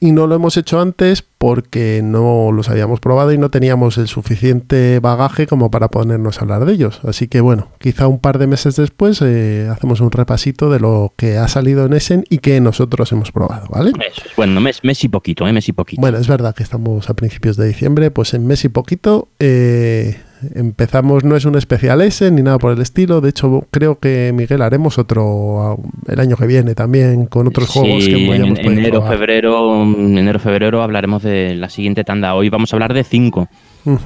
Y 0.00 0.10
no 0.10 0.26
lo 0.26 0.34
hemos 0.34 0.56
hecho 0.56 0.80
antes 0.80 1.22
porque 1.22 2.00
no 2.02 2.50
los 2.50 2.68
habíamos 2.68 2.98
probado 2.98 3.32
y 3.32 3.38
no 3.38 3.52
teníamos 3.52 3.98
el 3.98 4.08
suficiente 4.08 4.98
bagaje 4.98 5.46
como 5.46 5.70
para 5.70 5.88
ponernos 5.88 6.38
a 6.38 6.40
hablar 6.40 6.64
de 6.64 6.72
ellos. 6.72 7.00
Así 7.04 7.28
que 7.28 7.40
bueno, 7.40 7.68
quizá 7.78 8.08
un 8.08 8.18
par 8.18 8.38
de 8.38 8.48
meses 8.48 8.74
después 8.74 9.22
eh, 9.22 9.68
hacemos 9.70 10.00
un 10.00 10.10
repasito 10.10 10.70
de 10.70 10.80
lo 10.80 11.12
que 11.16 11.38
ha 11.38 11.46
salido 11.46 11.86
en 11.86 11.92
Essen 11.92 12.24
y 12.30 12.38
que 12.38 12.60
nosotros 12.60 13.12
hemos 13.12 13.30
probado, 13.30 13.68
¿vale? 13.70 13.90
eso 13.90 14.22
es. 14.26 14.36
Bueno, 14.36 14.60
mes, 14.60 14.82
mes 14.82 15.04
y 15.04 15.08
poquito, 15.08 15.46
¿eh? 15.46 15.52
Mes 15.52 15.68
y 15.68 15.72
poquito. 15.72 16.00
Bueno, 16.00 16.18
es 16.18 16.26
verdad 16.26 16.52
que 16.52 16.64
estamos 16.64 17.08
a 17.08 17.14
principios 17.14 17.56
de 17.56 17.68
diciembre, 17.68 18.10
pues 18.10 18.34
en 18.34 18.44
mes 18.44 18.64
y 18.64 18.70
poquito 18.70 19.28
eh, 19.38 20.18
empezamos, 20.54 21.24
no 21.24 21.36
es 21.36 21.44
un 21.44 21.56
especial 21.56 22.00
ese 22.02 22.30
ni 22.30 22.42
nada 22.42 22.58
por 22.58 22.72
el 22.72 22.80
estilo, 22.80 23.20
de 23.20 23.30
hecho 23.30 23.66
creo 23.70 23.98
que 23.98 24.32
Miguel 24.34 24.62
haremos 24.62 24.98
otro 24.98 25.62
ah, 25.62 25.76
el 26.08 26.20
año 26.20 26.36
que 26.36 26.46
viene 26.46 26.74
también 26.74 27.26
con 27.26 27.46
otros 27.46 27.68
juegos 27.68 28.04
que 28.04 28.34
en 28.34 28.56
enero, 28.56 29.00
probar. 29.00 29.12
febrero, 29.12 29.82
enero, 29.82 30.38
febrero 30.38 30.82
hablaremos 30.82 31.22
de 31.22 31.54
la 31.54 31.68
siguiente 31.68 32.04
tanda. 32.04 32.34
Hoy 32.34 32.48
vamos 32.48 32.72
a 32.72 32.76
hablar 32.76 32.94
de 32.94 33.04
cinco. 33.04 33.48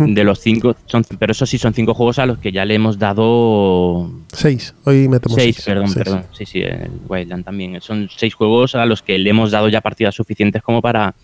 De 0.01 0.24
los 0.24 0.41
cinco, 0.41 0.74
son, 0.86 1.05
pero 1.20 1.30
eso 1.30 1.47
sí 1.47 1.57
son 1.57 1.72
cinco 1.72 1.95
juegos 1.95 2.18
a 2.18 2.26
los 2.26 2.39
que 2.39 2.51
ya 2.51 2.64
le 2.64 2.74
hemos 2.74 2.99
dado 2.99 4.11
Seis, 4.32 4.74
hoy 4.84 5.07
metemos 5.07 5.36
seis, 5.36 5.55
seis. 5.55 5.66
perdón, 5.66 5.89
seis. 5.89 6.05
perdón. 6.05 6.24
Sí, 6.32 6.47
sí, 6.47 6.61
el 6.62 6.91
Wildland 7.09 7.45
también. 7.45 7.80
Son 7.80 8.09
seis 8.16 8.34
juegos 8.34 8.74
a 8.74 8.84
los 8.86 9.03
que 9.03 9.18
le 9.18 9.30
hemos 9.30 9.53
dado 9.53 9.68
ya 9.68 9.80
partidas 9.80 10.16
suficientes 10.16 10.62
como 10.62 10.82
para 10.82 11.14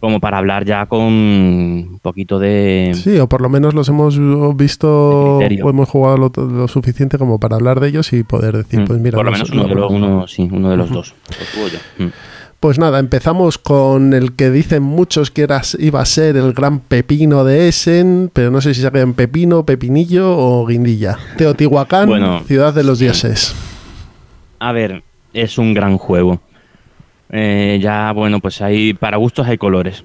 como 0.00 0.20
para 0.20 0.38
hablar 0.38 0.64
ya 0.66 0.86
con 0.86 1.00
un 1.02 1.98
poquito 2.02 2.38
de 2.38 2.92
Sí, 2.94 3.18
o 3.18 3.28
por 3.28 3.40
lo 3.40 3.48
menos 3.48 3.72
los 3.74 3.88
hemos 3.88 4.18
visto 4.56 5.38
De 5.38 5.46
criterio. 5.46 5.66
o 5.66 5.70
hemos 5.70 5.88
jugado 5.88 6.16
lo, 6.18 6.32
lo 6.46 6.68
suficiente 6.68 7.16
como 7.18 7.38
para 7.40 7.56
hablar 7.56 7.80
de 7.80 7.88
ellos 7.88 8.12
y 8.12 8.22
poder 8.22 8.56
decir, 8.56 8.80
Mm, 8.80 8.84
pues 8.86 9.00
mira, 9.00 9.16
por 9.16 9.24
lo 9.24 9.30
nos- 9.30 9.40
menos 9.50 9.50
uno 9.50 9.68
de 9.68 9.74
los, 9.80 9.90
uno, 9.92 10.28
sí, 10.28 10.48
uno 10.52 10.70
de 10.70 10.76
los 10.76 10.90
dos. 10.90 11.14
Lo 11.30 11.46
tuvo 11.60 11.68
yo. 11.68 11.78
Mm. 12.04 12.10
Pues 12.60 12.78
nada, 12.78 12.98
empezamos 12.98 13.58
con 13.58 14.14
el 14.14 14.32
que 14.36 14.50
dicen 14.50 14.82
muchos 14.82 15.30
que 15.30 15.42
era, 15.42 15.60
iba 15.78 16.00
a 16.00 16.06
ser 16.06 16.36
el 16.38 16.54
gran 16.54 16.80
pepino 16.80 17.44
de 17.44 17.68
Essen, 17.68 18.30
pero 18.32 18.50
no 18.50 18.62
sé 18.62 18.72
si 18.72 18.80
se 18.80 18.86
en 18.88 19.12
pepino, 19.12 19.66
pepinillo 19.66 20.34
o 20.34 20.66
guindilla. 20.66 21.18
Teotihuacán, 21.36 22.08
Bueno, 22.08 22.40
ciudad 22.46 22.72
de 22.72 22.84
los 22.84 22.98
sí. 22.98 23.04
dioses. 23.04 23.54
A 24.60 24.72
ver, 24.72 25.02
es 25.34 25.58
un 25.58 25.74
gran 25.74 25.98
juego. 25.98 26.40
Eh, 27.30 27.78
ya, 27.80 28.12
bueno, 28.12 28.40
pues 28.40 28.60
hay, 28.62 28.94
para 28.94 29.16
gustos 29.16 29.46
hay 29.46 29.58
colores. 29.58 30.04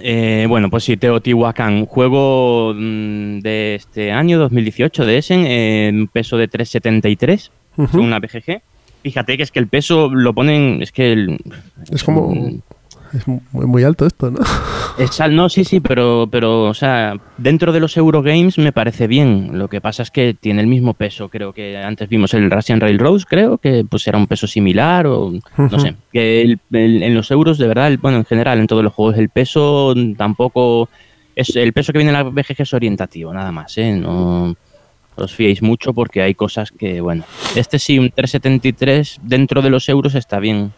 Eh, 0.00 0.46
bueno, 0.48 0.70
pues 0.70 0.84
sí, 0.84 0.96
Teotihuacán, 0.96 1.86
juego 1.86 2.72
mm, 2.74 3.40
de 3.40 3.74
este 3.74 4.12
año, 4.12 4.38
2018, 4.38 5.04
de 5.04 5.18
Essen, 5.18 5.46
en 5.46 6.06
peso 6.06 6.36
de 6.36 6.46
373, 6.46 7.50
Ujú. 7.76 7.88
según 7.88 8.06
una 8.06 8.20
BGG. 8.20 8.62
Fíjate 9.02 9.36
que 9.36 9.42
es 9.42 9.50
que 9.50 9.58
el 9.58 9.66
peso 9.66 10.10
lo 10.10 10.32
ponen, 10.34 10.82
es 10.82 10.92
que 10.92 11.12
el, 11.12 11.38
Es 11.90 12.04
como... 12.04 12.32
Es 13.12 13.26
muy, 13.26 13.40
muy 13.52 13.82
alto 13.84 14.06
esto, 14.06 14.30
¿no? 14.30 14.38
Es 14.98 15.20
al- 15.20 15.34
no, 15.34 15.48
sí, 15.48 15.64
sí, 15.64 15.80
pero, 15.80 16.28
pero, 16.30 16.64
o 16.64 16.74
sea, 16.74 17.14
dentro 17.38 17.72
de 17.72 17.80
los 17.80 17.96
Eurogames 17.96 18.58
me 18.58 18.72
parece 18.72 19.06
bien. 19.06 19.50
Lo 19.58 19.68
que 19.68 19.80
pasa 19.80 20.02
es 20.02 20.10
que 20.10 20.34
tiene 20.34 20.60
el 20.60 20.66
mismo 20.66 20.92
peso. 20.94 21.28
Creo 21.30 21.52
que 21.54 21.78
antes 21.78 22.08
vimos 22.08 22.34
el 22.34 22.50
Russian 22.50 22.80
Railroads, 22.80 23.24
creo 23.24 23.56
que 23.58 23.84
pues 23.88 24.06
era 24.08 24.18
un 24.18 24.26
peso 24.26 24.46
similar 24.46 25.06
o 25.06 25.32
no 25.56 25.78
sé. 25.78 25.94
Que 26.12 26.42
el- 26.42 26.58
el- 26.72 27.02
en 27.02 27.14
los 27.14 27.30
euros, 27.30 27.56
de 27.56 27.66
verdad, 27.68 27.86
el- 27.88 27.96
bueno, 27.98 28.18
en 28.18 28.24
general, 28.26 28.58
en 28.58 28.66
todos 28.66 28.84
los 28.84 28.92
juegos, 28.92 29.16
el 29.16 29.28
peso 29.30 29.94
tampoco. 30.18 30.88
Es, 31.34 31.54
el 31.56 31.72
peso 31.72 31.92
que 31.92 31.98
viene 31.98 32.10
en 32.10 32.16
la 32.18 32.24
BGG 32.24 32.56
es 32.62 32.74
orientativo, 32.74 33.32
nada 33.32 33.52
más, 33.52 33.78
¿eh? 33.78 33.92
No 33.94 34.54
os 35.16 35.34
fiéis 35.34 35.62
mucho 35.62 35.94
porque 35.94 36.20
hay 36.22 36.34
cosas 36.34 36.70
que, 36.72 37.00
bueno. 37.00 37.24
Este 37.54 37.78
sí, 37.78 37.98
un 37.98 38.10
373 38.10 39.18
dentro 39.22 39.62
de 39.62 39.70
los 39.70 39.88
euros 39.88 40.14
está 40.14 40.40
bien. 40.40 40.72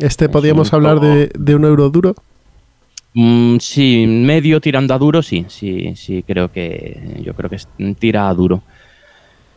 Este 0.00 0.26
Es 0.26 0.30
podríamos 0.30 0.72
hablar 0.72 1.00
de, 1.00 1.30
de 1.38 1.54
un 1.54 1.64
euro 1.64 1.90
duro. 1.90 2.14
Mm, 3.14 3.56
sí, 3.58 4.06
medio 4.06 4.60
tirando 4.60 4.94
a 4.94 4.98
duro, 4.98 5.22
sí, 5.22 5.44
sí, 5.48 5.94
sí, 5.96 6.22
creo 6.26 6.52
que 6.52 7.20
yo 7.22 7.34
creo 7.34 7.50
que 7.50 7.56
es- 7.56 7.68
tira 7.98 8.28
a 8.28 8.34
duro. 8.34 8.62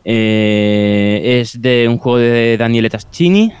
Eh, 0.04 1.40
es 1.40 1.60
de 1.62 1.86
un 1.88 1.98
juego 1.98 2.18
de 2.18 2.56
Daniele 2.56 2.90
Taschini. 2.90 3.52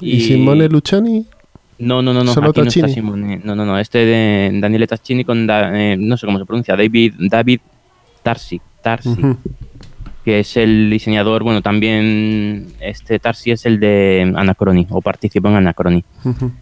Y, 0.00 0.20
Simone 0.20 0.68
Luciani. 0.68 1.24
No, 1.78 2.02
no, 2.02 2.12
no, 2.12 2.24
no, 2.24 2.34
Solo 2.34 2.50
aquí 2.50 2.60
no 2.60 2.66
está 2.68 2.80
Taschini. 2.82 2.94
Simone. 2.94 3.40
No, 3.42 3.54
no, 3.54 3.64
no, 3.64 3.78
este 3.78 3.98
de 4.04 4.50
Daniele 4.60 4.86
Taschini 4.86 5.24
con, 5.24 5.46
Da- 5.46 5.70
eh, 5.74 5.96
no 5.96 6.16
sé 6.16 6.26
cómo 6.26 6.38
se 6.38 6.44
pronuncia, 6.44 6.76
David, 6.76 7.14
David 7.18 7.60
Tarsi, 8.22 8.60
Tarsi, 8.82 9.08
Ujú. 9.10 9.36
Que 10.28 10.40
es 10.40 10.58
el 10.58 10.90
diseñador, 10.90 11.42
bueno, 11.42 11.62
también 11.62 12.74
este 12.80 13.18
Tarsi 13.18 13.52
es 13.52 13.64
el 13.64 13.80
de 13.80 14.30
Anacrony, 14.36 14.86
o 14.90 15.00
participó 15.00 15.48
en 15.48 15.54
Anacrony. 15.54 16.04
Ujú. 16.22 16.52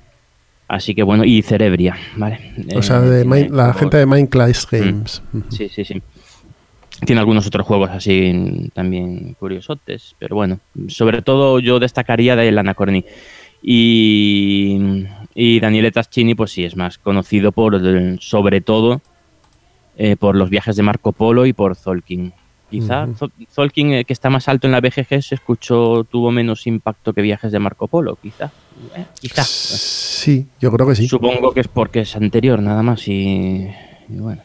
Así 0.69 0.95
que 0.95 1.03
bueno, 1.03 1.25
y 1.25 1.43
Cerebria, 1.43 1.97
¿vale? 2.15 2.53
O 2.77 2.81
sea, 2.81 3.01
de 3.01 3.25
tiene 3.25 3.49
la 3.49 3.75
gente 3.75 3.97
de 3.97 4.07
Mindclass 4.07 4.69
Games. 4.71 5.21
Ujú. 5.33 5.47
Sí, 5.51 5.69
sí, 5.69 5.85
sí. 5.85 6.01
Tiene 7.05 7.19
algunos 7.19 7.45
otros 7.45 7.67
juegos 7.67 7.91
así 7.91 8.33
mm, 8.33 8.69
también 8.69 9.35
curiosotes, 9.35 10.15
pero 10.17 10.37
bueno, 10.37 10.61
sobre 10.87 11.23
todo 11.23 11.59
yo 11.59 11.81
destacaría 11.81 12.37
de 12.37 12.49
Anacrony. 12.57 13.05
Y, 13.61 14.79
y 15.35 15.59
Daniele 15.59 15.91
Taschini, 15.91 16.37
pues 16.37 16.53
sí, 16.53 16.65
es 16.65 16.77
más 16.77 16.99
conocido 16.99 17.51
por, 17.51 17.81
sobre 18.21 18.61
todo, 18.61 19.03
eh, 19.97 20.15
por 20.15 20.37
los 20.37 20.51
viajes 20.51 20.77
de 20.77 20.85
Marco 20.85 21.11
Polo 21.11 21.47
y 21.47 21.53
por 21.53 21.77
Tolkien. 21.77 22.33
Quizá 22.71 23.05
Ujú. 23.05 23.27
Zo- 23.27 23.33
Tolkien, 23.55 23.93
eh, 23.93 24.05
que 24.05 24.13
está 24.13 24.29
más 24.29 24.49
alto 24.49 24.67
en 24.67 24.73
la 24.73 24.81
BGG, 24.81 25.23
se 25.23 25.35
escuchó, 25.37 26.05
tuvo 26.05 26.31
menos 26.33 26.67
impacto 26.67 27.13
que 27.13 27.23
viajes 27.23 27.53
de 27.53 27.59
Marco 27.61 27.87
Polo, 27.87 28.17
quizá. 28.21 28.51
Eh, 28.97 29.05
quizá. 29.21 29.45
Sí, 29.45 30.47
yo 30.61 30.73
creo 30.73 30.87
que 30.89 30.97
sí. 30.97 31.07
Supongo 31.09 31.53
que 31.53 31.61
es 31.61 31.69
porque 31.69 32.01
es 32.01 32.17
anterior, 32.17 32.61
nada 32.61 32.83
más. 32.83 33.07
Y, 33.07 33.69
y 34.09 34.19
bueno. 34.19 34.43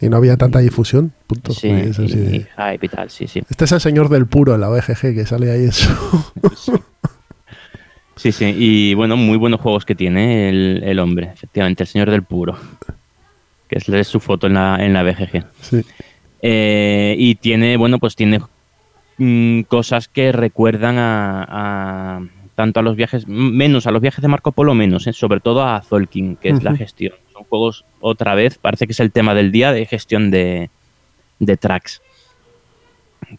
Y 0.00 0.08
no 0.08 0.16
había 0.16 0.36
tanta 0.36 0.60
difusión. 0.60 1.12
Punto. 1.26 1.52
Sí, 1.52 1.68
Es 1.68 1.98
así 1.98 2.16
de- 2.16 2.36
y 2.36 2.40
hype 2.40 2.86
y 2.86 2.88
tal, 2.88 3.10
sí, 3.10 3.26
sí. 3.26 3.42
Este 3.50 3.64
es 3.66 3.72
el 3.72 3.80
señor 3.80 4.08
del 4.08 4.26
puro 4.26 4.54
en 4.54 4.60
la 4.62 4.68
BGG 4.68 5.14
que 5.14 5.26
sale 5.26 5.50
ahí 5.50 5.64
en 5.64 5.72
su. 5.72 5.90
Sí, 8.16 8.32
sí, 8.32 8.52
y 8.58 8.94
bueno, 8.94 9.16
muy 9.16 9.36
buenos 9.36 9.60
juegos 9.60 9.84
que 9.84 9.94
tiene 9.94 10.48
el, 10.48 10.82
el 10.84 10.98
hombre, 10.98 11.30
efectivamente, 11.32 11.84
el 11.84 11.88
señor 11.88 12.10
del 12.10 12.24
puro, 12.24 12.58
que 13.68 13.78
es, 13.78 13.88
es 13.88 14.08
su 14.08 14.18
foto 14.18 14.48
en 14.48 14.54
la, 14.54 14.84
en 14.84 14.92
la 14.92 15.04
BGG. 15.04 15.44
sí. 15.60 15.82
Eh, 16.42 17.14
y 17.18 17.34
tiene, 17.36 17.76
bueno, 17.76 17.98
pues 17.98 18.14
tiene 18.16 18.38
mm, 19.18 19.62
cosas 19.62 20.08
que 20.08 20.30
recuerdan 20.32 20.96
a, 20.98 21.46
a- 21.48 22.20
tanto 22.54 22.80
a 22.80 22.82
los 22.82 22.96
viajes, 22.96 23.26
menos 23.28 23.86
a 23.86 23.90
los 23.92 24.02
viajes 24.02 24.20
de 24.22 24.28
Marco 24.28 24.52
Polo, 24.52 24.74
menos, 24.74 25.06
eh, 25.06 25.12
sobre 25.12 25.40
todo 25.40 25.62
a 25.64 25.80
Zolkin, 25.80 26.36
que 26.36 26.48
es 26.50 26.62
la 26.62 26.74
gestión. 26.76 27.14
Son 27.32 27.44
juegos, 27.44 27.84
otra 28.00 28.34
vez, 28.34 28.58
parece 28.58 28.86
que 28.86 28.92
es 28.92 29.00
el 29.00 29.12
tema 29.12 29.32
del 29.34 29.52
día 29.52 29.72
de 29.72 29.86
gestión 29.86 30.30
de, 30.32 30.70
de 31.38 31.56
tracks. 31.56 32.02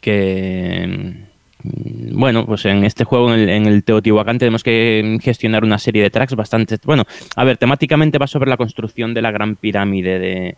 Que, 0.02 1.26
mm, 1.64 2.18
bueno, 2.18 2.46
pues 2.46 2.66
en 2.66 2.84
este 2.86 3.04
juego, 3.04 3.34
en 3.34 3.40
el, 3.42 3.50
en 3.50 3.66
el 3.66 3.84
Teotihuacán, 3.84 4.38
tenemos 4.38 4.64
que 4.64 5.18
gestionar 5.22 5.64
una 5.64 5.78
serie 5.80 6.04
de 6.04 6.10
tracks 6.10 6.36
bastante. 6.36 6.78
Bueno, 6.86 7.04
a 7.36 7.44
ver, 7.44 7.58
temáticamente 7.58 8.18
va 8.18 8.28
sobre 8.28 8.50
la 8.50 8.58
construcción 8.58 9.14
de 9.14 9.22
la 9.22 9.32
gran 9.32 9.56
pirámide 9.56 10.20
de, 10.20 10.56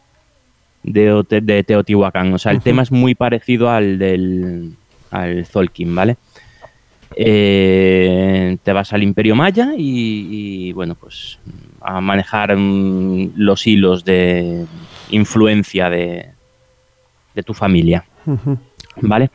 de, 0.83 1.63
Teotihuacán. 1.65 2.33
O 2.33 2.37
sea, 2.37 2.51
el 2.51 2.61
tema 2.61 2.83
es 2.83 2.91
muy 2.91 3.15
parecido 3.15 3.69
al 3.69 3.97
del 3.99 4.73
al 5.11 5.45
Zolkin, 5.45 5.93
¿vale? 5.93 6.17
Eh, 7.15 8.57
te 8.63 8.71
vas 8.71 8.93
al 8.93 9.03
Imperio 9.03 9.35
Maya 9.35 9.73
y, 9.77 10.67
y, 10.69 10.71
bueno, 10.71 10.95
pues 10.95 11.39
a 11.81 11.99
manejar 11.99 12.55
mm, 12.55 13.33
los 13.35 13.67
hilos 13.67 14.05
de 14.05 14.65
influencia 15.09 15.89
de, 15.89 16.29
de 17.35 17.43
tu 17.43 17.53
familia. 17.53 18.05
¿Vale? 19.01 19.29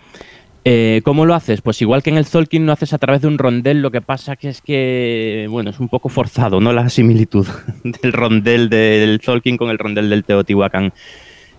Eh, 0.64 1.00
¿Cómo 1.04 1.24
lo 1.24 1.34
haces? 1.34 1.60
Pues 1.60 1.80
igual 1.80 2.02
que 2.02 2.10
en 2.10 2.16
el 2.16 2.26
Zolkin 2.26 2.66
lo 2.66 2.72
haces 2.72 2.92
a 2.92 2.98
través 2.98 3.22
de 3.22 3.28
un 3.28 3.38
rondel, 3.38 3.82
lo 3.82 3.90
que 3.92 4.00
pasa 4.00 4.34
que 4.34 4.48
es 4.48 4.60
que, 4.60 5.46
bueno, 5.48 5.70
es 5.70 5.78
un 5.78 5.88
poco 5.88 6.08
forzado, 6.08 6.60
¿no? 6.60 6.72
La 6.72 6.88
similitud 6.88 7.46
del 7.84 8.12
rondel 8.12 8.68
del 8.68 9.20
Zolkin 9.22 9.56
con 9.56 9.70
el 9.70 9.78
rondel 9.78 10.10
del 10.10 10.24
Teotihuacán. 10.24 10.92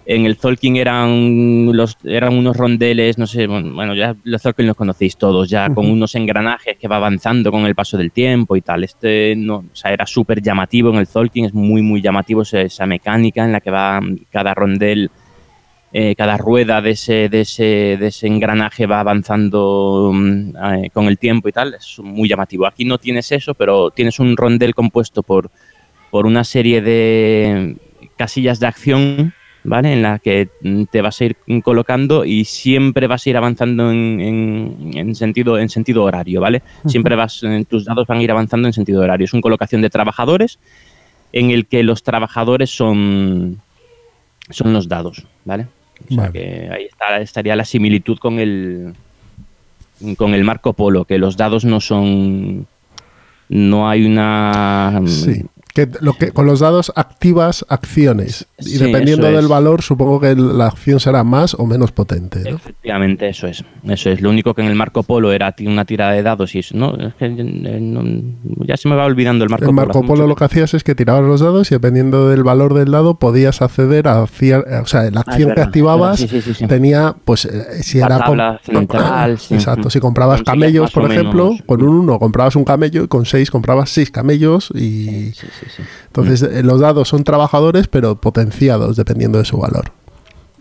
En 0.10 0.26
el 0.26 0.38
Zolkin 0.38 0.78
eran, 0.78 1.70
los, 1.76 1.98
eran 2.06 2.38
unos 2.38 2.56
rondeles, 2.56 3.18
no 3.18 3.28
sé, 3.28 3.46
bueno, 3.46 3.94
ya 3.94 4.16
los 4.24 4.42
Zolkin 4.42 4.66
los 4.66 4.78
conocéis 4.78 5.18
todos, 5.18 5.50
ya 5.50 5.70
con 5.70 5.92
unos 5.92 6.16
engranajes 6.16 6.78
que 6.78 6.88
va 6.88 6.96
avanzando 6.96 7.52
con 7.52 7.66
el 7.66 7.76
paso 7.76 7.98
del 7.98 8.14
tiempo 8.14 8.56
y 8.56 8.62
tal. 8.62 8.86
Este 8.86 9.36
no, 9.36 9.58
o 9.58 9.76
sea, 9.76 9.92
era 9.92 10.06
súper 10.06 10.42
llamativo 10.42 10.92
en 10.92 10.96
el 10.96 11.08
Zolkin, 11.08 11.46
es 11.46 11.54
muy, 11.54 11.82
muy 11.82 12.02
llamativo 12.02 12.44
esa, 12.44 12.62
esa 12.62 12.86
mecánica 12.86 13.44
en 13.44 13.52
la 13.52 13.60
que 13.60 13.70
va 13.70 14.00
cada 14.32 14.54
rondel 14.54 15.12
eh, 15.94 16.16
cada 16.16 16.38
rueda 16.38 16.82
de 16.82 16.92
ese, 16.92 17.30
de, 17.30 17.42
ese, 17.42 17.98
de 17.98 18.08
ese 18.08 18.28
engranaje 18.28 18.86
va 18.86 19.00
avanzando 19.00 20.12
mm, 20.14 20.56
eh, 20.56 20.90
con 20.94 21.08
el 21.08 21.18
tiempo 21.18 21.48
y 21.48 21.54
tal, 21.54 21.74
es 21.74 22.00
muy 22.00 22.28
llamativo. 22.28 22.68
Aquí 22.68 22.84
no 22.84 22.98
tienes 22.98 23.32
eso, 23.32 23.54
pero 23.56 23.92
tienes 23.92 24.20
un 24.20 24.36
rondel 24.36 24.76
compuesto 24.76 25.24
por, 25.24 25.50
por 26.12 26.26
una 26.26 26.44
serie 26.44 26.82
de 26.82 27.78
casillas 28.18 28.60
de 28.60 28.68
acción, 28.68 29.34
¿vale? 29.68 29.94
En 29.94 30.02
la 30.02 30.18
que 30.20 30.50
mm, 30.62 30.84
te 30.86 31.02
vas 31.02 31.22
a 31.22 31.26
ir 31.26 31.36
colocando 31.64 32.26
y 32.26 32.46
siempre 32.46 33.06
vas 33.06 33.26
a 33.26 33.30
ir 33.30 33.38
avanzando 33.38 33.92
en, 33.92 34.20
en- 34.20 34.92
en 34.98 35.16
sentido, 35.16 35.60
en 35.60 35.70
sentido 35.70 36.04
horario, 36.04 36.42
¿vale? 36.42 36.62
Siempre 36.88 37.16
vas, 37.16 37.44
eh, 37.44 37.66
tus 37.70 37.86
dados 37.86 38.08
van 38.08 38.18
a 38.20 38.24
ir 38.24 38.32
avanzando 38.32 38.68
en 38.68 38.74
sentido 38.74 39.02
horario. 39.02 39.26
Es 39.26 39.34
una 39.34 39.42
colocación 39.42 39.82
de 39.82 39.90
trabajadores 39.90 40.58
en 41.34 41.52
el 41.52 41.66
que 41.68 41.84
los 41.84 42.02
trabajadores 42.04 42.70
son, 42.70 43.60
son 44.50 44.74
los 44.74 44.88
dados, 44.88 45.26
¿vale? 45.46 45.68
O 46.10 46.14
sea 46.14 46.18
Vale. 46.28 46.32
que 46.34 46.70
ahí 46.72 46.84
está- 46.86 47.20
estaría 47.20 47.56
la 47.56 47.66
similitud 47.66 48.18
con 48.20 48.40
el 48.40 48.94
con 50.16 50.36
el 50.36 50.44
Marco 50.44 50.74
Polo, 50.74 51.06
que 51.06 51.18
los 51.18 51.38
dados 51.38 51.66
no 51.66 51.82
son 51.82 52.68
no 53.50 53.90
hay 53.90 54.06
una 54.06 55.02
Sí. 55.08 55.44
Que 55.78 55.88
lo 56.02 56.14
que, 56.14 56.32
con 56.32 56.48
los 56.48 56.60
dados 56.60 56.92
activas 56.96 57.64
acciones. 57.70 58.48
Y 58.58 58.64
Sí, 58.64 58.78
dependiendo 58.80 59.28
del 59.28 59.46
es. 59.46 59.48
valor, 59.48 59.84
supongo 59.84 60.20
que 60.20 60.36
la 60.36 60.66
acción 60.66 61.00
será 61.00 61.24
más 61.24 61.54
o 61.54 61.68
menos 61.68 61.92
potente. 61.92 62.40
¿no? 62.50 62.56
Efectivamente, 62.58 63.28
eso 63.30 63.46
es. 63.46 63.64
Eso 63.88 64.10
es. 64.10 64.22
Lo 64.22 64.32
único 64.32 64.56
que 64.56 64.62
en 64.64 64.68
el 64.70 64.76
Marco 64.76 65.04
Polo 65.04 65.32
era 65.32 65.54
una 65.68 65.86
tirada 65.86 66.14
de 66.14 66.24
dados 66.24 66.56
y 66.56 66.60
eso, 66.60 66.76
no, 66.76 66.96
es 66.96 67.14
que 67.14 67.26
eh, 67.26 67.80
no- 67.80 68.04
ya 68.66 68.76
se 68.76 68.90
me 68.90 68.96
va 68.96 69.06
olvidando 69.06 69.44
el 69.44 69.52
Marco 69.52 69.66
En 69.66 69.76
Polo. 69.76 69.86
Marco 69.88 70.00
hace 70.00 70.08
Polo 70.08 70.26
lo 70.28 70.36
que 70.36 70.46
hacías 70.46 70.74
es 70.74 70.84
que 70.84 70.96
tirabas 70.96 71.24
los 71.24 71.42
dados 71.42 71.70
y 71.72 71.76
dependiendo 71.76 72.28
del 72.30 72.44
valor 72.44 72.74
del 72.74 72.90
dado 72.90 73.20
podías 73.20 73.62
acceder 73.62 74.08
a 74.08 74.24
cier- 74.26 74.66
o 74.82 74.88
sea, 74.88 75.04
la 75.12 75.20
Ah, 75.20 75.24
acción 75.28 75.54
que 75.54 75.62
activabas 75.62 76.20
Sí, 76.22 76.28
sí, 76.42 76.66
tenía 76.68 77.16
pues 77.24 77.46
eh, 77.46 77.84
si 77.84 78.00
La 78.00 78.08
era 78.08 78.18
tabla 78.18 78.60
central, 78.64 79.38
sí. 79.38 79.54
Exacto, 79.54 79.90
si 79.92 80.00
comprabas 80.00 80.42
Conseguías 80.42 80.56
camellos, 80.56 80.92
por 80.92 81.12
ejemplo, 81.12 81.46
menos. 81.52 81.62
con 81.68 81.84
un 81.84 81.96
1 82.00 82.18
comprabas 82.20 82.56
un 82.56 82.64
camello 82.66 83.04
y 83.04 83.08
con 83.08 83.26
6 83.26 83.52
comprabas 83.52 83.92
6 83.92 84.10
camellos 84.10 84.72
y 84.74 84.88
Sí, 84.88 85.32
sí, 85.36 85.48
sí. 85.60 85.67
Entonces 86.08 86.42
eh, 86.44 86.64
los 86.64 86.80
dados 86.80 87.08
son 87.10 87.24
trabajadores 87.24 87.88
pero 87.88 88.16
potenciados 88.20 88.96
dependiendo 88.96 89.38
de 89.38 89.46
su 89.46 89.58
valor. 89.58 89.92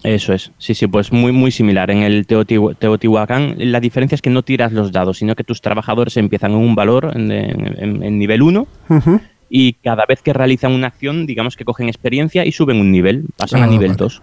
Eso 0.02 0.34
es, 0.34 0.52
sí, 0.58 0.74
sí, 0.74 0.86
pues 0.86 1.10
muy, 1.10 1.32
muy 1.32 1.50
similar. 1.50 1.90
En 1.90 2.02
el 2.02 2.26
Teotihu- 2.26 2.76
Teotihuacán 2.78 3.54
la 3.58 3.80
diferencia 3.80 4.14
es 4.14 4.22
que 4.22 4.30
no 4.30 4.42
tiras 4.42 4.70
los 4.72 4.92
dados, 4.92 5.18
sino 5.18 5.34
que 5.34 5.42
tus 5.42 5.60
trabajadores 5.60 6.16
empiezan 6.16 6.52
en 6.52 6.58
un 6.58 6.74
valor 6.74 7.10
en, 7.14 7.30
en- 7.32 8.02
en 8.02 8.18
nivel 8.18 8.42
1 8.42 8.66
Ujú. 8.90 9.20
y 9.48 9.72
cada 9.74 10.04
vez 10.06 10.22
que 10.22 10.32
realizan 10.32 10.72
una 10.72 10.88
acción, 10.88 11.26
digamos 11.26 11.56
que 11.56 11.64
cogen 11.64 11.88
experiencia 11.88 12.44
y 12.44 12.52
suben 12.52 12.78
un 12.78 12.92
nivel, 12.92 13.24
pasan 13.36 13.62
a 13.62 13.64
Ah, 13.64 13.68
nivel 13.68 13.88
vale. 13.88 13.98
2. 13.98 14.22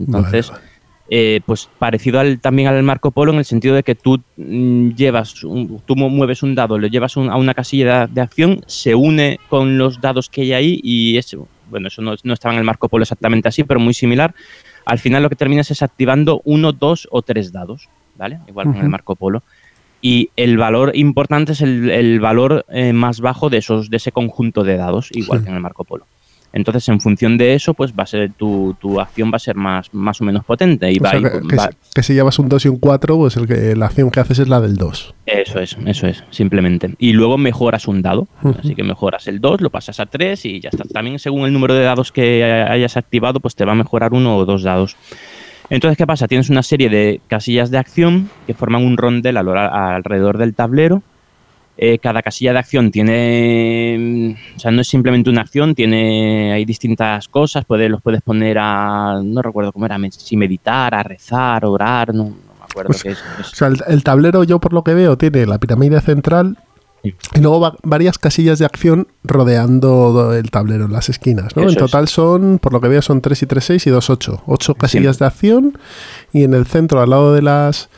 Entonces, 0.00 0.48
Vale, 0.50 0.60
vale. 0.62 0.73
Eh, 1.10 1.40
pues 1.44 1.68
parecido 1.78 2.18
al, 2.20 2.40
también 2.40 2.68
al 2.68 2.82
Marco 2.82 3.10
Polo 3.10 3.32
en 3.32 3.38
el 3.38 3.44
sentido 3.44 3.74
de 3.74 3.82
que 3.82 3.94
tú 3.94 4.20
mm, 4.36 4.90
llevas, 4.90 5.44
un- 5.44 5.80
tú 5.84 5.96
mu- 5.96 6.08
mueves 6.08 6.42
un 6.42 6.54
dado, 6.54 6.78
lo 6.78 6.86
llevas 6.86 7.16
un- 7.16 7.28
a 7.30 7.36
una 7.36 7.52
casilla 7.54 8.06
de, 8.06 8.14
de 8.14 8.20
acción, 8.22 8.60
se 8.66 8.94
une 8.94 9.38
con 9.48 9.76
los 9.78 10.00
dados 10.00 10.28
que 10.30 10.42
hay 10.42 10.52
ahí 10.54 10.80
y 10.82 11.16
es, 11.18 11.36
bueno, 11.70 11.88
eso 11.88 12.00
no, 12.02 12.14
no 12.22 12.32
estaba 12.34 12.54
en 12.54 12.58
el 12.58 12.64
Marco 12.64 12.88
Polo 12.88 13.02
exactamente 13.02 13.48
así, 13.48 13.64
pero 13.64 13.80
muy 13.80 13.92
similar. 13.94 14.34
Al 14.86 14.98
final 14.98 15.22
lo 15.22 15.28
que 15.30 15.36
terminas 15.36 15.70
es 15.70 15.82
activando 15.82 16.40
uno, 16.44 16.72
dos 16.72 17.08
o 17.10 17.22
tres 17.22 17.52
dados, 17.52 17.88
¿vale? 18.16 18.38
Igual 18.48 18.72
que 18.72 18.78
en 18.78 18.84
el. 18.84 18.90
Marco 18.90 19.14
Polo. 19.16 19.42
Y 20.02 20.28
el 20.36 20.58
valor 20.58 20.92
importante 20.94 21.52
es 21.52 21.62
el, 21.62 21.88
el 21.90 22.20
valor 22.20 22.66
eh, 22.68 22.92
más 22.92 23.20
bajo 23.20 23.48
de 23.48 23.56
esos 23.58 23.88
de 23.88 23.96
ese 23.96 24.12
conjunto 24.12 24.62
de 24.62 24.76
dados, 24.76 25.08
igual 25.12 25.38
Sí. 25.38 25.44
que 25.44 25.50
en 25.50 25.56
el 25.56 25.62
Marco 25.62 25.84
Polo. 25.84 26.04
Entonces, 26.56 26.88
en 26.88 27.00
función 27.00 27.36
de 27.36 27.54
eso, 27.54 27.74
pues 27.74 27.92
va 27.92 28.04
a 28.04 28.06
ser 28.06 28.32
tu, 28.32 28.74
tu 28.80 29.00
acción 29.00 29.30
va 29.32 29.36
a 29.36 29.40
ser 29.40 29.56
más, 29.56 29.92
más 29.92 30.20
o 30.20 30.24
menos 30.24 30.44
potente. 30.44 30.90
Y 30.90 30.98
O 30.98 31.02
va, 31.02 31.10
sea, 31.10 31.18
y 31.18 31.22
que, 31.22 31.56
va- 31.56 31.64
si, 31.70 31.76
que 31.94 32.02
si 32.04 32.14
llevas 32.14 32.38
un 32.38 32.48
2 32.48 32.64
y 32.64 32.68
un 32.68 32.78
4, 32.78 33.16
pues 33.18 33.36
el 33.36 33.46
que, 33.48 33.74
la 33.76 33.86
acción 33.86 34.10
que 34.10 34.20
haces 34.20 34.38
es 34.38 34.48
la 34.48 34.60
del 34.60 34.76
2. 34.76 35.14
Eso 35.26 35.58
es, 35.58 35.76
eso 35.84 36.06
es, 36.06 36.22
simplemente. 36.30 36.94
Y 36.98 37.12
luego 37.12 37.36
mejoras 37.38 37.88
un 37.88 38.00
dado. 38.02 38.28
Así 38.60 38.74
que 38.74 38.84
mejoras 38.84 39.26
el 39.26 39.40
2, 39.40 39.60
lo 39.62 39.70
pasas 39.70 39.98
a 40.00 40.06
3 40.06 40.44
y 40.46 40.60
ya 40.60 40.68
está. 40.70 40.84
También 40.84 41.18
según 41.18 41.44
el 41.46 41.52
número 41.52 41.74
de 41.74 41.82
dados 41.82 42.12
que 42.12 42.44
hayas 42.44 42.96
activado, 42.96 43.40
pues 43.40 43.54
te 43.56 43.64
va 43.64 43.72
a 43.72 43.76
mejorar 43.76 44.12
uno 44.14 44.36
o 44.36 44.44
dos 44.46 44.62
dados. 44.62 44.96
Entonces, 45.70 45.96
¿qué 45.98 46.06
pasa? 46.06 46.28
Tienes 46.28 46.50
una 46.50 46.62
serie 46.62 46.88
de 46.88 47.20
casillas 47.26 47.70
de 47.70 47.78
acción 47.78 48.28
que 48.46 48.54
forman 48.54 48.84
un 48.84 48.96
rondel 48.96 49.36
al- 49.38 49.48
alrededor 49.48 50.38
del 50.38 50.54
tablero. 50.54 51.02
Eh, 51.76 51.98
cada 51.98 52.22
casilla 52.22 52.52
de 52.52 52.58
acción 52.60 52.90
tiene, 52.92 53.96
mm, 53.98 54.56
o 54.56 54.58
sea, 54.60 54.70
no 54.70 54.80
es 54.80 54.86
simplemente 54.88 55.28
una 55.30 55.40
acción, 55.40 55.74
tiene, 55.74 56.52
hay 56.52 56.64
distintas 56.64 57.26
cosas, 57.28 57.64
puedes, 57.64 57.90
los 57.90 58.00
puedes 58.00 58.22
poner 58.22 58.58
a, 58.60 59.20
no 59.24 59.42
recuerdo 59.42 59.72
cómo 59.72 59.84
era, 59.86 59.98
si 60.10 60.36
meditar, 60.36 60.94
a 60.94 61.02
rezar, 61.02 61.64
orar, 61.64 62.14
no, 62.14 62.24
no 62.24 62.30
me 62.30 62.64
acuerdo 62.70 62.88
Pues, 62.88 63.02
qué 63.02 63.08
es. 63.10 63.18
es- 63.40 63.52
O 63.52 63.56
sea, 63.56 63.68
el, 63.68 63.82
el 63.88 64.04
tablero, 64.04 64.44
yo 64.44 64.60
por 64.60 64.72
lo 64.72 64.84
que 64.84 64.94
veo, 64.94 65.18
tiene 65.18 65.46
la 65.46 65.58
pirámide 65.58 66.00
central 66.00 66.58
Sí. 67.02 67.14
y 67.34 67.40
luego 67.40 67.60
va- 67.60 67.76
varias 67.82 68.18
casillas 68.18 68.58
de 68.60 68.64
acción 68.64 69.08
rodeando 69.24 70.32
el 70.32 70.50
tablero 70.50 70.86
en 70.86 70.92
las 70.92 71.08
esquinas. 71.10 71.54
¿no? 71.56 71.64
En 71.64 71.68
es. 71.70 71.76
total 71.76 72.08
son, 72.08 72.58
por 72.58 72.72
lo 72.72 72.80
que 72.80 72.88
veo, 72.88 73.02
son 73.02 73.20
3 73.20 73.42
y 73.42 73.46
3, 73.46 73.62
6 73.64 73.86
y 73.88 73.90
2, 73.90 74.08
8. 74.10 74.42
8 74.46 74.74
casillas 74.74 75.18
de 75.18 75.26
acción 75.26 75.76
y 76.32 76.44
en 76.44 76.54
el 76.54 76.64
centro, 76.66 77.02
al 77.02 77.10
lado 77.10 77.34
de 77.34 77.42
las 77.42 77.90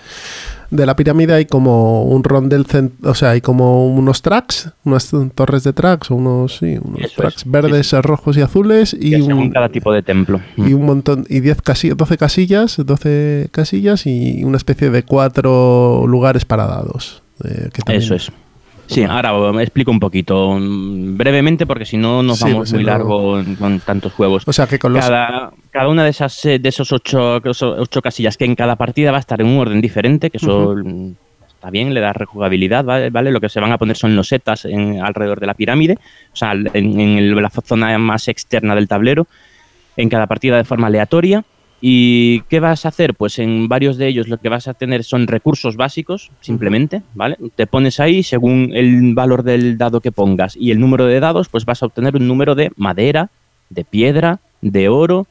de 0.76 0.86
la 0.86 0.94
pirámide 0.96 1.34
hay 1.34 1.46
como 1.46 2.04
un 2.04 2.22
rondel, 2.22 2.66
o 3.02 3.14
sea, 3.14 3.30
hay 3.30 3.40
como 3.40 3.86
unos 3.86 4.22
tracks, 4.22 4.70
unas 4.84 5.10
torres 5.34 5.64
de 5.64 5.72
tracks, 5.72 6.10
unos, 6.10 6.58
sí, 6.58 6.78
unos 6.82 7.00
Eso 7.00 7.06
es, 7.08 7.14
tracks 7.14 7.40
sí, 7.42 7.48
verdes, 7.48 7.92
rojos 8.02 8.36
y 8.36 8.42
azules 8.42 8.96
y 8.98 9.14
un, 9.16 9.50
cada 9.50 9.68
tipo 9.70 9.92
de 9.92 10.02
templo. 10.02 10.40
y 10.56 10.72
un 10.74 10.84
montón 10.86 11.26
y 11.28 11.40
10 11.40 11.62
casillas, 11.62 11.96
12 11.96 12.16
casillas, 12.18 12.76
12 12.84 13.48
casillas 13.50 14.06
y 14.06 14.44
una 14.44 14.56
especie 14.58 14.90
de 14.90 15.02
cuatro 15.02 16.04
lugares 16.06 16.44
para 16.44 16.66
dados. 16.66 17.22
eh, 17.44 17.68
que 17.72 17.82
también- 17.82 18.02
Eso 18.02 18.14
es. 18.14 18.32
Sí, 18.86 19.02
ahora 19.02 19.52
me 19.52 19.62
explico 19.62 19.90
un 19.90 20.00
poquito 20.00 20.56
mm, 20.58 21.16
brevemente 21.16 21.66
porque 21.66 21.84
si 21.84 21.96
no 21.96 22.22
nos 22.22 22.38
Sí, 22.38 22.44
vamos 22.44 22.58
pues 22.58 22.72
muy 22.74 22.84
largo 22.84 23.42
con 23.58 23.80
tantos 23.80 24.12
juegos. 24.12 24.44
O 24.46 24.52
sea 24.52 24.66
que 24.66 24.78
con 24.78 24.92
los 24.92 25.04
Cada, 25.04 25.52
cada 25.70 25.88
una 25.88 26.04
de 26.04 26.10
esas 26.10 26.44
eh, 26.44 26.58
de 26.58 26.68
esos 26.68 26.92
ocho, 26.92 27.40
ocho 27.44 28.02
casillas 28.02 28.36
que 28.36 28.44
en 28.44 28.54
cada 28.54 28.76
partida 28.76 29.10
va 29.10 29.18
a 29.18 29.20
estar 29.20 29.40
en 29.40 29.48
un 29.48 29.58
orden 29.58 29.80
diferente, 29.80 30.30
que 30.30 30.36
eso 30.38 30.74
mm, 30.76 31.10
está 31.48 31.70
bien, 31.70 31.94
le 31.94 32.00
da 32.00 32.12
rejugabilidad, 32.12 32.84
¿vale? 32.84 33.10
¿vale? 33.10 33.32
Lo 33.32 33.40
que 33.40 33.48
se 33.48 33.60
van 33.60 33.72
a 33.72 33.78
poner 33.78 33.96
son 33.96 34.14
los 34.14 34.28
setas 34.28 34.64
en- 34.66 35.02
alrededor 35.02 35.40
de 35.40 35.46
la 35.46 35.54
pirámide, 35.54 35.98
o 36.32 36.36
sea, 36.36 36.52
en, 36.52 37.42
la 37.42 37.50
zona 37.50 37.96
más 37.98 38.28
externa 38.28 38.74
del 38.74 38.88
tablero, 38.88 39.26
en 39.96 40.08
cada 40.08 40.26
partida 40.26 40.56
de 40.56 40.64
forma 40.64 40.86
aleatoria. 40.86 41.44
¿Y 41.80 42.40
qué 42.42 42.60
vas 42.60 42.86
a 42.86 42.88
hacer? 42.88 43.14
Pues 43.14 43.38
en 43.38 43.68
varios 43.68 43.98
de 43.98 44.08
ellos 44.08 44.28
lo 44.28 44.38
que 44.38 44.48
vas 44.48 44.66
a 44.66 44.74
tener 44.74 45.04
son 45.04 45.26
recursos 45.26 45.76
básicos, 45.76 46.30
simplemente, 46.40 47.02
¿vale? 47.14 47.36
Te 47.54 47.66
pones 47.66 48.00
ahí, 48.00 48.22
según 48.22 48.70
el 48.74 49.14
valor 49.14 49.42
del 49.42 49.76
dado 49.76 50.00
que 50.00 50.12
pongas 50.12 50.56
y 50.56 50.70
el 50.70 50.80
número 50.80 51.04
de 51.06 51.20
dados, 51.20 51.48
pues 51.48 51.64
vas 51.66 51.82
a 51.82 51.86
obtener 51.86 52.16
un 52.16 52.26
número 52.26 52.54
de 52.54 52.72
madera, 52.76 53.30
de 53.68 53.84
piedra, 53.84 54.40
de 54.62 54.88
oro, 54.88 55.26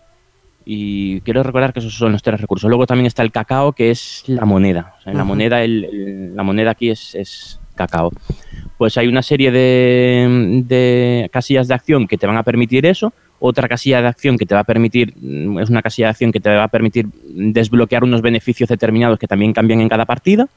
y 0.66 1.22
quiero 1.22 1.44
recordar 1.44 1.74
que 1.74 1.80
esos 1.80 1.94
son 1.94 2.12
los 2.12 2.24
tres 2.24 2.42
recursos. 2.42 2.68
Luego 2.68 2.88
también 2.88 3.06
está 3.06 3.22
el 3.22 3.32
cacao, 3.32 3.74
que 3.74 3.92
es 3.92 4.24
la 4.26 4.46
moneda. 4.46 4.96
O 4.98 5.02
sea, 5.02 5.14
la, 5.14 5.24
moneda 5.24 5.60
la 5.68 6.44
moneda 6.44 6.72
aquí 6.72 6.90
es, 6.90 7.60
cacao. 7.76 8.12
Pues 8.78 8.98
hay 8.98 9.08
una 9.08 9.22
serie 9.22 9.52
de, 9.52 10.64
de, 10.66 11.30
casillas 11.32 11.68
de 11.68 11.76
acción 11.76 12.08
que 12.08 12.18
te 12.18 12.26
van 12.26 12.38
a 12.38 12.44
permitir 12.44 12.86
eso. 12.86 13.14
Otra 13.48 13.68
casilla 13.68 14.02
de 14.02 14.08
acción 14.08 14.40
que 14.40 14.48
te 14.48 14.56
va 14.56 14.62
a 14.62 14.64
permitir, 14.64 15.14
mm, 15.16 15.60
es 15.60 15.70
una 15.70 15.84
casilla 15.84 16.08
de 16.08 16.12
acción 16.12 16.32
que 16.32 16.40
te 16.40 16.50
va 16.50 16.64
a 16.64 16.68
permitir 16.68 17.06
desbloquear 17.30 18.04
unos 18.04 18.24
beneficios 18.24 18.68
determinados 18.68 19.20
que 19.20 19.28
también 19.28 19.54
cambian 19.54 19.82
en 19.82 19.88
cada 19.88 20.06
partida. 20.06 20.48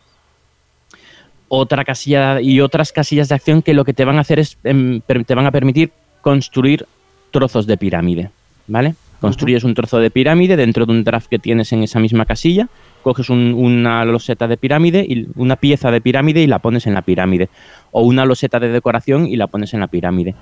Otra 1.48 1.84
casilla 1.84 2.40
y 2.40 2.62
otras 2.62 2.90
casillas 2.90 3.28
de 3.28 3.34
acción 3.34 3.60
que 3.60 3.74
lo 3.74 3.84
que 3.84 3.92
te 3.92 4.06
van 4.06 4.16
a 4.16 4.22
hacer 4.22 4.38
es, 4.38 4.56
em, 4.64 5.02
te 5.02 5.34
van 5.34 5.44
a 5.44 5.50
permitir 5.50 5.90
construir 6.22 6.86
trozos 7.30 7.66
de 7.66 7.76
pirámide, 7.76 8.30
¿vale? 8.66 8.94
Construyes 9.20 9.64
un 9.64 9.74
trozo 9.74 9.98
de 9.98 10.10
pirámide 10.10 10.56
dentro 10.56 10.86
de 10.86 10.92
un 10.92 11.04
draft 11.04 11.28
que 11.28 11.38
tienes 11.38 11.70
en 11.74 11.82
esa 11.82 12.00
misma 12.00 12.24
casilla, 12.24 12.68
coges 13.02 13.28
una 13.28 14.02
loseta 14.06 14.48
de 14.48 14.56
pirámide, 14.56 15.04
y 15.06 15.28
una 15.36 15.56
pieza 15.56 15.90
de 15.90 16.00
pirámide 16.00 16.40
y 16.40 16.46
la 16.46 16.60
pones 16.60 16.86
en 16.86 16.94
la 16.94 17.02
pirámide. 17.02 17.50
O 17.90 18.00
una 18.00 18.24
loseta 18.24 18.58
de 18.58 18.68
decoración 18.70 19.26
y 19.26 19.36
la 19.36 19.46
pones 19.46 19.74
en 19.74 19.80
la 19.80 19.88
pirámide. 19.88 20.34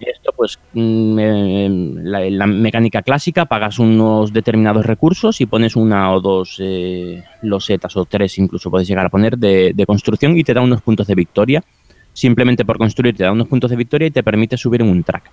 Esto, 0.00 0.32
pues, 0.36 0.58
mm, 0.72 1.98
la, 2.02 2.46
mecánica 2.46 3.02
clásica, 3.02 3.46
pagas 3.46 3.78
unos 3.78 4.32
determinados 4.32 4.86
recursos 4.86 5.40
y 5.40 5.46
pones 5.46 5.76
una 5.76 6.12
o 6.12 6.20
dos 6.20 6.56
eh, 6.60 7.22
losetas 7.42 7.96
o 7.96 8.04
tres, 8.04 8.38
incluso 8.38 8.70
puedes 8.70 8.86
llegar 8.88 9.06
a 9.06 9.10
poner, 9.10 9.36
de, 9.38 9.72
de, 9.74 9.86
construcción 9.86 10.36
y 10.38 10.44
te 10.44 10.54
da 10.54 10.60
unos 10.60 10.82
puntos 10.82 11.06
de 11.06 11.14
victoria. 11.14 11.62
Simplemente 12.12 12.64
por 12.64 12.78
construir 12.78 13.16
te 13.16 13.24
da 13.24 13.32
unos 13.32 13.48
puntos 13.48 13.70
de 13.70 13.76
victoria 13.76 14.08
y 14.08 14.10
te 14.10 14.22
permite 14.22 14.56
subir 14.56 14.82
en 14.82 14.88
un 14.88 15.02
track. 15.02 15.30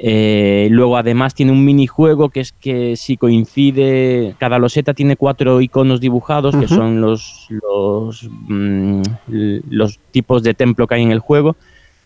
Eh, 0.00 0.68
luego 0.70 0.96
además 0.96 1.34
tiene 1.34 1.50
un 1.50 1.64
minijuego 1.64 2.28
que 2.28 2.38
es 2.38 2.52
que 2.52 2.94
si 2.94 3.16
coincide, 3.16 4.36
cada 4.38 4.60
loseta 4.60 4.94
tiene 4.94 5.16
cuatro 5.16 5.60
iconos 5.60 6.00
dibujados, 6.00 6.54
que 6.54 6.68
son 6.68 7.00
los, 7.00 7.48
los, 7.50 8.28
mm, 8.30 9.02
los, 9.70 9.98
tipos 10.12 10.44
de 10.44 10.54
templo 10.54 10.86
que 10.86 10.94
hay 10.94 11.02
en 11.02 11.10
el 11.10 11.18
juego. 11.18 11.56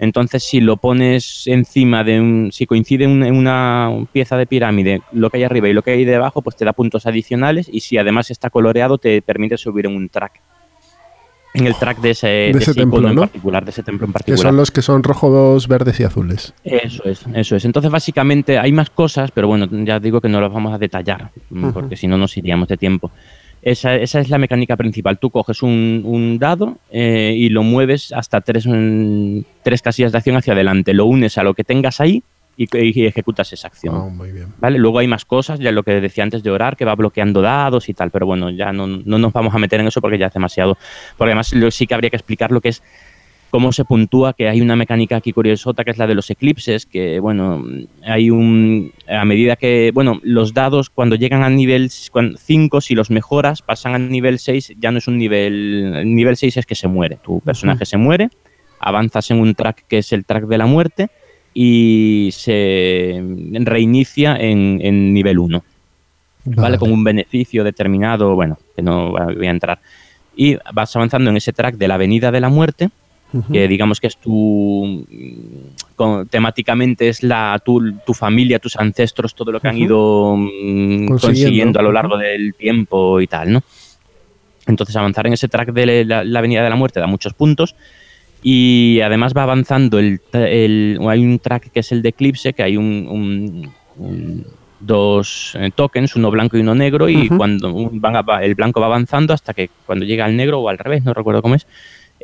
Entonces 0.02 0.42
si 0.42 0.60
lo 0.60 0.78
pones 0.78 1.44
encima 1.46 2.02
de 2.02 2.20
un, 2.20 2.50
si 2.50 2.66
coincide 2.66 3.04
en 3.04 3.36
una 3.36 3.88
pieza 4.10 4.36
de 4.36 4.46
pirámide, 4.46 5.00
lo 5.12 5.30
que 5.30 5.36
hay 5.36 5.44
arriba 5.44 5.68
y 5.68 5.72
lo 5.72 5.82
que 5.82 5.92
hay 5.92 6.04
debajo, 6.04 6.42
pues 6.42 6.56
te 6.56 6.64
da 6.64 6.72
puntos 6.72 7.06
adicionales 7.06 7.70
y 7.72 7.78
si 7.80 7.98
además 7.98 8.28
está 8.32 8.50
coloreado 8.50 8.98
te 8.98 9.22
permite 9.22 9.56
subir 9.56 9.86
en 9.86 9.94
un 9.94 10.08
track 10.08 10.40
en 11.54 11.66
el 11.68 11.76
track 11.76 12.00
de 12.00 12.10
ese, 12.10 12.52
templo 12.74 13.08
en 13.08 13.14
particular, 13.14 13.64
de 13.64 13.70
ese 13.70 13.84
templo 13.84 14.06
en 14.06 14.12
particular. 14.12 14.38
Que 14.38 14.42
son 14.42 14.56
los 14.56 14.70
que 14.72 14.82
son 14.82 15.04
rojos, 15.04 15.68
verdes 15.68 16.00
y 16.00 16.04
azules. 16.04 16.52
Eso 16.64 17.04
es, 17.04 17.24
eso 17.34 17.56
es. 17.56 17.64
Entonces, 17.64 17.92
básicamente, 17.92 18.58
hay 18.58 18.72
más 18.72 18.90
cosas, 18.90 19.30
pero 19.30 19.48
bueno, 19.48 19.68
ya 19.84 20.00
digo 20.00 20.20
que 20.20 20.30
no 20.30 20.40
las 20.40 20.50
vamos 20.50 20.72
a 20.72 20.78
detallar, 20.78 21.30
porque 21.74 21.96
si 21.96 22.08
no 22.08 22.16
nos 22.16 22.36
iríamos 22.38 22.68
de 22.68 22.78
tiempo. 22.78 23.10
Esa, 23.62 23.94
es 23.94 24.28
la 24.28 24.38
mecánica 24.38 24.76
principal. 24.76 25.18
Tú 25.18 25.30
coges 25.30 25.62
un, 25.62 26.36
dado 26.40 26.78
eh, 26.90 27.32
y 27.36 27.48
lo 27.48 27.62
mueves 27.62 28.12
hasta 28.12 28.40
tres, 28.40 28.66
tres 29.62 29.82
casillas 29.82 30.10
de 30.10 30.18
acción 30.18 30.36
hacia 30.36 30.52
adelante. 30.52 30.92
Lo 30.92 31.06
unes 31.06 31.38
a 31.38 31.44
lo 31.44 31.54
que 31.54 31.62
tengas 31.62 32.00
ahí 32.00 32.24
y, 32.56 33.04
ejecutas 33.06 33.52
esa 33.52 33.68
acción. 33.68 33.94
Ah, 33.94 34.08
muy 34.08 34.32
bien. 34.32 34.48
¿Vale? 34.58 34.78
Luego 34.78 34.98
hay 34.98 35.06
más 35.06 35.24
cosas, 35.24 35.60
ya 35.60 35.72
lo 35.72 35.82
que 35.84 36.00
decía 36.00 36.24
antes 36.24 36.42
de 36.42 36.50
orar, 36.50 36.76
que 36.76 36.84
va 36.84 36.94
bloqueando 36.94 37.40
dados 37.40 37.88
y 37.88 37.94
tal, 37.94 38.10
pero 38.10 38.26
bueno, 38.26 38.50
ya 38.50 38.72
no, 38.72 38.86
nos 38.86 39.32
vamos 39.32 39.54
a 39.54 39.58
meter 39.58 39.80
en 39.80 39.86
eso 39.86 40.00
porque 40.00 40.18
ya 40.18 40.26
es 40.26 40.34
demasiado. 40.34 40.76
Porque 41.16 41.30
además 41.30 41.52
sí 41.70 41.86
que 41.86 41.94
habría 41.94 42.10
que 42.10 42.16
explicar 42.16 42.50
lo 42.50 42.60
que 42.60 42.70
es 42.70 42.82
cómo 43.52 43.70
se 43.70 43.84
puntúa, 43.84 44.32
que 44.32 44.48
hay 44.48 44.62
una 44.62 44.76
mecánica 44.76 45.16
aquí 45.16 45.34
curiosota 45.34 45.84
que 45.84 45.90
es 45.90 45.98
la 45.98 46.06
de 46.06 46.14
los 46.14 46.30
eclipses, 46.30 46.86
que 46.86 47.20
bueno, 47.20 47.62
hay 48.02 48.30
un, 48.30 48.92
a 49.06 49.26
medida 49.26 49.56
que, 49.56 49.90
bueno, 49.92 50.20
los 50.22 50.54
dados 50.54 50.88
cuando 50.88 51.16
llegan 51.16 51.42
a 51.42 51.50
nivel 51.50 51.90
5, 51.90 52.80
si 52.80 52.94
los 52.94 53.10
mejoras, 53.10 53.60
pasan 53.60 53.94
a 53.94 53.98
nivel 53.98 54.38
6, 54.38 54.76
ya 54.80 54.90
no 54.90 54.96
es 54.96 55.06
un 55.06 55.18
nivel, 55.18 55.92
el 55.96 56.14
nivel 56.14 56.38
6 56.38 56.56
es 56.56 56.64
que 56.64 56.74
se 56.74 56.88
muere, 56.88 57.18
tu 57.22 57.42
personaje 57.42 57.84
se 57.84 57.98
muere, 57.98 58.30
avanzas 58.80 59.30
en 59.30 59.38
un 59.38 59.54
track 59.54 59.84
que 59.86 59.98
es 59.98 60.14
el 60.14 60.24
track 60.24 60.46
de 60.46 60.56
la 60.56 60.64
muerte, 60.64 61.10
y 61.52 62.30
se 62.32 63.22
reinicia 63.52 64.34
en, 64.36 65.12
nivel 65.12 65.38
1. 65.38 65.64
Vale. 66.46 66.78
Con 66.78 66.90
un 66.90 67.04
beneficio 67.04 67.64
determinado, 67.64 68.34
bueno, 68.34 68.58
que 68.74 68.80
no 68.80 69.12
voy 69.12 69.46
a 69.46 69.50
entrar. 69.50 69.78
Y 70.34 70.56
vas 70.72 70.96
avanzando 70.96 71.28
en 71.28 71.36
ese 71.36 71.52
track 71.52 71.74
de 71.74 71.86
la 71.86 71.96
Avenida 71.96 72.30
de 72.30 72.40
la 72.40 72.48
Muerte, 72.48 72.88
que 73.50 73.68
digamos 73.68 74.00
que 74.00 74.08
es 74.08 74.16
tu. 74.16 75.06
temáticamente 76.30 77.08
es 77.08 77.22
la 77.22 77.60
tu, 77.64 77.92
tu, 78.04 78.14
familia, 78.14 78.58
tus 78.58 78.76
ancestros, 78.76 79.34
todo 79.34 79.52
lo 79.52 79.60
que 79.60 79.68
han 79.68 79.78
ido 79.78 80.36
mm, 80.36 81.18
consiguiendo. 81.18 81.78
a 81.78 81.82
lo 81.82 81.92
largo 81.92 82.16
del 82.18 82.54
tiempo 82.54 83.20
y 83.20 83.26
tal, 83.26 83.52
¿no? 83.52 83.62
Entonces, 84.66 84.94
avanzar 84.96 85.26
en 85.26 85.32
ese 85.32 85.48
track 85.48 85.72
de 85.72 86.04
la 86.04 86.38
Avenida 86.38 86.62
de 86.62 86.70
la 86.70 86.76
Muerte 86.76 87.00
da 87.00 87.06
muchos 87.06 87.34
puntos 87.34 87.74
y 88.42 89.00
además 89.00 89.34
va 89.36 89.44
avanzando 89.44 89.98
el, 89.98 90.20
hay 90.32 91.24
un 91.24 91.38
track 91.38 91.70
que 91.70 91.80
es 91.80 91.92
el 91.92 92.02
de 92.02 92.08
Eclipse, 92.08 92.52
que 92.52 92.64
hay 92.64 92.76
un, 92.76 93.70
dos 94.80 95.56
eh, 95.58 95.70
tokens, 95.74 96.16
uno 96.16 96.30
blanco 96.30 96.56
y 96.56 96.60
uno 96.60 96.74
negro, 96.74 97.08
y 97.08 97.28
cuando 97.28 97.90
el 98.42 98.54
blanco 98.56 98.80
va 98.80 98.86
avanzando 98.86 99.32
hasta 99.32 99.54
que 99.54 99.70
cuando 99.86 100.04
llega 100.04 100.24
al 100.24 100.36
negro 100.36 100.60
o 100.60 100.68
al 100.68 100.78
revés, 100.78 101.04
no 101.04 101.14
recuerdo 101.14 101.40
cómo 101.40 101.54
es, 101.54 101.68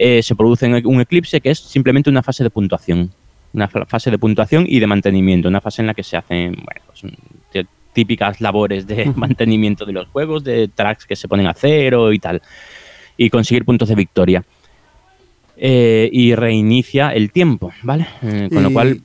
eh, 0.00 0.22
se 0.22 0.36
produce 0.36 0.66
un 0.66 1.00
eclipse 1.00 1.40
que 1.40 1.50
es 1.50 1.58
simplemente 1.58 2.08
una 2.08 2.22
fase 2.22 2.44
de 2.44 2.50
puntuación. 2.50 3.10
Una 3.52 3.66
fase 3.66 4.10
de 4.10 4.18
puntuación 4.18 4.66
y 4.68 4.78
de 4.78 4.86
mantenimiento, 4.86 5.48
una 5.48 5.60
fase 5.60 5.82
en 5.82 5.86
la 5.86 5.94
que 5.94 6.02
se 6.02 6.16
hacen 6.16 6.52
bueno, 6.52 6.80
pues, 6.86 7.66
típicas 7.92 8.40
labores 8.40 8.86
de 8.86 9.06
mantenimiento 9.16 9.84
de 9.84 9.92
los 9.92 10.06
juegos, 10.06 10.44
de 10.44 10.68
tracks 10.68 11.04
que 11.04 11.16
se 11.16 11.26
ponen 11.26 11.48
a 11.48 11.54
cero 11.54 12.12
y 12.12 12.20
tal, 12.20 12.40
y 13.16 13.28
conseguir 13.28 13.64
puntos 13.64 13.88
de 13.88 13.96
victoria. 13.96 14.44
Eh, 15.56 16.08
y 16.12 16.36
reinicia 16.36 17.10
el 17.10 17.32
tiempo, 17.32 17.72
¿vale? 17.82 18.06
Eh, 18.22 18.48
con 18.52 18.62
lo 18.62 18.72
cual... 18.72 19.00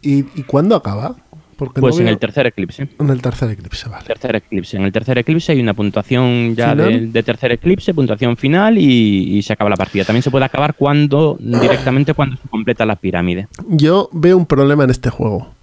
¿Y, 0.00 0.22
cuándo 0.44 0.76
acaba? 0.76 1.16
Pues 1.56 1.98
en 1.98 2.08
el 2.08 2.18
tercer 2.18 2.46
eclipse. 2.46 2.88
En 2.98 3.10
el 3.10 3.22
tercer 3.22 3.50
eclipse, 3.50 3.88
vale. 3.88 4.04
Tercer 4.04 4.36
eclipse. 4.36 4.76
En 4.76 4.84
el 4.84 4.92
tercer 4.92 5.18
eclipse 5.18 5.52
hay 5.52 5.60
una 5.60 5.74
puntuación 5.74 6.54
ya 6.54 6.74
de, 6.74 7.22
tercer 7.22 7.52
eclipse, 7.52 7.94
puntuación 7.94 8.36
final 8.36 8.78
y, 8.78 9.40
se 9.42 9.52
acaba 9.52 9.70
la 9.70 9.76
partida. 9.76 10.04
También 10.04 10.22
se 10.22 10.30
puede 10.30 10.44
acabar 10.44 10.74
cuando 10.74 11.36
directamente 11.38 12.14
cuando 12.14 12.36
se 12.36 12.48
completa 12.48 12.84
la 12.84 12.96
pirámide. 12.96 13.48
Yo 13.68 14.08
veo 14.12 14.36
un 14.36 14.46
problema 14.46 14.84
en 14.84 14.90
este 14.90 15.10
juego 15.10 15.56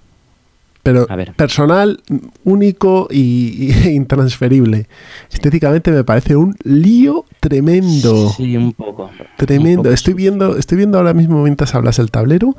pero 0.83 1.07
personal, 1.37 2.01
único 2.43 3.07
y, 3.09 3.71
intransferible. 3.89 4.87
Estéticamente 5.31 5.91
me 5.91 6.03
parece 6.03 6.35
un 6.35 6.55
lío 6.63 7.25
tremendo. 7.39 8.29
Sí, 8.29 8.57
un 8.57 8.73
poco. 8.73 9.09
Tremendo. 9.37 9.91
estoy 9.91 10.13
viendo, 10.13 10.57
estoy 10.57 10.77
viendo 10.77 10.97
ahora 10.97 11.13
mismo 11.13 11.41
mientras 11.41 11.73
hablas 11.73 11.99
el 11.99 12.11
tablero. 12.11 12.57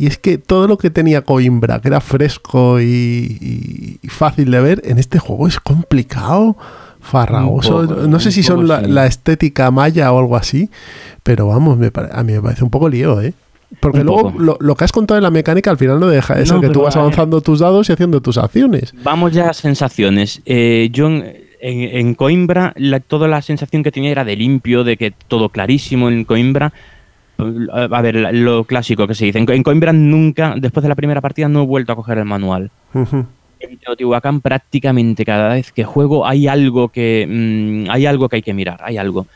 Y 0.00 0.06
es 0.06 0.16
que 0.16 0.38
todo 0.38 0.66
lo 0.66 0.78
que 0.78 0.88
tenía 0.88 1.20
Coimbra, 1.20 1.78
que 1.82 1.88
era 1.88 2.00
fresco 2.00 2.80
y, 2.80 4.00
fácil 4.08 4.50
de 4.50 4.58
ver, 4.58 4.80
en 4.86 4.98
este 4.98 5.18
juego 5.18 5.46
es 5.46 5.60
complicado, 5.60 6.56
farragoso. 7.02 7.82
no 7.82 8.18
sé 8.18 8.32
si 8.32 8.42
son 8.42 8.66
la, 8.66 9.04
estética 9.04 9.70
maya 9.70 10.10
o 10.10 10.18
algo 10.18 10.36
así, 10.36 10.70
pero 11.22 11.48
vamos, 11.48 11.78
a 12.12 12.22
mí 12.22 12.32
me 12.32 12.40
parece 12.40 12.64
un 12.64 12.70
poco 12.70 12.88
lío, 12.88 13.20
¿eh? 13.20 13.34
Porque 13.78 14.02
luego 14.02 14.32
lo, 14.38 14.74
que 14.74 14.84
has 14.84 14.92
contado 14.92 15.18
en 15.18 15.22
la 15.22 15.30
mecánica 15.30 15.70
al 15.70 15.76
final 15.76 16.00
no 16.00 16.06
deja 16.06 16.40
eso, 16.40 16.62
que 16.62 16.70
tú 16.70 16.80
vas 16.80 16.96
avanzando 16.96 17.42
tus 17.42 17.58
dados 17.58 17.90
y 17.90 17.92
haciendo 17.92 18.22
tus 18.22 18.38
acciones. 18.38 18.94
Vamos 19.04 19.32
ya 19.32 19.50
a 19.50 19.52
sensaciones. 19.52 20.40
Eh, 20.46 20.88
yo 20.92 21.10
en, 21.60 22.14
Coimbra 22.14 22.74
toda 23.06 23.28
la 23.28 23.42
sensación 23.42 23.82
que 23.82 23.92
tenía 23.92 24.12
era 24.12 24.24
de 24.24 24.34
limpio, 24.34 24.82
de 24.82 24.96
que 24.96 25.12
todo 25.28 25.50
clarísimo 25.50 26.08
en 26.08 26.24
Coimbra. 26.24 26.72
A 27.72 28.02
ver, 28.02 28.34
lo 28.34 28.64
clásico 28.64 29.06
que 29.06 29.14
se 29.14 29.26
dice. 29.26 29.38
En 29.38 29.62
Coimbra 29.62 29.92
nunca, 29.92 30.54
después 30.56 30.82
de 30.82 30.88
la 30.88 30.94
primera 30.94 31.20
partida, 31.20 31.48
no 31.48 31.62
he 31.62 31.66
vuelto 31.66 31.92
a 31.92 31.96
coger 31.96 32.18
el 32.18 32.24
manual. 32.24 32.70
En 32.94 33.78
Teotihuacán 33.78 34.40
prácticamente 34.40 35.24
cada 35.24 35.54
vez 35.54 35.70
que 35.70 35.84
juego 35.84 36.26
hay 36.26 36.48
algo 36.48 36.88
que 36.88 37.26
mm, 37.28 37.90
hay 37.90 38.06
algo 38.06 38.28
que 38.28 38.36
hay 38.36 38.42
que 38.42 38.54
mirar, 38.54 38.80
hay 38.82 38.96
algo. 38.96 39.26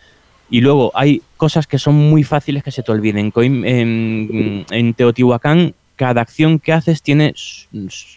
Y 0.50 0.60
luego 0.60 0.92
hay 0.94 1.22
cosas 1.36 1.66
que 1.66 1.78
son 1.78 1.94
muy 1.94 2.22
fáciles 2.22 2.62
que 2.62 2.70
se 2.70 2.82
te 2.82 2.92
olviden. 2.92 3.32
En, 3.36 4.94
Teotihuacán, 4.94 5.74
cada 5.96 6.20
acción 6.20 6.58
que 6.58 6.72
haces 6.72 7.02
tiene, 7.02 7.34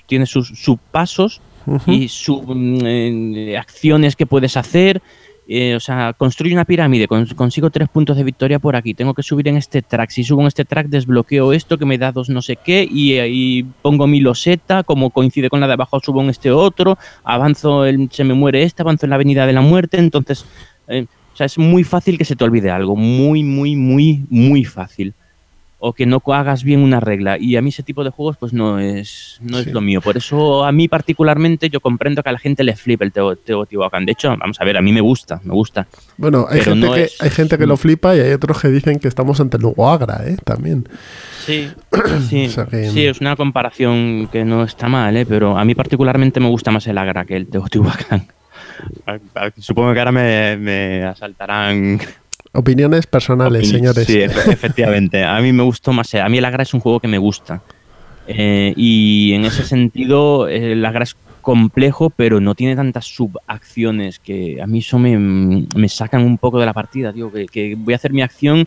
tiene 0.05 0.25
sus, 0.25 0.51
pasos 0.91 1.41
y 1.85 2.07
sus 2.09 2.41
mm, 2.45 3.55
acciones 3.57 4.15
que 4.15 4.25
puedes 4.25 4.55
hacer 4.55 5.01
eh, 5.49 5.75
o 5.75 5.79
sea, 5.79 6.13
construyo 6.13 6.53
una 6.53 6.65
pirámide, 6.65 7.07
consigo 7.07 7.69
tres 7.69 7.87
puntos 7.87 8.17
de 8.17 8.23
victoria 8.23 8.59
por 8.59 8.75
aquí, 8.75 8.93
tengo 8.93 9.13
que 9.13 9.23
subir 9.23 9.47
en 9.47 9.55
este 9.55 9.81
track, 9.81 10.09
si 10.09 10.23
subo 10.23 10.41
en 10.41 10.47
este 10.47 10.65
track 10.65 10.87
desbloqueo 10.87 11.53
esto 11.53 11.77
que 11.77 11.85
me 11.85 11.97
da 11.97 12.11
dos 12.11 12.29
no 12.29 12.41
sé 12.41 12.57
qué 12.57 12.87
y, 12.89 13.17
ahí 13.17 13.65
pongo 13.81 14.07
mi 14.07 14.19
loseta, 14.19 14.83
como 14.83 15.09
coincide 15.09 15.49
con 15.49 15.61
la 15.61 15.67
de 15.67 15.73
abajo 15.73 15.99
subo 16.01 16.21
en 16.21 16.29
este 16.29 16.51
otro, 16.51 16.97
avanzo, 17.23 17.85
el, 17.85 18.09
se 18.11 18.23
me 18.25 18.33
muere 18.33 18.63
este, 18.63 18.81
avanzo 18.81 19.05
en 19.05 19.11
la 19.11 19.15
avenida 19.15 19.45
de 19.45 19.53
la 19.53 19.61
muerte, 19.61 19.97
entonces, 19.97 20.45
eh, 20.87 21.05
o 21.33 21.37
sea, 21.37 21.45
es 21.45 21.57
muy 21.57 21.83
fácil 21.83 22.17
que 22.17 22.25
se 22.25 22.35
te 22.35 22.43
olvide 22.43 22.69
algo, 22.69 22.95
muy, 22.95 23.43
muy, 23.43 23.75
muy, 23.75 24.25
muy 24.29 24.65
fácil 24.65 25.13
o 25.79 25.93
que 25.93 26.05
no 26.05 26.21
hagas 26.25 26.63
bien 26.63 26.79
una 26.79 26.99
regla. 26.99 27.37
Y 27.39 27.55
a 27.55 27.61
mí 27.61 27.69
ese 27.69 27.83
tipo 27.83 28.03
de 28.03 28.09
juegos 28.09 28.37
pues 28.37 28.51
no 28.51 28.79
es, 28.79 29.37
no 29.41 29.59
es 29.59 29.67
lo 29.67 29.81
mío. 29.81 30.01
Por 30.01 30.17
eso 30.17 30.65
a 30.65 30.71
mí 30.71 30.87
particularmente 30.87 31.69
yo 31.69 31.79
comprendo 31.79 32.23
que 32.23 32.29
a 32.29 32.31
la 32.31 32.39
gente 32.39 32.63
le 32.63 32.75
flipa 32.75 33.05
el 33.05 33.11
Teotihuacán. 33.11 34.05
De 34.05 34.13
hecho, 34.13 34.35
vamos 34.35 34.59
a 34.59 34.65
ver, 34.65 34.77
a 34.77 34.81
mí 34.81 34.91
me 34.91 35.01
gusta, 35.01 35.39
me 35.43 35.53
gusta. 35.53 35.87
Bueno, 36.17 36.47
hay, 36.49 36.61
gente, 36.61 36.87
que, 36.87 37.09
hay 37.19 37.29
gente 37.29 37.57
que 37.57 37.67
lo 37.67 37.77
flipa 37.77 38.15
y 38.15 38.19
hay 38.19 38.31
otros 38.31 38.59
que 38.59 38.69
dicen 38.69 38.99
que 38.99 39.07
estamos 39.07 39.39
ante 39.39 39.57
el 39.57 39.73
Agra, 39.77 40.21
¿eh? 40.25 40.37
También. 40.43 40.87
Sí, 41.45 41.69
sí, 42.29 42.49
sí, 42.49 43.05
es 43.05 43.21
una 43.21 43.35
comparación 43.35 44.27
que 44.31 44.43
no 44.43 44.63
está 44.63 44.87
mal, 44.87 45.15
¿eh? 45.15 45.25
Pero 45.25 45.57
a 45.57 45.63
mí 45.63 45.75
particularmente 45.75 46.39
me 46.39 46.47
gusta 46.47 46.71
más 46.71 46.87
el 46.87 46.97
Agra 46.97 47.25
que 47.25 47.35
el 47.35 47.47
Teotihuacán. 47.47 48.27
Supongo 49.57 49.93
que 49.93 49.99
ahora 49.99 50.11
me, 50.11 50.57
me 50.57 51.03
asaltarán 51.03 51.99
Opiniones 52.57 53.05
personales, 53.05 53.69
señores. 53.69 54.07
Sí, 54.07 54.19
efectivamente. 54.21 55.23
A 55.23 55.39
mí 55.41 55.53
me 55.53 55.61
gustó 55.61 55.93
más. 55.93 56.15
A 56.15 56.27
mí 56.27 56.39
el 56.39 56.45
Agra 56.45 56.63
es 56.63 56.73
un 56.73 56.79
juego 56.79 56.99
que 56.99 57.07
me 57.07 57.19
gusta. 57.19 57.61
Eh, 58.27 58.73
y 58.75 59.33
en 59.33 59.45
ese 59.45 59.63
sentido, 59.63 60.47
el 60.47 60.83
Agra 60.83 61.03
es 61.03 61.15
complejo, 61.41 62.09
pero 62.09 62.41
no 62.41 62.55
tiene 62.55 62.75
tantas 62.75 63.05
subacciones 63.05 64.17
que 64.17 64.59
a 64.59 64.65
mí 64.65 64.79
eso 64.79 64.97
me, 64.97 65.19
me 65.19 65.87
sacan 65.87 66.23
un 66.23 66.39
poco 66.39 66.59
de 66.59 66.65
la 66.65 66.73
partida. 66.73 67.11
Digo, 67.11 67.31
que, 67.31 67.75
voy 67.77 67.93
a 67.93 67.97
hacer 67.97 68.11
mi 68.11 68.23
acción 68.23 68.65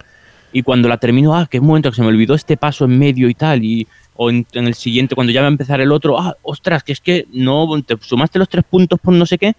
y 0.52 0.62
cuando 0.62 0.88
la 0.88 0.98
termino, 0.98 1.34
ah, 1.34 1.48
qué 1.50 1.60
momento 1.60 1.90
que 1.90 1.96
se 1.96 2.02
me 2.02 2.08
olvidó 2.08 2.36
este 2.36 2.56
paso 2.56 2.84
en 2.84 2.96
medio 2.96 3.28
y 3.28 3.34
tal. 3.34 3.64
Y, 3.64 3.88
o 4.14 4.30
en, 4.30 4.46
el 4.52 4.74
siguiente, 4.74 5.16
cuando 5.16 5.32
ya 5.32 5.40
va 5.40 5.48
a 5.48 5.50
empezar 5.50 5.80
el 5.80 5.90
otro, 5.90 6.16
ah, 6.16 6.36
ostras, 6.42 6.84
que 6.84 6.92
es 6.92 7.00
que 7.00 7.26
no, 7.32 7.66
te 7.82 7.96
sumaste 8.00 8.38
los 8.38 8.48
tres 8.48 8.62
puntos 8.70 9.00
por 9.00 9.14
no 9.14 9.26
sé 9.26 9.36
qué. 9.36 9.54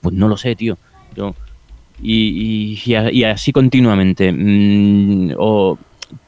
pues 0.00 0.14
no 0.14 0.28
lo 0.28 0.36
sé, 0.36 0.54
tío. 0.54 0.78
Yo, 1.16 1.34
y, 2.02 2.80
y, 2.84 3.24
así 3.24 3.52
continuamente. 3.52 4.32
Mm, 4.32 5.34
o 5.38 5.78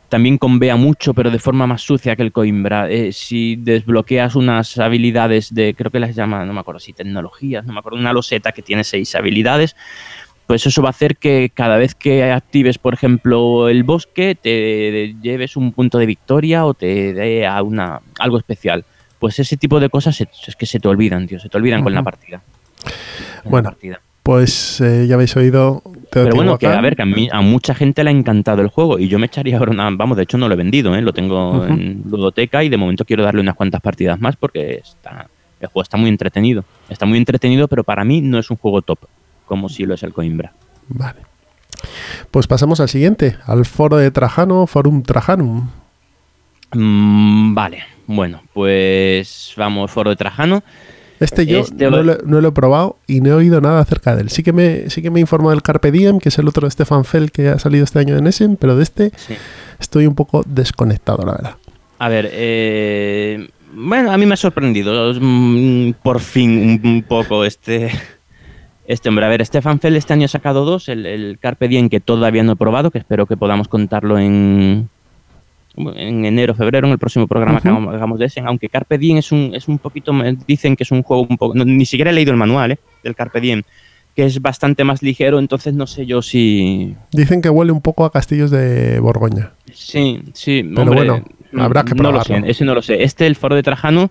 también 0.09 0.39
convea 0.39 0.77
mucho, 0.77 1.13
pero 1.13 1.31
de 1.31 1.41
forma 1.41 1.67
más 1.67 1.83
sucia 1.83 2.15
que 2.15 2.23
el 2.23 2.31
Coimbra. 2.31 2.89
Eh, 2.89 3.13
si 3.13 3.57
desbloqueas 3.57 4.37
unas 4.37 4.79
habilidades 4.79 5.53
de, 5.53 5.75
creo 5.75 5.91
que 5.91 5.99
las 5.99 6.15
llama, 6.15 6.45
no 6.45 6.53
me 6.53 6.61
acuerdo 6.61 6.79
si 6.79 6.93
tecnologías, 6.93 7.67
no 7.67 7.73
me 7.73 7.81
acuerdo, 7.81 7.99
una 7.99 8.13
loseta 8.13 8.53
que 8.53 8.63
tiene 8.63 8.85
seis 8.85 9.13
habilidades, 9.17 9.75
pues 10.47 10.67
eso 10.67 10.83
va 10.83 10.91
a 10.91 10.91
hacer 10.91 11.17
que 11.17 11.51
cada 11.53 11.79
vez 11.79 11.97
que 11.97 12.31
actives, 12.31 12.79
por 12.79 12.95
ejemplo, 12.95 13.69
el 13.69 13.83
bosque, 13.83 14.37
te 14.41 15.17
lleves 15.21 15.57
un 15.57 15.73
punto 15.73 15.99
de 15.99 16.07
victoria 16.07 16.65
o 16.65 16.75
te 16.75 17.13
dé 17.13 17.47
a 17.47 17.61
una, 17.63 18.01
algo 18.21 18.39
especial. 18.39 18.85
Pues 19.19 19.41
ese 19.41 19.57
tipo 19.57 19.81
de 19.81 19.89
cosas 19.89 20.21
es 20.21 20.55
que 20.55 20.67
se 20.67 20.79
te 20.79 20.87
olvidan, 20.87 21.27
tío, 21.27 21.41
se 21.41 21.49
te 21.49 21.57
olvidan 21.57 21.83
con 21.83 21.93
la 21.93 22.05
partida. 22.05 22.41
bueno, 23.45 23.71
partida. 23.71 24.01
Pues 24.25 24.81
eh, 24.81 25.07
ya 25.07 25.17
habéis 25.17 25.37
oído. 25.37 25.83
Pero 26.11 26.35
bueno, 26.35 26.59
que 26.59 26.67
a 26.67 26.81
ver, 26.81 26.97
que 26.97 27.03
a, 27.03 27.05
mí, 27.07 27.29
a 27.31 27.43
mucha 27.43 27.75
gente 27.75 28.03
le 28.03 28.09
ha 28.09 28.13
encantado 28.13 28.63
el 28.63 28.69
juego 28.69 28.99
y 28.99 29.07
yo 29.07 29.19
me 29.19 29.27
echaría 29.27 29.59
ahora 29.59 29.73
una. 29.73 29.91
Vamos, 29.91 30.17
de 30.17 30.23
hecho 30.23 30.39
no 30.39 30.49
lo 30.49 30.55
he 30.55 30.57
vendido, 30.57 30.97
¿eh? 30.97 31.03
lo 31.03 31.13
tengo 31.13 31.67
en 31.67 32.03
ludoteca 32.09 32.65
y 32.65 32.71
de 32.71 32.79
momento 32.79 33.05
quiero 33.05 33.23
darle 33.23 33.43
unas 33.43 33.55
cuantas 33.55 33.83
partidas 33.83 34.19
más 34.19 34.37
porque 34.37 34.77
está, 34.77 35.29
el 35.61 35.69
juego 35.69 35.83
está 35.83 35.99
muy 35.99 36.09
entretenido. 36.09 36.65
Está 36.89 37.05
muy 37.05 37.19
entretenido, 37.19 37.69
pero 37.69 37.85
para 37.85 38.03
mí 38.03 38.23
no 38.23 38.39
es 38.39 38.51
un 38.51 38.57
juego 38.57 38.81
top, 38.81 39.01
como 39.45 39.69
si 39.69 39.85
lo 39.85 39.93
es 39.93 40.03
el 40.03 40.15
Coimbra. 40.15 40.55
Vale. 40.89 41.21
Pues 42.31 42.47
pasamos 42.47 42.81
al 42.81 42.89
siguiente, 42.89 43.37
al 43.45 43.67
foro 43.67 43.99
de 43.99 44.11
Trajano, 44.11 44.67
Forum 44.67 45.03
Trajanum. 45.03 45.69
Mm, 46.73 47.55
vale, 47.55 47.85
bueno, 48.07 48.43
pues 48.55 49.53
vamos, 49.59 49.91
foro 49.91 50.09
de 50.09 50.17
Trajano. 50.17 50.63
Este 51.21 51.47
yo 51.47 51.61
este 51.61 51.91
no, 51.91 52.03
lo, 52.03 52.49
he 52.49 52.53
probado 52.53 52.97
y 53.07 53.21
no 53.21 53.31
he 53.31 53.33
oído 53.35 53.61
nada 53.61 53.81
acerca 53.81 54.17
de 54.17 54.23
él. 54.23 54.31
Sí 54.31 54.43
que 54.43 54.53
me, 54.53 54.91
sí 54.91 55.01
que 55.01 55.11
me 55.11 55.21
informó 55.21 55.51
del 55.51 55.63
Carpe 55.63 55.91
Diem, 55.91 56.19
que 56.19 56.29
es 56.29 56.39
el 56.39 56.49
otro 56.49 56.67
de 56.67 56.71
Stefan 56.71 57.05
Fell 57.05 57.31
que 57.31 57.49
ha 57.49 57.59
salido 57.59 57.85
este 57.85 57.99
año 58.01 58.17
en 58.17 58.27
Essen, 58.27 58.57
pero 58.57 58.77
de 58.77 58.83
este 58.83 59.13
estoy 59.79 60.07
un 60.07 60.15
poco 60.15 60.43
desconectado, 60.47 61.25
la 61.25 61.33
verdad. 61.33 61.57
A 61.99 62.09
ver, 62.09 62.29
eh, 62.33 63.49
bueno, 63.73 64.11
a 64.11 64.19
mí 64.19 64.27
me 64.27 64.35
ha 64.35 64.37
sorprendido 64.37 65.15
mm, 65.21 65.93
por 66.03 66.21
fin 66.21 66.81
un, 66.83 67.03
poco 67.03 67.45
este, 67.45 67.91
este 68.87 69.09
hombre. 69.09 69.27
A 69.27 69.29
ver, 69.29 69.47
Stefan 69.47 69.79
Fell 69.81 69.97
este 69.97 70.13
año 70.13 70.25
ha 70.25 70.29
sacado 70.29 70.65
dos, 70.65 70.89
el, 70.89 71.07
el 71.07 71.39
Carpe 71.39 71.69
Diem 71.69 71.89
que 71.89 72.01
todavía 72.01 72.43
no 72.43 72.53
he 72.53 72.57
probado, 72.57 72.91
que 72.91 72.99
espero 72.99 73.27
que 73.27 73.37
podamos 73.37 73.69
contarlo 73.69 74.19
en, 74.19 74.91
en 75.77 76.25
enero, 76.25 76.55
febrero, 76.55 76.87
en 76.87 76.93
el 76.93 76.99
próximo 76.99 77.27
programa 77.27 77.61
que 77.61 77.69
hagamos 77.69 78.19
de 78.19 78.27
ese, 78.27 78.41
aunque 78.41 78.69
Carpe 78.69 78.99
Diem 78.99 79.19
es 79.19 79.33
un, 79.33 79.53
es 79.55 79.69
un 79.69 79.79
poquito, 79.79 80.13
dicen 80.47 80.77
que 80.77 80.85
es 80.85 80.91
un 80.91 81.03
juego 81.03 81.27
un 81.29 81.37
poco, 81.37 81.55
ni 81.55 81.87
siquiera 81.87 82.11
he 82.11 82.15
leído 82.15 82.31
el 82.31 82.37
manual 82.37 82.73
¿eh? 82.73 82.79
del 83.03 83.15
Carpe 83.15 83.41
Diem, 83.41 83.63
que 84.15 84.25
es 84.25 84.41
bastante 84.41 84.85
más 84.85 85.03
ligero, 85.03 85.39
entonces 85.39 85.75
no 85.75 85.87
sé 85.87 86.07
yo 86.07 86.23
si... 86.23 86.95
Dicen 87.13 87.43
que 87.43 87.51
huele 87.51 87.73
un 87.73 87.81
poco 87.81 88.05
a 88.05 88.13
castillos 88.13 88.51
de 88.51 89.01
Borgoña. 89.01 89.53
Sí, 89.73 90.23
sí, 90.33 90.65
pero 90.75 90.93
bueno, 90.93 91.25
habrá 91.59 91.85
que 91.85 91.95
probarlo. 91.95 92.21
No 92.21 92.39
lo 92.39 92.45
sé, 92.45 92.51
ese 92.51 92.65
no 92.65 92.75
lo 92.75 92.83
sé. 92.83 93.03
Este, 93.03 93.27
el 93.27 93.35
Foro 93.35 93.57
de 93.57 93.65
Trajano, 93.65 94.11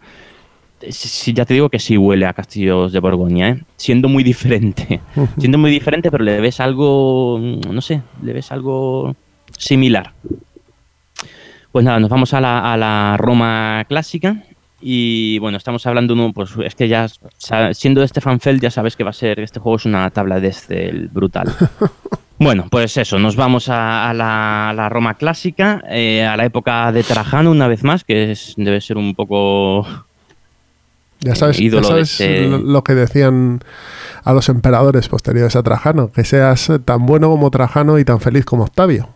sí, 0.90 1.32
ya 1.32 1.46
te 1.46 1.54
digo 1.54 1.70
que 1.70 1.80
sí 1.80 1.98
huele 1.98 2.26
a 2.26 2.34
castillos 2.34 2.92
de 2.92 3.00
Borgoña, 3.00 3.50
¿eh? 3.50 3.64
siendo 3.78 4.10
muy 4.10 4.24
diferente, 4.24 5.00
siendo 5.38 5.58
muy 5.58 5.72
diferente, 5.72 6.12
pero 6.12 6.26
le 6.26 6.42
ves 6.42 6.60
algo, 6.60 7.40
no 7.40 7.82
sé, 7.82 8.02
le 8.22 8.34
ves 8.34 8.52
algo 8.52 9.16
similar. 9.58 10.12
Pues 11.74 11.84
nada, 11.84 12.00
nos 12.00 12.12
vamos 12.12 12.32
a 12.36 12.40
la, 12.40 13.16
Roma 13.18 13.84
clásica 13.90 14.44
y 14.80 15.40
bueno, 15.40 15.58
estamos 15.58 15.84
hablando, 15.88 16.14
uno, 16.14 16.32
pues 16.32 16.52
es 16.64 16.76
que 16.76 16.88
ya, 16.88 17.08
siendo 17.74 18.02
de 18.02 18.08
Stefan 18.08 18.40
Feld, 18.40 18.62
ya 18.62 18.70
sabes 18.70 18.96
que 18.96 19.04
va 19.04 19.10
a 19.10 19.14
ser, 19.14 19.40
este 19.40 19.60
juego 19.60 19.78
es 19.78 19.86
una 19.86 20.08
tabla 20.12 20.40
de 20.40 20.50
Excel 20.50 21.08
brutal. 21.08 21.52
bueno, 22.38 22.68
pues 22.70 22.96
eso, 22.98 23.18
nos 23.18 23.36
vamos 23.36 23.70
a, 23.70 24.14
la, 24.14 24.88
Roma 24.88 25.16
clásica, 25.16 25.82
eh, 25.90 26.24
a 26.24 26.38
la 26.38 26.46
época 26.46 26.92
de 26.92 27.02
Trajano 27.02 27.50
una 27.50 27.68
vez 27.68 27.84
más, 27.84 28.04
que 28.04 28.36
debe 28.56 28.80
ser 28.80 28.98
un 28.98 29.16
poco... 29.16 29.88
Ya 31.22 31.34
sabes, 31.34 31.60
este 31.60 32.50
lo 32.50 32.84
que 32.84 32.94
decían 32.94 33.62
a 34.24 34.32
los 34.34 34.48
emperadores 34.48 35.10
posteriores 35.10 35.56
a 35.56 35.64
Trajano, 35.64 36.12
que 36.12 36.24
seas 36.24 36.72
tan 36.86 37.08
bueno 37.08 37.32
como 37.32 37.50
Trajano 37.50 37.98
y 37.98 38.06
tan 38.06 38.20
feliz 38.20 38.46
como 38.46 38.66
Octavio. 38.66 39.10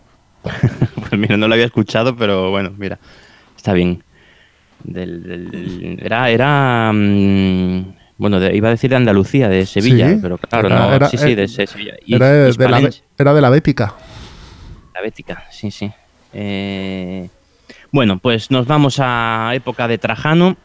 pues 0.95 1.19
mira, 1.19 1.37
no 1.37 1.47
lo 1.47 1.53
había 1.53 1.65
escuchado, 1.65 2.15
pero 2.15 2.51
bueno, 2.51 2.73
mira, 2.77 2.99
está 3.55 3.73
bien. 3.73 4.03
era, 5.99 6.29
era 6.29 6.91
mm, 6.93 7.85
bueno, 8.17 8.43
iba 8.51 8.67
a 8.67 8.71
decir 8.71 8.89
de 8.89 8.95
Andalucía, 8.95 9.49
de 9.49 9.65
Sevilla, 9.65 10.17
pero 10.21 10.37
claro, 10.37 10.69
no, 10.69 11.07
sí, 11.09 11.17
sí, 11.17 11.35
de, 11.35 11.47
Sevilla. 11.47 11.95
era, 12.07 12.31
de, 12.31 12.69
la, 12.69 12.89
era 13.17 13.33
de 13.33 13.41
la 13.41 13.49
Bética. 13.49 13.93
La 14.93 15.01
Bética, 15.01 15.43
sí, 15.51 15.69
sí. 15.69 15.91
Eh, 16.33 17.29
bueno, 17.91 18.17
pues 18.17 18.51
nos 18.51 18.65
vamos 18.67 18.99
a 18.99 19.51
época 19.53 19.87
de 19.87 19.97
Trajano. 19.97 20.57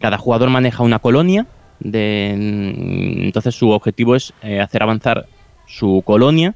Cada 0.00 0.18
jugador 0.18 0.50
maneja 0.50 0.82
una 0.82 0.98
colonia. 1.00 1.46
De, 1.80 2.30
entonces 2.30 3.54
su 3.54 3.70
objetivo 3.70 4.16
es 4.16 4.32
eh, 4.42 4.60
hacer 4.60 4.82
avanzar 4.82 5.26
su 5.66 6.02
colonia 6.04 6.54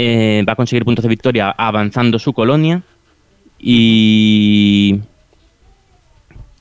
eh, 0.00 0.44
va 0.48 0.52
a 0.52 0.56
conseguir 0.56 0.84
puntos 0.84 1.02
de 1.02 1.08
victoria 1.08 1.50
avanzando 1.50 2.20
su 2.20 2.32
colonia 2.32 2.82
y 3.58 5.00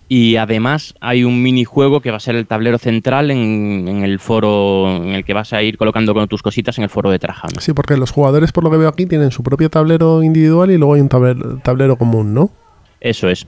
y 0.09 0.37
además 0.37 0.95
hay 1.01 1.23
un 1.23 1.43
minijuego 1.43 2.01
que 2.01 2.09
va 2.09 2.17
a 2.17 2.19
ser 2.19 2.35
el 2.35 2.47
tablero 2.47 2.79
central 2.79 3.29
en, 3.29 4.01
el 4.03 4.17
foro 4.17 4.89
en 4.95 5.09
el 5.09 5.23
que 5.23 5.33
vas 5.33 5.53
a 5.53 5.61
ir 5.61 5.77
colocando 5.77 6.15
con 6.15 6.27
tus 6.27 6.41
cositas 6.41 6.79
en 6.79 6.85
el 6.85 6.89
foro 6.89 7.11
de 7.11 7.19
Trajano. 7.19 7.61
Sí, 7.61 7.73
porque 7.73 7.95
los 7.95 8.09
jugadores, 8.09 8.51
por 8.51 8.63
lo 8.63 8.71
que 8.71 8.77
veo 8.77 8.89
aquí, 8.89 9.05
tienen 9.05 9.29
su 9.29 9.43
propio 9.43 9.69
tablero 9.69 10.23
individual 10.23 10.71
y 10.71 10.77
luego 10.77 10.95
hay 10.95 11.01
un 11.01 11.09
tablero, 11.09 11.95
común, 11.97 12.33
¿no? 12.33 12.49
Eso 13.01 13.29
es. 13.29 13.45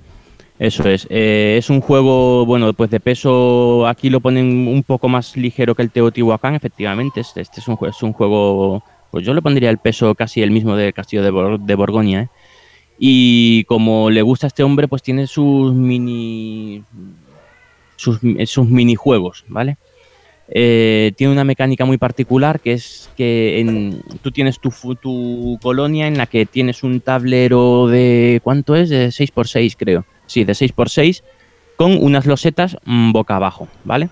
Eso 0.60 0.88
es. 0.88 1.08
Eh, 1.10 1.56
es 1.58 1.72
un 1.72 1.82
juego, 1.82 2.46
bueno, 2.46 2.74
pues 2.74 2.92
de 2.92 3.00
peso, 3.00 3.88
aquí 3.88 4.12
lo 4.12 4.20
ponen 4.20 4.68
un 4.68 4.84
poco 4.84 5.10
más 5.10 5.36
ligero 5.36 5.74
que 5.74 5.82
el 5.82 5.90
Teotihuacán, 5.90 6.54
efectivamente. 6.54 7.22
Este, 7.22 7.42
este 7.42 7.62
es, 7.62 7.68
un, 7.68 7.78
es 7.88 8.04
un 8.04 8.12
juego 8.14 8.84
pues 9.12 9.26
yo 9.26 9.34
le 9.34 9.42
pondría 9.42 9.70
el 9.70 9.78
peso 9.78 10.16
casi 10.16 10.42
el 10.42 10.52
mismo 10.52 10.76
del 10.76 10.94
castillo 10.94 11.24
de, 11.24 11.76
Borgoña. 11.76 12.24
¿eh? 12.24 12.30
Y 12.98 13.64
como 13.66 14.10
le 14.10 14.22
gusta 14.22 14.48
a 14.48 14.50
este 14.50 14.64
hombre, 14.64 14.88
pues 14.88 15.02
tiene 15.02 15.28
sus 15.28 15.74
mini. 15.74 16.84
sus, 17.96 18.22
minijuegos, 18.22 19.46
¿vale? 19.48 19.78
Eh, 20.52 21.14
tiene 21.16 21.32
una 21.32 21.44
mecánica 21.44 21.86
muy 21.86 22.00
particular 22.00 22.60
que 22.60 22.74
es 22.74 23.12
que 23.16 23.94
tú 24.24 24.32
tienes 24.32 24.60
tu, 24.60 24.72
tu, 24.96 25.60
colonia 25.62 26.08
en 26.08 26.18
la 26.18 26.26
que 26.26 26.46
tienes 26.46 26.84
un 26.84 27.00
tablero 27.02 27.88
de. 27.88 28.42
¿Cuánto 28.44 28.76
es? 28.76 28.90
De 28.90 29.08
6x6, 29.10 29.76
creo. 29.78 30.06
Sí, 30.26 30.44
de 30.44 30.54
6x6, 30.54 31.24
con 31.78 32.04
unas 32.04 32.26
losetas 32.26 32.78
mm, 32.86 33.12
boca 33.12 33.36
abajo, 33.36 33.68
¿vale? 33.84 34.10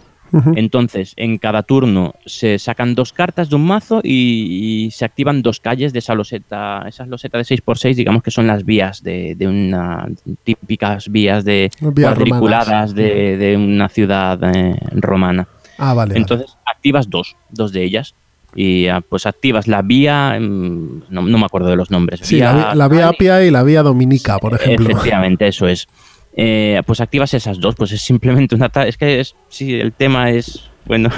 Entonces, 0.55 1.13
en 1.15 1.37
cada 1.37 1.63
turno 1.63 2.15
se 2.25 2.59
sacan 2.59 2.95
dos 2.95 3.13
cartas 3.13 3.49
de 3.49 3.55
un 3.55 3.65
mazo 3.65 4.01
y, 4.03 4.89
se 4.91 5.05
activan 5.05 5.41
dos 5.41 5.59
calles 5.59 5.93
de 5.93 5.99
esa 5.99 6.15
loseta. 6.15 6.85
Esas 6.87 7.07
losetas 7.07 7.47
de 7.47 7.55
6x6, 7.55 7.95
digamos 7.95 8.23
que 8.23 8.31
son 8.31 8.47
las 8.47 8.65
vías 8.65 9.03
de, 9.03 9.35
de 9.35 9.47
una 9.47 10.07
típicas 10.43 11.09
vías 11.09 11.43
de 11.43 11.71
cuadriculadas 11.79 12.93
de, 12.93 13.55
una 13.57 13.89
ciudad 13.89 14.39
eh, 14.43 14.75
romana. 14.91 15.47
Ah, 15.77 15.93
vale. 15.93 16.17
Entonces, 16.17 16.57
activas 16.65 17.09
dos, 17.09 17.35
dos 17.49 17.71
de 17.71 17.83
ellas. 17.83 18.13
Y 18.55 18.87
ah, 18.87 19.01
pues 19.07 19.25
activas 19.25 19.67
la 19.67 19.81
vía, 19.81 20.37
mm, 20.39 21.03
no, 21.09 21.21
me 21.21 21.45
acuerdo 21.45 21.69
de 21.69 21.75
los 21.75 21.91
nombres. 21.91 22.21
Sí, 22.23 22.39
la, 22.39 22.87
vía 22.87 23.09
Apia 23.09 23.43
y 23.43 23.51
la 23.51 23.61
vía 23.63 23.83
Dominica, 23.83 24.39
por 24.39 24.55
ejemplo. 24.55 24.89
Efectivamente, 24.89 25.47
eso 25.47 25.67
es. 25.67 25.87
Eh, 26.39 26.83
pues 26.85 27.01
activas 27.01 27.33
esas 27.33 27.59
dos, 27.59 27.73
pues 27.73 27.91
es 27.91 28.01
simplemente 28.01 28.53
una... 28.53 28.71
Es 28.85 28.95
que 28.95 29.19
es, 29.19 29.35
si 29.49 29.73
el 29.73 29.91
tema 29.91 30.29
es, 30.29 30.69
bueno, 30.85 31.09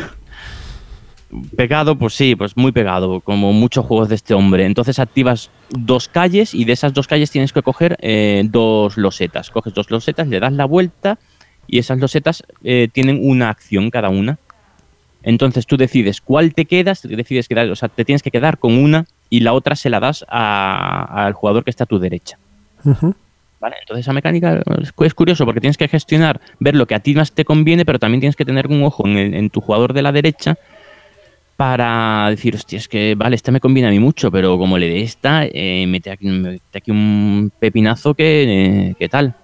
pegado, 1.58 1.98
pues 1.98 2.14
sí, 2.14 2.38
pues 2.38 2.56
muy 2.56 2.72
pegado, 2.72 3.20
como 3.20 3.52
muchos 3.52 3.86
juegos 3.86 4.08
de 4.08 4.16
este 4.16 4.34
hombre. 4.34 4.66
Entonces 4.66 4.98
activas 4.98 5.52
dos 5.72 6.08
calles 6.08 6.54
y 6.54 6.64
de 6.64 6.72
esas 6.72 6.94
dos 6.94 7.06
calles 7.06 7.32
tienes 7.32 7.52
que 7.52 7.62
coger 7.62 7.98
eh, 8.00 8.44
dos 8.46 8.96
losetas. 8.96 9.50
Coges 9.50 9.74
dos 9.74 9.92
losetas, 9.92 10.30
le 10.30 10.40
das 10.40 10.54
la 10.54 10.64
vuelta 10.64 11.20
y 11.68 11.80
esas 11.80 12.00
losetas 12.00 12.44
eh, 12.64 12.88
tienen 12.92 13.20
una 13.22 13.50
acción 13.50 13.90
cada 13.92 14.08
una. 14.08 14.40
Entonces 15.22 15.68
tú 15.68 15.76
decides 15.76 16.22
cuál 16.22 16.54
te 16.54 16.64
quedas, 16.64 17.02
decides 17.02 17.50
quedar, 17.50 17.70
o 17.70 17.76
sea, 17.76 17.90
te 17.90 18.06
tienes 18.06 18.24
que 18.24 18.32
quedar 18.32 18.58
con 18.58 18.78
una 18.78 19.06
y 19.30 19.42
la 19.42 19.52
otra 19.52 19.76
se 19.76 19.90
la 19.90 20.00
das 20.00 20.26
al 20.30 21.34
jugador 21.34 21.66
que 21.66 21.72
está 21.72 21.84
a 21.84 21.88
tu 21.88 22.00
derecha. 22.00 22.38
Entonces 23.68 24.06
esa 24.06 24.14
mecánica 24.14 24.62
es 25.00 25.14
curioso 25.14 25.46
porque 25.46 25.60
tienes 25.60 25.78
que 25.78 25.88
gestionar, 25.88 26.40
ver 26.60 26.76
lo 26.76 26.86
que 26.86 26.96
a 26.96 27.00
ti 27.00 27.14
más 27.14 27.32
te 27.34 27.46
conviene, 27.46 27.86
pero 27.86 28.00
también 28.00 28.22
tienes 28.22 28.36
que 28.36 28.46
tener 28.46 28.68
un 28.68 28.84
ojo 28.84 29.06
en, 29.06 29.50
tu 29.50 29.62
jugador 29.62 29.94
de 29.94 30.02
la 30.02 30.12
derecha 30.12 30.58
para 31.58 32.30
decir, 32.30 32.56
hostia, 32.56 32.78
es 32.78 32.88
que, 32.88 33.16
vale, 33.16 33.36
esta 33.36 33.52
me 33.52 33.60
conviene 33.60 33.90
a 33.90 33.92
mí 33.92 34.00
mucho, 34.00 34.32
pero 34.32 34.58
como 34.58 34.78
le 34.78 34.88
dé 34.88 35.02
esta, 35.02 35.46
eh, 35.46 35.86
mete, 35.88 36.10
aquí, 36.10 36.30
aquí, 36.74 36.92
un 36.92 37.52
pepinazo 37.60 38.14
que, 38.14 38.96
eh, 38.98 39.10
tal. 39.10 39.36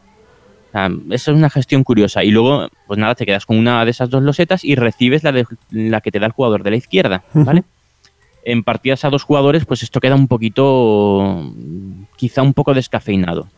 esa 0.73 1.31
es 1.31 1.37
una 1.37 1.49
gestión 1.49 1.83
curiosa. 1.83 2.23
Y 2.23 2.31
luego, 2.31 2.69
pues 2.87 2.97
nada, 2.97 3.15
te 3.15 3.25
quedas 3.25 3.45
con 3.45 3.57
una 3.57 3.83
de 3.83 3.91
esas 3.91 4.09
dos 4.09 4.23
losetas 4.23 4.63
y 4.63 4.75
recibes 4.75 5.25
la, 5.25 5.33
de, 5.33 5.45
la 5.71 5.99
que 5.99 6.11
te 6.11 6.19
da 6.19 6.27
el 6.27 6.31
jugador 6.31 6.63
de 6.63 6.71
la 6.71 6.77
izquierda, 6.77 7.25
¿vale? 7.33 7.65
En 8.45 8.63
partidas 8.63 9.03
a 9.03 9.09
dos 9.09 9.23
jugadores, 9.23 9.65
pues 9.65 9.83
esto 9.83 9.99
queda 9.99 10.15
un 10.15 10.29
poquito, 10.29 11.51
quizá 12.15 12.43
un 12.43 12.53
poco 12.53 12.73
descafeinado. 12.73 13.49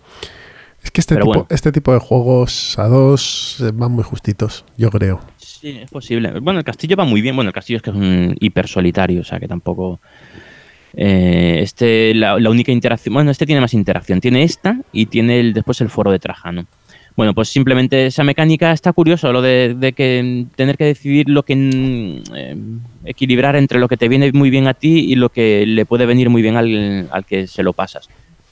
Es 0.88 0.92
que 0.92 1.02
este, 1.02 1.18
tipo, 1.18 1.46
este 1.50 1.74
tipo 1.74 1.92
de 1.92 2.00
juegos 2.00 2.80
a 2.80 2.88
dos 2.88 3.58
eh, 3.60 3.72
van 3.74 3.92
muy 3.92 4.06
justitos, 4.06 4.64
yo 4.78 4.90
creo. 4.90 5.20
Sí, 5.36 5.80
es 5.84 5.92
posible. 5.92 6.40
Bueno, 6.40 6.60
el 6.60 6.66
castillo 6.66 6.96
va 6.96 7.04
muy 7.04 7.20
bien. 7.20 7.36
Bueno, 7.36 7.50
el 7.50 7.54
castillo 7.54 7.76
es 7.76 7.84
que 7.84 7.90
es 7.90 7.96
un 7.98 8.38
hiper 8.40 8.70
solitario, 8.70 9.20
o 9.20 9.24
sea 9.26 9.38
que 9.38 9.50
tampoco. 9.50 10.00
Eh, 10.94 11.60
este, 11.62 12.14
la, 12.14 12.36
única 12.38 12.72
interacción. 12.72 13.14
Bueno, 13.14 13.32
este 13.32 13.46
tiene 13.46 13.60
más 13.60 13.74
interacción. 13.74 14.22
Tiene 14.22 14.44
esta 14.44 14.80
y 14.94 15.08
tiene 15.08 15.42
el, 15.42 15.54
después 15.54 15.82
el 15.82 15.90
foro 15.90 16.10
de 16.10 16.20
Trajano. 16.20 16.66
Bueno, 17.18 17.34
pues 17.34 17.50
simplemente 17.50 18.06
esa 18.06 18.24
mecánica 18.24 18.72
está 18.72 18.94
curioso, 18.94 19.34
lo 19.34 19.42
de, 19.42 19.94
que 19.94 20.46
tener 20.56 20.78
que 20.78 20.86
decidir 20.86 21.28
lo 21.28 21.44
que 21.44 22.24
eh, 22.34 22.56
equilibrar 23.04 23.58
entre 23.58 23.80
lo 23.80 23.90
que 23.90 23.98
te 23.98 24.08
viene 24.08 24.32
muy 24.32 24.50
bien 24.50 24.68
a 24.68 24.74
ti 24.74 25.00
y 25.00 25.16
lo 25.16 25.28
que 25.28 25.66
le 25.66 25.86
puede 25.86 26.06
venir 26.06 26.30
muy 26.30 26.42
bien 26.42 26.56
al, 26.56 27.10
al 27.12 27.26
que 27.26 27.48
se 27.48 27.62
lo 27.62 27.74
pasas 27.74 28.08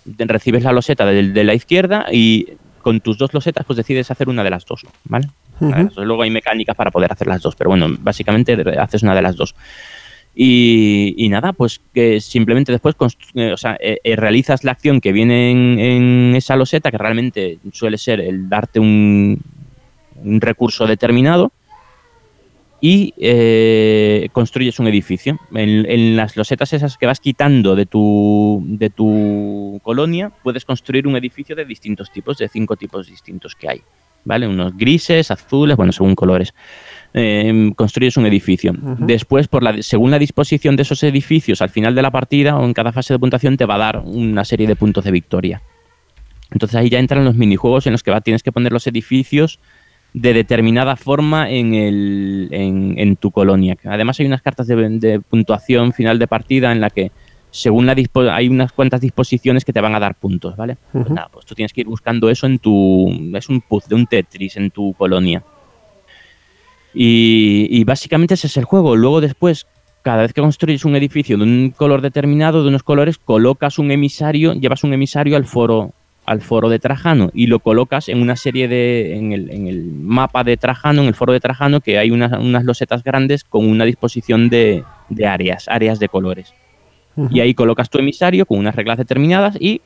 recibes 0.06 0.64
la 0.64 0.72
loseta 0.72 1.06
de, 1.06 1.44
la 1.44 1.53
izquierda 1.53 2.06
y 2.11 2.48
con 2.82 2.99
tus 3.02 3.18
dos 3.18 3.34
losetas 3.34 3.65
pues 3.65 3.77
decides 3.77 4.11
hacer 4.11 4.30
una 4.30 4.44
de 4.44 4.49
las 4.49 4.65
dos, 4.65 4.86
¿vale? 5.06 5.30
Luego 5.60 6.22
hay 6.22 6.30
mecánicas 6.30 6.76
para 6.76 6.91
poder 6.91 7.11
hacer 7.11 7.27
las 7.27 7.41
dos, 7.41 7.56
pero 7.56 7.69
bueno, 7.69 7.88
básicamente 7.99 8.53
haces 8.77 9.03
una 9.03 9.15
de 9.15 9.22
las 9.22 9.36
dos. 9.36 9.56
Y, 10.38 11.27
nada, 11.30 11.53
pues 11.53 11.80
que 11.94 12.19
simplemente 12.19 12.73
después 12.73 12.95
eh, 13.36 13.53
o 13.53 13.57
sea, 13.57 13.77
eh, 13.80 13.99
eh, 14.03 14.15
realizas 14.18 14.65
la 14.65 14.73
acción 14.73 14.99
que 14.99 15.14
viene 15.14 15.52
en, 15.52 16.36
esa 16.36 16.57
loseta, 16.57 16.91
que 16.91 16.98
realmente 16.98 17.60
suele 17.72 17.98
ser 17.98 18.19
el 18.19 18.49
darte 18.49 18.82
un, 18.82 19.40
un 20.22 20.41
recurso 20.41 20.88
determinado, 20.88 21.53
y 22.86 23.16
eh, 23.18 24.30
construyes 24.32 24.78
un 24.78 24.86
edificio. 24.86 25.40
En, 25.56 26.16
las 26.16 26.38
losetas 26.38 26.72
esas 26.72 26.99
que 26.99 27.07
vas 27.07 27.20
quitando 27.20 27.76
de 27.76 27.88
tu, 27.88 28.64
de 28.64 28.91
tu 28.91 29.80
colonia, 29.82 30.32
puedes 30.44 30.66
construir 30.66 31.07
un 31.07 31.16
edificio 31.16 31.56
de 31.56 31.66
distintos 31.66 32.12
tipos, 32.12 32.38
de 32.38 32.48
cinco 32.48 32.76
tipos 32.76 33.07
distintos 33.07 33.56
que 33.56 33.70
hay. 33.70 33.82
¿Vale? 34.24 34.48
Unos 34.48 34.78
grises, 34.78 35.32
azules, 35.32 35.76
bueno, 35.76 35.91
según 35.91 36.14
colores. 36.14 36.53
Em, 37.12 37.74
construyes 37.74 38.18
un 38.18 38.28
edificio. 38.28 38.72
Después, 38.99 39.48
por 39.48 39.64
la, 39.64 39.82
según 39.82 40.12
la 40.12 40.20
disposición 40.20 40.76
de 40.76 40.84
esos 40.84 41.02
edificios 41.02 41.64
al 41.64 41.72
final 41.72 41.95
de 41.95 42.03
la 42.03 42.12
partida 42.12 42.56
o 42.56 42.66
en 42.66 42.74
cada 42.74 42.91
fase 42.91 43.16
de 43.16 43.20
puntuación, 43.20 43.57
te 43.57 43.66
va 43.66 43.76
a 43.76 43.80
dar 43.80 44.03
una 44.06 44.45
serie 44.45 44.68
de 44.68 44.76
puntos 44.76 45.03
de 45.06 45.12
victoria. 45.12 45.64
Entonces 46.52 46.76
ahí 46.76 46.90
ya 46.91 46.99
entran 46.99 47.26
los 47.26 47.34
minijuegos 47.34 47.88
en 47.88 47.94
los 47.94 48.03
que 48.03 48.12
va, 48.12 48.22
tienes 48.22 48.44
que 48.44 48.52
poner 48.52 48.72
los 48.72 48.86
edificios 48.86 49.60
de 50.16 50.34
determinada 50.34 50.96
forma 50.96 51.50
en, 51.50 51.74
el, 51.74 52.48
en, 52.50 53.18
tu 53.18 53.32
colonia. 53.32 53.76
Además 53.84 54.18
hay 54.18 54.26
unas 54.26 54.42
cartas 54.42 54.66
de, 54.66 55.22
puntuación 55.30 55.92
final 55.92 56.18
de 56.20 56.28
partida 56.28 56.72
en 56.72 56.80
la 56.80 56.90
que 56.90 57.12
según 57.52 57.86
la 57.86 57.96
hay 58.32 58.48
unas 58.48 58.72
cuantas 58.72 59.02
disposiciones 59.02 59.66
que 59.66 59.74
te 59.74 59.82
van 59.82 59.94
a 59.94 60.00
dar 60.00 60.16
puntos, 60.16 60.56
¿vale? 60.56 60.78
Pues 60.94 61.10
nada, 61.10 61.28
pues 61.34 61.46
tú 61.46 61.54
tienes 61.54 61.74
que 61.74 61.82
ir 61.82 61.88
buscando 61.88 62.30
eso 62.30 62.48
en 62.48 62.60
tu... 62.60 63.12
es 63.36 63.50
un 63.50 63.60
puzzle, 63.60 63.98
un 63.98 64.08
Tetris 64.08 64.56
en 64.56 64.72
tu 64.72 64.94
colonia. 64.94 65.44
Y, 66.94 67.68
y 67.70 67.84
básicamente 67.84 68.36
ese 68.36 68.48
es 68.48 68.56
el 68.56 68.64
juego. 68.64 68.96
Luego 68.96 69.20
después, 69.20 69.68
cada 70.02 70.22
vez 70.22 70.32
que 70.32 70.40
construyes 70.40 70.86
un 70.86 70.96
edificio 70.96 71.38
de 71.38 71.44
un 71.44 71.74
color 71.76 72.00
determinado, 72.00 72.64
de 72.64 72.70
unos 72.70 72.84
colores, 72.84 73.18
colocas 73.18 73.80
un 73.80 73.92
emisario, 73.92 74.54
llevas 74.54 74.86
un 74.86 74.94
emisario 74.94 75.36
al 75.36 75.44
foro 75.44 75.92
al 76.26 76.41
foro 76.41 76.69
de 76.69 76.80
Trajano 76.80 77.30
y 77.34 77.47
lo 77.47 77.60
colocas 77.60 78.10
en 78.10 78.22
una 78.22 78.35
serie 78.35 78.68
de, 78.68 79.15
en 79.15 79.31
el, 79.31 79.49
en 79.52 79.68
el 79.68 79.85
mapa 79.85 80.43
de 80.43 80.57
Trajano, 80.57 81.02
en 81.02 81.07
el 81.07 81.15
foro 81.15 81.34
de 81.34 81.39
Trajano, 81.39 81.81
que 81.81 81.99
hay 81.99 82.11
unas, 82.11 82.31
unas 82.39 82.64
losetas 82.64 83.03
grandes 83.03 83.43
con 83.43 83.68
una 83.68 83.85
disposición 83.85 84.49
de, 84.49 84.84
de 85.10 85.27
áreas, 85.27 85.68
áreas 85.68 85.99
de 85.99 86.10
colores. 86.10 86.53
Y 87.30 87.39
ahí 87.39 87.53
colocas 87.53 87.89
tu 87.89 87.97
emisario 87.97 88.45
con 88.45 88.60
unas 88.60 88.76
reglas 88.76 88.97
determinadas 88.97 89.56
y 89.57 89.80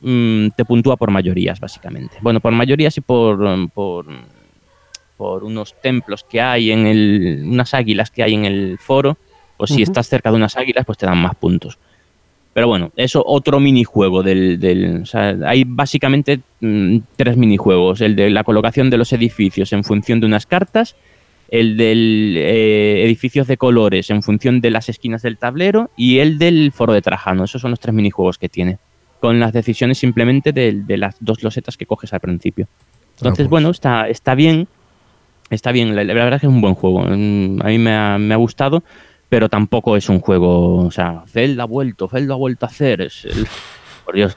mm, 0.00 0.48
te 0.56 0.64
puntúa 0.64 0.96
por 0.96 1.12
mayorías, 1.12 1.60
básicamente. 1.60 2.16
Bueno, 2.20 2.40
por 2.40 2.52
mayorías 2.52 2.96
y 2.96 3.00
por, 3.00 3.70
por, 3.70 4.06
por 5.16 5.44
unos 5.44 5.80
templos 5.80 6.24
que 6.24 6.40
hay 6.40 6.72
en 6.72 6.86
el, 6.86 7.44
unas 7.44 7.72
águilas 7.72 8.10
que 8.10 8.24
hay 8.24 8.34
en 8.34 8.46
el 8.46 8.78
foro, 8.78 9.16
pues 9.56 9.70
si 9.70 9.82
estás 9.82 10.08
cerca 10.08 10.30
de 10.30 10.36
unas 10.36 10.56
águilas, 10.56 10.84
pues 10.84 10.98
te 10.98 11.06
dan 11.06 11.18
más 11.18 11.36
puntos. 11.36 11.78
Pero 12.54 12.68
bueno, 12.68 12.92
eso 12.96 13.22
otro 13.26 13.60
minijuego 13.60 14.22
del, 14.22 14.60
del 14.60 15.02
o 15.02 15.06
sea, 15.06 15.34
hay 15.46 15.64
básicamente 15.64 16.40
mm, 16.60 16.98
tres 17.16 17.36
minijuegos. 17.36 18.00
El 18.02 18.14
de 18.14 18.28
la 18.30 18.44
colocación 18.44 18.90
de 18.90 18.98
los 18.98 19.12
edificios 19.12 19.72
en 19.72 19.84
función 19.84 20.20
de 20.20 20.26
unas 20.26 20.44
cartas, 20.44 20.94
el 21.48 21.76
del 21.78 22.34
eh, 22.36 23.04
edificios 23.04 23.46
de 23.46 23.56
colores 23.56 24.10
en 24.10 24.22
función 24.22 24.60
de 24.60 24.70
las 24.70 24.88
esquinas 24.90 25.22
del 25.22 25.38
tablero 25.38 25.90
y 25.96 26.18
el 26.18 26.38
del 26.38 26.72
foro 26.72 26.92
de 26.92 27.00
Trajano. 27.00 27.44
Esos 27.44 27.62
son 27.62 27.70
los 27.70 27.80
tres 27.80 27.94
minijuegos 27.94 28.36
que 28.36 28.50
tiene. 28.50 28.78
Con 29.20 29.40
las 29.40 29.52
decisiones 29.52 29.98
simplemente 29.98 30.52
de, 30.52 30.84
las 30.98 31.16
dos 31.20 31.42
losetas 31.42 31.76
que 31.76 31.86
coges 31.86 32.12
al 32.12 32.20
principio. 32.20 32.68
Entonces, 33.16 33.46
ah, 33.46 33.48
pues. 33.48 33.48
bueno, 33.48 33.70
está, 33.70 34.08
está 34.08 34.34
bien. 34.34 34.68
Está 35.48 35.72
bien. 35.72 35.94
La, 35.94 36.02
verdad 36.04 36.34
es 36.34 36.40
que 36.40 36.46
es 36.48 36.52
un 36.52 36.60
buen 36.60 36.74
juego. 36.74 37.04
Mm, 37.04 37.62
a 37.62 37.66
mí 37.68 37.78
me 37.78 37.94
ha, 37.94 38.18
me 38.18 38.34
ha 38.34 38.38
gustado 38.38 38.82
pero 39.32 39.48
tampoco 39.48 39.96
es 39.96 40.10
un 40.10 40.20
juego, 40.20 40.84
o 40.84 40.90
sea, 40.90 41.24
Zelda 41.26 41.62
ha 41.62 41.66
vuelto, 41.66 42.06
Zelda 42.06 42.34
ha 42.34 42.36
vuelto 42.36 42.66
a 42.66 42.68
hacer, 42.68 43.00
es 43.00 43.24
el, 43.24 43.46
por 44.04 44.14
Dios, 44.14 44.36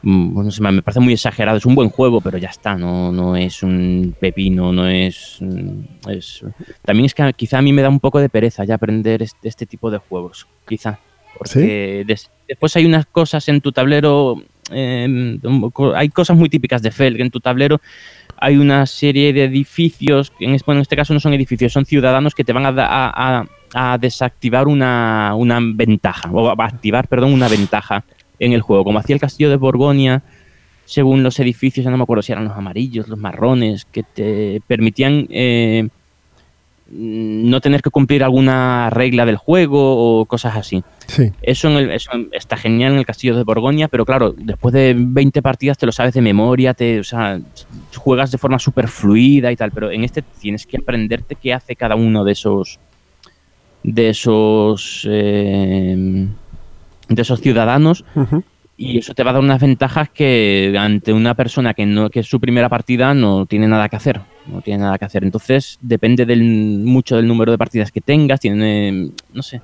mm, 0.00 0.32
bueno, 0.32 0.50
me 0.72 0.80
parece 0.80 1.00
muy 1.00 1.12
exagerado, 1.12 1.58
es 1.58 1.66
un 1.66 1.74
buen 1.74 1.90
juego, 1.90 2.22
pero 2.22 2.38
ya 2.38 2.48
está, 2.48 2.74
no, 2.74 3.12
no 3.12 3.36
es 3.36 3.62
un 3.62 4.16
pepino, 4.18 4.72
no 4.72 4.88
es, 4.88 5.36
mm, 5.40 6.08
es, 6.08 6.42
También 6.80 7.04
es 7.04 7.12
que 7.12 7.30
quizá 7.34 7.58
a 7.58 7.62
mí 7.62 7.70
me 7.74 7.82
da 7.82 7.90
un 7.90 8.00
poco 8.00 8.18
de 8.18 8.30
pereza 8.30 8.64
ya 8.64 8.76
aprender 8.76 9.20
este, 9.20 9.46
este 9.46 9.66
tipo 9.66 9.90
de 9.90 9.98
juegos, 9.98 10.46
quizá, 10.66 11.00
porque 11.36 12.06
después 12.48 12.74
hay 12.76 12.86
unas 12.86 13.04
cosas 13.04 13.46
en 13.46 13.60
tu 13.60 13.72
tablero, 13.72 14.42
em, 14.70 15.38
hay 15.94 16.08
cosas 16.08 16.34
muy 16.38 16.48
típicas 16.48 16.80
de 16.80 16.92
Fel, 16.92 17.20
en 17.20 17.30
tu 17.30 17.40
tablero 17.40 17.78
hay 18.40 18.56
una 18.56 18.86
serie 18.86 19.32
de 19.32 19.44
edificios, 19.44 20.32
en, 20.40 20.54
este 20.54 20.96
caso 20.96 21.12
no 21.12 21.20
son 21.20 21.34
edificios, 21.34 21.72
son 21.72 21.84
ciudadanos 21.84 22.34
que 22.34 22.42
te 22.42 22.52
van 22.52 22.64
a, 22.66 23.98
desactivar 24.00 24.66
una, 24.66 25.34
ventaja, 25.74 26.30
o 26.32 26.48
a 26.48 26.64
activar, 26.64 27.06
perdón, 27.06 27.34
una 27.34 27.48
ventaja 27.48 28.04
en 28.38 28.52
el 28.52 28.62
juego, 28.62 28.84
como 28.84 28.98
hacía 28.98 29.14
el 29.14 29.20
castillo 29.20 29.50
de 29.50 29.56
Borgoña, 29.56 30.22
según 30.86 31.22
los 31.22 31.38
edificios, 31.38 31.84
ya 31.84 31.90
no 31.90 31.98
me 31.98 32.02
acuerdo 32.02 32.22
si 32.22 32.32
eran 32.32 32.46
los 32.46 32.56
amarillos, 32.56 33.06
los 33.08 33.18
marrones, 33.18 33.84
que 33.84 34.02
te 34.02 34.62
permitían 34.66 35.28
eh, 35.30 35.88
no 36.90 37.60
tener 37.60 37.82
que 37.82 37.90
cumplir 37.90 38.24
alguna 38.24 38.90
regla 38.90 39.24
del 39.24 39.36
juego 39.36 40.20
o 40.20 40.24
cosas 40.26 40.56
así. 40.56 40.82
Sí. 41.06 41.30
Eso, 41.42 41.68
en 41.68 41.76
el- 41.76 41.90
eso 41.92 42.10
está 42.32 42.56
genial 42.56 42.92
en 42.92 42.98
el 42.98 43.06
Castillo 43.06 43.36
de 43.36 43.44
Borgoña, 43.44 43.88
pero 43.88 44.04
claro, 44.04 44.34
después 44.36 44.72
de 44.74 44.94
20 44.96 45.40
partidas 45.42 45.78
te 45.78 45.86
lo 45.86 45.92
sabes 45.92 46.14
de 46.14 46.20
memoria, 46.20 46.74
te, 46.74 46.98
o 47.00 47.04
sea, 47.04 47.38
juegas 47.96 48.30
de 48.32 48.38
forma 48.38 48.58
súper 48.58 48.88
fluida 48.88 49.52
y 49.52 49.56
tal, 49.56 49.70
pero 49.70 49.90
en 49.90 50.02
este 50.04 50.22
tienes 50.22 50.66
que 50.66 50.78
aprenderte 50.78 51.36
qué 51.36 51.52
hace 51.54 51.76
cada 51.76 51.94
uno 51.96 52.24
de 52.24 52.32
esos 52.32 52.78
de 53.82 54.10
esos 54.10 55.06
eh, 55.10 56.26
de 57.08 57.22
esos 57.22 57.40
ciudadanos. 57.40 58.04
Y 58.82 58.96
eso 58.96 59.12
te 59.12 59.22
va 59.22 59.30
a 59.30 59.32
dar 59.34 59.42
unas 59.42 59.60
ventajas 59.60 60.08
que 60.08 60.74
ante 60.78 61.12
una 61.12 61.34
persona 61.34 61.74
que 61.74 61.84
no 61.84 62.08
que 62.08 62.20
es 62.20 62.26
su 62.26 62.40
primera 62.40 62.70
partida 62.70 63.12
no 63.12 63.44
tiene 63.44 63.68
nada 63.68 63.88
que 63.90 63.96
hacer 63.96 64.20
no 64.46 64.62
tiene 64.62 64.82
nada 64.84 64.96
que 64.96 65.04
hacer 65.04 65.22
entonces 65.22 65.76
depende 65.82 66.24
del 66.24 66.42
mucho 66.42 67.16
del 67.16 67.28
número 67.28 67.52
de 67.52 67.58
partidas 67.58 67.92
que 67.92 68.00
tengas 68.00 68.40
tiene 68.40 69.10
no 69.34 69.42
sé 69.42 69.60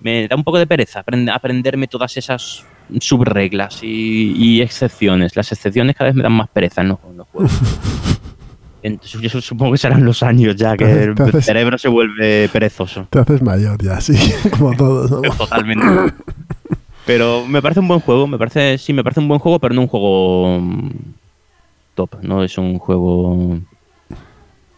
me 0.00 0.28
da 0.28 0.36
un 0.36 0.44
poco 0.44 0.58
de 0.58 0.66
pereza 0.66 1.02
aprend- 1.04 1.32
aprenderme 1.34 1.86
todas 1.88 2.14
esas 2.18 2.62
subreglas 3.00 3.82
y, 3.82 4.34
y 4.36 4.60
excepciones 4.60 5.34
las 5.34 5.50
excepciones 5.50 5.96
cada 5.96 6.10
vez 6.10 6.16
me 6.16 6.22
dan 6.22 6.32
más 6.34 6.48
pereza 6.50 6.82
en 6.82 6.88
los, 6.88 6.98
en 7.10 7.16
los 7.16 7.26
juegos 7.28 7.52
entonces 8.82 9.20
yo 9.32 9.40
supongo 9.40 9.72
que 9.72 9.78
serán 9.78 10.04
los 10.04 10.22
años 10.22 10.54
ya 10.56 10.76
que 10.76 10.84
el 10.84 11.08
Entonces- 11.10 11.44
cerebro 11.46 11.78
se 11.78 11.88
vuelve 11.88 12.48
perezoso 12.52 13.06
Te 13.10 13.18
haces 13.20 13.40
mayor 13.40 13.82
ya, 13.82 13.98
sí, 14.00 14.14
como 14.58 14.76
todos. 14.76 15.10
¿no? 15.10 15.22
Totalmente. 15.22 15.86
Pero 17.08 17.46
me 17.46 17.62
parece 17.62 17.80
un 17.80 17.88
buen 17.88 18.00
juego, 18.00 18.26
me 18.26 18.36
parece, 18.36 18.76
sí, 18.76 18.92
me 18.92 19.02
parece 19.02 19.20
un 19.20 19.28
buen 19.28 19.40
juego, 19.40 19.58
pero 19.58 19.74
no 19.74 19.80
un 19.80 19.86
juego 19.88 20.60
mm, 20.60 20.90
top, 21.94 22.16
no 22.22 22.44
es 22.44 22.56
un 22.58 22.78
juego... 22.78 23.58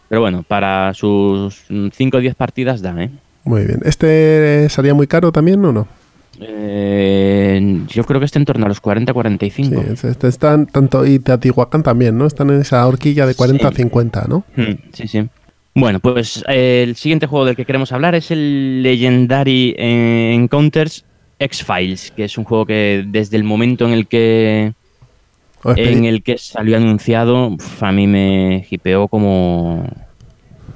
Pero 0.07 0.21
bueno, 0.21 0.41
para 0.47 0.93
sus 0.93 1.63
5 1.93 2.17
o 2.17 2.19
10 2.21 2.35
partidas 2.35 2.81
da, 2.81 2.95
¿eh? 3.03 3.09
Muy 3.43 3.65
bien. 3.65 3.79
¿Este 3.83 4.67
salía 4.69 4.93
muy 4.93 5.07
caro 5.07 5.31
también 5.33 5.63
o 5.65 5.71
no? 5.73 5.87
Eh, 6.39 7.81
Yo 7.89 8.03
creo 8.05 8.19
que 8.19 8.25
está 8.25 8.39
en 8.39 8.45
torno 8.45 8.65
a 8.65 8.69
los 8.69 8.81
40-45. 8.81 9.51
Sí, 9.51 9.91
es- 9.91 10.03
este 10.05 10.27
están 10.27 10.67
tanto 10.67 11.05
y 11.05 11.19
Teotihuacán 11.19 11.83
también, 11.83 12.17
¿no? 12.17 12.25
Están 12.27 12.49
en 12.49 12.61
esa 12.61 12.85
horquilla 12.87 13.25
de 13.25 13.35
40 13.35 13.67
a 13.67 13.71
Sí. 13.71 13.77
50, 13.77 14.25
¿no? 14.29 14.43
Mm, 14.55 14.71
Sí, 14.93 15.07
sí. 15.07 15.27
Bueno, 15.75 15.99
pues 15.99 16.43
eh, 16.49 16.83
el 16.87 16.95
siguiente 16.95 17.27
juego 17.27 17.45
del 17.45 17.55
que 17.55 17.65
queremos 17.65 17.91
hablar 17.91 18.15
es 18.15 18.31
el 18.31 18.83
Legendary 18.83 19.75
Encounters 19.77 21.05
X-Files, 21.41 22.11
que 22.11 22.23
es 22.25 22.37
un 22.37 22.43
juego 22.43 22.65
que 22.65 23.03
desde 23.07 23.35
el 23.37 23.43
momento 23.43 23.85
en 23.85 23.91
el 23.93 24.07
que 24.07 24.73
O 25.63 25.71
expedi- 25.71 25.91
en 25.91 26.05
el 26.05 26.23
que 26.23 26.37
salió 26.37 26.77
anunciado, 26.77 27.55
a 27.81 27.91
mí 27.91 28.07
me 28.07 28.65
hipeó 28.69 29.07
como, 29.07 29.85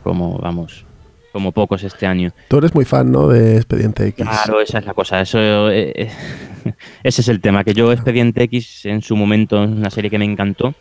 como, 0.04 0.38
vamos, 0.40 0.86
como 1.32 1.52
pocos 1.52 1.84
este 1.84 2.06
año. 2.08 2.32
Tú 2.48 2.58
eres 2.58 2.74
muy 2.74 2.86
fan, 2.86 3.12
¿no? 3.12 3.28
De 3.28 3.58
Expediente 3.58 4.08
X. 4.08 4.26
Claro, 4.28 4.62
esa 4.62 4.80
es 4.80 4.86
la 4.86 4.94
cosa. 4.94 5.22
Eso, 5.22 5.70
eh, 5.70 5.92
eh, 5.96 6.12
ese 7.04 7.22
es 7.22 7.28
el 7.28 7.42
tema. 7.42 7.64
Que 7.64 7.74
yo 7.74 7.92
Expediente 7.92 8.44
X 8.44 8.86
en 8.86 9.02
su 9.02 9.16
momento 9.16 9.64
es 9.64 9.70
una 9.70 9.90
serie 9.90 10.10
que 10.10 10.18
me 10.20 10.26
encantó. 10.26 10.74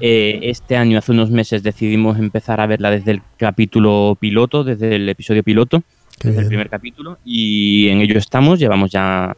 Eh, 0.00 0.40
este 0.42 0.76
año, 0.76 0.98
hace 0.98 1.12
unos 1.12 1.30
meses, 1.30 1.62
decidimos 1.62 2.18
empezar 2.18 2.60
a 2.60 2.66
verla 2.66 2.90
desde 2.90 3.12
el 3.12 3.22
capítulo 3.38 4.16
piloto, 4.20 4.62
desde 4.64 4.96
el 4.96 5.08
episodio 5.08 5.42
piloto, 5.42 5.82
Qué 6.18 6.28
desde 6.28 6.42
el 6.42 6.48
primer 6.48 6.68
capítulo, 6.70 7.18
y 7.24 7.88
en 7.88 8.00
ello 8.00 8.18
estamos. 8.18 8.58
Llevamos 8.58 8.90
ya 8.90 9.36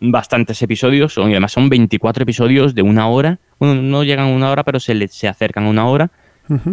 bastantes 0.00 0.60
episodios, 0.62 1.16
y 1.18 1.20
además 1.22 1.52
son 1.52 1.68
24 1.68 2.22
episodios 2.22 2.74
de 2.74 2.82
una 2.82 3.08
hora. 3.08 3.38
Bueno, 3.58 3.82
no 3.82 4.02
llegan 4.04 4.26
a 4.28 4.34
una 4.34 4.50
hora, 4.50 4.64
pero 4.64 4.80
se, 4.80 4.94
le- 4.94 5.08
se 5.08 5.28
acercan 5.28 5.66
a 5.66 5.70
una 5.70 5.86
hora 5.86 6.10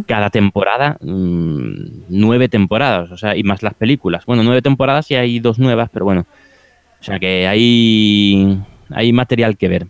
cada 0.07 0.31
temporada, 0.31 0.97
mm, 1.01 1.71
nueve 2.09 2.49
temporadas, 2.49 3.11
o 3.11 3.17
sea, 3.17 3.35
y 3.35 3.43
más 3.43 3.61
las 3.61 3.75
películas. 3.75 4.25
Bueno, 4.25 4.41
nueve 4.43 4.63
temporadas 4.63 5.11
y 5.11 5.15
hay 5.15 5.39
dos 5.39 5.59
nuevas, 5.59 5.89
pero 5.93 6.05
bueno. 6.05 6.25
O 6.99 7.03
sea 7.03 7.19
que 7.19 7.47
hay, 7.47 8.59
hay 8.89 9.13
material 9.13 9.55
que 9.55 9.67
ver. 9.67 9.87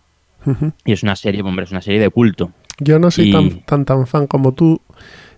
Y 0.83 0.91
es 0.91 1.03
una 1.03 1.15
serie, 1.15 1.41
hombre, 1.41 1.63
es 1.65 1.71
una 1.71 1.81
serie 1.81 2.01
de 2.01 2.09
culto. 2.09 2.51
Yo 2.79 2.99
no 2.99 3.11
soy 3.11 3.29
Y- 3.29 3.31
tan, 3.31 3.59
tan 3.61 3.85
tan 3.85 4.07
fan 4.07 4.27
como 4.27 4.53
tú, 4.53 4.81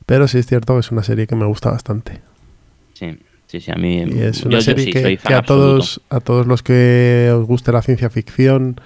pero 0.07 0.27
sí 0.27 0.39
es 0.39 0.47
cierto 0.47 0.73
que 0.73 0.79
es 0.79 0.91
una 0.91 1.03
serie 1.03 1.27
que 1.27 1.35
me 1.35 1.45
gusta 1.45 1.69
bastante. 1.69 2.19
Sí, 2.93 3.19
sí, 3.49 3.59
sí, 3.59 3.71
a 3.71 3.75
mí. 3.75 4.03
Y 4.07 4.21
es 4.21 4.41
yo- 4.41 4.47
una 4.49 4.59
yo 4.59 4.61
serie 4.61 4.85
sí 4.85 4.91
que, 4.93 4.99
a 5.33 5.37
absoluto. 5.39 5.43
todos 5.45 6.01
a 6.09 6.19
todos 6.21 6.47
los 6.47 6.63
que 6.63 7.31
os 7.35 7.45
guste 7.45 7.71
la 7.71 7.81
ciencia 7.81 8.09
ficción, 8.09 8.79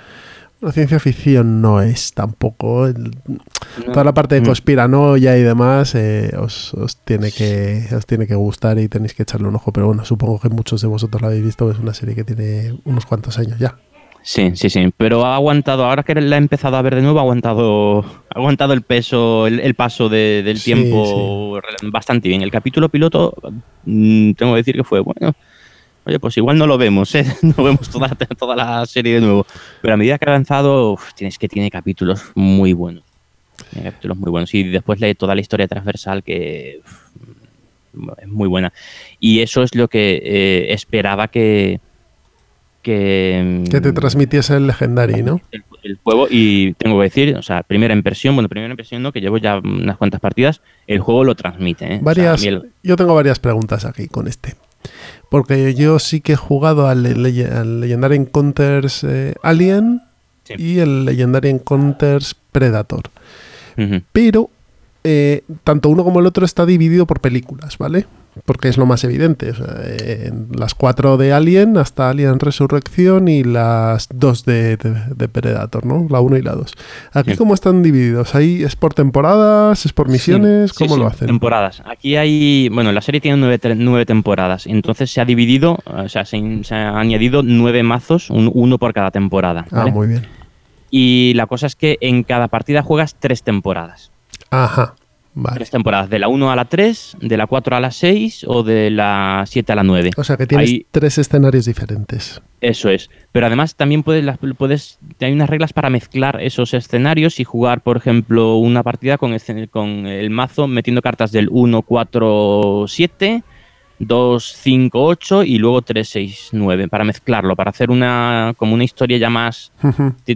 la 0.61 0.71
ciencia 0.71 0.97
ficción 0.99 1.61
no 1.61 1.81
es 1.81 2.13
tampoco 2.13 2.87
el- 2.87 3.11
No. 3.27 3.91
toda 3.91 4.05
la 4.05 4.13
parte 4.13 4.35
de 4.35 4.41
Mm. 4.41 4.45
conspiranoia 4.45 5.37
y 5.37 5.41
demás 5.43 5.93
eh, 5.95 6.31
os, 6.39 6.73
os 6.75 6.95
tiene 6.97 7.31
que 7.31 7.83
os 7.95 8.05
tiene 8.05 8.25
que 8.27 8.35
gustar 8.35 8.79
y 8.79 8.87
tenéis 8.87 9.13
que 9.13 9.23
echarle 9.23 9.47
un 9.49 9.55
ojo, 9.55 9.73
pero 9.73 9.87
bueno, 9.87 10.05
supongo 10.05 10.39
que 10.39 10.47
muchos 10.49 10.81
de 10.81 10.87
vosotros 10.87 11.21
la 11.21 11.27
habéis 11.27 11.43
visto, 11.43 11.69
es 11.69 11.77
una 11.79 11.93
serie 11.93 12.15
que 12.15 12.23
tiene 12.23 12.77
unos 12.85 13.05
cuantos 13.05 13.37
años 13.39 13.59
ya. 13.59 13.77
Sí, 14.23 14.51
sí, 14.55 14.69
sí. 14.69 14.89
Pero 14.95 15.25
ha 15.25 15.35
aguantado, 15.35 15.85
ahora 15.85 16.03
que 16.03 16.15
la 16.15 16.35
he 16.35 16.39
empezado 16.39 16.77
a 16.77 16.81
ver 16.81 16.95
de 16.95 17.01
nuevo, 17.01 17.19
ha 17.19 17.23
aguantado, 17.23 17.99
ha 18.29 18.39
aguantado 18.39 18.71
el 18.73 18.81
peso, 18.81 19.47
el, 19.47 19.59
el 19.59 19.75
paso 19.75 20.07
de- 20.07 20.41
del 20.43 20.57
Sí, 20.59 20.65
tiempo 20.73 21.59
re- 21.61 21.89
bastante 21.91 22.29
bien. 22.29 22.41
El 22.41 22.51
capítulo 22.51 22.87
piloto, 22.89 23.33
mm, 23.85 24.31
tengo 24.33 24.53
que 24.53 24.57
decir 24.57 24.75
que 24.75 24.83
fue 24.85 25.01
bueno. 25.01 25.33
Oye, 26.05 26.19
pues 26.19 26.37
igual 26.37 26.57
no 26.57 26.67
lo 26.67 26.77
vemos, 26.77 27.13
¿eh? 27.15 27.25
No 27.57 27.63
vemos 27.63 27.89
toda, 27.89 28.09
toda 28.37 28.55
la 28.55 28.85
serie 28.85 29.15
de 29.15 29.21
nuevo. 29.21 29.45
Pero 29.81 29.93
a 29.93 29.97
medida 29.97 30.17
que 30.17 30.25
ha 30.29 30.33
avanzado, 30.33 30.93
uf, 30.93 31.13
tienes 31.13 31.37
que 31.37 31.49
tiene 31.49 31.69
capítulos 31.69 32.23
muy 32.35 32.71
buenos. 32.73 33.03
Tiene 33.71 33.89
capítulos 33.89 34.17
muy 34.17 34.31
buenos. 34.31 34.53
Y 34.53 34.63
después 34.63 34.99
lee 35.01 35.15
toda 35.15 35.35
la 35.35 35.41
historia 35.41 35.67
transversal 35.67 36.23
que 36.23 36.79
uf, 36.85 38.17
es 38.21 38.27
muy 38.27 38.47
buena. 38.47 38.71
Y 39.19 39.41
eso 39.41 39.63
es 39.63 39.75
lo 39.75 39.87
que 39.89 40.21
eh, 40.23 40.73
esperaba 40.73 41.27
que, 41.27 41.79
que... 42.83 43.63
Que 43.71 43.81
te 43.81 43.91
mm, 43.91 43.95
transmitiese 43.95 44.55
el 44.57 44.67
Legendary, 44.67 45.23
¿no? 45.23 45.41
el, 45.51 45.63
el 45.81 45.97
juego 46.03 46.27
y 46.29 46.73
tengo 46.73 46.97
que 46.99 47.03
decir, 47.05 47.35
o 47.35 47.41
sea, 47.41 47.63
primera 47.63 47.95
impresión, 47.95 48.35
bueno, 48.35 48.47
primera 48.49 48.71
impresión 48.71 49.01
no, 49.01 49.11
que 49.11 49.21
llevo 49.21 49.37
ya 49.39 49.57
unas 49.57 49.97
cuantas 49.97 50.19
partidas, 50.21 50.61
el 50.85 50.99
juego 50.99 51.23
lo 51.23 51.33
transmite. 51.35 51.85
¿eh? 51.85 51.87
O 51.87 51.89
sea, 51.95 52.01
Varias, 52.03 52.43
el- 52.45 52.69
yo 52.83 52.95
tengo 52.95 53.15
varias 53.15 53.39
preguntas 53.39 53.85
aquí 53.85 54.07
con 54.07 54.27
este. 54.27 54.53
Porque 55.29 55.73
yo 55.73 55.97
sí 55.97 56.21
que 56.21 56.33
he 56.33 56.35
jugado 56.35 56.87
al, 56.87 57.03
Lege- 57.03 57.51
al 57.51 57.79
Legendary 57.81 58.17
Encounters 58.17 59.03
eh, 59.03 59.33
Alien 59.41 60.01
Sí. 60.43 60.55
y 60.57 60.79
el 60.79 61.05
Legendary 61.05 61.49
Encounters 61.49 62.35
Predator. 62.51 63.03
Pero 64.11 64.49
eh, 65.03 65.43
tanto 65.63 65.89
uno 65.89 66.03
como 66.03 66.19
el 66.19 66.25
otro 66.25 66.45
está 66.45 66.65
dividido 66.65 67.05
por 67.05 67.19
películas, 67.19 67.77
¿vale? 67.77 68.05
Porque 68.45 68.67
es 68.67 68.77
lo 68.79 68.87
más 68.87 69.03
evidente. 69.03 69.51
o 69.51 69.53
sea, 69.55 69.75
eh, 69.83 70.29
en 70.29 70.47
las 70.57 70.73
cuatro 70.73 71.17
de 71.17 71.33
Alien 71.33 71.77
hasta 71.77 72.09
Alien 72.09 72.39
Resurrección 72.39 73.27
y 73.27 73.43
las 73.43 74.07
dos 74.11 74.43
de, 74.43 74.75
de- 74.77 74.95
de 75.15 75.27
Predator, 75.27 75.85
¿no? 75.85 76.07
La 76.09 76.19
1 76.19 76.37
y 76.37 76.41
la 76.41 76.53
2. 76.53 76.73
Aquí, 77.13 77.31
Sí. 77.31 77.37
¿cómo 77.37 77.53
están 77.53 77.83
divididos? 77.83 78.33
¿Ahí 78.33 78.63
es 78.63 78.75
por 78.75 78.95
temporadas? 78.95 79.85
¿Es 79.85 79.93
por 79.93 80.09
misiones? 80.09 80.71
Sí, 80.71 80.77
¿Cómo 80.85 80.95
sí, 80.95 81.01
lo 81.01 81.07
hacen? 81.07 81.27
Temporadas. 81.27 81.83
Aquí 81.85 82.15
hay, 82.15 82.69
bueno, 82.69 82.91
la 82.91 83.01
serie 83.01 83.21
tiene 83.21 83.37
nueve, 83.37 83.59
te- 83.59 83.75
nueve 83.75 84.07
temporadas, 84.07 84.65
entonces 84.65 85.11
se 85.11 85.21
ha 85.21 85.25
dividido, 85.25 85.77
o 85.85 86.09
sea, 86.09 86.25
se, 86.25 86.63
se 86.63 86.73
ha 86.73 86.97
añadido 86.97 87.43
nueve 87.43 87.83
mazos, 87.83 88.31
un- 88.31 88.49
uno 88.51 88.79
por 88.79 88.93
cada 88.93 89.11
temporada. 89.11 89.65
Ah, 89.71 89.85
muy 89.87 90.07
bien. 90.07 90.25
Y 90.89 91.33
la 91.35 91.45
cosa 91.45 91.67
es 91.67 91.75
que 91.75 91.97
en 92.01 92.23
cada 92.23 92.47
partida 92.47 92.81
juegas 92.81 93.15
tres 93.19 93.43
temporadas. 93.43 94.11
Ajá. 94.53 94.95
Vale. 95.35 95.55
Tres 95.55 95.71
temporadas, 95.71 96.11
de 96.11 96.19
la 96.19 96.27
1 96.27 96.51
a 96.51 96.55
la 96.55 96.65
3, 96.65 97.17
de 97.19 97.37
la 97.37 97.47
4 97.47 97.75
a 97.75 97.79
la 97.79 97.89
6 97.89 98.45
o 98.47 98.61
de 98.61 98.91
la 98.91 99.43
7 99.47 99.71
a 99.71 99.75
la 99.75 99.83
9. 99.83 100.11
O 100.15 100.23
sea 100.23 100.37
que 100.37 100.45
tienes 100.45 100.69
Ahí- 100.69 100.85
tres 100.91 101.17
escenarios 101.17 101.65
diferentes. 101.65 102.39
Eso 102.61 102.89
es. 102.89 103.09
Pero 103.31 103.47
además 103.47 103.75
también 103.75 104.03
puedes, 104.03 104.23
puedes, 104.59 104.99
hay 105.19 105.31
unas 105.33 105.49
reglas 105.49 105.73
para 105.73 105.89
mezclar 105.89 106.39
esos 106.39 106.75
escenarios 106.75 107.39
y 107.39 107.45
jugar, 107.45 107.81
por 107.81 107.97
ejemplo, 107.97 108.57
una 108.57 108.83
partida 108.83 109.17
con, 109.17 109.35
con 109.71 110.05
el 110.05 110.29
mazo 110.29 110.67
metiendo 110.67 111.01
cartas 111.01 111.31
del 111.31 111.47
1, 111.49 111.81
4, 111.81 112.85
7, 112.87 113.43
2, 113.99 114.53
5, 114.61 115.03
8 115.03 115.43
y 115.43 115.57
luego 115.57 115.81
3, 115.81 116.07
6, 116.09 116.49
9 116.51 116.87
para 116.87 117.03
mezclarlo, 117.03 117.55
para 117.55 117.69
hacer 117.69 117.89
una 117.91 118.53
como 118.57 118.73
una 118.73 118.83
historia 118.83 119.17
ya 119.17 119.29
más 119.29 119.71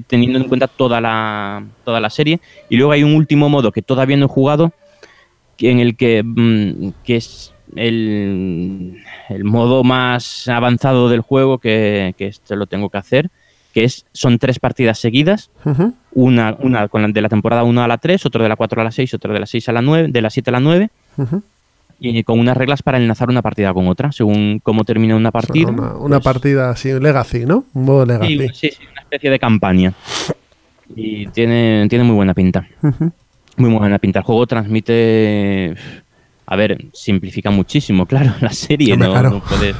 teniendo 0.07 0.39
en 0.39 0.45
cuenta 0.47 0.67
toda 0.67 1.01
la, 1.01 1.63
toda 1.83 1.99
la 1.99 2.09
serie. 2.09 2.39
Y 2.69 2.77
luego 2.77 2.91
hay 2.93 3.03
un 3.03 3.13
último 3.15 3.49
modo 3.49 3.71
que 3.71 3.81
todavía 3.81 4.15
no 4.17 4.25
he 4.25 4.29
jugado, 4.29 4.71
en 5.59 5.79
el 5.79 5.95
que, 5.97 6.23
mm, 6.23 6.89
que 7.03 7.15
es 7.17 7.53
el, 7.75 8.95
el 9.29 9.43
modo 9.43 9.83
más 9.83 10.47
avanzado 10.47 11.09
del 11.09 11.21
juego, 11.21 11.57
que, 11.57 12.13
que 12.17 12.27
este 12.27 12.55
lo 12.55 12.67
tengo 12.67 12.89
que 12.89 12.97
hacer, 12.99 13.29
que 13.73 13.83
es 13.83 14.05
son 14.13 14.37
tres 14.39 14.59
partidas 14.59 14.99
seguidas, 14.99 15.49
Ujú. 15.65 15.93
una, 16.13 16.55
una 16.59 16.87
con 16.87 17.01
la- 17.01 17.07
de 17.09 17.21
la 17.21 17.29
temporada 17.29 17.63
1 17.63 17.83
a 17.83 17.87
la 17.87 17.97
3, 17.97 18.25
otro 18.25 18.41
de 18.43 18.49
la 18.49 18.55
4 18.55 18.79
a 18.81 18.83
la 18.85 18.91
6, 18.91 19.13
otro 19.15 19.33
de 19.33 19.39
la 19.39 19.45
6 19.45 19.67
a 19.67 19.71
la 19.73 19.81
9, 19.81 20.07
de 20.09 20.21
la 20.21 20.29
7 20.29 20.49
a 20.49 20.53
la 20.53 20.59
9, 20.59 20.89
Ujú. 21.17 21.43
Y 21.99 22.23
con 22.23 22.39
unas 22.39 22.55
reglas 22.57 22.83
para 22.83 22.97
enlazar 22.97 23.29
una 23.29 23.41
partida 23.41 23.73
con 23.73 23.87
otra, 23.87 24.11
según 24.11 24.59
cómo 24.63 24.83
termina 24.83 25.15
una 25.15 25.31
partida. 25.31 25.69
una, 25.69 25.95
una 25.95 26.19
pues- 26.19 26.23
partida 26.23 26.69
así, 26.69 26.91
Legacy, 26.99 27.45
¿no? 27.45 27.65
Un 27.73 27.83
modo 27.85 28.05
Legacy. 28.05 28.37
Sí, 28.37 28.47
sí, 28.53 28.69
sí, 28.77 28.83
una 28.91 29.01
especie 29.01 29.29
de 29.29 29.39
campaña. 29.39 29.93
Y 30.95 31.27
tiene, 31.27 31.87
tiene 31.89 32.03
muy 32.05 32.15
buena 32.15 32.33
pinta. 32.33 32.67
Muy 33.57 33.71
buena 33.71 33.97
pinta. 33.99 34.19
El 34.19 34.25
juego 34.25 34.45
transmite 34.47 35.73
a 36.45 36.55
ver, 36.55 36.85
simplifica 36.93 37.51
muchísimo, 37.51 38.05
claro, 38.05 38.33
la 38.41 38.51
serie, 38.51 38.95
no, 38.95 39.11
claro. 39.11 39.29
no 39.31 39.39
puedes- 39.43 39.75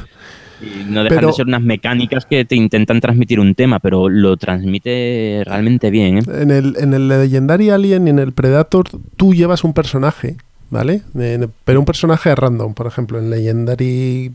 y 0.60 0.84
no 0.90 1.04
dejan 1.04 1.18
Pero- 1.18 1.28
de 1.28 1.32
ser 1.34 1.46
unas 1.46 1.62
mecánicas 1.62 2.26
que 2.26 2.44
te 2.44 2.56
intentan 2.56 3.00
transmitir 3.00 3.38
un 3.38 3.54
tema, 3.54 3.78
pero 3.78 4.08
lo 4.08 4.36
transmite 4.36 5.42
realmente 5.46 5.88
bien, 5.90 6.18
¿eh? 6.18 6.22
En 6.40 6.50
el, 6.50 6.74
en 6.80 6.94
el 6.94 7.06
Legendary 7.08 7.70
Alien 7.70 8.08
y 8.08 8.10
en 8.10 8.18
el 8.18 8.32
Predator 8.32 8.88
tú 9.16 9.34
llevas 9.34 9.62
un 9.62 9.72
personaje, 9.72 10.36
¿vale? 10.70 11.02
Pero 11.64 11.80
un 11.80 11.86
personaje 11.86 12.34
random. 12.34 12.74
Por 12.74 12.86
ejemplo, 12.86 13.18
en 13.18 13.30
Legendary 13.30 14.32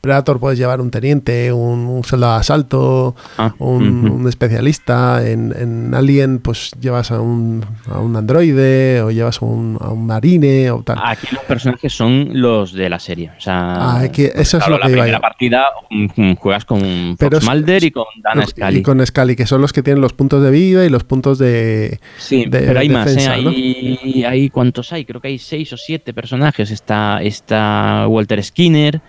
Predator 0.00 0.40
puedes 0.40 0.58
llevar 0.58 0.80
un 0.80 0.90
teniente, 0.90 1.52
un, 1.52 1.80
un 1.86 2.04
soldado 2.04 2.34
de 2.34 2.40
asalto, 2.40 3.14
Ah, 3.38 3.54
un, 3.58 4.26
especialista. 4.28 5.26
En, 5.28 5.54
en 5.58 5.94
Alien 5.94 6.38
pues 6.38 6.70
llevas 6.80 7.10
a 7.10 7.20
un, 7.20 7.64
a 7.90 7.98
un 8.00 8.16
androide 8.16 9.02
o 9.02 9.10
llevas 9.10 9.42
a 9.42 9.44
un, 9.46 9.76
a 9.80 9.88
un 9.90 10.06
marine 10.06 10.70
o 10.70 10.82
tal. 10.82 10.98
Aquí 11.04 11.26
los 11.32 11.44
personajes 11.44 11.92
son 11.92 12.30
los 12.32 12.72
de 12.72 12.88
la 12.88 12.98
serie. 12.98 13.30
O 13.36 13.40
sea, 13.40 13.96
Ah, 13.98 14.04
es 14.04 14.10
que 14.10 14.32
eso 14.34 14.58
es 14.58 14.68
lo 14.68 14.78
la 14.78 14.86
que 14.86 14.92
iba 14.92 15.02
primera 15.02 15.18
yo. 15.18 15.22
partida 15.22 15.64
mm, 15.90 16.06
mm, 16.16 16.34
juegas 16.36 16.64
con 16.64 16.80
Pero 17.18 17.38
Fox 17.38 17.44
es- 17.44 17.48
Mulder 17.50 17.84
y 17.84 17.90
con 17.90 18.04
Dana 18.22 18.46
Scully. 18.46 18.78
Y 18.78 18.82
con 18.82 19.06
Scully, 19.06 19.36
que 19.36 19.46
son 19.46 19.60
los 19.60 19.72
que 19.72 19.82
tienen 19.82 20.00
los 20.00 20.12
puntos 20.12 20.42
de 20.42 20.50
vida 20.50 20.84
y 20.84 20.88
los 20.88 21.04
puntos 21.04 21.38
de... 21.38 22.00
Sí, 22.18 22.44
de 22.46 22.60
pero 22.60 22.80
hay 22.80 22.88
más, 22.88 23.06
¿eh? 23.08 23.10
defensa, 23.10 23.36
¿no? 23.38 23.50
Hay, 23.50 24.24
hay- 24.26 24.50
¿Cuántos 24.50 24.92
hay? 24.92 25.04
Creo 25.04 25.20
que 25.20 25.28
hay 25.28 25.38
seis 25.38 25.72
o 25.72 25.76
siete 25.76 26.12
personajes. 26.14 26.70
Está, 26.70 27.22
está 27.22 28.06
Walter 28.08 28.42
Skinner. 28.42 29.00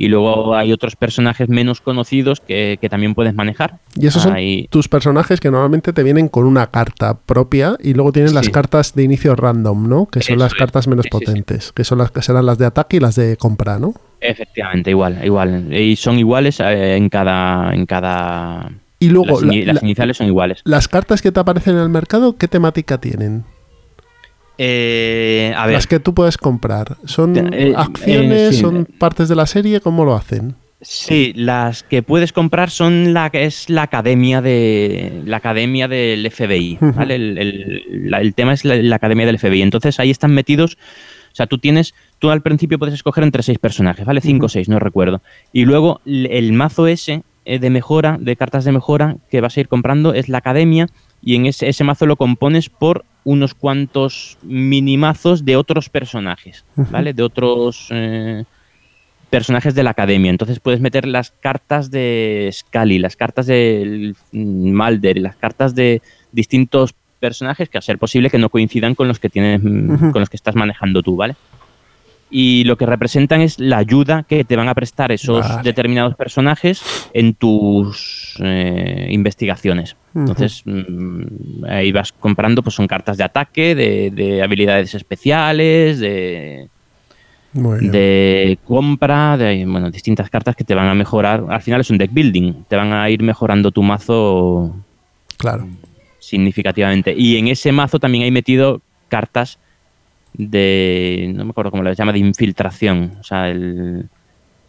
Y 0.00 0.08
luego 0.08 0.54
hay 0.56 0.72
otros 0.72 0.96
personajes 0.96 1.48
menos 1.48 1.80
conocidos 1.80 2.40
que, 2.40 2.78
que 2.80 2.88
también 2.88 3.14
puedes 3.14 3.34
manejar. 3.34 3.78
Y 3.94 4.06
esos 4.06 4.22
son 4.22 4.34
tus 4.70 4.88
personajes 4.88 5.38
que 5.40 5.50
normalmente 5.50 5.92
te 5.92 6.02
vienen 6.02 6.28
con 6.28 6.46
una 6.46 6.68
carta 6.68 7.18
propia 7.18 7.76
y 7.78 7.92
luego 7.94 8.10
tienen 8.10 8.34
las 8.34 8.48
cartas 8.48 8.94
de 8.94 9.02
inicio 9.02 9.36
random, 9.36 9.88
¿no? 9.88 10.06
Que 10.06 10.22
son 10.22 10.36
Eso 10.36 10.42
las 10.44 10.52
es. 10.52 10.58
cartas 10.58 10.88
menos 10.88 11.04
Sí, 11.04 11.10
sí, 11.12 11.18
sí. 11.18 11.24
potentes, 11.26 11.72
que 11.72 11.84
son 11.84 11.98
las 11.98 12.10
que 12.10 12.22
serán 12.22 12.46
las 12.46 12.56
de 12.58 12.66
ataque 12.66 12.96
y 12.96 13.00
las 13.00 13.14
de 13.14 13.36
compra, 13.36 13.78
¿no? 13.78 13.94
Efectivamente, 14.20 14.90
igual, 14.90 15.20
igual. 15.24 15.72
Y 15.72 15.96
son 15.96 16.18
iguales 16.18 16.58
eh, 16.60 16.96
en 16.96 17.08
cada... 17.10 17.74
En 17.74 17.84
cada 17.86 18.70
Y 18.98 19.10
luego 19.10 19.40
las, 19.40 19.54
la- 19.54 19.64
las 19.66 19.74
la- 19.76 19.80
iniciales 19.82 20.16
son 20.16 20.26
iguales. 20.28 20.60
las 20.64 20.88
cartas 20.88 21.20
que 21.22 21.30
te 21.32 21.40
aparecen 21.40 21.74
en 21.76 21.82
el 21.82 21.88
mercado, 21.90 22.36
¿qué 22.36 22.48
temática 22.48 22.98
tienen? 22.98 23.44
Eh, 24.62 25.54
a 25.56 25.64
ver, 25.64 25.74
Las 25.76 25.86
que 25.86 26.00
tú 26.00 26.12
puedes 26.12 26.36
comprar, 26.36 26.98
¿son 27.06 27.34
Eh, 27.34 27.48
eh, 27.52 27.74
acciones, 27.74 28.56
sí. 28.56 28.60
son 28.60 28.84
partes 28.98 29.30
de 29.30 29.34
la 29.34 29.46
serie? 29.46 29.80
¿Cómo 29.80 30.04
lo 30.04 30.14
hacen? 30.14 30.54
Sí, 30.82 31.32
las 31.34 31.82
que 31.82 32.02
puedes 32.02 32.32
comprar 32.34 32.68
son 32.68 33.14
la 33.14 33.30
que 33.30 33.46
es 33.46 33.70
la 33.70 33.82
academia 33.84 34.42
de 34.42 35.22
la 35.24 35.38
academia 35.38 35.88
del 35.88 36.30
FBI. 36.30 36.76
¿vale? 36.80 37.14
El, 37.14 37.38
el- 37.38 38.10
la- 38.10 38.20
el 38.20 38.34
tema 38.34 38.52
es 38.52 38.66
la, 38.66 38.76
la 38.76 38.96
academia 38.96 39.24
del 39.24 39.38
FBI. 39.38 39.62
Entonces 39.62 39.98
ahí 39.98 40.10
están 40.10 40.32
metidos, 40.32 40.76
o 41.32 41.34
sea, 41.34 41.46
tú 41.46 41.56
tienes, 41.56 41.94
tú 42.18 42.30
al 42.30 42.42
principio 42.42 42.78
puedes 42.78 42.94
escoger 42.94 43.24
entre 43.24 43.42
seis 43.42 43.58
personajes, 43.58 44.04
¿vale? 44.04 44.20
Cinco 44.20 44.46
o 44.46 44.48
seis, 44.50 44.68
no 44.68 44.78
recuerdo. 44.78 45.22
Y 45.54 45.64
luego 45.64 46.02
el 46.04 46.52
mazo 46.52 46.86
ese 46.86 47.22
eh, 47.46 47.58
de 47.58 47.70
mejora, 47.70 48.18
de 48.20 48.36
cartas 48.36 48.64
de 48.64 48.72
mejora 48.72 49.16
que 49.30 49.40
vas 49.40 49.56
a 49.56 49.60
ir 49.60 49.68
comprando 49.68 50.12
es 50.12 50.28
la 50.28 50.38
academia 50.38 50.86
y 51.22 51.36
en 51.36 51.46
ese, 51.46 51.68
ese 51.68 51.84
mazo 51.84 52.06
lo 52.06 52.16
compones 52.16 52.68
por 52.68 53.04
unos 53.24 53.54
cuantos 53.54 54.38
minimazos 54.42 55.44
de 55.44 55.56
otros 55.56 55.88
personajes, 55.88 56.64
¿vale? 56.74 57.12
De 57.12 57.22
otros 57.22 57.88
eh, 57.90 58.44
personajes 59.28 59.74
de 59.74 59.82
la 59.82 59.90
academia. 59.90 60.30
Entonces 60.30 60.60
puedes 60.60 60.80
meter 60.80 61.06
las 61.06 61.30
cartas 61.30 61.90
de 61.90 62.50
Scully, 62.52 62.98
las 62.98 63.16
cartas 63.16 63.46
de 63.46 64.14
Mulder 64.32 65.18
y 65.18 65.20
las 65.20 65.36
cartas 65.36 65.74
de 65.74 66.02
distintos 66.32 66.94
personajes 67.20 67.68
que 67.68 67.76
a 67.76 67.82
ser 67.82 67.98
posible 67.98 68.30
que 68.30 68.38
no 68.38 68.48
coincidan 68.48 68.94
con 68.94 69.06
los 69.06 69.18
que 69.18 69.28
tienes 69.28 69.60
con 69.60 70.20
los 70.20 70.30
que 70.30 70.36
estás 70.36 70.54
manejando 70.54 71.02
tú, 71.02 71.16
¿vale? 71.16 71.36
Y 72.30 72.62
lo 72.64 72.76
que 72.76 72.86
representan 72.86 73.40
es 73.40 73.58
la 73.58 73.78
ayuda 73.78 74.22
que 74.22 74.44
te 74.44 74.54
van 74.54 74.68
a 74.68 74.74
prestar 74.74 75.10
esos 75.10 75.48
Vale. 75.48 75.62
determinados 75.64 76.14
personajes 76.14 76.80
en 77.12 77.34
tus 77.34 78.36
eh, 78.40 79.08
investigaciones. 79.10 79.96
Entonces, 80.14 80.62
mm, 80.64 81.64
ahí 81.68 81.90
vas 81.90 82.12
comprando, 82.12 82.62
pues 82.62 82.74
son 82.76 82.86
cartas 82.86 83.16
de 83.16 83.24
ataque, 83.24 83.74
de, 83.74 84.10
de 84.12 84.42
habilidades 84.42 84.94
especiales, 84.94 85.98
de, 85.98 86.68
de 87.52 88.58
compra, 88.64 89.36
de 89.36 89.64
bueno, 89.66 89.90
distintas 89.90 90.30
cartas 90.30 90.54
que 90.54 90.62
te 90.64 90.74
van 90.74 90.86
a 90.86 90.94
mejorar. 90.94 91.44
Al 91.48 91.62
final 91.62 91.80
es 91.80 91.90
un 91.90 91.98
deck 91.98 92.12
building, 92.12 92.64
te 92.68 92.76
van 92.76 92.92
a 92.92 93.10
ir 93.10 93.22
mejorando 93.22 93.70
tu 93.72 93.82
mazo 93.82 94.76
Claro. 95.36 95.66
significativamente. 96.20 97.12
Y 97.16 97.36
en 97.38 97.48
ese 97.48 97.72
mazo 97.72 97.98
también 97.98 98.24
hay 98.24 98.30
metido 98.30 98.82
cartas 99.08 99.58
de, 100.34 101.32
no 101.34 101.44
me 101.44 101.50
acuerdo 101.50 101.70
cómo 101.70 101.82
las 101.82 101.96
llama, 101.96 102.12
de 102.12 102.18
infiltración. 102.20 103.12
O 103.20 103.24
sea, 103.24 103.48
el- 103.50 104.08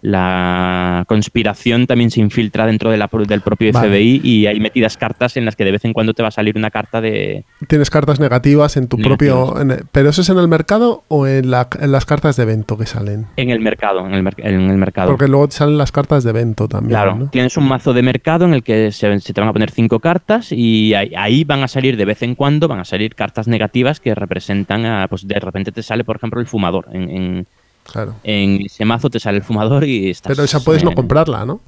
la 0.02 1.04
conspiración 1.08 1.88
también 1.88 2.12
se 2.12 2.20
infiltra 2.20 2.66
dentro 2.66 2.90
de 2.92 2.98
la 2.98 3.08
pro- 3.08 3.26
del 3.26 3.42
propio 3.42 3.72
Vale. 3.72 3.88
FBI 3.90 4.22
y 4.24 4.46
hay 4.48 4.60
metidas 4.60 4.98
cartas 4.98 5.38
en 5.38 5.46
las 5.46 5.56
que 5.56 5.66
de 5.66 5.72
vez 5.72 5.86
en 5.86 5.94
cuando 5.94 6.14
te 6.14 6.22
va 6.22 6.30
a 6.30 6.32
salir 6.32 6.58
una 6.58 6.72
carta 6.72 7.02
de... 7.02 7.44
Tienes 7.68 7.90
cartas 7.90 8.20
negativas 8.20 8.78
en 8.78 8.88
tu 8.88 8.98
Negativas. 8.98 9.38
propio... 9.50 9.62
en 9.62 9.72
el- 9.72 9.84
¿Pero 9.92 10.10
eso 10.10 10.22
es 10.22 10.30
en 10.30 10.38
el 10.38 10.48
mercado 10.48 11.04
o 11.08 11.28
en, 11.28 11.50
la- 11.52 11.68
en 11.80 11.92
las 11.92 12.06
cartas 12.06 12.36
de 12.38 12.44
evento 12.44 12.78
que 12.78 12.86
salen? 12.86 13.28
En 13.38 13.50
el 13.50 13.60
mercado, 13.60 14.06
en 14.06 14.14
el, 14.14 14.24
mer- 14.24 14.36
en 14.38 14.70
el 14.70 14.78
mercado. 14.78 15.10
Porque 15.12 15.28
luego 15.28 15.48
te 15.48 15.56
salen 15.56 15.78
las 15.78 15.92
cartas 15.92 16.24
de 16.24 16.30
evento 16.32 16.68
también, 16.68 16.92
Claro, 16.92 17.16
¿no? 17.16 17.28
tienes 17.30 17.56
un 17.58 17.68
mazo 17.68 17.94
de 17.94 18.02
mercado 18.04 18.46
en 18.46 18.54
el 18.54 18.64
que 18.64 18.92
se, 18.92 19.20
se 19.20 19.34
te 19.34 19.42
van 19.42 19.50
a 19.50 19.54
poner 19.54 19.72
cinco 19.72 20.00
cartas 20.00 20.52
y 20.52 20.94
ahí, 20.94 21.12
ahí 21.16 21.44
van 21.44 21.64
a 21.64 21.68
salir 21.68 21.98
de 21.98 22.06
vez 22.06 22.22
en 22.24 22.36
cuando, 22.36 22.68
van 22.68 22.80
a 22.80 22.86
salir 22.86 23.16
cartas 23.16 23.48
negativas 23.48 24.00
que 24.00 24.14
representan 24.16 24.86
a, 24.86 25.08
pues 25.08 25.28
de 25.28 25.40
repente 25.40 25.72
te 25.72 25.84
sale, 25.84 26.04
por 26.04 26.16
ejemplo, 26.18 26.40
el 26.40 26.48
fumador. 26.48 26.88
En, 26.92 27.10
en- 27.10 27.48
Claro. 27.92 28.16
en 28.24 28.62
ese 28.66 28.86
mazo 28.86 29.10
te 29.10 29.20
sale 29.20 29.38
el 29.40 29.44
fumador 29.44 29.84
y 29.84 30.10
estás... 30.10 30.32
Pero 30.32 30.44
esa 30.44 30.60
puedes 30.62 30.84
no 30.84 30.94
comprarla, 30.94 31.46
¿no? 31.46 31.60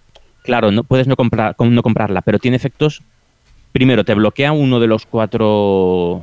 Claro, 0.43 0.71
no 0.71 0.83
puedes 0.83 1.07
no, 1.07 1.15
comprar, 1.15 1.55
no 1.59 1.83
comprarla, 1.83 2.21
pero 2.21 2.39
tiene 2.39 2.57
efectos... 2.57 3.01
Primero, 3.71 4.03
te 4.05 4.13
bloquea 4.13 4.51
uno 4.51 4.79
de 4.79 4.85
los 4.85 5.05
cuatro 5.07 6.21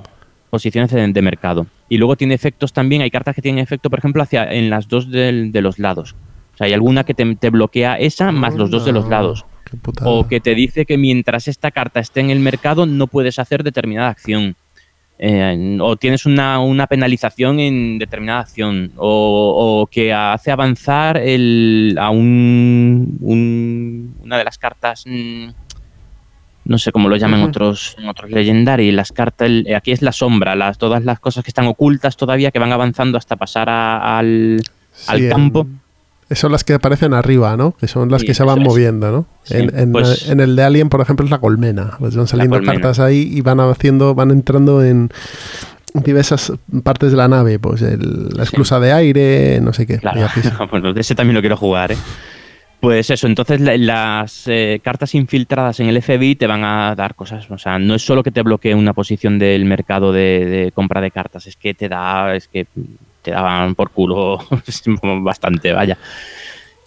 posiciones 0.50 0.90
de, 0.92 1.08
de 1.08 1.22
mercado. 1.22 1.66
Y 1.88 1.98
luego 1.98 2.14
tiene 2.16 2.34
efectos 2.34 2.72
también, 2.72 3.02
hay 3.02 3.10
cartas 3.10 3.34
que 3.34 3.42
tienen 3.42 3.62
efecto, 3.62 3.90
por 3.90 3.98
ejemplo, 3.98 4.22
hacia 4.22 4.44
en 4.52 4.70
las 4.70 4.86
dos 4.88 5.10
del- 5.10 5.50
de 5.50 5.60
los 5.60 5.78
lados. 5.80 6.14
O 6.54 6.56
sea, 6.56 6.66
hay 6.68 6.72
alguna 6.72 7.02
que 7.04 7.14
te, 7.14 7.34
te 7.36 7.50
bloquea 7.50 7.96
esa 7.98 8.30
más 8.30 8.54
los 8.54 8.70
dos 8.70 8.84
de 8.84 8.92
los 8.92 9.04
Anda, 9.04 9.16
lados. 9.22 9.44
O 10.04 10.26
que 10.28 10.40
te 10.40 10.54
dice 10.54 10.86
que 10.86 10.96
mientras 10.96 11.48
esta 11.48 11.70
carta 11.70 12.00
esté 12.00 12.20
en 12.20 12.30
el 12.30 12.38
mercado 12.40 12.86
no 12.86 13.06
puedes 13.08 13.38
hacer 13.38 13.62
determinada 13.64 14.08
acción. 14.08 14.54
Eh, 15.22 15.76
o 15.82 15.96
tienes 15.96 16.24
una, 16.24 16.60
una 16.60 16.86
penalización 16.86 17.60
en 17.60 17.98
determinada 17.98 18.40
acción. 18.40 18.90
O, 18.96 19.82
o 19.82 19.86
que 19.86 20.14
hace 20.14 20.50
avanzar 20.50 21.18
el, 21.18 21.94
a 22.00 22.08
un, 22.08 23.18
un- 23.20 24.14
una 24.22 24.38
de 24.38 24.44
las 24.44 24.56
cartas. 24.56 25.04
mm, 25.06 25.48
No 26.64 26.78
sé 26.78 26.90
cómo 26.90 27.08
lo 27.10 27.16
llaman 27.16 27.40
otros, 27.42 27.96
otros 28.08 28.30
Legendary. 28.30 28.92
Las 28.92 29.12
cartas, 29.12 29.46
el- 29.48 29.66
aquí 29.74 29.92
es 29.92 30.00
la 30.02 30.12
sombra, 30.12 30.54
las, 30.56 30.78
todas 30.78 31.04
las 31.04 31.20
cosas 31.20 31.44
que 31.44 31.50
están 31.50 31.66
ocultas 31.66 32.16
todavía, 32.16 32.50
que 32.50 32.58
van 32.58 32.72
avanzando 32.72 33.18
hasta 33.18 33.36
pasar 33.36 33.68
a- 33.68 34.18
al, 34.18 34.60
al 35.06 35.20
en- 35.20 35.28
campo. 35.30 35.66
Son 36.32 36.52
las 36.52 36.62
que 36.62 36.74
aparecen 36.74 37.12
arriba, 37.12 37.56
¿no? 37.56 37.72
Que 37.72 37.88
son 37.88 38.08
las 38.10 38.20
Sí, 38.20 38.26
que 38.28 38.34
se 38.34 38.44
van 38.44 38.60
es. 38.60 38.64
moviendo, 38.68 39.10
¿no? 39.10 39.26
Sí, 39.42 39.54
en, 39.56 39.76
en- 39.78 39.92
pues- 39.92 40.28
en 40.28 40.38
el 40.40 40.54
de 40.54 40.62
Alien, 40.62 40.88
por 40.88 41.00
ejemplo, 41.00 41.24
es 41.24 41.30
la 41.30 41.38
colmena. 41.38 41.92
Pues 41.98 42.14
van 42.14 42.28
saliendo 42.28 42.56
colmena. 42.56 42.74
cartas 42.74 43.00
ahí 43.00 43.28
y 43.32 43.40
van 43.40 43.58
haciendo, 43.60 44.14
van 44.14 44.30
entrando 44.30 44.84
en 44.84 45.10
diversas 45.92 46.52
partes 46.84 47.10
de 47.10 47.16
la 47.16 47.26
nave. 47.28 47.58
Pues 47.58 47.82
el- 47.82 48.28
la 48.36 48.44
esclusa 48.44 48.78
de 48.78 48.92
aire, 48.92 49.60
no 49.60 49.72
sé 49.72 49.86
qué. 49.86 49.98
Claro, 49.98 50.20
bueno, 50.70 50.90
ese 50.96 51.14
también 51.16 51.34
lo 51.34 51.40
quiero 51.40 51.56
jugar, 51.56 51.92
¿eh? 51.92 51.96
Pues 52.80 53.10
eso, 53.10 53.26
entonces 53.26 53.60
la- 53.60 53.76
las 53.76 54.44
eh, 54.46 54.80
cartas 54.82 55.14
infiltradas 55.14 55.80
en 55.80 55.88
el 55.88 56.00
FBI 56.00 56.36
te 56.36 56.46
van 56.46 56.64
a 56.64 56.94
dar 56.94 57.14
cosas, 57.14 57.50
o 57.50 57.58
sea, 57.58 57.78
no 57.78 57.94
es 57.96 58.02
solo 58.02 58.22
que 58.22 58.30
te 58.30 58.40
bloquee 58.40 58.74
una 58.74 58.94
posición 58.94 59.38
del 59.38 59.66
mercado 59.66 60.12
de, 60.12 60.46
de 60.46 60.72
compra 60.72 61.02
de 61.02 61.10
cartas, 61.10 61.46
es 61.46 61.56
que 61.56 61.74
te 61.74 61.90
da, 61.90 62.34
es 62.34 62.48
que 62.48 62.66
te 63.22 63.30
daban 63.30 63.74
por 63.74 63.90
culo 63.90 64.38
bastante, 65.22 65.72
vaya. 65.72 65.98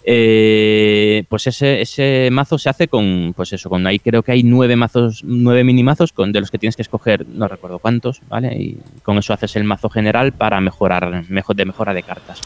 Eh, 0.06 1.24
pues 1.30 1.46
ese, 1.46 1.80
ese 1.80 2.28
mazo 2.30 2.58
se 2.58 2.68
hace 2.68 2.88
con, 2.88 3.32
pues 3.34 3.54
eso, 3.54 3.70
con 3.70 3.86
ahí 3.86 3.98
creo 3.98 4.22
que 4.22 4.32
hay 4.32 4.42
nueve 4.42 4.76
mazos, 4.76 5.22
nueve 5.24 5.64
minimazos 5.64 6.12
con 6.12 6.30
de 6.30 6.40
los 6.40 6.50
que 6.50 6.58
tienes 6.58 6.76
que 6.76 6.82
escoger, 6.82 7.26
no 7.26 7.48
recuerdo 7.48 7.78
cuántos, 7.78 8.20
¿vale? 8.28 8.54
Y 8.54 8.78
con 9.02 9.16
eso 9.16 9.32
haces 9.32 9.56
el 9.56 9.64
mazo 9.64 9.88
general 9.88 10.32
para 10.32 10.60
mejorar, 10.60 11.24
mejor, 11.30 11.56
de 11.56 11.64
mejora 11.64 11.94
de 11.94 12.02
cartas. 12.02 12.42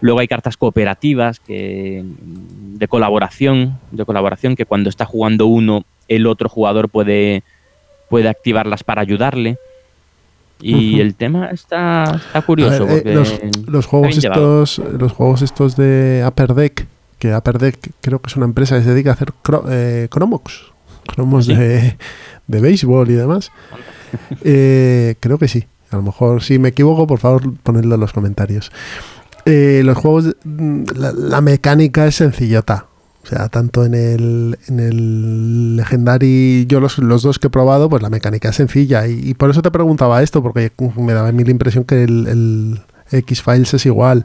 Luego 0.00 0.20
hay 0.20 0.28
cartas 0.28 0.56
cooperativas 0.56 1.40
que 1.40 2.04
de 2.04 2.88
colaboración, 2.88 3.80
de 3.90 4.04
colaboración 4.04 4.54
que 4.54 4.66
cuando 4.66 4.88
está 4.88 5.04
jugando 5.04 5.46
uno, 5.46 5.84
el 6.06 6.28
otro 6.28 6.48
jugador 6.48 6.88
puede, 6.88 7.42
puede 8.08 8.28
activarlas 8.28 8.84
para 8.84 9.02
ayudarle. 9.02 9.58
Y 10.62 11.00
el 11.00 11.14
tema 11.14 11.46
está, 11.50 12.04
está 12.26 12.42
curioso. 12.42 12.86
ver, 12.86 13.06
eh, 13.06 13.14
los, 13.14 13.40
los 13.66 13.86
juegos 13.86 14.16
está 14.16 14.28
bien 14.28 14.34
llevado. 14.38 14.62
estos, 14.62 14.78
los 15.00 15.12
juegos 15.12 15.42
estos 15.42 15.76
de 15.76 16.24
Upper 16.26 16.54
Deck, 16.54 16.86
que 17.18 17.34
Upper 17.36 17.58
Deck 17.58 17.90
creo 18.00 18.20
que 18.20 18.28
es 18.30 18.36
una 18.36 18.46
empresa 18.46 18.76
que 18.78 18.84
se 18.84 18.90
dedica 18.90 19.10
a 19.10 19.14
hacer 19.14 19.32
cro- 19.44 19.64
eh, 19.68 20.08
cromos, 20.10 20.72
cromos 21.06 21.46
¿Sí? 21.46 21.54
de, 21.54 21.96
de 22.46 22.60
béisbol 22.60 23.10
y 23.10 23.14
demás. 23.14 23.50
Eh, 24.44 25.14
creo 25.20 25.38
que 25.38 25.48
sí. 25.48 25.66
A 25.90 25.96
lo 25.96 26.02
mejor 26.02 26.42
si 26.42 26.58
me 26.58 26.68
equivoco, 26.68 27.06
por 27.06 27.18
favor, 27.18 27.54
ponedlo 27.62 27.94
en 27.94 28.00
los 28.02 28.12
comentarios. 28.12 28.70
Eh, 29.46 29.80
los 29.84 29.96
juegos, 29.96 30.36
mm, 30.44 30.84
la, 30.96 31.12
la 31.12 31.40
mecánica 31.40 32.06
es 32.06 32.16
sencillota. 32.16 32.86
O 33.22 33.26
sea, 33.26 33.48
tanto 33.48 33.84
en 33.84 33.94
el, 33.94 34.58
en 34.68 34.80
el 34.80 35.76
Legendary, 35.76 36.66
yo 36.68 36.80
los, 36.80 36.98
los 36.98 37.22
dos 37.22 37.38
que 37.38 37.46
he 37.46 37.50
probado, 37.50 37.88
pues 37.88 38.02
la 38.02 38.10
mecánica 38.10 38.48
es 38.48 38.56
sencilla. 38.56 39.06
Y, 39.06 39.20
y 39.30 39.34
por 39.34 39.48
eso 39.50 39.62
te 39.62 39.70
preguntaba 39.70 40.22
esto, 40.22 40.42
porque 40.42 40.72
me 40.96 41.12
daba 41.12 41.28
a 41.28 41.32
mí 41.32 41.44
la 41.44 41.52
impresión 41.52 41.84
que 41.84 42.02
el, 42.02 42.26
el 42.26 42.80
X-Files 43.12 43.74
es 43.74 43.86
igual. 43.86 44.24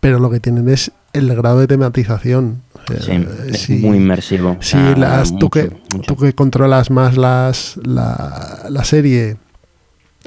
Pero 0.00 0.18
lo 0.18 0.28
que 0.30 0.40
tienen 0.40 0.68
es 0.68 0.90
el 1.12 1.32
grado 1.36 1.60
de 1.60 1.68
tematización. 1.68 2.62
Sea, 2.88 3.22
Sí, 3.54 3.74
es 3.76 3.80
muy 3.80 3.98
inmersivo. 3.98 4.56
sea, 4.60 4.96
las, 4.96 5.38
tú, 5.38 5.48
que, 5.48 5.70
mucho. 5.94 6.00
tú 6.08 6.16
que 6.16 6.32
controlas 6.32 6.90
más 6.90 7.16
las, 7.16 7.78
la, 7.84 8.66
la 8.68 8.82
serie, 8.84 9.36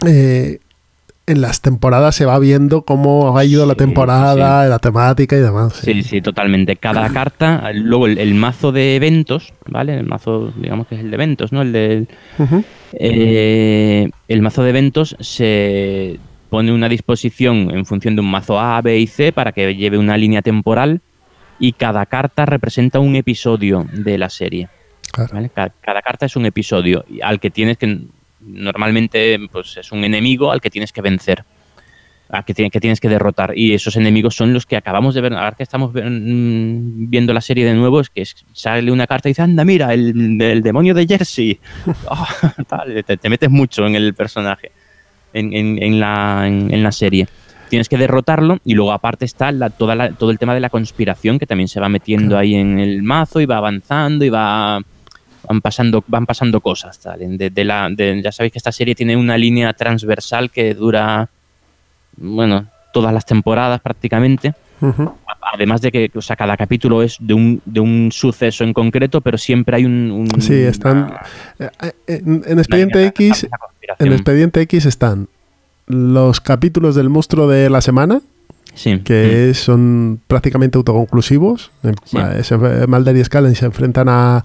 eh, 0.06 0.60
en 1.28 1.42
las 1.42 1.62
temporadas 1.62 2.16
se 2.16 2.26
va 2.26 2.38
viendo 2.40 2.84
cómo 2.84 3.38
ha 3.38 3.44
ido 3.46 3.66
la 3.66 3.74
Sí, 3.74 3.80
temporada, 3.80 4.68
la 4.68 4.80
temática 4.80 5.36
y 5.36 5.40
demás. 5.40 5.74
Sí, 5.74 6.04
sí, 6.04 6.22
totalmente. 6.22 6.76
Cada 6.76 7.10
carta, 7.14 7.72
luego 7.74 8.06
el, 8.08 8.18
el 8.20 8.34
mazo 8.36 8.72
de 8.72 8.96
eventos, 8.96 9.54
¿vale? 9.68 9.98
El 9.98 10.06
mazo, 10.06 10.54
digamos 10.56 10.88
que 10.88 10.96
es 10.96 11.02
el 11.02 11.10
de 11.10 11.16
eventos, 11.16 11.52
¿no? 11.52 11.62
El 11.64 12.08
Ujú. 12.38 12.64
Eh, 12.98 14.10
el 14.28 14.42
mazo 14.42 14.64
de 14.64 14.70
eventos 14.70 15.16
se 15.20 16.20
pone 16.50 16.72
una 16.72 16.88
disposición 16.90 17.72
en 17.72 17.86
función 17.86 18.16
de 18.16 18.22
un 18.22 18.30
mazo 18.32 18.60
A, 18.60 18.82
B 18.82 18.98
y 19.00 19.08
C 19.08 19.32
para 19.32 19.52
que 19.52 19.76
lleve 19.76 19.98
una 19.98 20.18
línea 20.18 20.42
temporal 20.42 21.02
y 21.60 21.74
cada 21.74 22.06
carta 22.06 22.46
representa 22.46 23.00
un 23.00 23.16
episodio 23.16 23.86
de 23.94 24.18
la 24.18 24.30
serie. 24.30 24.70
Claro. 25.12 25.34
¿vale? 25.34 25.50
Ca- 25.50 25.72
Cada, 25.82 26.02
carta 26.02 26.26
es 26.26 26.36
un 26.36 26.46
episodio 26.46 27.06
al 27.24 27.40
que 27.40 27.50
tienes 27.50 27.78
que 27.78 28.00
normalmente 28.46 29.38
pues 29.52 29.78
es 29.78 29.92
un 29.92 30.04
enemigo 30.04 30.52
al 30.52 30.62
que 30.62 30.70
tienes 30.70 30.92
que 30.92 31.02
vencer. 31.02 31.44
al 32.30 32.44
Que, 32.44 32.54
que 32.72 32.80
tienes 32.80 33.00
que 33.00 33.08
derrotar 33.10 33.54
y 33.56 33.74
esos 33.74 33.96
enemigos 33.98 34.36
son 34.36 34.52
los 34.54 34.66
que 34.66 34.76
acabamos 34.76 35.14
de 35.14 35.22
ver 35.22 35.34
ahora 35.34 35.52
que 35.56 35.64
estamos 35.64 35.92
mm, 35.94 37.10
viendo 37.10 37.34
la 37.34 37.42
serie 37.42 37.66
de 37.66 37.74
nuevo 37.76 38.00
es 38.02 38.10
que 38.10 38.24
sale 38.54 38.92
una 38.92 39.06
carta 39.06 39.30
y 39.30 39.32
dice 39.32 39.44
anda 39.44 39.64
mira 39.64 39.94
el, 39.94 40.42
el 40.42 40.62
demonio 40.64 40.94
de 40.96 41.06
Jersey 41.06 41.60
Oh, 42.10 42.28
tal, 42.68 43.04
te, 43.06 43.18
te 43.18 43.30
metes 43.30 43.50
mucho 43.52 43.86
en 43.86 43.94
el 43.96 44.14
personaje, 44.16 44.72
en, 45.34 45.54
en- 45.54 45.82
en 45.84 46.00
la, 46.00 46.48
en- 46.48 46.82
la 46.84 46.92
serie. 46.92 47.28
Tienes 47.70 47.90
que 47.90 47.98
derrotarlo 47.98 48.58
y 48.64 48.74
luego 48.76 48.92
aparte 48.92 49.26
está 49.26 49.52
la- 49.52 49.70
toda 49.72 49.96
la- 49.96 50.12
todo 50.12 50.30
el 50.32 50.38
tema 50.40 50.54
de 50.56 50.60
la 50.62 50.70
conspiración 50.70 51.38
que 51.40 51.46
también 51.48 51.68
se 51.68 51.80
va 51.80 51.90
metiendo 51.90 52.38
ahí 52.38 52.56
en 52.56 52.80
el 52.80 53.02
mazo 53.04 53.40
y 53.42 53.46
va 53.46 53.58
avanzando 53.58 54.24
y 54.26 54.30
va 54.30 54.82
van 55.48 55.62
pasando 55.62 56.04
van 56.08 56.26
pasando 56.26 56.60
cosas 56.62 57.00
tal. 57.00 57.20
De- 57.38 57.50
de 57.50 57.64
la- 57.66 57.90
de- 57.90 58.22
ya 58.22 58.32
sabéis 58.32 58.52
que 58.54 58.60
esta 58.60 58.72
serie 58.72 58.96
tiene 58.96 59.16
una 59.18 59.38
línea 59.38 59.74
transversal 59.74 60.50
que 60.52 60.74
dura 60.74 61.30
bueno 62.18 62.66
todas 62.94 63.14
las 63.14 63.26
temporadas 63.26 63.82
prácticamente 63.82 64.54
además 65.54 65.80
de 65.82 65.92
que 65.92 66.12
o 66.16 66.22
sea, 66.22 66.36
cada 66.36 66.58
capítulo 66.58 67.02
es 67.04 67.18
de 67.20 67.34
un, 67.34 67.62
de 67.66 67.80
un 67.80 68.10
suceso 68.12 68.64
en 68.64 68.74
concreto 68.74 69.22
pero 69.22 69.38
siempre 69.38 69.78
hay 69.78 69.86
un, 69.86 70.12
un- 70.12 70.42
Sí, 70.42 70.54
están- 70.54 71.04
una- 71.04 71.22
Eh, 71.60 71.70
eh, 72.08 72.22
En, 72.26 72.44
en 72.46 72.60
Expediente 72.60 73.00
una- 73.00 73.08
X, 73.08 73.48
una 73.50 73.96
en 74.08 74.14
Expediente 74.14 74.62
X 74.62 74.86
están 74.86 75.28
los 75.88 76.42
capítulos 76.42 76.96
del 76.96 77.10
monstruo 77.10 77.48
de 77.48 77.70
la 77.70 77.80
semana, 77.82 78.22
Sí. 78.76 79.00
que 79.00 79.54
son 79.56 80.20
prácticamente 80.28 80.78
autoconclusivos. 80.78 81.72
Sí. 82.06 82.18
eh, 82.18 82.44
se- 82.44 82.58
Mulder 82.88 83.16
y 83.18 83.24
Scully 83.24 83.56
se 83.56 83.66
enfrentan 83.66 84.10
a, 84.10 84.38
a 84.38 84.44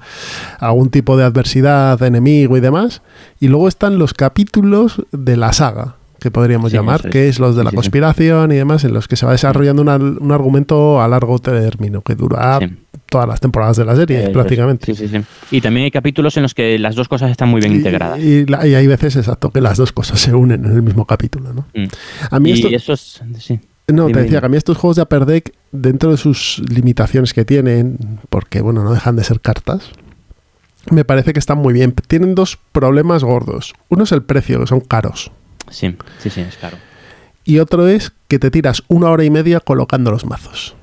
algún 0.60 0.88
tipo 0.90 1.16
de 1.16 1.24
adversidad, 1.24 2.02
enemigo 2.02 2.56
y 2.56 2.60
demás. 2.60 3.02
Y 3.40 3.48
luego 3.48 3.68
están 3.68 3.98
los 3.98 4.14
capítulos 4.14 5.02
de 5.12 5.36
la 5.36 5.52
saga, 5.52 5.96
que 6.20 6.30
podríamos 6.30 6.70
Sí, 6.70 6.76
llamar, 6.76 7.00
es. 7.04 7.10
que 7.12 7.28
es 7.28 7.38
los 7.40 7.56
de 7.56 7.62
Sí, 7.62 7.64
la 7.64 7.70
sí, 7.70 7.74
sí. 7.74 7.76
conspiración 7.76 8.52
y 8.52 8.56
demás, 8.56 8.84
en 8.84 8.92
los 8.94 9.08
que 9.08 9.16
se 9.16 9.26
va 9.26 9.32
desarrollando 9.32 9.82
una- 9.82 9.96
un 9.96 10.32
argumento 10.32 11.00
a 11.02 11.08
largo 11.08 11.38
término, 11.38 12.02
que 12.02 12.14
dura 12.14 12.58
Sí. 12.60 12.76
todas 13.10 13.26
las 13.26 13.40
temporadas 13.40 13.76
de 13.76 13.84
la 13.84 13.96
serie, 13.96 14.26
Eh, 14.26 14.28
prácticamente. 14.28 14.86
Sí, 14.86 14.94
sí, 14.94 15.08
sí. 15.08 15.20
Y 15.50 15.60
también 15.60 15.84
hay 15.84 15.90
capítulos 15.90 16.36
en 16.36 16.44
los 16.44 16.54
que 16.54 16.78
las 16.78 16.94
dos 16.94 17.08
cosas 17.08 17.30
están 17.30 17.48
muy 17.48 17.60
bien 17.60 17.72
Y- 17.72 17.76
integradas. 17.76 18.20
Y, 18.20 18.46
la- 18.46 18.64
y 18.66 18.74
hay 18.74 18.86
veces, 18.86 19.16
exacto, 19.16 19.50
que 19.50 19.60
las 19.60 19.78
dos 19.78 19.90
cosas 19.92 20.20
se 20.20 20.32
unen 20.34 20.64
en 20.64 20.72
el 20.72 20.82
mismo 20.82 21.06
capítulo, 21.06 21.52
¿no? 21.52 21.64
Mm. 21.74 21.88
A 22.30 22.38
mí 22.38 22.50
y 22.50 22.52
esto, 22.52 22.68
eso 22.68 22.92
es. 22.92 23.20
Sí. 23.38 23.58
No, 23.92 24.06
dime, 24.06 24.18
te 24.18 24.24
decía 24.24 24.40
que 24.40 24.46
a 24.46 24.48
mí 24.48 24.56
estos 24.56 24.76
juegos 24.76 24.96
de 24.96 25.02
Upper 25.02 25.26
Deck, 25.26 25.52
dentro 25.72 26.10
de 26.10 26.16
sus 26.16 26.62
limitaciones 26.68 27.32
que 27.34 27.44
tienen, 27.44 27.98
porque, 28.28 28.60
bueno, 28.60 28.82
no 28.84 28.92
dejan 28.92 29.16
de 29.16 29.24
ser 29.24 29.40
cartas, 29.40 29.90
me 30.90 31.04
parece 31.04 31.32
que 31.32 31.38
están 31.38 31.58
muy 31.58 31.74
bien. 31.74 31.92
Tienen 31.92 32.34
dos 32.34 32.58
problemas 32.72 33.22
gordos. 33.22 33.74
Uno 33.88 34.04
es 34.04 34.12
el 34.12 34.22
precio, 34.22 34.60
que 34.60 34.66
son 34.66 34.80
caros. 34.80 35.30
Sí, 35.70 35.96
sí, 36.18 36.30
sí, 36.30 36.40
es 36.40 36.56
claro. 36.56 36.76
Y 37.44 37.58
otro 37.58 37.86
es 37.88 38.12
que 38.28 38.38
te 38.38 38.50
tiras 38.50 38.82
una 38.88 39.10
hora 39.10 39.24
y 39.24 39.30
media 39.30 39.60
colocando 39.60 40.10
los 40.10 40.24
mazos. 40.24 40.74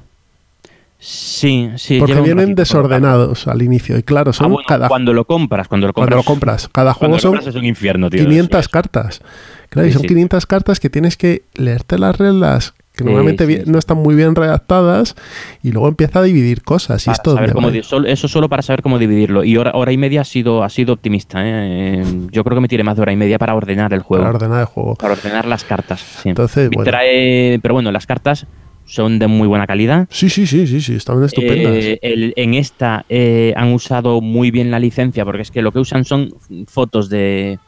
Sí, 0.99 1.69
sí. 1.77 1.99
porque 1.99 2.15
vienen 2.15 2.49
ratito 2.49 2.61
desordenados 2.61 3.47
al 3.47 3.61
inicio. 3.61 3.97
Y 3.97 4.03
claro, 4.03 4.31
Ah, 4.31 4.33
son 4.33 4.51
bueno, 4.53 4.65
cada, 4.67 4.87
cuando 4.87 5.13
lo 5.13 5.25
compras, 5.25 5.67
cuando 5.67 5.87
lo 5.87 5.93
compras. 5.93 6.09
cuando 6.09 6.15
lo 6.17 6.23
compras. 6.23 6.69
Cada 6.71 6.93
juego 6.93 7.15
lo 7.15 7.19
son 7.19 7.37
es 7.37 7.55
un 7.55 7.65
infierno, 7.65 8.09
tío. 8.09 8.23
500 8.23 8.49
eso 8.49 8.59
es. 8.59 8.67
cartas. 8.69 9.21
Claro, 9.69 9.87
y 9.87 9.91
son 9.91 10.01
sí. 10.01 10.07
500 10.07 10.45
cartas 10.47 10.79
que 10.79 10.89
tienes 10.89 11.15
que 11.17 11.43
leerte 11.53 11.99
las 11.99 12.17
reglas 12.17 12.73
que 12.97 13.03
Sí, 13.03 13.09
normalmente 13.09 13.45
sí, 13.45 13.47
bien- 13.47 13.65
sí. 13.65 13.71
no 13.71 13.79
están 13.79 13.97
muy 13.97 14.15
bien 14.15 14.35
redactadas 14.35 15.15
y 15.63 15.71
luego 15.71 15.87
empieza 15.87 16.19
a 16.19 16.23
dividir 16.23 16.63
cosas. 16.63 17.07
Y 17.07 17.11
esto 17.11 17.33
saber 17.35 17.53
cómo 17.53 17.69
eso 17.69 18.27
solo 18.27 18.49
para 18.49 18.61
saber 18.61 18.81
cómo 18.81 18.99
dividirlo. 18.99 19.43
Y 19.45 19.55
hora, 19.55 19.71
hora 19.75 19.91
y 19.91 19.97
media 19.97 20.21
ha 20.21 20.25
sido, 20.25 20.63
ha 20.63 20.69
sido 20.69 20.93
optimista. 20.93 21.39
¿eh? 21.47 22.01
Eh, 22.01 22.03
Yo 22.31 22.43
creo 22.43 22.55
que 22.55 22.61
me 22.61 22.67
tiré 22.67 22.83
más 22.83 22.95
de 22.97 23.03
hora 23.03 23.13
y 23.13 23.15
media 23.15 23.37
para 23.39 23.55
ordenar 23.55 23.93
el 23.93 24.01
juego. 24.01 24.23
para 24.25 24.35
ordenar 24.35 24.59
el 24.59 24.65
juego. 24.65 24.95
Para 24.95 25.13
ordenar 25.13 25.45
las 25.45 25.63
cartas. 25.63 26.01
sí. 26.23 26.29
Entonces, 26.29 26.69
bueno. 26.73 26.91
trae- 26.91 27.59
pero 27.61 27.73
bueno, 27.75 27.91
las 27.91 28.05
cartas 28.05 28.45
son 28.85 29.19
de 29.19 29.27
muy 29.27 29.47
buena 29.49 29.67
calidad. 29.67 30.07
Sí, 30.09 30.29
sí, 30.29 30.47
sí, 30.47 30.65
sí, 30.65 30.79
sí, 30.81 30.95
estaban 30.95 31.23
estupendas. 31.23 31.73
Eh, 31.75 31.99
el- 32.01 32.33
en 32.37 32.53
esta 32.53 33.05
eh, 33.09 33.53
han 33.57 33.73
usado 33.73 34.21
muy 34.21 34.49
bien 34.49 34.71
la 34.71 34.79
licencia 34.79 35.25
porque 35.25 35.41
es 35.41 35.51
que 35.51 35.61
lo 35.61 35.71
que 35.73 35.79
usan 35.79 36.05
son 36.05 36.33
fotos 36.67 37.09
de, 37.09 37.59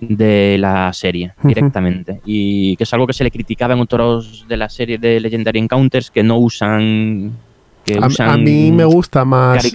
de 0.00 0.56
la 0.58 0.92
serie 0.92 1.32
directamente 1.42 2.20
y 2.24 2.76
que 2.76 2.84
es 2.84 2.94
algo 2.94 3.06
que 3.06 3.12
se 3.12 3.24
le 3.24 3.30
criticaba 3.30 3.74
en 3.74 3.80
otros 3.80 4.44
de 4.48 4.56
la 4.56 4.68
serie 4.68 4.98
de 4.98 5.18
Legendary 5.18 5.58
Encounters 5.58 6.10
que 6.10 6.22
no 6.22 6.38
usan 6.38 7.32
que 7.84 7.98
a, 7.98 8.06
usan 8.06 8.30
a 8.30 8.36
mí 8.36 8.70
me 8.70 8.84
gusta 8.84 9.24
más 9.24 9.72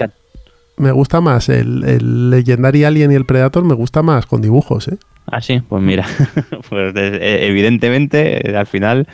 me 0.78 0.92
gusta 0.92 1.22
más 1.22 1.50
el, 1.50 1.84
el 1.84 2.30
Legendary 2.30 2.84
Alien 2.84 3.12
y 3.12 3.16
el 3.16 3.26
Predator 3.26 3.64
me 3.64 3.76
gusta 3.76 4.02
más 4.02 4.26
con 4.26 4.42
dibujos, 4.42 4.88
¿eh? 4.88 4.98
Ah, 5.28 5.42
sí, 5.42 5.62
pues 5.62 5.82
mira, 5.82 6.06
pues 6.70 6.94
eh, 6.96 7.48
evidentemente 7.48 8.56
al 8.58 8.68
final 8.68 9.08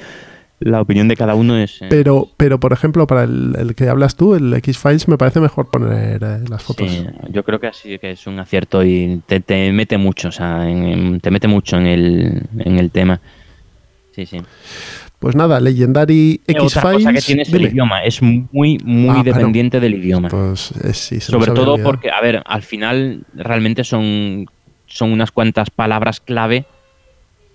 la 0.59 0.81
opinión 0.81 1.07
de 1.07 1.15
cada 1.15 1.35
uno 1.35 1.57
es... 1.57 1.81
eh, 1.81 1.87
Pero, 1.89 2.27
pero 2.37 2.59
por 2.59 2.73
ejemplo, 2.73 3.07
para 3.07 3.23
el, 3.23 3.55
el 3.57 3.75
que 3.75 3.87
hablas 3.87 4.15
tú, 4.15 4.35
el 4.35 4.53
X-Files, 4.53 5.07
me 5.07 5.17
parece 5.17 5.39
mejor 5.39 5.69
poner 5.69 6.21
eh, 6.23 6.39
las 6.49 6.61
fotos. 6.63 6.91
Sí, 6.91 7.05
yo 7.31 7.43
creo 7.43 7.59
que 7.59 7.67
así 7.67 7.97
que 7.99 8.11
es 8.11 8.27
un 8.27 8.39
acierto 8.39 8.83
y 8.83 9.21
te, 9.25 9.39
te 9.39 9.71
mete 9.71 9.97
mucho, 9.97 10.27
o 10.27 10.31
sea, 10.31 10.69
en- 10.69 11.19
te 11.21 11.31
mete 11.31 11.47
mucho 11.47 11.77
en 11.77 11.85
el, 11.85 12.43
en 12.59 12.77
el 12.79 12.91
tema. 12.91 13.21
Sí, 14.15 14.25
sí. 14.25 14.37
Pues 15.19 15.35
nada, 15.35 15.59
Legendary 15.59 16.41
Eh, 16.47 16.53
Otra 16.59 16.81
cosa 16.81 17.11
que 17.11 17.19
X-Files. 17.19 17.25
tiene 17.25 17.41
es 17.43 17.53
el 17.53 17.61
idioma, 17.65 18.03
es 18.03 18.21
muy, 18.21 18.77
muy 18.83 19.09
Ah, 19.09 19.23
claro. 19.23 19.23
dependiente 19.23 19.79
del 19.79 19.95
idioma. 19.95 20.29
Pues 20.29 20.71
eh, 20.83 20.93
sí, 20.93 21.19
se 21.19 21.31
Sobre 21.31 21.51
todo 21.51 21.73
olvidado. 21.73 21.89
porque, 21.91 22.09
a 22.11 22.19
ver, 22.21 22.41
al 22.45 22.61
final 22.63 23.23
realmente 23.33 23.83
son, 23.83 24.45
son 24.87 25.11
unas 25.11 25.31
cuantas 25.31 25.69
palabras 25.69 26.19
clave 26.19 26.65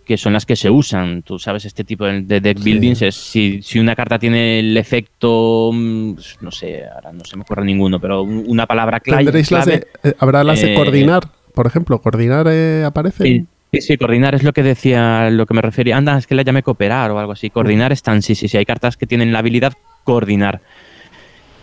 que 0.04 0.16
son 0.16 0.32
las 0.32 0.46
que 0.46 0.54
se 0.56 0.70
usan. 0.70 1.22
Tú 1.22 1.38
sabes, 1.38 1.64
este 1.64 1.82
tipo 1.84 2.04
de 2.04 2.20
de 2.22 2.40
deck 2.40 2.58
Sí. 2.58 2.64
buildings 2.64 3.02
es 3.02 3.14
si, 3.14 3.62
si 3.62 3.78
una 3.78 3.96
carta 3.96 4.18
tiene 4.18 4.60
el 4.60 4.76
efecto, 4.76 5.70
mm, 5.72 6.14
no 6.42 6.50
sé, 6.50 6.84
ahora 6.94 7.12
no 7.12 7.24
se 7.24 7.36
me 7.36 7.42
ocurre 7.42 7.64
ninguno, 7.64 7.98
pero 7.98 8.22
un- 8.22 8.44
una 8.46 8.66
palabra 8.66 9.00
clave. 9.00 9.24
Las 9.50 9.66
de, 9.66 9.86
eh, 10.02 10.14
habrá 10.18 10.44
las 10.44 10.60
de 10.60 10.72
eh, 10.72 10.76
coordinar, 10.76 11.22
por 11.54 11.66
ejemplo, 11.66 12.00
coordinar 12.00 12.46
eh, 12.48 12.84
aparece. 12.86 13.24
Sí, 13.24 13.46
sí, 13.72 13.80
sí, 13.80 13.96
coordinar 13.96 14.34
es 14.34 14.42
lo 14.42 14.52
que 14.52 14.62
decía, 14.62 15.30
lo 15.30 15.46
que 15.46 15.54
me 15.54 15.62
refería. 15.62 15.96
Anda, 15.96 16.16
es 16.18 16.26
que 16.26 16.34
la 16.34 16.42
llamé 16.42 16.62
cooperar 16.62 17.10
o 17.10 17.18
algo 17.18 17.32
así. 17.32 17.50
Coordinar 17.50 17.90
están, 17.92 18.22
sí, 18.22 18.34
sí, 18.34 18.48
sí. 18.48 18.56
Hay 18.56 18.64
cartas 18.66 18.96
que 18.96 19.06
tienen 19.06 19.32
la 19.32 19.40
habilidad 19.40 19.72
coordinar. 20.04 20.60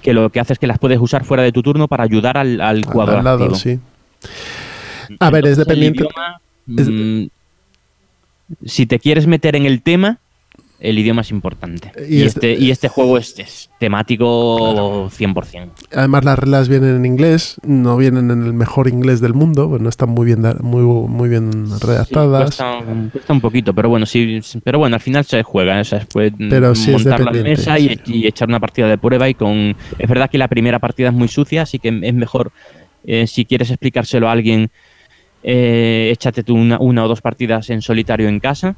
Que 0.02 0.14
lo 0.14 0.30
que 0.32 0.40
hace 0.40 0.54
es 0.54 0.60
que 0.60 0.66
las 0.68 0.80
puedes 0.80 1.00
usar 1.00 1.24
fuera 1.26 1.44
de 1.44 1.52
tu 1.52 1.62
turno 1.62 1.88
para 1.88 2.04
ayudar 2.04 2.36
al, 2.38 2.60
al 2.60 2.84
jugador 2.86 3.20
al 3.20 3.24
lado, 3.24 3.44
activo. 3.44 3.56
sí. 3.56 3.80
A 5.20 5.30
ver, 5.30 5.46
es 5.46 5.58
dependiente- 5.58 6.08
es- 6.78 6.88
mm, 6.90 7.26
si 8.66 8.86
te 8.86 9.00
quieres 9.00 9.28
meter 9.28 9.56
en 9.56 9.66
el 9.66 9.82
tema, 9.82 10.20
el 10.80 10.98
idioma 10.98 11.22
es 11.22 11.30
importante. 11.30 11.92
Y 12.10 12.18
Y, 12.18 12.22
es- 12.22 12.36
este, 12.36 12.54
y 12.56 12.72
este 12.72 12.88
juego 12.88 13.18
es, 13.20 13.38
es 13.38 13.70
temático 13.80 15.10
100%. 15.12 15.70
Además, 15.94 16.26
las 16.26 16.40
reglas 16.40 16.70
vienen 16.70 16.96
en 16.96 17.06
inglés, 17.06 17.58
no 17.64 17.98
vienen 17.98 18.32
en 18.32 18.42
el 18.44 18.54
mejor 18.54 18.88
inglés 18.88 19.22
del 19.22 19.34
mundo, 19.36 19.70
pues 19.70 19.82
no 19.82 19.90
están 19.90 20.10
muy 20.10 20.26
bien, 20.26 20.42
muy, 20.62 20.82
muy 20.82 21.30
bien 21.30 21.52
redactadas. 21.80 22.56
Sí, 22.56 22.64
cuesta, 22.64 22.84
cuesta 23.12 23.34
un 23.34 23.42
poquito, 23.42 23.74
pero 23.74 23.90
bueno, 23.90 24.06
sí, 24.08 24.42
pero 24.64 24.80
bueno, 24.80 24.96
al 24.96 25.02
final 25.02 25.24
se 25.26 25.44
juega, 25.44 25.78
¿eh? 25.78 25.82
o 25.82 25.86
sea, 25.86 26.00
es 26.00 26.06
pues, 26.08 26.34
Pero 26.50 26.74
sí 26.74 26.90
es 26.92 26.94
montarlo 26.98 27.28
en 27.30 27.34
dependiente, 27.44 27.62
mesa 27.72 27.80
y 27.80 28.26
echar 28.28 28.48
una 28.48 28.60
partida 28.60 28.88
de 28.88 28.98
prueba 28.98 29.30
y 29.30 29.36
con 29.36 29.76
es 30.00 30.10
verdad 30.10 30.30
que 30.32 30.38
la 30.40 30.48
primera 30.48 30.80
partida 30.80 31.10
es 31.10 31.14
muy 31.14 31.28
sucia, 31.28 31.62
así 31.64 31.78
que 31.80 31.90
es 32.02 32.14
mejor 32.14 32.52
eh, 33.04 33.28
si 33.28 33.46
quieres 33.46 33.70
explicárselo 33.70 34.30
a 34.30 34.32
alguien 34.32 34.70
eh, 35.44 36.10
échate 36.12 36.44
tú 36.44 36.56
una, 36.56 36.80
una 36.80 37.06
o 37.06 37.08
dos 37.08 37.22
partidas 37.22 37.70
en 37.70 37.82
solitario 37.82 38.28
en 38.28 38.40
casa. 38.40 38.76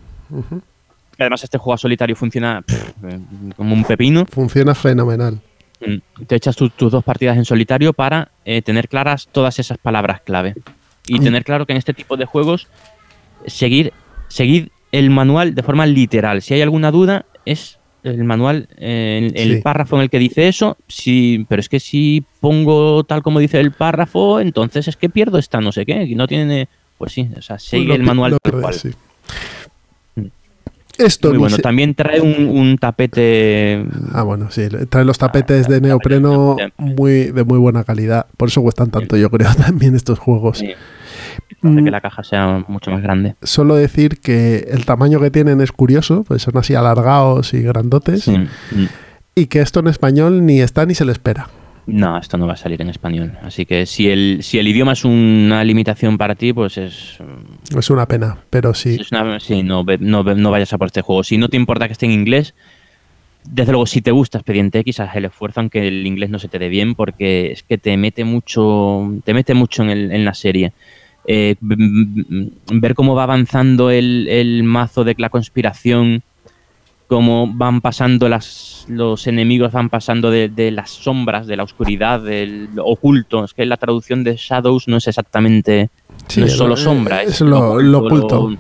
Además, 1.20 1.44
este 1.44 1.58
juego 1.58 1.78
solitario 1.78 2.16
funciona 2.16 2.64
eh, 2.68 3.20
como 3.56 3.74
un 3.74 3.84
pepino. 3.84 4.26
Funciona 4.26 4.74
fenomenal. 4.74 5.40
Mm, 5.86 6.26
te 6.26 6.36
echas 6.36 6.56
tus 6.56 6.92
dos 6.92 7.04
partidas 7.04 7.38
en 7.38 7.46
solitario 7.46 7.94
para 7.94 8.30
eh, 8.46 8.62
tener 8.62 8.88
claras 8.88 9.28
todas 9.32 9.60
esas 9.60 9.78
palabras 9.78 10.22
clave. 10.22 10.56
Y 11.06 11.20
tener 11.20 11.44
claro 11.44 11.66
que 11.66 11.74
en 11.74 11.78
este 11.78 11.94
tipo 11.94 12.16
de 12.16 12.26
juegos 12.26 12.70
seguir, 13.46 13.92
seguir 14.30 14.72
el 14.94 15.10
manual 15.10 15.54
de 15.54 15.64
forma 15.64 15.86
literal. 15.86 16.42
Si 16.42 16.54
hay 16.54 16.62
alguna 16.62 16.92
duda, 16.92 17.26
es 17.46 17.78
el 18.04 18.24
manual, 18.24 18.68
eh, 18.78 19.32
el 19.34 19.62
párrafo 19.62 19.96
en 19.96 20.04
el 20.04 20.10
que 20.10 20.20
dice 20.20 20.48
eso, 20.48 20.78
sí, 20.88 21.46
pero 21.48 21.60
es 21.60 21.70
que 21.70 21.80
si 21.80 22.24
pongo 22.40 23.04
tal 23.04 23.24
como 23.24 23.40
dice 23.40 23.60
el 23.60 23.72
párrafo, 23.72 24.40
entonces 24.40 24.88
es 24.88 24.98
que 24.98 25.10
pierdo 25.10 25.38
esta 25.38 25.62
no 25.62 25.72
sé 25.72 25.86
qué, 25.86 26.04
y 26.04 26.16
no 26.16 26.28
tiene, 26.28 26.68
pues 26.98 27.14
sí, 27.14 27.30
o 27.38 27.42
sea, 27.42 27.60
sigue 27.60 27.96
el 27.96 28.04
manual 28.04 28.38
tal 28.42 28.62
cual. 28.62 28.76
Esto 30.98 31.30
Muy 31.30 31.40
bueno, 31.40 31.58
también 31.58 31.96
trae 31.96 32.22
un, 32.22 32.78
tapete. 32.78 33.84
Ah, 34.12 34.22
bueno, 34.22 34.52
sí, 34.52 34.68
trae 34.90 35.04
los 35.04 35.18
tapetes 35.18 35.68
de 35.68 35.82
neopreno 35.82 36.56
muy, 36.78 37.32
de 37.32 37.44
muy 37.44 37.58
buena 37.58 37.84
calidad. 37.84 38.28
Por 38.38 38.50
eso 38.50 38.62
cuestan 38.62 38.92
tanto, 38.92 39.18
yo 39.18 39.32
creo, 39.32 39.50
también 39.58 39.96
estos 39.96 40.20
juegos. 40.20 40.60
Sí. 40.60 40.74
Que 41.62 41.92
la 41.92 42.02
caja 42.02 42.24
sea 42.24 42.66
mucho 42.68 42.92
más 42.92 43.02
grande. 43.02 43.36
Solo 43.42 43.76
decir 43.76 44.20
que 44.20 44.68
el 44.72 44.86
tamaño 44.86 45.20
que 45.20 45.32
tienen 45.32 45.62
es 45.62 45.72
curioso, 45.72 46.24
pues 46.28 46.42
son 46.42 46.58
así 46.58 46.76
alargados 46.76 47.54
y 47.54 47.62
grandotes. 47.62 48.30
Y 49.36 49.48
que 49.48 49.62
esto 49.62 49.80
en 49.80 49.88
español 49.88 50.46
ni 50.46 50.62
está 50.62 50.86
ni 50.86 50.96
se 50.96 51.06
le 51.06 51.12
espera. 51.12 51.50
No, 51.86 52.18
esto 52.18 52.38
no 52.38 52.48
va 52.48 52.54
a 52.54 52.58
salir 52.58 52.82
en 52.82 52.90
español. 52.90 53.34
Así 53.44 53.66
que 53.66 53.86
si 53.86 54.10
el, 54.10 54.40
si 54.42 54.58
el 54.58 54.68
idioma 54.68 54.94
es 54.94 55.04
una 55.04 55.64
limitación 55.64 56.18
para 56.18 56.36
ti, 56.36 56.54
pues 56.54 56.78
es... 56.78 57.18
Mm, 57.20 57.78
es 57.78 57.90
una 57.90 58.08
pena, 58.08 58.38
pero 58.50 58.74
sí. 58.74 58.98
sí, 59.40 59.64
no, 59.64 59.84
no, 59.84 60.52
vayas 60.52 60.74
a 60.74 60.78
por 60.78 60.88
este 60.88 61.02
juego. 61.02 61.24
Si 61.24 61.38
no 61.38 61.50
te 61.50 61.58
importa 61.58 61.88
que 61.88 61.94
esté 61.94 62.06
en 62.06 62.14
inglés, 62.14 62.54
desde 63.44 63.74
luego, 63.74 63.86
si 63.86 64.02
te 64.02 64.12
gusta 64.12 64.38
Expediente 64.38 64.80
X, 64.80 65.02
haz 65.02 65.16
el 65.16 65.26
esfuerzo, 65.26 65.60
aunque 65.60 65.86
el 65.88 66.08
inglés 66.08 66.30
no 66.30 66.40
se 66.40 66.48
te 66.48 66.60
dé 66.60 66.70
bien, 66.70 66.96
porque 66.96 67.52
es 67.52 67.64
que 67.64 67.78
te 67.78 67.98
mete 67.98 68.24
mucho, 68.24 69.12
te 69.26 69.34
mete 69.34 69.54
mucho 69.54 69.84
en, 69.84 70.24
la 70.24 70.34
serie. 70.34 70.72
Eh, 71.26 71.56
ver 71.62 72.96
cómo 72.96 73.16
va 73.16 73.24
avanzando 73.24 73.90
el, 73.90 74.28
el 74.30 74.64
mazo 74.64 75.04
de 75.04 75.16
la 75.18 75.30
conspiración 75.30 76.24
cómo 77.14 77.48
van 77.48 77.80
pasando 77.80 78.28
las, 78.28 78.86
los 78.90 79.28
enemigos, 79.28 79.72
van 79.72 79.90
pasando 79.90 80.32
de, 80.32 80.72
las 80.72 80.90
sombras, 80.90 81.46
de 81.46 81.58
la 81.58 81.62
oscuridad, 81.62 82.22
del 82.22 82.70
oculto. 82.78 83.44
Es 83.44 83.54
que 83.54 83.68
la 83.68 83.78
traducción 83.78 84.24
de 84.24 84.36
Shadows 84.36 84.88
no 84.88 84.98
es 84.98 85.08
exactamente, 85.08 85.92
no 86.36 86.46
es 86.46 86.54
solo 86.54 86.76
sombra. 86.76 87.22
Es, 87.22 87.40
lo, 87.42 87.74
oculto, 88.00 88.58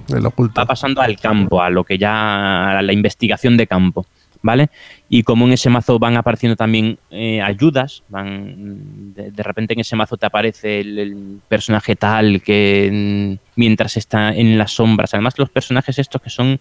Va 0.56 0.66
pasando 0.66 1.02
al 1.02 1.20
campo, 1.20 1.64
a 1.64 1.72
lo 1.72 1.84
que 1.84 1.98
ya, 1.98 2.78
a 2.78 2.82
la 2.84 2.94
investigación 2.94 3.58
de 3.58 3.66
campo. 3.66 4.06
¿Vale? 4.46 4.70
Y 5.08 5.24
como 5.24 5.46
en 5.48 5.54
ese 5.54 5.70
mazo 5.70 5.98
van 6.00 6.18
apareciendo 6.18 6.58
también 6.58 7.00
eh, 7.10 7.42
ayudas, 7.42 8.04
van 8.10 9.14
de, 9.16 9.44
repente 9.44 9.74
en 9.74 9.80
ese 9.80 9.96
mazo 9.96 10.18
te 10.18 10.26
aparece 10.26 10.82
el, 10.82 11.40
personaje 11.48 11.96
tal 11.96 12.42
que 12.42 12.90
mm, 12.92 13.56
mientras 13.56 13.96
está 13.96 14.36
en 14.36 14.58
las 14.58 14.74
sombras. 14.74 15.14
Además, 15.14 15.40
los 15.40 15.50
personajes 15.50 15.98
estos 15.98 16.22
que 16.22 16.30
son 16.30 16.60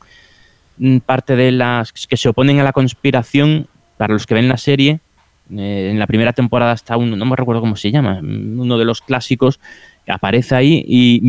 Mm, 0.78 0.98
parte 0.98 1.36
de 1.36 1.52
las 1.52 1.92
que 1.92 2.16
se 2.16 2.28
oponen 2.28 2.58
a 2.60 2.64
la 2.64 2.72
conspiración, 2.72 3.66
para 3.96 4.14
los 4.14 4.26
que 4.26 4.34
ven 4.34 4.48
la 4.48 4.56
serie, 4.56 5.00
eh, 5.50 5.88
en 5.90 5.98
la 5.98 6.06
primera 6.06 6.32
temporada 6.32 6.72
está 6.72 6.96
uno, 6.96 7.14
no 7.16 7.26
me 7.26 7.36
recuerdo 7.36 7.60
cómo 7.60 7.76
se 7.76 7.90
llama, 7.90 8.20
mm, 8.22 8.58
uno 8.58 8.78
de 8.78 8.84
los 8.84 9.00
clásicos 9.02 9.60
que 10.06 10.12
aparece 10.12 10.54
ahí 10.56 10.84
y, 10.86 11.20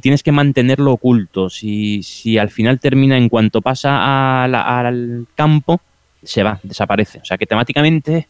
tienes 0.00 0.22
que 0.22 0.30
mantenerlo 0.32 0.92
oculto. 0.92 1.50
Si, 1.50 2.02
si, 2.02 2.38
al 2.38 2.50
final 2.50 2.78
termina 2.80 3.16
en 3.16 3.28
cuanto 3.28 3.62
pasa 3.62 4.44
al 4.44 5.26
campo, 5.34 5.80
se 6.22 6.42
va, 6.42 6.60
desaparece. 6.62 7.18
O 7.18 7.24
sea 7.24 7.38
que 7.38 7.46
temáticamente 7.46 8.28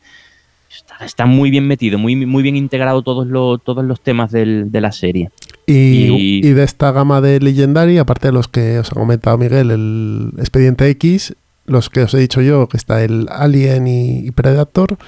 está, 1.00 1.26
muy 1.26 1.50
bien 1.50 1.66
metido, 1.66 1.98
muy, 1.98 2.16
muy 2.26 2.42
bien 2.42 2.56
integrado 2.56 3.02
todos, 3.02 3.26
los, 3.26 3.62
todos 3.62 3.84
los 3.84 4.00
temas 4.00 4.32
de 4.32 4.80
la 4.80 4.92
serie. 4.92 5.30
Y, 5.66 6.40
de 6.52 6.64
esta 6.64 6.90
gama 6.92 7.20
de 7.20 7.40
Legendary, 7.40 7.98
aparte 7.98 8.28
de 8.28 8.32
los 8.32 8.48
que 8.48 8.78
os 8.78 8.90
ha 8.90 8.94
comentado 8.94 9.38
Miguel, 9.38 9.70
el 9.70 10.32
Expediente 10.38 10.88
X, 10.90 11.34
los 11.66 11.88
que 11.88 12.02
os 12.02 12.14
he 12.14 12.18
dicho 12.18 12.42
yo, 12.42 12.68
que 12.68 12.76
está 12.76 13.02
el 13.02 13.28
Alien 13.30 13.86
y, 13.86 14.30
Predator, 14.32 14.98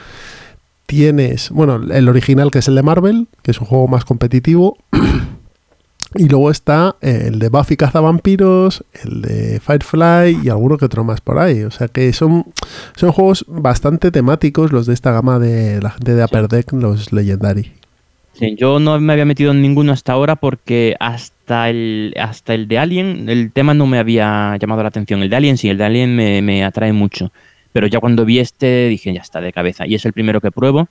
tienes, 0.87 1.51
bueno, 1.51 1.77
el 1.77 2.09
original 2.09 2.51
que 2.51 2.61
es 2.61 2.69
el 2.69 2.77
de 2.77 2.83
Marvel, 2.83 3.27
que 3.43 3.51
es 3.51 3.61
un 3.61 3.67
juego 3.67 3.89
más 3.89 4.05
competitivo. 4.05 4.79
Y 6.17 6.29
luego 6.29 6.51
está 6.51 6.97
el 7.01 7.41
de 7.41 7.49
Buffy 7.49 7.77
Cazavampiros, 7.77 8.85
el 9.03 9.23
de 9.23 9.61
Firefly 9.61 10.41
y 10.45 10.49
alguno 10.49 10.79
que 10.79 10.85
otro 10.85 11.03
más 11.03 11.21
por 11.21 11.39
ahí. 11.39 11.63
O 11.63 11.71
sea 11.71 11.89
que 11.89 12.13
son, 12.13 12.47
son 12.95 13.11
juegos 13.11 13.45
bastante 13.49 14.11
temáticos 14.13 14.71
los 14.71 14.87
de 14.87 14.95
esta 14.95 15.11
gama 15.11 15.39
de 15.39 15.81
la 15.83 15.91
gente 15.91 16.15
de 16.15 16.25
Upper 16.25 16.49
Deck, 16.49 16.73
los 16.73 17.13
Legendary. 17.13 17.73
Sí, 18.35 18.55
yo 18.57 18.81
no 18.81 19.01
me 19.01 19.13
había 19.13 19.25
metido 19.25 19.53
en 19.53 19.63
ninguno 19.63 19.93
hasta 19.93 20.13
ahora 20.13 20.37
porque 20.37 20.97
hasta 20.99 21.71
el, 21.71 22.15
hasta 22.21 22.55
el 22.55 22.69
de 22.69 22.79
Alien 22.79 23.29
el 23.29 23.53
tema 23.53 23.75
no 23.75 23.87
me 23.87 23.99
había 23.99 24.57
llamado 24.61 24.83
la 24.83 24.89
atención. 24.89 25.23
El 25.23 25.31
de 25.31 25.37
Alien 25.37 25.57
sí, 25.57 25.69
el 25.69 25.79
de 25.79 25.85
Alien 25.85 26.15
me, 26.15 26.43
me 26.43 26.65
atrae 26.65 26.93
mucho. 26.93 27.33
Pero 27.73 27.89
ya 27.89 27.99
cuando 27.99 28.25
vi 28.25 28.39
este 28.39 28.89
dije, 28.89 29.13
ya 29.13 29.21
está, 29.21 29.41
de 29.41 29.53
cabeza. 29.53 29.85
Y 29.87 29.97
es 29.97 30.05
el 30.05 30.13
primero 30.13 30.41
que 30.41 30.53
pruebo 30.53 30.89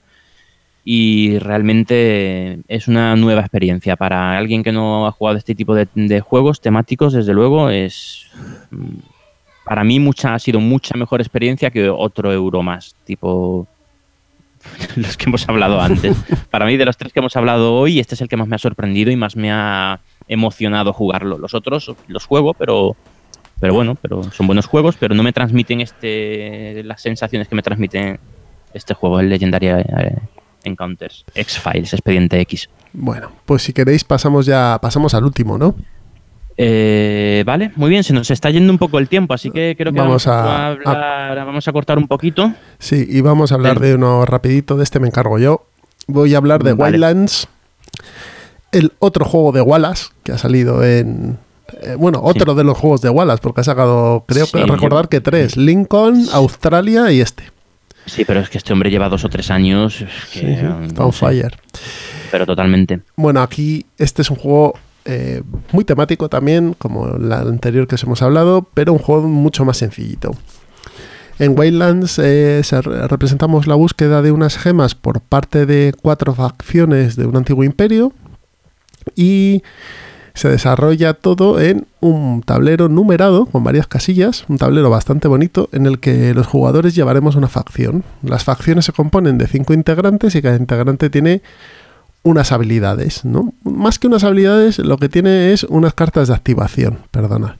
y 0.84 1.38
realmente 1.38 2.60
es 2.68 2.88
una 2.88 3.16
nueva 3.16 3.40
experiencia. 3.40 3.96
Para 3.96 4.36
alguien 4.36 4.62
que 4.62 4.72
no 4.72 5.06
ha 5.06 5.12
jugado 5.12 5.38
este 5.38 5.54
tipo 5.54 5.74
de, 5.74 6.20
juegos 6.20 6.60
temáticos 6.60 7.14
desde 7.14 7.32
luego 7.32 7.70
es 7.70 8.26
mm, 8.70 8.98
para 9.64 9.82
mí 9.82 9.98
mucha 9.98 10.34
ha 10.34 10.38
sido 10.38 10.60
mucha 10.60 10.96
mejor 10.96 11.22
experiencia 11.22 11.70
que 11.70 11.88
otro 11.88 12.30
euro 12.32 12.62
más 12.62 12.94
tipo 13.04 13.66
los 14.96 15.16
que 15.16 15.24
hemos 15.24 15.48
hablado 15.48 15.80
antes. 15.80 16.16
Para 16.50 16.66
mí 16.66 16.76
de 16.76 16.84
los 16.84 16.96
tres 16.96 17.12
que 17.12 17.20
hemos 17.20 17.36
hablado 17.36 17.74
hoy 17.74 17.98
este 17.98 18.14
es 18.14 18.20
el 18.20 18.28
que 18.28 18.36
más 18.36 18.48
me 18.48 18.56
ha 18.56 18.58
sorprendido 18.58 19.10
y 19.10 19.16
más 19.16 19.36
me 19.36 19.50
ha 19.50 20.00
emocionado 20.28 20.92
jugarlo. 20.92 21.38
Los 21.38 21.54
otros 21.54 21.90
los 22.08 22.26
juego 22.26 22.52
pero 22.52 22.94
pero 23.58 23.72
bueno 23.72 23.94
pero 23.94 24.22
son 24.32 24.46
buenos 24.46 24.66
juegos 24.66 24.96
pero 24.98 25.14
no 25.14 25.22
me 25.22 25.32
transmiten 25.32 25.80
este 25.80 26.82
las 26.84 27.00
sensaciones 27.00 27.48
que 27.48 27.54
me 27.54 27.62
transmite 27.62 28.18
este 28.74 28.92
juego 28.92 29.20
el 29.20 29.28
legendaria 29.28 29.80
eh, 29.80 30.16
Encounters, 30.64 31.24
X-Files, 31.34 31.92
Expediente 31.92 32.40
X. 32.40 32.68
Bueno, 32.92 33.30
pues 33.44 33.62
si 33.62 33.72
queréis 33.72 34.04
pasamos 34.04 34.46
ya, 34.46 34.78
pasamos 34.80 35.14
al 35.14 35.24
último, 35.24 35.58
¿no? 35.58 35.74
Eh, 36.56 37.42
vale, 37.44 37.72
muy 37.74 37.90
bien, 37.90 38.04
se 38.04 38.12
nos 38.12 38.30
está 38.30 38.50
yendo 38.50 38.72
un 38.72 38.78
poco 38.78 38.98
el 38.98 39.08
tiempo, 39.08 39.34
así 39.34 39.50
que 39.50 39.74
creo 39.76 39.92
que 39.92 39.98
vamos, 39.98 40.26
a, 40.28 40.76
vamos 40.84 41.66
a 41.66 41.72
cortar 41.72 41.98
un 41.98 42.06
poquito. 42.06 42.52
Sí, 42.78 43.04
y 43.08 43.20
vamos 43.22 43.50
a 43.50 43.56
hablar 43.56 43.80
de 43.80 43.94
uno 43.94 44.24
rapidito, 44.24 44.76
de 44.76 44.84
este 44.84 45.00
me 45.00 45.08
encargo 45.08 45.38
yo. 45.38 45.66
Voy 46.06 46.34
a 46.34 46.38
hablar 46.38 46.62
de 46.62 46.72
Wildlands, 46.72 47.48
el 48.70 48.92
otro 48.98 49.24
juego 49.24 49.52
de 49.52 49.62
Wallace 49.62 50.08
que 50.22 50.32
ha 50.32 50.38
salido 50.38 50.84
en... 50.84 51.38
Eh, 51.80 51.96
bueno, 51.98 52.20
otro 52.22 52.54
de 52.54 52.62
los 52.62 52.78
juegos 52.78 53.00
de 53.00 53.08
Wallace, 53.08 53.40
porque 53.42 53.62
ha 53.62 53.64
sacado, 53.64 54.24
creo 54.28 54.46
que 54.46 54.64
recordar 54.64 55.08
que 55.08 55.20
tres, 55.20 55.56
Lincoln, 55.56 56.26
Australia 56.32 57.10
y 57.10 57.20
este. 57.20 57.53
Sí, 58.06 58.24
pero 58.24 58.40
es 58.40 58.50
que 58.50 58.58
este 58.58 58.72
hombre 58.72 58.90
lleva 58.90 59.08
dos 59.08 59.24
o 59.24 59.28
tres 59.28 59.50
años. 59.50 60.04
Que, 60.32 60.52
está 60.86 61.04
on 61.04 61.12
fire. 61.12 61.56
Pero 62.30 62.46
totalmente. 62.46 63.00
Bueno, 63.16 63.40
aquí 63.40 63.86
este 63.98 64.22
es 64.22 64.30
un 64.30 64.36
juego 64.36 64.74
eh, 65.04 65.42
muy 65.72 65.84
temático 65.84 66.28
también, 66.28 66.74
como 66.74 67.16
el 67.16 67.32
anterior 67.32 67.86
que 67.86 67.94
os 67.94 68.02
hemos 68.02 68.22
hablado, 68.22 68.68
pero 68.74 68.92
un 68.92 68.98
juego 68.98 69.28
mucho 69.28 69.64
más 69.64 69.76
sencillito. 69.78 70.36
En 71.38 71.58
Wildlands 71.58 72.18
eh, 72.20 72.62
representamos 73.08 73.66
la 73.66 73.74
búsqueda 73.74 74.22
de 74.22 74.30
unas 74.30 74.56
gemas 74.56 74.94
por 74.94 75.20
parte 75.20 75.66
de 75.66 75.92
cuatro 76.00 76.34
facciones 76.34 77.16
de 77.16 77.26
un 77.26 77.36
antiguo 77.36 77.64
imperio 77.64 78.12
y 79.16 79.62
se 80.34 80.48
desarrolla 80.48 81.14
todo 81.14 81.60
en 81.60 81.86
un 82.00 82.42
tablero 82.42 82.88
numerado 82.88 83.46
con 83.46 83.62
varias 83.62 83.86
casillas, 83.86 84.44
un 84.48 84.58
tablero 84.58 84.90
bastante 84.90 85.28
bonito 85.28 85.68
en 85.72 85.86
el 85.86 86.00
que 86.00 86.34
los 86.34 86.48
jugadores 86.48 86.94
llevaremos 86.96 87.36
una 87.36 87.48
facción. 87.48 88.02
Las 88.22 88.42
facciones 88.42 88.84
se 88.84 88.92
componen 88.92 89.38
de 89.38 89.46
cinco 89.46 89.74
integrantes 89.74 90.34
y 90.34 90.42
cada 90.42 90.56
integrante 90.56 91.08
tiene 91.08 91.42
unas 92.24 92.50
habilidades, 92.50 93.24
¿no? 93.24 93.52
Más 93.62 94.00
que 94.00 94.08
unas 94.08 94.24
habilidades, 94.24 94.78
lo 94.80 94.96
que 94.96 95.08
tiene 95.08 95.52
es 95.52 95.62
unas 95.64 95.94
cartas 95.94 96.28
de 96.28 96.34
activación, 96.34 96.98
perdona. 97.12 97.58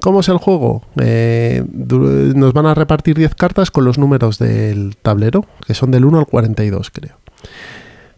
¿Cómo 0.00 0.20
es 0.20 0.28
el 0.28 0.36
juego? 0.36 0.82
Eh, 1.00 1.64
nos 1.74 2.52
van 2.52 2.66
a 2.66 2.74
repartir 2.74 3.16
10 3.16 3.34
cartas 3.34 3.70
con 3.70 3.86
los 3.86 3.96
números 3.96 4.38
del 4.38 4.96
tablero, 5.00 5.46
que 5.66 5.72
son 5.72 5.90
del 5.90 6.04
1 6.04 6.18
al 6.18 6.26
42, 6.26 6.90
creo 6.90 7.16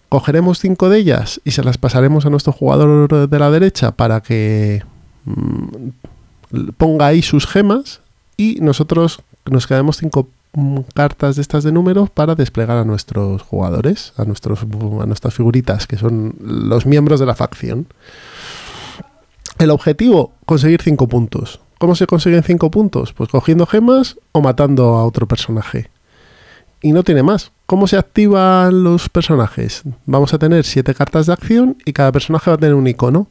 cogeremos 0.09 0.59
cinco 0.59 0.89
de 0.89 0.99
ellas 0.99 1.41
y 1.45 1.53
se 1.53 1.63
las 1.63 1.79
pasaremos 1.79 2.27
a 2.27 2.31
nuestro 2.31 2.53
jugador 2.53 3.29
de 3.29 3.39
la 3.39 3.51
derecha 3.51 3.93
para 3.93 4.21
que 4.21 4.83
mm, 5.25 6.71
ponga 6.77 7.07
ahí 7.07 7.23
sus 7.23 7.47
gemas 7.47 8.01
y 8.37 8.59
nosotros 8.61 9.21
nos 9.51 9.67
quedamos 9.67 9.97
cinco 9.99 10.29
mm, 10.55 10.81
cartas 10.95 11.37
de 11.37 11.43
estas 11.43 11.65
de 11.65 11.73
números 11.73 12.11
para 12.11 12.35
desplegar 12.35 12.77
a 12.77 12.85
nuestros 12.85 13.43
jugadores, 13.43 14.13
a, 14.17 14.25
nuestros, 14.25 14.63
a 14.63 15.07
nuestras 15.07 15.35
figuritas, 15.35 15.87
que 15.87 15.97
son 15.97 16.35
los 16.41 16.87
miembros 16.87 17.21
de 17.21 17.27
la 17.27 17.35
facción. 17.35 17.87
El 19.59 19.71
objetivo, 19.71 20.33
conseguir 20.47 20.83
cinco 20.83 21.09
puntos. 21.09 21.61
¿Cómo 21.79 21.95
se 21.95 22.09
consiguen 22.09 22.43
5 22.43 22.73
puntos? 22.73 23.13
Pues 23.13 23.31
cogiendo 23.31 23.65
gemas 23.65 24.17
o 24.33 24.41
matando 24.41 24.97
a 24.97 25.05
otro 25.05 25.29
personaje. 25.29 25.89
Y 26.81 26.93
no 26.93 27.03
tiene 27.03 27.23
más. 27.23 27.53
¿Cómo 27.67 27.87
se 27.87 27.97
activan 27.97 28.85
los 28.85 29.09
personajes? 29.09 29.83
Vamos 30.07 30.33
a 30.33 30.39
tener 30.39 30.65
7 30.65 30.95
cartas 30.95 31.27
de 31.27 31.33
acción 31.33 31.77
y 31.85 31.93
cada 31.93 32.13
personaje 32.13 32.51
va 32.51 32.55
a 32.55 32.59
tener 32.59 32.75
un 32.75 32.87
icono. 32.87 33.29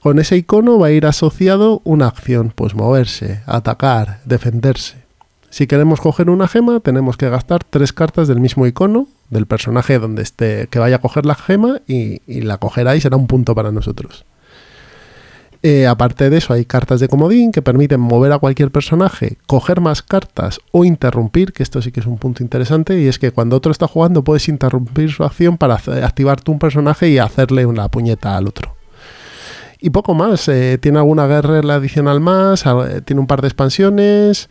Con 0.00 0.18
ese 0.18 0.36
icono 0.36 0.78
va 0.78 0.88
a 0.88 0.92
ir 0.92 1.06
asociado 1.06 1.80
una 1.84 2.06
acción, 2.06 2.52
pues 2.54 2.74
moverse, 2.74 3.42
atacar, 3.46 4.20
defenderse. 4.24 5.04
Si 5.50 5.66
queremos 5.66 6.00
coger 6.00 6.28
una 6.28 6.48
gema, 6.48 6.80
tenemos 6.80 7.16
que 7.16 7.30
gastar 7.30 7.64
tres 7.64 7.92
cartas 7.92 8.28
del 8.28 8.40
mismo 8.40 8.66
icono 8.66 9.08
del 9.30 9.46
personaje 9.46 9.98
donde 9.98 10.22
esté 10.22 10.68
que 10.70 10.78
vaya 10.78 10.96
a 10.96 11.00
coger 11.00 11.26
la 11.26 11.34
gema 11.34 11.80
y, 11.88 12.20
y 12.26 12.42
la 12.42 12.58
cogerá 12.58 12.94
y 12.94 13.00
será 13.00 13.16
un 13.16 13.26
punto 13.26 13.54
para 13.54 13.72
nosotros. 13.72 14.24
Eh, 15.68 15.88
aparte 15.88 16.30
de 16.30 16.36
eso, 16.36 16.52
hay 16.52 16.64
cartas 16.64 17.00
de 17.00 17.08
comodín 17.08 17.50
que 17.50 17.60
permiten 17.60 17.98
mover 17.98 18.30
a 18.30 18.38
cualquier 18.38 18.70
personaje, 18.70 19.36
coger 19.48 19.80
más 19.80 20.00
cartas 20.00 20.60
o 20.70 20.84
interrumpir, 20.84 21.52
que 21.52 21.64
esto 21.64 21.82
sí 21.82 21.90
que 21.90 21.98
es 21.98 22.06
un 22.06 22.18
punto 22.18 22.44
interesante, 22.44 23.00
y 23.00 23.08
es 23.08 23.18
que 23.18 23.32
cuando 23.32 23.56
otro 23.56 23.72
está 23.72 23.88
jugando 23.88 24.22
puedes 24.22 24.48
interrumpir 24.48 25.10
su 25.10 25.24
acción 25.24 25.58
para 25.58 25.74
activar 25.74 26.40
tú 26.40 26.52
un 26.52 26.60
personaje 26.60 27.08
y 27.08 27.18
hacerle 27.18 27.66
una 27.66 27.88
puñeta 27.88 28.36
al 28.36 28.46
otro. 28.46 28.76
Y 29.80 29.90
poco 29.90 30.14
más, 30.14 30.46
eh, 30.46 30.78
tiene 30.80 30.98
alguna 30.98 31.26
guerra 31.26 31.58
adicional 31.58 32.20
más, 32.20 32.64
eh, 32.64 33.00
tiene 33.04 33.18
un 33.18 33.26
par 33.26 33.40
de 33.40 33.48
expansiones, 33.48 34.48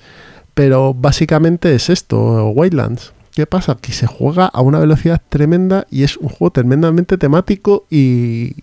pero 0.54 0.94
básicamente 0.94 1.76
es 1.76 1.90
esto, 1.90 2.50
Wildlands. 2.50 3.14
¿Qué 3.34 3.46
pasa? 3.46 3.78
Que 3.80 3.94
se 3.94 4.06
juega 4.06 4.48
a 4.48 4.60
una 4.60 4.80
velocidad 4.80 5.22
tremenda 5.30 5.88
y 5.90 6.04
es 6.04 6.18
un 6.18 6.28
juego 6.28 6.52
tremendamente 6.52 7.18
temático 7.18 7.86
y 7.90 8.54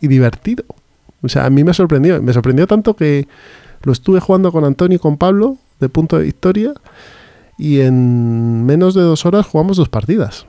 divertido. 0.00 0.64
O 1.22 1.28
sea, 1.28 1.46
a 1.46 1.50
mí 1.50 1.64
me 1.64 1.74
sorprendió. 1.74 2.22
Me 2.22 2.32
sorprendió 2.32 2.66
tanto 2.66 2.94
que 2.94 3.28
lo 3.82 3.92
estuve 3.92 4.20
jugando 4.20 4.52
con 4.52 4.64
Antonio 4.64 4.96
y 4.96 4.98
con 4.98 5.16
Pablo 5.16 5.56
de 5.80 5.88
punto 5.88 6.18
de 6.18 6.24
victoria 6.24 6.72
y 7.58 7.80
en 7.80 8.64
menos 8.64 8.94
de 8.94 9.02
dos 9.02 9.26
horas 9.26 9.46
jugamos 9.46 9.76
dos 9.76 9.88
partidas. 9.88 10.46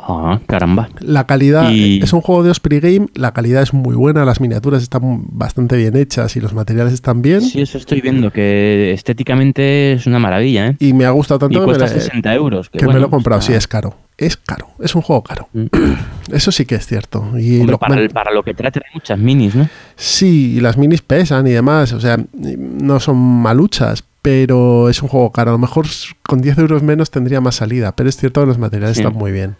Ah, 0.00 0.40
caramba. 0.46 0.88
La 1.00 1.26
calidad 1.26 1.70
es 1.72 2.12
un 2.12 2.20
juego 2.20 2.42
de 2.42 2.50
Osprey 2.50 2.80
Game, 2.80 3.08
la 3.14 3.32
calidad 3.32 3.62
es 3.62 3.74
muy 3.74 3.94
buena, 3.94 4.24
las 4.24 4.40
miniaturas 4.40 4.82
están 4.82 5.24
bastante 5.28 5.76
bien 5.76 5.96
hechas 5.96 6.34
y 6.36 6.40
los 6.40 6.54
materiales 6.54 6.94
están 6.94 7.20
bien. 7.20 7.42
Sí, 7.42 7.60
eso 7.60 7.78
estoy 7.78 8.00
viendo, 8.00 8.30
que 8.30 8.92
estéticamente 8.92 9.92
es 9.92 10.06
una 10.06 10.18
maravilla, 10.18 10.68
¿eh? 10.68 10.76
Y 10.78 10.94
me 10.94 11.04
ha 11.04 11.10
gustado 11.10 11.40
tanto 11.40 11.60
que 11.60 11.64
cuesta 11.64 11.84
me, 11.84 11.90
60 11.90 12.34
euros. 12.34 12.70
Que, 12.70 12.86
me 12.86 12.94
lo 12.94 13.06
he 13.06 13.10
comprado, 13.10 13.42
sí, 13.42 13.52
es 13.52 13.68
caro. 13.68 13.94
Es 14.18 14.36
caro, 14.36 14.68
es 14.80 14.94
un 14.94 15.02
juego 15.02 15.22
caro. 15.22 15.48
Mm. 15.52 15.66
Eso 16.32 16.52
sí 16.52 16.64
que 16.64 16.76
es 16.76 16.86
cierto. 16.86 17.26
Y 17.38 17.66
para, 18.12 18.30
lo 18.30 18.42
que 18.42 18.54
trata 18.54 18.80
hay 18.84 18.94
muchas 18.94 19.18
minis, 19.18 19.54
¿no? 19.54 19.68
Sí, 19.96 20.56
y 20.56 20.60
las 20.60 20.76
minis 20.76 21.02
pesan 21.02 21.46
y 21.46 21.50
demás, 21.50 21.92
o 21.92 22.00
sea, 22.00 22.18
no 22.32 23.00
son 23.00 23.16
maluchas, 23.16 24.04
pero 24.22 24.88
es 24.88 25.02
un 25.02 25.08
juego 25.08 25.32
caro. 25.32 25.50
A 25.50 25.54
lo 25.54 25.58
mejor 25.58 25.86
con 26.22 26.40
10 26.40 26.58
euros 26.58 26.82
menos 26.82 27.10
tendría 27.10 27.40
más 27.40 27.56
salida, 27.56 27.94
pero 27.96 28.08
es 28.08 28.16
cierto 28.16 28.40
que 28.40 28.46
los 28.46 28.58
materiales 28.58 28.98
están 28.98 29.14
muy 29.14 29.32
bien. 29.32 29.56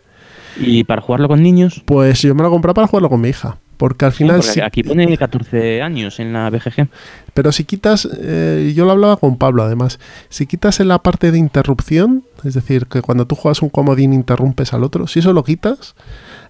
¿Y 0.56 0.84
para 0.84 1.00
jugarlo 1.00 1.28
con 1.28 1.42
niños? 1.42 1.82
Pues 1.84 2.22
yo 2.22 2.34
me 2.34 2.42
lo 2.42 2.50
compré 2.50 2.72
para 2.74 2.86
jugarlo 2.86 3.08
con 3.08 3.20
mi 3.20 3.30
hija. 3.30 3.58
Porque 3.76 4.04
al 4.04 4.12
final. 4.12 4.40
aquí 4.62 4.82
pone 4.82 5.16
14 5.16 5.82
años 5.82 6.20
en 6.20 6.32
la 6.32 6.50
BGG. 6.50 6.88
Pero 7.34 7.52
si 7.52 7.64
quitas. 7.64 8.08
Eh, 8.20 8.72
yo 8.74 8.84
lo 8.84 8.92
hablaba 8.92 9.16
con 9.16 9.36
Pablo 9.36 9.62
además. 9.62 9.98
Si 10.28 10.46
quitas 10.46 10.80
en 10.80 10.88
la 10.88 10.98
parte 10.98 11.32
de 11.32 11.38
interrupción, 11.38 12.24
es 12.44 12.54
decir, 12.54 12.86
que 12.86 13.02
cuando 13.02 13.26
tú 13.26 13.34
juegas 13.34 13.62
un 13.62 13.70
comodín 13.70 14.12
interrumpes 14.12 14.72
al 14.72 14.84
otro, 14.84 15.06
si 15.06 15.18
eso 15.18 15.32
lo 15.32 15.44
quitas, 15.44 15.94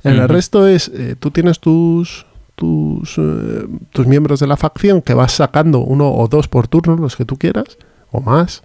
en 0.05 0.19
el 0.19 0.29
resto 0.29 0.67
es. 0.67 0.91
Eh, 0.95 1.17
tú 1.19 1.31
tienes 1.31 1.61
tus. 1.61 2.27
Tus, 2.55 3.17
eh, 3.17 3.67
tus 3.91 4.07
miembros 4.07 4.39
de 4.39 4.47
la 4.47 4.59
facción 4.59 5.01
que 5.01 5.15
vas 5.15 5.33
sacando 5.33 5.81
uno 5.81 6.13
o 6.13 6.29
dos 6.29 6.49
por 6.49 6.69
turno, 6.69 6.97
los 6.97 7.17
que 7.17 7.25
tú 7.25 7.37
quieras, 7.39 7.79
o 8.11 8.21
más 8.21 8.63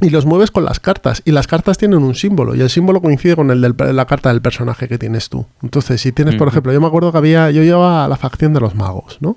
y 0.00 0.10
los 0.10 0.26
mueves 0.26 0.50
con 0.50 0.64
las 0.64 0.80
cartas. 0.80 1.22
Y 1.24 1.32
las 1.32 1.46
cartas 1.46 1.78
tienen 1.78 2.02
un 2.02 2.14
símbolo. 2.14 2.54
Y 2.54 2.60
el 2.60 2.70
símbolo 2.70 3.00
coincide 3.00 3.36
con 3.36 3.50
el 3.50 3.60
de 3.60 3.92
la 3.92 4.06
carta 4.06 4.30
del 4.30 4.40
personaje 4.40 4.88
que 4.88 4.98
tienes 4.98 5.28
tú. 5.28 5.46
Entonces, 5.62 6.00
si 6.00 6.12
tienes, 6.12 6.36
por 6.36 6.48
ejemplo, 6.48 6.72
yo 6.72 6.80
me 6.80 6.86
acuerdo 6.86 7.12
que 7.12 7.18
había. 7.18 7.50
Yo 7.50 7.62
llevaba 7.62 8.04
a 8.04 8.08
la 8.08 8.16
facción 8.16 8.52
de 8.54 8.60
los 8.60 8.74
magos, 8.74 9.18
¿no? 9.20 9.36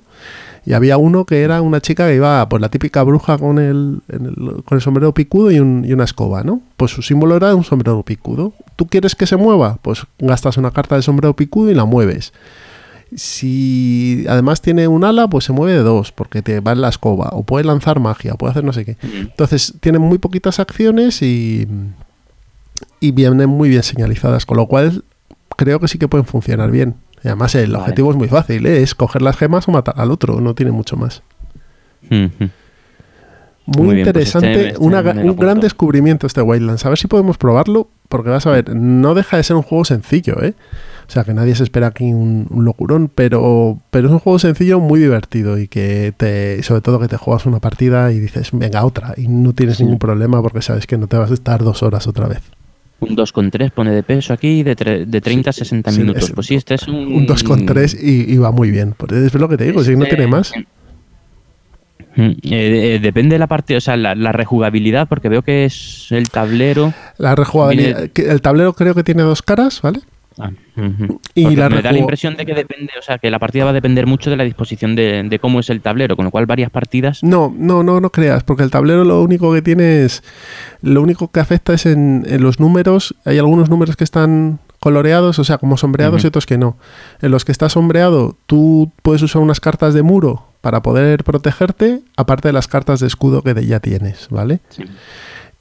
Y 0.65 0.73
había 0.73 0.98
uno 0.98 1.26
que 1.26 1.41
era 1.41 1.61
una 1.61 1.81
chica 1.81 2.07
que 2.07 2.15
iba, 2.15 2.48
pues 2.48 2.61
la 2.61 2.69
típica 2.69 3.03
bruja 3.03 3.38
con 3.38 3.60
el, 3.60 4.02
con 4.64 4.77
el 4.77 4.81
sombrero 4.81 5.14
picudo 5.14 5.52
y, 5.52 5.56
y, 5.56 5.60
una 5.94 6.06
escoba, 6.06 6.44
¿no? 6.44 6.61
Pues 6.77 6.91
su 6.91 7.02
símbolo 7.02 7.35
era 7.35 7.53
un 7.53 7.65
sombrero 7.65 8.02
picudo. 8.03 8.53
¿Tú 8.77 8.88
quieres 8.88 9.14
que 9.15 9.26
se 9.26 9.35
mueva? 9.35 9.77
Pues 9.81 10.06
gastas 10.19 10.56
una 10.56 10.72
carta 10.72 10.95
de 10.95 11.02
sombrero 11.02 11.35
picudo 11.35 11.69
y 11.69 11.73
la 11.73 11.84
mueves. 11.84 12.31
Si 13.15 14.26
además 14.27 14.61
tiene 14.61 14.88
un 14.88 15.03
ala, 15.03 15.27
pues 15.27 15.45
se 15.45 15.53
mueve 15.53 15.73
de 15.73 15.84
dos, 15.84 16.11
porque 16.11 16.41
te 16.41 16.60
va 16.60 16.72
en 16.72 16.81
la 16.81 16.90
escoba, 16.90 17.30
o 17.34 17.44
puede 17.44 17.65
lanzar 17.65 17.99
magia, 17.99 18.35
puede 18.35 18.52
hacer 18.52 18.64
no 18.64 18.73
sé 18.73 18.85
qué. 18.85 18.98
Entonces, 19.02 19.76
tienen 19.80 20.02
muy 20.02 20.18
poquitas 20.18 20.60
acciones 20.60 21.22
y, 21.22 21.68
y 22.99 23.11
vienen 23.11 23.49
muy 23.49 23.69
bien 23.69 23.84
señalizadas, 23.84 24.45
con 24.45 24.57
lo 24.57 24.68
cual 24.68 25.03
creo 25.56 25.80
que 25.80 25.88
sí 25.88 25.98
que 25.98 26.07
pueden 26.07 26.26
funcionar 26.26 26.72
bien. 26.72 26.95
Y 27.23 27.27
además, 27.27 27.56
el 27.56 27.76
objetivo 27.76 28.11
es 28.11 28.18
muy 28.18 28.27
fácil, 28.27 28.65
¿eh? 28.65 28.81
es 28.81 28.95
coger 28.95 29.22
las 29.22 29.38
gemas 29.38 29.68
o 29.68 29.72
matar 29.72 29.95
al 29.98 30.11
otro, 30.11 30.41
no 30.41 30.56
tiene 30.56 30.72
mucho 30.72 30.98
más. 30.98 31.23
Muy, 32.10 32.31
pues 33.65 33.98
interesante, 33.99 34.68
este 34.69 34.77
un 34.80 35.35
gran 35.38 35.60
descubrimiento 35.61 36.27
este 36.27 36.41
Wildlands. 36.41 36.85
A 36.85 36.90
ver 36.90 36.98
si 36.98 37.07
podemos 37.07 37.38
probarlo, 37.38 37.90
porque 38.14 38.30
vas 38.30 38.45
a 38.45 38.52
ver, 38.52 38.76
no 38.76 39.15
deja 39.15 39.38
de 39.38 39.44
ser 39.44 39.56
un 39.56 39.64
juego 39.64 39.85
sencillo, 39.85 40.40
¿eh? 40.44 40.53
O 41.07 41.11
sea, 41.11 41.23
que 41.23 41.34
nadie 41.34 41.56
se 41.56 41.64
espera 41.64 41.88
aquí 41.88 42.14
un, 42.14 42.48
locurón, 42.56 43.10
pero, 43.14 43.80
pero 43.90 44.06
es 44.07 44.14
un 44.14 44.19
juego 44.19 44.38
sencillo, 44.38 44.80
muy 44.80 44.99
divertido 44.99 45.57
y 45.57 45.68
que 45.68 46.14
te, 46.15 46.61
sobre 46.61 46.81
todo 46.81 46.99
que 46.99 47.07
te 47.07 47.18
juegas 47.18 47.48
una 47.48 47.60
partida 47.60 48.11
y 48.11 48.19
dices, 48.19 48.52
venga, 48.53 48.85
otra, 48.85 49.15
y 49.18 49.27
no 49.30 49.53
tienes 49.53 49.80
ningún 49.80 49.98
problema 49.98 50.44
porque 50.44 50.61
sabes 50.61 50.85
que 50.85 50.95
no 50.95 51.07
te 51.07 51.18
vas 51.18 51.31
a 51.31 51.34
estar 51.34 51.64
dos 51.64 51.81
horas 51.81 52.06
otra 52.06 52.27
vez. 52.27 52.44
Un 52.99 53.18
2,3 53.18 53.72
pone 53.72 53.90
de 53.90 54.03
peso 54.03 54.31
aquí 54.31 54.61
de, 54.61 54.76
de 55.07 55.22
30 55.22 55.49
a 55.49 55.53
60 55.53 55.91
minutos. 55.94 56.31
pues 56.35 56.45
sí, 56.45 56.53
este 56.53 56.76
es 56.76 56.88
un... 56.88 56.95
Un 56.95 57.26
2,3 57.26 57.98
y, 57.99 58.31
y, 58.31 58.38
va 58.38 58.52
muy 58.52 58.69
bien. 58.69 58.94
Es 59.10 59.34
lo 59.34 59.49
que 59.49 59.57
te 59.57 59.64
digo, 59.64 59.84
si 59.84 59.95
no 59.95 60.06
tiene 60.06 60.27
más. 60.27 60.52
Mm, 60.56 60.61
eh, 62.15 62.35
eh, 62.43 62.99
depende 63.01 63.35
de 63.35 63.39
la 63.39 63.47
parte, 63.47 63.75
o 63.75 63.81
sea, 63.81 63.97
la, 63.97 64.31
rejugabilidad, 64.31 65.07
porque 65.07 65.29
veo 65.29 65.41
que 65.41 65.65
es 65.65 66.07
el 66.11 66.29
tablero. 66.29 66.93
La 67.17 67.35
rejugabilidad. 67.35 68.09
El 68.15 68.41
tablero 68.41 68.73
creo 68.73 68.93
que 68.93 69.03
tiene 69.03 69.23
dos 69.23 69.41
caras, 69.41 69.81
¿vale? 69.81 69.99
Ah, 70.39 70.49
y 71.35 71.45
me 71.45 71.55
da 71.55 71.91
la 71.91 71.97
impresión 71.97 72.35
de 72.35 72.45
que 72.45 72.55
depende, 72.55 72.91
o 72.97 73.03
sea, 73.03 73.19
que 73.19 73.29
la 73.29 73.37
partida 73.37 73.65
va 73.65 73.69
a 73.69 73.73
depender 73.73 74.07
mucho 74.07 74.31
de 74.31 74.37
la 74.37 74.43
disposición 74.43 74.95
de, 74.95 75.37
cómo 75.39 75.59
es 75.59 75.69
el 75.69 75.81
tablero, 75.81 76.15
con 76.15 76.25
lo 76.25 76.31
cual 76.31 76.45
varias 76.45 76.71
partidas. 76.71 77.23
No, 77.23 77.53
no, 77.55 77.83
no, 77.83 77.99
no 77.99 78.09
creas, 78.09 78.43
porque 78.43 78.63
el 78.63 78.71
tablero 78.71 79.03
lo 79.03 79.21
único 79.21 79.53
que 79.53 79.61
tiene 79.61 80.03
es. 80.03 80.23
Lo 80.81 81.01
único 81.01 81.29
que 81.29 81.39
afecta 81.39 81.73
es 81.73 81.85
en, 81.85 82.25
los 82.39 82.59
números. 82.59 83.15
Hay 83.25 83.37
algunos 83.37 83.69
números 83.69 83.95
que 83.95 84.03
están 84.03 84.59
coloreados, 84.79 85.39
o 85.39 85.43
sea, 85.43 85.59
como 85.59 85.77
sombreados 85.77 86.23
y 86.23 86.27
otros 86.27 86.45
que 86.45 86.57
no. 86.57 86.77
En 87.21 87.31
los 87.31 87.45
que 87.45 87.51
está 87.51 87.69
sombreado, 87.69 88.35
tú 88.47 88.91
puedes 89.03 89.21
usar 89.21 89.41
unas 89.41 89.59
cartas 89.59 89.93
de 89.93 90.01
muro 90.01 90.52
para 90.64 90.81
poder 90.81 91.23
protegerte, 91.23 92.02
aparte 92.18 92.48
de 92.48 92.53
las 92.53 92.68
cartas 92.68 93.02
de 93.02 93.06
escudo 93.06 93.44
que 93.44 93.53
ya 93.68 93.80
tienes, 93.80 94.30
¿vale? 94.31 94.61
Sí 94.69 94.85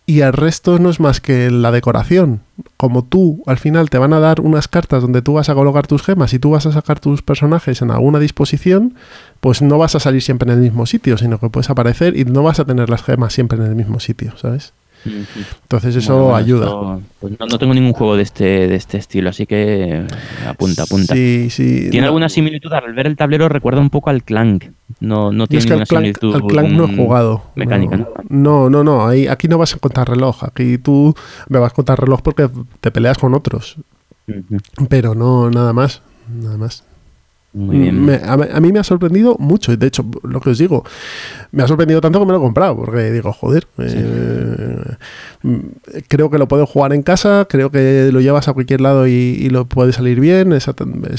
y 0.05 0.20
el 0.20 0.33
resto 0.33 0.79
no 0.79 0.91
es 0.91 1.01
más 1.01 1.20
que 1.20 1.51
la 1.51 1.70
decoración. 1.70 2.41
Como 2.77 3.05
tú 3.05 3.43
al 3.47 3.59
final 3.59 3.89
te 3.89 3.99
van 3.99 4.12
a 4.12 4.20
dar 4.20 4.41
unas 4.41 4.69
cartas 4.69 5.03
donde 5.03 5.23
tú 5.23 5.35
vas 5.35 5.49
a 5.49 5.55
colocar 5.55 5.87
tus 5.87 6.03
gemas 6.03 6.35
y 6.35 6.39
tú 6.39 6.51
vas 6.51 6.66
a 6.66 6.73
sacar 6.73 6.99
tus 6.99 7.23
personajes 7.23 7.83
en 7.83 7.91
alguna 7.91 8.19
disposición, 8.19 8.95
pues 9.41 9.62
no 9.62 9.79
vas 9.79 9.95
a 9.95 10.01
salir 10.01 10.23
siempre 10.23 10.51
en 10.51 10.59
el 10.59 10.62
mismo 10.62 10.87
sitio, 10.87 11.16
sino 11.19 11.39
que 11.39 11.49
puedes 11.51 11.70
aparecer 11.70 12.16
y 12.16 12.24
no 12.24 12.43
vas 12.43 12.59
a 12.59 12.65
tener 12.65 12.91
las 12.91 13.03
gemas 13.03 13.33
siempre 13.33 13.59
en 13.59 13.65
el 13.65 13.74
mismo 13.77 14.01
sitio, 14.01 14.37
¿sabes? 14.37 14.73
Entonces 15.05 15.97
eso 15.97 16.35
ayuda. 16.35 16.99
Pues 17.20 17.35
no, 17.39 17.59
tengo 17.59 17.74
ningún 17.74 17.93
juego 17.93 18.16
de 18.16 18.23
este, 18.23 18.45
de 18.69 18.74
este 18.74 18.99
estilo, 18.99 19.31
así 19.31 19.47
que 19.47 20.05
apunta, 20.47 20.85
apunta. 20.85 21.15
Sí, 21.15 21.49
sí. 21.51 21.89
¿Tiene 21.91 22.07
alguna 22.07 22.29
similitud? 22.29 22.73
Al 22.73 22.93
ver 22.95 23.07
el 23.07 23.16
tablero 23.16 23.49
recuerda 23.49 23.81
un 23.81 23.91
poco 23.91 24.11
al 24.11 24.23
Clank. 24.23 24.66
No, 25.01 25.33
no 25.33 25.47
tiene 25.47 25.65
ninguna 25.65 25.87
similitud. 25.87 26.35
Al 26.35 26.43
Clank 26.43 26.69
no 26.70 26.85
he 26.85 26.97
jugado. 26.97 27.43
Mecánica, 27.55 27.97
¿no? 27.97 28.09
No, 28.29 28.70
no, 28.70 28.85
no. 28.85 29.07
aquí 29.31 29.49
no 29.49 29.59
vas 29.59 29.74
a 29.74 29.79
contar 29.79 30.09
reloj. 30.09 30.45
Aquí 30.45 30.79
tú 30.79 31.15
me 31.49 31.59
vas 31.59 31.73
a 31.73 31.74
contar 31.74 32.01
reloj 32.01 32.20
porque 32.23 32.49
te 32.81 32.91
peleas 32.91 33.19
con 33.19 33.35
otros. 33.35 33.77
Pero 34.89 35.15
no, 35.15 35.51
nada 35.51 35.73
más. 35.73 36.03
Nada 36.29 36.57
más. 36.57 36.85
Muy 37.55 37.79
bien. 37.79 38.20
a, 38.24 38.61
mí 38.61 38.73
me 38.73 38.79
ha 38.79 38.85
sorprendido 38.85 39.37
mucho. 39.39 39.77
De 39.77 39.87
hecho, 39.87 40.07
lo 40.23 40.41
que 40.41 40.51
os 40.51 40.59
digo, 40.59 40.85
me 41.51 41.62
ha 41.62 41.69
sorprendido 41.69 42.01
tanto 42.01 42.19
que 42.19 42.24
me 42.24 42.33
lo 42.33 42.39
he 42.39 42.41
comprado. 42.41 42.77
Porque 42.77 43.11
digo, 43.11 43.33
joder, 43.33 43.66
eh, 43.79 44.97
creo 46.09 46.31
que 46.31 46.39
lo 46.39 46.49
puedo 46.49 46.66
jugar 46.66 46.95
en 46.95 47.03
casa. 47.03 47.47
Creo 47.49 47.70
que 47.70 48.09
lo 48.11 48.20
llevas 48.20 48.49
a 48.49 48.55
cualquier 48.55 48.81
lado 48.81 49.07
y, 49.07 49.51
lo 49.51 49.66
puede 49.66 49.93
salir 49.93 50.19
bien. 50.19 50.53
Es, 50.53 50.66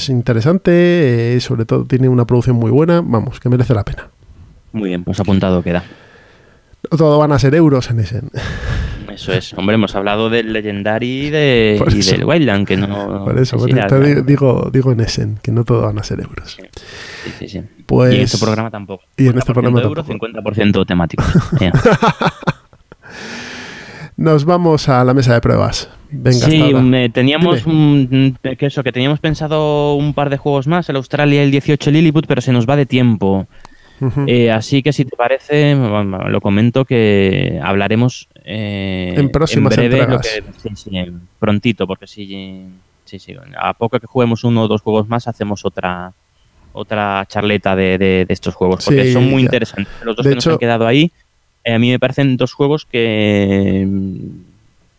interesante. 0.08 1.36
Eh, 1.36 1.40
sobre 1.40 1.66
todo, 1.66 1.84
tiene 1.84 2.08
una 2.08 2.24
producción 2.24 2.56
muy 2.56 2.72
buena. 2.72 3.00
Vamos, 3.00 3.38
que 3.38 3.48
merece 3.48 3.74
la 3.74 3.84
pena. 3.84 4.08
Muy 4.72 4.88
bien, 4.88 5.04
pues 5.04 5.20
apuntado 5.20 5.62
queda. 5.62 5.84
todo 6.90 7.16
van 7.18 7.30
a 7.30 7.38
ser 7.38 7.54
euros 7.54 7.90
en 7.90 8.00
ese. 8.00 8.22
Eso 9.14 9.32
es. 9.32 9.52
Hombre, 9.54 9.74
hemos 9.74 9.94
hablado 9.94 10.28
del 10.30 10.52
Legendary 10.52 11.26
y, 11.26 11.30
de, 11.30 11.82
y 11.94 11.98
eso. 12.00 12.12
del 12.12 12.24
Wildland, 12.24 12.66
que 12.66 12.76
no... 12.76 13.24
Por 13.24 13.38
eso, 13.38 13.56
digo, 14.26 14.70
digo 14.72 14.92
en 14.92 15.00
Essen, 15.00 15.38
que 15.42 15.52
no 15.52 15.64
todo 15.64 15.82
van 15.82 15.98
a 15.98 16.02
ser 16.02 16.20
euros. 16.20 16.56
Sí, 16.56 17.30
sí, 17.38 17.48
sí. 17.48 17.60
Pues- 17.86 18.12
y 18.14 18.16
en 18.16 18.22
este 18.22 18.38
programa 18.38 18.70
tampoco. 18.70 19.04
y 19.16 19.28
en 19.28 19.38
este 19.38 19.52
50% 19.52 19.54
programa 19.54 19.80
euros, 19.82 20.06
tampoco. 20.06 20.26
50% 20.28 20.86
temáticos. 20.86 21.26
Ya. 21.60 21.72
Nos 24.16 24.44
vamos 24.44 24.88
a 24.88 25.02
la 25.04 25.12
mesa 25.12 25.34
de 25.34 25.40
pruebas. 25.40 25.90
Venga, 26.10 26.46
sí, 26.46 26.72
me- 26.74 27.08
teníamos 27.08 27.66
un, 27.66 28.38
que 28.42 28.66
eso, 28.66 28.84
que 28.84 28.92
teníamos 28.92 29.18
pensado 29.18 29.94
un 29.94 30.14
par 30.14 30.30
de 30.30 30.36
juegos 30.36 30.68
más, 30.68 30.88
el 30.88 30.96
Australia 30.96 31.40
y 31.42 31.44
el 31.46 31.50
18 31.50 31.90
Lilliput, 31.90 32.26
pero 32.26 32.40
se 32.40 32.52
nos 32.52 32.68
va 32.68 32.76
de 32.76 32.86
tiempo. 32.86 33.48
Eh, 34.26 34.50
así 34.50 34.82
que 34.82 34.92
si 34.92 35.04
te 35.04 35.16
parece, 35.16 35.74
bueno, 35.74 36.28
lo 36.28 36.40
comento 36.40 36.84
que 36.84 37.58
hablaremos 37.62 38.28
eh, 38.44 39.14
En 39.16 39.30
próximas 39.30 39.74
breve, 39.76 39.98
lo 39.98 40.16
entregas. 40.16 40.28
que- 40.62 40.68
sí, 40.68 40.76
sí, 40.76 40.96
en- 40.98 41.28
prontito, 41.38 41.86
porque 41.86 42.06
sí, 42.06 42.70
sí, 43.04 43.18
sí, 43.18 43.34
a 43.56 43.72
poco 43.74 43.98
que 44.00 44.06
juguemos 44.06 44.44
uno 44.44 44.62
o 44.64 44.68
dos 44.68 44.82
juegos 44.82 45.08
más, 45.08 45.28
hacemos 45.28 45.64
otra 45.64 46.12
otra 46.76 47.24
charleta 47.28 47.76
de, 47.76 47.98
de- 47.98 48.24
de 48.26 48.34
estos 48.34 48.52
juegos, 48.54 48.84
porque 48.84 49.04
Sí, 49.04 49.12
son 49.12 49.24
muy 49.24 49.42
ya. 49.42 49.46
interesantes. 49.46 49.94
Los 50.02 50.16
dos 50.16 50.24
De 50.24 50.30
que 50.30 50.34
nos 50.34 50.46
han 50.48 50.58
quedado 50.58 50.86
ahí, 50.88 51.12
eh, 51.62 51.72
a 51.74 51.78
mí 51.78 51.90
me 51.90 52.00
parecen 52.00 52.36
dos 52.36 52.52
juegos 52.52 52.84
que 52.84 53.84
mm, 53.86 54.18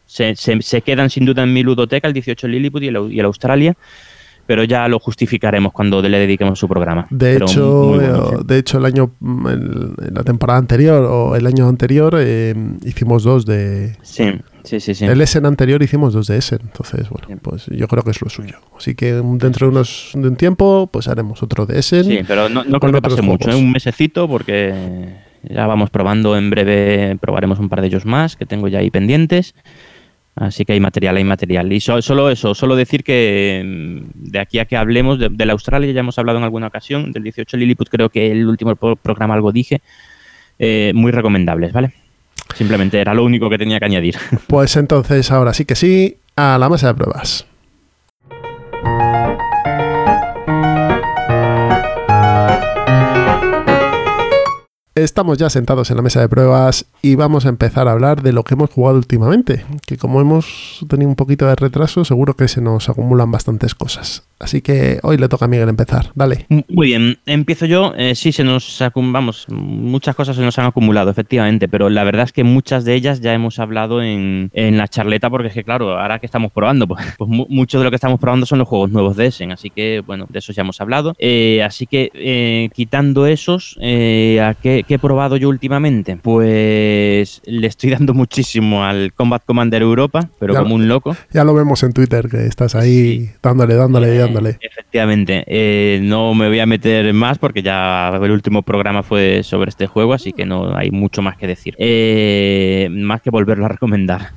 se, 0.05 0.35
se- 0.38 0.61
se 0.61 0.81
quedan 0.81 1.09
sin 1.09 1.26
duda 1.26 1.43
en 1.43 1.53
mi 1.53 1.63
ludoteca, 1.63 2.07
el 2.07 2.13
18 2.13 2.47
Lilliput 2.47 2.81
y 2.84 2.88
el, 2.88 3.11
y 3.11 3.19
el 3.19 3.26
Australia, 3.26 3.76
pero 4.45 4.63
ya 4.63 4.88
lo 4.88 4.99
justificaremos 4.99 5.73
cuando 5.73 6.01
le 6.01 6.19
dediquemos 6.19 6.59
su 6.59 6.67
programa. 6.67 7.07
De 7.09 7.34
Pero 7.34 7.45
hecho, 7.45 7.65
muy 7.89 7.97
buenos, 7.99 8.31
eh, 8.34 8.38
de 8.45 8.57
hecho, 8.59 8.77
el 8.77 8.85
año, 8.85 9.11
el- 9.49 9.93
la 10.13 10.23
temporada 10.23 10.59
anterior 10.59 11.03
o 11.05 11.35
el 11.35 11.47
año 11.47 11.67
anterior 11.67 12.15
eh, 12.19 12.53
hicimos 12.84 13.23
dos 13.23 13.45
de. 13.45 13.95
Sí, 14.03 14.31
sí, 14.63 14.80
sí, 14.80 14.93
sí. 14.95 15.05
El 15.05 15.19
Essen 15.22 15.45
anterior 15.45 15.81
hicimos 15.81 16.13
dos 16.13 16.27
de 16.27 16.38
Essen. 16.38 16.59
Entonces, 16.63 17.09
bueno, 17.09 17.27
Sí. 17.27 17.35
pues 17.41 17.65
yo 17.67 17.88
creo 17.88 18.03
que 18.03 18.11
es 18.11 18.22
lo 18.22 18.30
suyo. 18.30 18.55
Así 18.77 18.93
que 18.95 19.13
dentro 19.13 19.67
de 19.67 19.72
unos 19.72 20.11
de 20.13 20.27
un 20.27 20.35
tiempo, 20.35 20.88
pues 20.91 21.07
haremos 21.07 21.41
otro 21.43 21.65
de 21.65 21.80
Essen. 21.80 22.03
Sí, 22.05 22.19
pero 22.27 22.47
no, 22.49 22.63
no 22.63 22.80
creo 22.80 22.93
que 22.93 23.01
pase 23.01 23.22
mucho. 23.22 23.49
¿eh? 23.49 23.55
un 23.55 23.72
mesecito 23.72 24.27
porque 24.27 25.15
ya 25.49 25.67
vamos 25.67 25.89
probando 25.89 26.38
en 26.38 26.49
breve, 26.49 27.17
probaremos 27.19 27.59
un 27.59 27.69
par 27.69 27.81
de 27.81 27.88
ellos 27.88 28.05
más 28.05 28.35
que 28.35 28.45
tengo 28.45 28.67
ya 28.67 28.80
ahí 28.80 28.89
pendientes. 28.91 29.53
Así 30.36 30.66
que 30.66 30.74
hay 30.74 30.80
material, 30.82 31.16
hay 31.16 31.24
material. 31.24 31.72
Y 31.72 31.80
so- 31.80 32.02
solo 32.02 32.30
eso, 32.30 32.53
solo 32.53 32.76
decir 32.76 33.03
que 33.03 33.64
mm, 33.66 34.32
de 34.32 34.40
aquí 34.40 34.60
a 34.60 34.66
que 34.66 34.76
hablemos 34.76 35.18
de, 35.18 35.30
del 35.30 35.49
Australia, 35.49 35.91
ya 35.94 36.02
hemos 36.02 36.20
hablado 36.20 36.38
en 36.40 36.44
alguna 36.44 36.68
ocasión, 36.68 37.12
del 37.14 37.24
18 37.24 37.56
Lilliput 37.56 37.88
creo 37.90 38.10
que 38.10 38.32
el 38.32 38.45
último 38.48 38.76
pro- 38.76 38.95
programa 38.98 39.34
algo 39.34 39.52
dije, 39.53 39.82
eh, 40.60 40.91
muy 40.94 41.12
recomendables, 41.12 41.72
¿vale? 41.72 41.94
Simplemente 42.56 42.99
era 42.99 43.14
lo 43.14 43.24
único 43.24 43.49
que 43.49 43.57
tenía 43.57 43.80
que 43.80 43.86
añadir. 43.86 44.16
Pues 44.48 44.76
entonces, 44.76 45.32
ahora 45.32 45.53
sí 45.53 45.64
que 45.66 45.76
sí, 45.76 46.18
a 46.36 46.57
la 46.60 46.70
mesa 46.70 46.88
de 46.88 46.94
pruebas. 46.95 47.48
Estamos 54.97 55.38
ya 55.38 55.49
sentados 55.49 55.91
en 55.91 55.97
la 55.97 56.01
mesa 56.01 56.22
de 56.22 56.30
pruebas 56.30 56.85
y 57.01 57.15
vamos 57.15 57.45
a 57.45 57.49
empezar 57.49 57.89
a 57.89 57.91
hablar 57.91 58.22
de 58.22 58.31
lo 58.31 58.45
que 58.45 58.53
hemos 58.53 58.69
jugado 58.69 58.95
últimamente, 58.95 59.65
que 59.85 59.97
como 59.97 60.22
hemos 60.22 60.85
tenido 60.88 61.09
un 61.09 61.17
poquito 61.17 61.45
de 61.47 61.55
retraso, 61.55 62.05
seguro 62.05 62.38
que 62.38 62.47
se 62.47 62.61
nos 62.61 62.88
acumulan 62.88 63.30
bastantes 63.30 63.76
cosas. 63.76 64.23
Así 64.38 64.62
que 64.62 64.99
hoy 65.03 65.18
le 65.18 65.30
toca 65.30 65.45
a 65.45 65.48
Miguel 65.48 65.70
empezar. 65.70 66.12
Dale. 66.14 66.45
Muy 66.68 66.88
bien, 66.88 67.18
empiezo 67.26 67.66
yo. 67.66 67.94
Eh, 67.98 68.16
sí, 68.16 68.32
se 68.34 68.44
nos 68.44 68.82
vamos, 68.95 69.45
muchas 69.49 70.14
cosas 70.16 70.36
se 70.36 70.41
nos 70.41 70.60
han 70.60 70.66
acumulado, 70.66 71.10
efectivamente, 71.10 71.68
pero 71.70 71.90
la 71.90 72.03
verdad 72.03 72.26
es 72.26 72.34
que 72.34 72.44
muchas 72.44 72.84
de 72.84 72.95
ellas 72.95 73.22
ya 73.22 73.34
hemos 73.34 73.60
hablado 73.60 74.02
en, 74.03 74.49
en 74.53 74.78
la 74.78 74.88
charleta, 74.90 75.30
porque 75.30 75.48
es 75.48 75.53
que, 75.53 75.64
claro, 75.64 75.98
ahora 75.98 76.20
que 76.20 76.26
estamos 76.26 76.52
probando, 76.52 76.86
pues, 76.88 77.06
pues 77.18 77.30
mu- 77.30 77.48
mucho 77.49 77.78
de 77.78 77.86
lo 77.86 77.90
que 77.91 77.95
estamos 77.95 78.20
probando 78.20 78.45
son 78.45 78.60
los 78.60 78.68
juegos 78.68 78.91
nuevos 78.91 79.16
de 79.16 79.28
Essen, 79.28 79.53
así 79.53 79.70
que, 79.70 80.03
bueno, 80.06 80.26
de 80.30 80.40
esos 80.40 80.53
ya 80.56 80.64
hemos 80.64 80.82
hablado. 80.82 81.16
Eh, 81.18 81.64
así 81.64 81.88
que, 81.88 82.12
eh, 82.14 82.70
quitando 82.74 83.28
esos, 83.28 83.78
¿a 83.80 84.53
qué, 84.62 84.84
qué 84.86 84.94
he 84.95 84.99
probado 84.99 85.38
yo 85.38 85.48
últimamente? 85.48 86.18
Pues 86.18 87.41
le 87.45 87.68
estoy 87.68 87.91
dando 87.91 88.14
muchísimo 88.14 88.84
al 88.84 89.14
Combat 89.14 89.44
Commander 89.45 89.82
Europa, 89.82 90.28
pero 90.40 90.53
Ya- 90.53 90.60
como 90.62 90.76
un 90.76 90.88
loco. 90.88 91.16
Ya 91.32 91.44
lo 91.44 91.53
vemos 91.53 91.82
en 91.84 91.94
Twitter, 91.94 92.28
que 92.30 92.45
estás 92.48 92.76
ahí 92.76 93.30
dándole, 93.41 93.76
dándole, 93.76 94.16
Eh, 94.16 94.24
dándole. 94.26 94.57
Efectivamente, 94.60 95.43
eh, 95.47 95.99
no 96.02 96.34
me 96.34 96.47
voy 96.47 96.60
a 96.60 96.65
meter 96.65 97.14
más 97.14 97.38
porque 97.38 97.61
ya 97.61 98.10
el 98.22 98.31
último 98.31 98.61
programa 98.61 99.03
fue 99.03 99.43
sobre 99.43 99.69
este 99.69 99.88
juego, 99.88 100.14
así 100.14 100.34
que 100.34 100.45
no 100.45 100.76
hay 100.76 100.91
mucho 100.91 101.22
más 101.22 101.38
que 101.38 101.47
decir. 101.47 101.76
Eh, 101.77 102.88
más 102.91 103.22
que 103.22 103.30
volverlo 103.30 103.65
a 103.65 103.69
recomendar. 103.69 104.31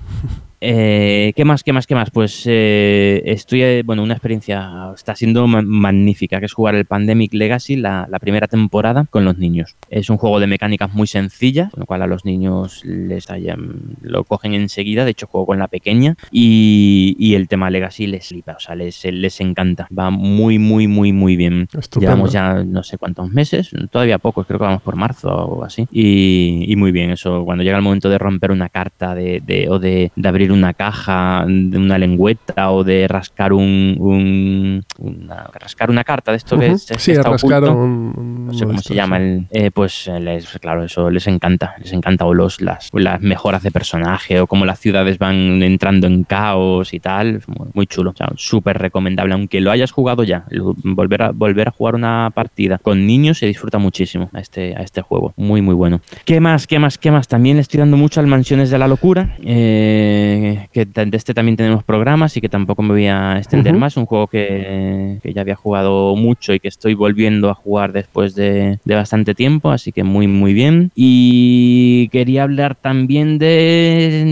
Eh, 0.60 1.32
¿Qué 1.36 1.44
más, 1.44 1.62
qué 1.62 1.72
más, 1.72 1.86
qué 1.86 1.94
más? 1.94 2.10
Pues 2.10 2.42
eh, 2.46 3.22
estoy, 3.26 3.62
eh, 3.62 3.82
bueno, 3.84 4.02
una 4.02 4.14
experiencia, 4.14 4.90
está 4.94 5.14
siendo 5.14 5.46
ma- 5.46 5.62
magnífica, 5.62 6.40
que 6.40 6.46
es 6.46 6.52
jugar 6.52 6.74
el 6.74 6.84
Pandemic 6.84 7.32
Legacy, 7.32 7.76
la, 7.76 8.08
la 8.10 8.18
primera 8.18 8.48
temporada, 8.48 9.06
con 9.08 9.24
los 9.24 9.38
niños. 9.38 9.76
Es 9.88 10.10
un 10.10 10.16
juego 10.16 10.40
de 10.40 10.48
mecánicas 10.48 10.92
muy 10.92 11.06
sencillas, 11.06 11.70
con 11.70 11.80
lo 11.80 11.86
cual 11.86 12.02
a 12.02 12.06
los 12.08 12.24
niños 12.24 12.82
les 12.84 13.30
hayan- 13.30 13.96
lo 14.02 14.24
cogen 14.24 14.54
enseguida, 14.54 15.04
de 15.04 15.12
hecho 15.12 15.28
juego 15.28 15.46
con 15.46 15.58
la 15.60 15.68
pequeña, 15.68 16.16
y, 16.32 17.14
y 17.18 17.34
el 17.34 17.46
tema 17.46 17.70
Legacy 17.70 18.06
les 18.08 18.26
flipa, 18.28 18.54
o 18.56 18.60
sea, 18.60 18.74
les, 18.74 19.04
les 19.04 19.40
encanta, 19.40 19.86
va 19.96 20.10
muy, 20.10 20.58
muy, 20.58 20.88
muy, 20.88 21.12
muy 21.12 21.36
bien. 21.36 21.68
Estupendo. 21.78 22.00
Llevamos 22.00 22.32
ya 22.32 22.64
no 22.64 22.82
sé 22.82 22.98
cuántos 22.98 23.30
meses, 23.30 23.70
todavía 23.90 24.18
pocos, 24.18 24.46
creo 24.46 24.58
que 24.58 24.64
vamos 24.64 24.82
por 24.82 24.96
marzo 24.96 25.28
o 25.30 25.62
así. 25.64 25.86
Y, 25.92 26.64
y 26.66 26.74
muy 26.76 26.90
bien, 26.90 27.10
eso, 27.10 27.44
cuando 27.44 27.62
llega 27.62 27.76
el 27.76 27.82
momento 27.82 28.08
de 28.10 28.18
romper 28.18 28.50
una 28.50 28.68
carta 28.68 29.14
de, 29.14 29.40
de- 29.44 29.68
o 29.68 29.78
de, 29.78 30.10
de 30.16 30.28
abrir 30.28 30.47
una 30.52 30.72
caja, 30.74 31.44
de 31.46 31.78
una 31.78 31.98
lengüeta 31.98 32.70
o 32.70 32.84
de 32.84 33.06
rascar 33.08 33.52
un, 33.52 33.96
un- 33.98 34.84
una, 34.98 35.48
rascar 35.60 35.90
una 35.90 36.04
carta 36.04 36.30
de 36.32 36.36
esto 36.38 36.58
que, 36.58 36.68
es, 36.68 36.82
sí, 36.98 37.12
está 37.12 37.30
rascar 37.30 37.62
oculto. 37.64 37.74
un- 37.76 38.14
un- 38.16 38.46
No 38.48 38.54
sé 38.54 38.64
cómo 38.66 38.78
se 38.80 38.94
llama, 38.94 39.18
el, 39.18 39.46
eh, 39.50 39.70
pues 39.70 40.08
eh, 40.08 40.20
les, 40.20 40.46
claro, 40.58 40.84
eso 40.84 41.10
les 41.10 41.26
encanta, 41.26 41.74
les 41.78 41.92
encanta 41.92 42.24
o 42.24 42.34
los, 42.34 42.60
las, 42.60 42.88
las 42.92 43.20
mejoras 43.20 43.62
de 43.62 43.70
personaje 43.70 44.40
o 44.40 44.46
cómo 44.46 44.64
las 44.64 44.78
ciudades 44.80 45.18
van 45.18 45.62
entrando 45.62 46.06
en 46.06 46.24
caos 46.24 46.94
y 46.94 47.00
tal, 47.00 47.42
muy, 47.74 47.86
chulo, 47.86 48.10
o 48.10 48.14
sea, 48.16 48.28
súper 48.36 48.78
recomendable, 48.78 49.34
aunque 49.34 49.60
lo 49.60 49.70
hayas 49.70 49.90
jugado 49.92 50.24
ya, 50.24 50.44
volver 50.82 51.22
a, 51.22 51.30
volver 51.32 51.68
a 51.68 51.70
jugar 51.70 51.94
una 51.94 52.30
partida 52.34 52.78
con 52.78 53.06
niños 53.06 53.38
se 53.38 53.46
disfruta 53.46 53.78
muchísimo 53.78 54.30
a 54.32 54.40
este, 54.40 54.74
a 54.76 54.80
este 54.82 55.02
juego, 55.02 55.32
muy 55.36 55.60
muy 55.62 55.74
bueno. 55.74 56.00
¿Qué 56.24 56.40
más, 56.40 56.66
qué 56.66 56.78
más, 56.78 56.98
qué 56.98 57.10
más? 57.10 57.28
También 57.28 57.56
le 57.56 57.62
estoy 57.62 57.78
dando 57.78 57.96
mucho 57.96 58.20
al 58.20 58.26
Mansiones 58.26 58.70
de 58.70 58.78
la 58.78 58.88
Locura, 58.88 59.36
eh, 59.42 60.37
que 60.72 60.84
de 60.84 61.16
este 61.16 61.34
también 61.34 61.56
tenemos 61.56 61.84
programas 61.84 62.36
y 62.36 62.40
que 62.40 62.48
tampoco 62.48 62.82
me 62.82 62.90
voy 62.90 63.06
a 63.06 63.38
extender 63.38 63.74
más, 63.74 63.96
un 63.96 64.06
juego 64.06 64.26
que, 64.26 65.18
que 65.22 65.32
ya 65.32 65.40
había 65.42 65.54
jugado 65.56 66.14
mucho 66.16 66.52
y 66.54 66.60
que 66.60 66.68
estoy 66.68 66.94
volviendo 66.94 67.50
a 67.50 67.54
jugar 67.54 67.92
después 67.92 68.34
de, 68.34 68.78
de 68.84 68.94
bastante 68.94 69.34
tiempo, 69.34 69.70
así 69.70 69.92
que 69.92 70.02
muy 70.04 70.26
muy 70.26 70.52
bien. 70.54 70.90
Y 70.94 72.08
quería 72.10 72.42
hablar 72.44 72.74
también 72.74 73.38
de 73.38 74.24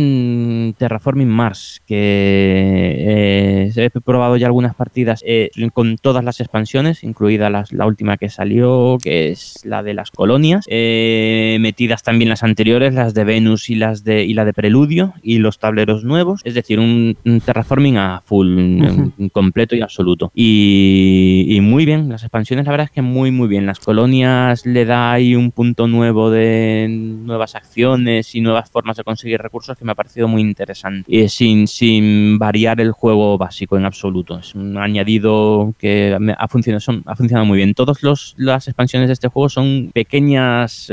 mm, 0.73 0.79
Terraforming 0.79 1.29
Mars, 1.29 1.83
que 1.87 3.67
eh, 3.69 3.73
he 3.77 3.91
probado 4.01 4.37
ya 4.37 4.47
algunas 4.47 4.75
partidas 4.75 5.23
eh, 5.27 5.51
con 5.73 5.97
todas 5.99 6.25
las 6.25 6.41
expansiones, 6.41 7.05
incluida 7.05 7.51
las- 7.51 7.73
la 7.73 7.87
última 7.87 8.17
que 8.17 8.29
salió, 8.31 8.99
que 9.03 9.29
es 9.31 9.61
la 9.65 9.83
de 9.83 9.95
las 9.95 10.11
colonias, 10.11 10.65
eh, 10.69 11.59
metidas 11.61 12.03
también 12.03 12.29
las 12.29 12.43
anteriores, 12.43 12.95
las 12.95 13.15
de 13.15 13.25
Venus 13.25 13.71
y 13.71 13.75
las 13.77 14.05
de 14.05 14.25
y 14.25 14.35
la 14.35 14.45
de 14.45 14.53
Preludio 14.53 15.15
y 15.23 15.39
los 15.39 15.59
tableros 15.59 15.96
nuevos, 16.05 16.41
es 16.45 16.55
decir, 16.55 16.79
un, 16.81 17.17
un 17.25 17.41
terraforming 17.41 17.97
a 17.99 18.23
full, 18.25 18.49
completo 19.33 19.75
y 19.77 19.81
absoluto. 19.83 20.31
Y, 20.35 21.47
y 21.49 21.61
muy 21.61 21.85
bien, 21.87 22.09
las 22.09 22.23
expansiones 22.23 22.65
la 22.67 22.73
verdad 22.73 22.87
es 22.87 22.91
que 22.91 23.03
muy 23.03 23.31
muy 23.31 23.49
bien, 23.49 23.67
las 23.67 23.79
colonias 23.81 24.65
le 24.67 24.85
da 24.85 25.13
ahí 25.13 25.35
un 25.35 25.51
punto 25.51 25.87
nuevo 25.87 26.31
de 26.31 26.87
nuevas 26.91 27.55
acciones 27.55 28.35
y 28.35 28.41
nuevas 28.41 28.71
formas 28.71 28.97
de 28.97 29.05
conseguir 29.05 29.41
recursos 29.41 29.77
que 29.77 29.85
me 29.85 29.93
ha 29.93 29.95
parecido 29.95 30.29
muy 30.29 30.43
interesante, 30.43 31.05
y 31.09 31.29
sin, 31.29 31.67
sin 31.67 32.39
variar 32.39 32.81
el 32.81 32.93
juego 32.93 33.39
básico 33.39 33.77
en 33.77 33.85
absoluto, 33.85 34.39
es 34.39 34.55
un 34.55 34.77
añadido 34.79 35.75
que 35.79 36.17
ha 36.39 36.49
funcionado, 36.49 36.81
son- 36.81 37.03
ha 37.07 37.15
funcionado 37.17 37.47
muy 37.47 37.57
bien. 37.59 37.75
Todas 37.75 37.99
las 38.37 38.69
expansiones 38.69 39.09
de 39.09 39.13
este 39.15 39.29
juego 39.29 39.49
son 39.49 39.91
pequeñas, 39.93 40.91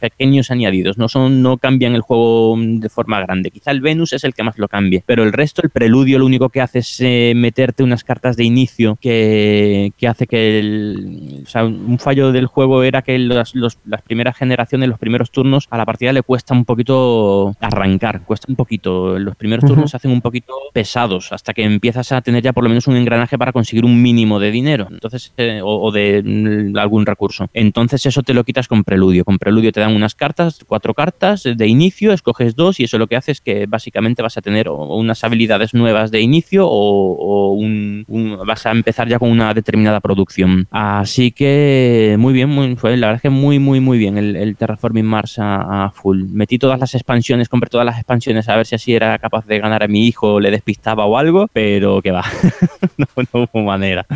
pequeños 0.00 0.50
añadidos, 0.50 0.98
no, 0.98 1.08
son, 1.08 1.42
no 1.42 1.56
cambian 1.58 1.94
el 1.94 2.00
juego 2.02 2.56
de 2.58 2.88
forma 2.88 3.20
grande. 3.20 3.50
Quizá 3.50 3.70
el 3.70 3.80
Venus 3.80 4.12
es 4.12 4.24
el 4.24 4.34
que 4.34 4.37
más 4.42 4.58
lo 4.58 4.68
cambie, 4.68 5.02
pero 5.06 5.22
el 5.22 5.32
resto, 5.32 5.62
el 5.62 5.70
preludio, 5.70 6.18
lo 6.18 6.26
único 6.26 6.48
que 6.48 6.60
hace 6.60 6.80
es 6.80 7.00
eh, 7.00 7.32
meterte 7.36 7.82
unas 7.82 8.04
cartas 8.04 8.36
de 8.36 8.44
inicio 8.44 8.98
que, 9.00 9.92
que 9.96 10.08
hace 10.08 10.26
que 10.26 10.58
el, 10.58 11.42
o 11.44 11.48
sea, 11.48 11.64
un 11.64 11.98
fallo 11.98 12.32
del 12.32 12.46
juego 12.46 12.82
era 12.82 13.02
que 13.02 13.18
las, 13.18 13.54
las 13.54 14.02
primeras 14.02 14.36
generaciones, 14.36 14.88
los 14.88 14.98
primeros 14.98 15.30
turnos, 15.30 15.66
a 15.70 15.78
la 15.78 15.86
partida 15.86 16.12
le 16.12 16.22
cuesta 16.22 16.54
un 16.54 16.64
poquito 16.64 17.54
arrancar, 17.60 18.22
cuesta 18.22 18.46
un 18.48 18.56
poquito. 18.56 19.18
Los 19.18 19.36
primeros 19.36 19.64
turnos 19.64 19.90
se 19.90 19.96
hacen 19.96 20.10
un 20.10 20.20
poquito 20.20 20.54
pesados 20.72 21.32
hasta 21.32 21.52
que 21.54 21.64
empiezas 21.64 22.12
a 22.12 22.20
tener 22.20 22.42
ya 22.42 22.52
por 22.52 22.64
lo 22.64 22.68
menos 22.68 22.86
un 22.86 22.96
engranaje 22.96 23.38
para 23.38 23.52
conseguir 23.52 23.84
un 23.84 24.00
mínimo 24.00 24.38
de 24.38 24.50
dinero 24.50 24.88
entonces 24.90 25.32
eh, 25.36 25.60
o, 25.62 25.90
de 25.90 26.22
mm, 26.22 26.76
algún 26.76 27.06
recurso. 27.06 27.48
Entonces 27.52 28.04
eso 28.06 28.22
te 28.22 28.34
lo 28.34 28.44
quitas 28.44 28.68
con 28.68 28.84
preludio. 28.84 29.24
Con 29.24 29.38
preludio 29.38 29.72
te 29.72 29.80
dan 29.80 29.94
unas 29.94 30.14
cartas, 30.14 30.60
cuatro 30.66 30.94
cartas 30.94 31.42
de 31.44 31.66
inicio, 31.66 32.12
escoges 32.12 32.54
dos 32.54 32.80
y 32.80 32.84
eso 32.84 32.98
lo 32.98 33.06
que 33.06 33.16
hace 33.16 33.32
es 33.32 33.40
que 33.40 33.66
básicamente 33.66 34.22
vas 34.22 34.27
a 34.36 34.42
tener 34.42 34.68
unas 34.68 35.24
habilidades 35.24 35.74
nuevas 35.74 36.10
de 36.10 36.20
inicio 36.20 36.66
o, 36.68 37.52
un, 37.52 38.04
vas 38.46 38.66
a 38.66 38.70
empezar 38.70 39.08
ya 39.08 39.18
con 39.18 39.30
una 39.30 39.54
determinada 39.54 40.00
producción. 40.00 40.66
Así 40.70 41.32
que 41.32 42.16
muy 42.18 42.32
bien, 42.32 42.48
muy, 42.48 42.76
fue 42.76 42.96
la 42.96 43.08
verdad 43.08 43.16
es 43.16 43.22
que 43.22 43.30
muy, 43.30 43.58
muy, 43.58 43.80
muy 43.80 43.98
bien 43.98 44.18
el, 44.18 44.56
Terraforming 44.56 45.06
Mars 45.06 45.36
a, 45.38 45.92
full. 45.94 46.24
Metí 46.24 46.58
todas 46.58 46.78
las 46.78 46.94
expansiones, 46.94 47.48
compré 47.48 47.70
todas 47.70 47.86
las 47.86 47.96
expansiones 47.96 48.48
a 48.48 48.56
ver 48.56 48.66
si 48.66 48.74
así 48.74 48.94
era 48.94 49.18
capaz 49.18 49.46
de 49.46 49.58
ganar 49.58 49.82
a 49.82 49.88
mi 49.88 50.06
hijo, 50.06 50.40
le 50.40 50.50
despistaba 50.50 51.06
o 51.06 51.16
algo, 51.16 51.48
pero 51.52 52.02
que 52.02 52.10
va, 52.10 52.24
no, 52.96 53.06
no, 53.16 53.48
hubo 53.52 53.64
manera. 53.64 54.06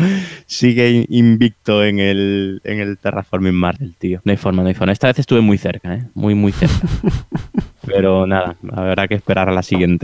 Sigue 0.46 1.06
invicto 1.08 1.84
en 1.84 1.98
el, 1.98 2.60
en 2.64 2.80
el 2.80 2.98
Terraforming 2.98 3.54
Mars 3.54 3.80
el 3.80 3.94
tío. 3.94 4.20
No 4.24 4.32
hay 4.32 4.36
forma, 4.36 4.62
no 4.62 4.68
hay 4.68 4.74
forma. 4.74 4.92
Esta 4.92 5.06
vez 5.06 5.18
estuve 5.18 5.40
muy 5.40 5.58
cerca, 5.58 5.94
¿eh? 5.94 6.04
muy, 6.14 6.34
muy 6.34 6.52
cerca. 6.52 6.74
pero 7.86 8.26
nada, 8.26 8.56
habrá 8.72 9.08
que 9.08 9.14
esperar 9.14 9.48
a 9.48 9.52
la 9.52 9.62
siguiente. 9.62 10.01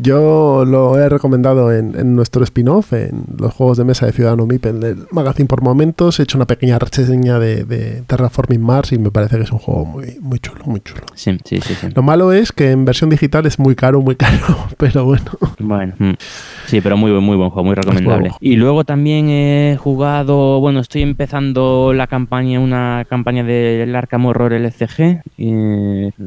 Yo 0.00 0.64
lo 0.64 0.96
he 0.96 1.08
recomendado 1.08 1.72
en, 1.72 2.14
nuestro 2.14 2.44
spin-off, 2.44 2.92
en 2.92 3.24
los 3.36 3.52
juegos 3.52 3.78
de 3.78 3.84
mesa 3.84 4.06
de 4.06 4.12
Ciudadano 4.12 4.46
Mipel 4.46 4.78
del 4.78 5.06
Magazine 5.10 5.48
por 5.48 5.60
momentos. 5.60 6.20
He 6.20 6.22
hecho 6.22 6.38
una 6.38 6.46
pequeña 6.46 6.78
reseña 6.78 7.40
de, 7.40 8.04
Terraforming 8.06 8.62
Mars 8.62 8.92
y 8.92 8.98
me 8.98 9.10
parece 9.10 9.36
que 9.36 9.42
es 9.42 9.50
un 9.50 9.58
juego 9.58 9.84
muy, 9.84 10.18
muy 10.20 10.38
chulo, 10.38 10.64
muy 10.66 10.80
chulo. 10.80 11.02
Sí, 11.16 11.36
sí, 11.44 11.60
sí, 11.60 11.74
Lo 11.94 12.02
malo 12.02 12.32
es 12.32 12.52
que 12.52 12.70
en 12.70 12.84
versión 12.84 13.10
digital 13.10 13.44
es 13.46 13.58
muy 13.58 13.74
caro, 13.74 14.00
muy 14.00 14.14
caro, 14.14 14.68
pero 14.76 15.04
bueno. 15.04 15.32
Bueno, 15.58 15.94
mm. 15.98 16.12
Sí, 16.68 16.80
pero 16.80 16.96
muy, 16.96 17.10
muy 17.12 17.36
buen 17.36 17.50
juego, 17.50 17.64
muy 17.64 17.74
recomendable. 17.74 18.32
Y 18.40 18.56
luego 18.56 18.84
también 18.84 19.28
he 19.28 19.76
jugado, 19.78 20.60
bueno, 20.60 20.80
estoy 20.80 21.02
empezando 21.02 21.92
la 21.94 22.06
campaña, 22.06 22.60
una 22.60 23.04
campaña 23.08 23.42
del 23.42 23.94
Arkham 23.94 24.26
Horror 24.26 24.52
LCG, 24.52 25.22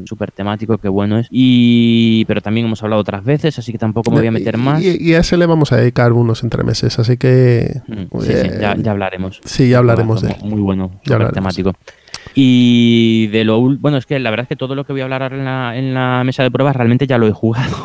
súper 0.04 0.32
temático, 0.32 0.78
qué 0.78 0.88
bueno 0.88 1.18
es. 1.18 1.28
Y, 1.30 2.24
pero 2.26 2.40
también 2.40 2.66
hemos 2.66 2.82
hablado 2.82 3.00
otras 3.00 3.24
veces, 3.24 3.58
así 3.58 3.72
que 3.72 3.78
tampoco 3.78 4.10
me 4.10 4.18
voy 4.18 4.26
a 4.26 4.32
meter 4.32 4.58
más. 4.58 4.82
Y, 4.82 5.14
a 5.14 5.20
ese 5.20 5.36
le 5.36 5.46
vamos 5.46 5.72
a 5.72 5.76
dedicar 5.76 6.12
unos 6.12 6.42
entremeses, 6.42 6.98
así 6.98 7.16
que... 7.16 7.80
Mm, 7.86 8.20
sí, 8.20 8.32
sí, 8.32 8.48
ya, 8.60 8.76
ya, 8.76 8.90
hablaremos. 8.90 9.40
Sí, 9.44 9.68
ya 9.68 9.78
hablaremos 9.78 10.22
de 10.22 10.32
él. 10.32 10.36
Muy 10.44 10.60
bueno, 10.60 10.90
temático. 11.32 11.72
Y 12.34 13.26
de 13.28 13.44
lo 13.44 13.60
bueno, 13.60 13.96
es 13.96 14.06
que 14.06 14.18
la 14.18 14.30
verdad 14.30 14.44
es 14.44 14.48
que 14.48 14.56
todo 14.56 14.74
lo 14.74 14.84
que 14.84 14.92
voy 14.92 15.00
a 15.02 15.04
hablar 15.04 15.22
ahora 15.22 15.36
en 15.36 15.44
la, 15.44 15.76
en 15.76 15.94
la 15.94 16.24
mesa 16.24 16.42
de 16.42 16.50
pruebas 16.50 16.76
realmente 16.76 17.06
ya 17.06 17.18
lo 17.18 17.26
he 17.26 17.32
jugado. 17.32 17.76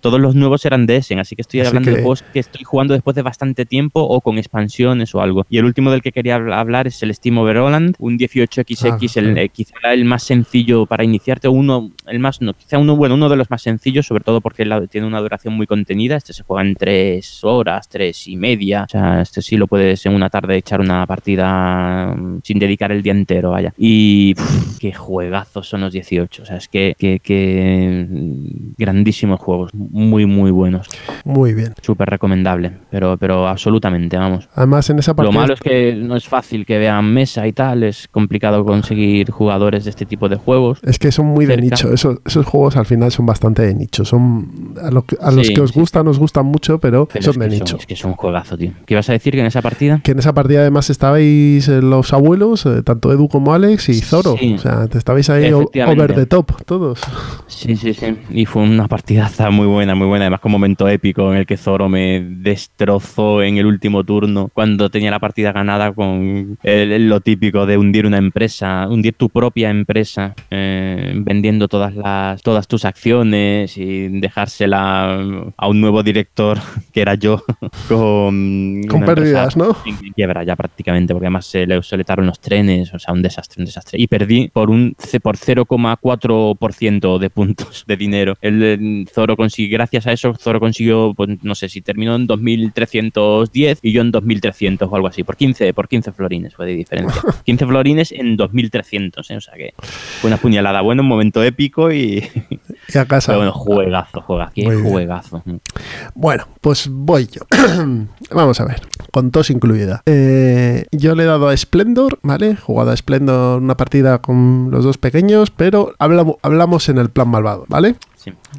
todos 0.00 0.20
los 0.20 0.34
nuevos 0.34 0.64
eran 0.64 0.86
de 0.86 0.96
Essen, 0.96 1.18
así 1.18 1.36
que 1.36 1.42
estoy 1.42 1.60
hablando 1.60 1.90
de 1.90 1.96
juegos 1.96 2.22
que 2.22 2.38
estoy 2.38 2.64
jugando 2.64 2.94
después 2.94 3.14
de 3.14 3.22
bastante 3.22 3.66
tiempo 3.66 4.00
o 4.00 4.20
con 4.20 4.38
expansiones 4.38 5.14
o 5.14 5.20
algo. 5.20 5.46
Y 5.48 5.58
el 5.58 5.64
último 5.64 5.90
del 5.90 6.02
que 6.02 6.12
quería 6.12 6.36
hablar 6.36 6.86
es 6.86 7.02
el 7.02 7.14
Steam 7.14 7.38
Overland, 7.38 7.94
un 7.98 8.18
18XX, 8.18 8.90
ah, 8.90 9.20
el, 9.20 9.38
eh, 9.38 9.48
quizá 9.48 9.74
el 9.92 10.04
más 10.04 10.22
sencillo 10.22 10.86
para 10.86 11.04
iniciarte, 11.04 11.48
uno, 11.48 11.90
el 12.06 12.18
más, 12.18 12.40
no, 12.40 12.54
quizá 12.54 12.78
uno, 12.78 12.96
bueno, 12.96 13.14
uno 13.14 13.28
de 13.28 13.36
los 13.36 13.50
más 13.50 13.62
sencillos, 13.62 14.06
sobre 14.06 14.24
todo 14.24 14.40
porque 14.40 14.66
tiene 14.90 15.06
una 15.06 15.20
duración 15.20 15.54
muy 15.54 15.66
contenida. 15.66 16.16
Este 16.16 16.32
se 16.32 16.42
juega 16.42 16.66
en 16.66 16.74
tres 16.74 17.42
horas, 17.44 17.88
tres 17.88 18.26
y 18.28 18.36
media. 18.36 18.84
O 18.84 18.88
sea, 18.88 19.20
este 19.20 19.42
sí 19.42 19.56
lo 19.56 19.66
puedes 19.66 20.04
en 20.06 20.14
una 20.14 20.30
tarde 20.30 20.56
echar 20.56 20.80
una 20.80 21.06
partida 21.06 22.14
mm, 22.16 22.40
sin 22.42 22.58
dedicar 22.58 22.92
el 22.92 23.02
día 23.02 23.12
entero, 23.12 23.54
vaya. 23.66 23.74
Y 23.78 24.34
qué 24.78 24.92
juegazos 24.92 25.68
son 25.68 25.82
los 25.82 25.92
18. 25.92 26.42
O 26.42 26.46
sea, 26.46 26.56
es 26.56 26.68
que, 26.68 26.94
que, 26.98 28.06
grandísimos 28.78 29.40
juegos, 29.40 29.72
muy, 29.74 30.26
muy 30.26 30.50
buenos. 30.50 30.88
Muy 31.24 31.54
bien. 31.54 31.74
Súper 31.82 32.08
recomendable, 32.10 32.72
pero, 32.90 33.16
pero 33.16 33.48
absolutamente, 33.48 34.16
vamos. 34.16 34.48
Además, 34.54 34.88
en 34.90 34.98
esa 34.98 35.14
parte. 35.14 35.32
Lo 35.32 35.38
malo 35.38 35.54
es 35.54 35.60
que 35.60 35.94
no 35.94 36.16
es 36.16 36.26
fácil 36.28 36.66
que 36.66 36.78
vean 36.78 37.12
mesa 37.12 37.46
y 37.46 37.52
tal, 37.52 37.82
es 37.82 38.08
complicado 38.08 38.64
conseguir 38.64 39.30
jugadores 39.30 39.84
de 39.84 39.90
este 39.90 40.06
tipo 40.06 40.28
de 40.28 40.36
juegos. 40.36 40.80
Es 40.82 40.98
que 40.98 41.12
son 41.12 41.26
muy 41.26 41.46
de 41.46 41.56
nicho. 41.56 41.92
Esos, 41.92 42.18
esos, 42.24 42.46
juegos 42.46 42.76
al 42.76 42.86
final 42.86 43.10
son 43.10 43.26
bastante 43.26 43.62
de 43.62 43.74
nicho. 43.74 44.04
Son 44.04 44.74
a, 44.82 44.90
los 44.90 45.50
que 45.50 45.60
os 45.60 45.72
gustan, 45.72 46.06
os 46.08 46.18
gustan 46.18 46.46
mucho, 46.46 46.78
pero, 46.78 47.08
son 47.20 47.38
de 47.38 47.48
nicho. 47.48 47.76
es 47.78 47.86
que 47.86 47.96
son 47.96 48.12
juegazo, 48.12 48.56
tío. 48.56 48.72
¿Qué 48.84 48.94
ibas 48.94 49.08
a 49.08 49.12
decir 49.12 49.34
que 49.34 49.40
en 49.40 49.46
esa 49.46 49.62
partida? 49.62 50.00
Que 50.02 50.12
en 50.12 50.18
esa 50.18 50.32
partida 50.32 50.60
además 50.60 50.90
estabais 50.90 51.68
eh, 51.68 51.82
los 51.82 52.12
abuelos, 52.12 52.66
eh, 52.66 52.82
tanto 52.82 53.12
Edu 53.12 53.28
como 53.28 53.52
Alex 53.56 53.88
y 53.88 54.00
Zoro. 54.00 54.34
O 54.34 54.58
sea, 54.58 54.86
te 54.86 54.98
estabais 54.98 55.28
ahí 55.30 55.52
over 55.52 56.14
the 56.14 56.26
top 56.26 56.64
todos. 56.64 57.00
Sí, 57.46 57.76
sí, 57.76 57.94
sí. 57.94 58.16
Y 58.30 58.46
fue 58.46 58.62
una 58.62 58.86
partidaza 58.88 59.50
muy 59.50 59.66
buena, 59.66 59.94
muy 59.94 60.06
buena. 60.06 60.24
Además, 60.24 60.40
con 60.40 60.50
un 60.50 60.60
momento 60.60 60.88
épico 60.88 61.32
en 61.32 61.38
el 61.38 61.46
que 61.46 61.56
Zoro 61.56 61.88
me 61.88 62.20
destrozó 62.20 63.42
en 63.42 63.56
el 63.58 63.66
último 63.66 64.04
turno 64.04 64.50
cuando 64.52 64.90
tenía 64.90 65.10
la 65.10 65.18
partida 65.18 65.52
ganada 65.52 65.92
con 65.92 66.58
lo 66.62 67.20
típico 67.20 67.66
de 67.66 67.78
hundir 67.78 68.06
una 68.06 68.18
empresa, 68.18 68.86
hundir 68.88 69.14
tu 69.14 69.28
propia 69.28 69.70
empresa, 69.70 70.34
eh, 70.50 71.12
vendiendo 71.16 71.68
todas 71.68 71.94
las 71.94 72.42
todas 72.42 72.68
tus 72.68 72.84
acciones 72.84 73.76
y 73.76 74.08
dejársela 74.20 75.20
a 75.56 75.68
un 75.68 75.80
nuevo 75.80 76.02
director 76.02 76.58
que 76.92 77.00
era 77.00 77.14
yo 77.14 77.42
con, 77.88 78.82
con 78.88 79.04
pérdidas, 79.04 79.56
¿no? 79.56 79.76
quiebra 80.14 80.44
ya 80.44 80.56
prácticamente, 80.56 81.12
porque 81.12 81.26
además 81.26 81.46
se 81.46 81.66
le 81.66 81.82
soletaron 81.82 82.26
los 82.26 82.40
trenes, 82.40 82.92
o 82.94 82.98
sea, 82.98 83.12
un 83.12 83.22
desastre, 83.22 83.45
un 83.56 83.64
desastre. 83.64 84.00
Y 84.00 84.06
perdí 84.06 84.48
por 84.48 84.70
un 84.70 84.96
por 85.22 85.36
0,4% 85.36 87.18
de 87.18 87.30
puntos 87.30 87.84
de 87.86 87.96
dinero. 87.96 88.36
El, 88.40 89.08
Zoro 89.12 89.36
consiguió, 89.36 89.76
gracias 89.76 90.06
a 90.06 90.12
eso, 90.12 90.34
Zoro 90.34 90.60
consiguió, 90.60 91.14
pues 91.14 91.42
no 91.42 91.54
sé 91.54 91.68
si 91.68 91.80
terminó 91.80 92.16
en 92.16 92.26
2310 92.26 93.78
y 93.82 93.92
yo 93.92 94.02
en 94.02 94.10
2300 94.10 94.88
o 94.90 94.96
algo 94.96 95.08
así, 95.08 95.24
por 95.24 95.36
15, 95.36 95.72
por 95.74 95.88
15 95.88 96.12
florines 96.12 96.54
fue 96.54 96.66
de 96.66 96.74
diferencia. 96.74 97.22
15 97.44 97.66
florines 97.66 98.12
en 98.12 98.36
2300, 98.36 99.30
¿eh? 99.30 99.36
o 99.36 99.40
sea 99.40 99.54
que 99.54 99.74
fue 100.20 100.28
una 100.28 100.36
puñalada. 100.36 100.80
Bueno, 100.80 101.02
un 101.02 101.08
momento 101.08 101.42
épico 101.42 101.92
y. 101.92 102.24
Y 102.92 102.98
a 102.98 103.06
casa. 103.06 103.32
Pero 103.32 103.38
bueno, 103.38 103.52
juegazo, 103.52 104.20
juegazo. 104.22 105.42
Bueno, 106.14 106.46
pues 106.60 106.88
voy 106.90 107.26
yo. 107.26 107.42
Vamos 108.30 108.60
a 108.60 108.64
ver, 108.64 108.80
con 109.12 109.30
tos 109.30 109.50
incluida. 109.50 110.02
Eh, 110.06 110.86
yo 110.92 111.14
le 111.14 111.24
he 111.24 111.26
dado 111.26 111.48
a 111.48 111.56
Splendor, 111.56 112.18
¿vale? 112.22 112.56
Jugado 112.56 112.90
a 112.90 112.96
Splendor 112.96 113.60
una 113.60 113.76
partida 113.76 114.18
con 114.18 114.70
los 114.70 114.84
dos 114.84 114.98
pequeños, 114.98 115.50
pero 115.50 115.92
hablamos, 115.98 116.36
hablamos 116.42 116.88
en 116.88 116.98
el 116.98 117.10
plan 117.10 117.28
malvado, 117.28 117.64
¿vale? 117.68 117.96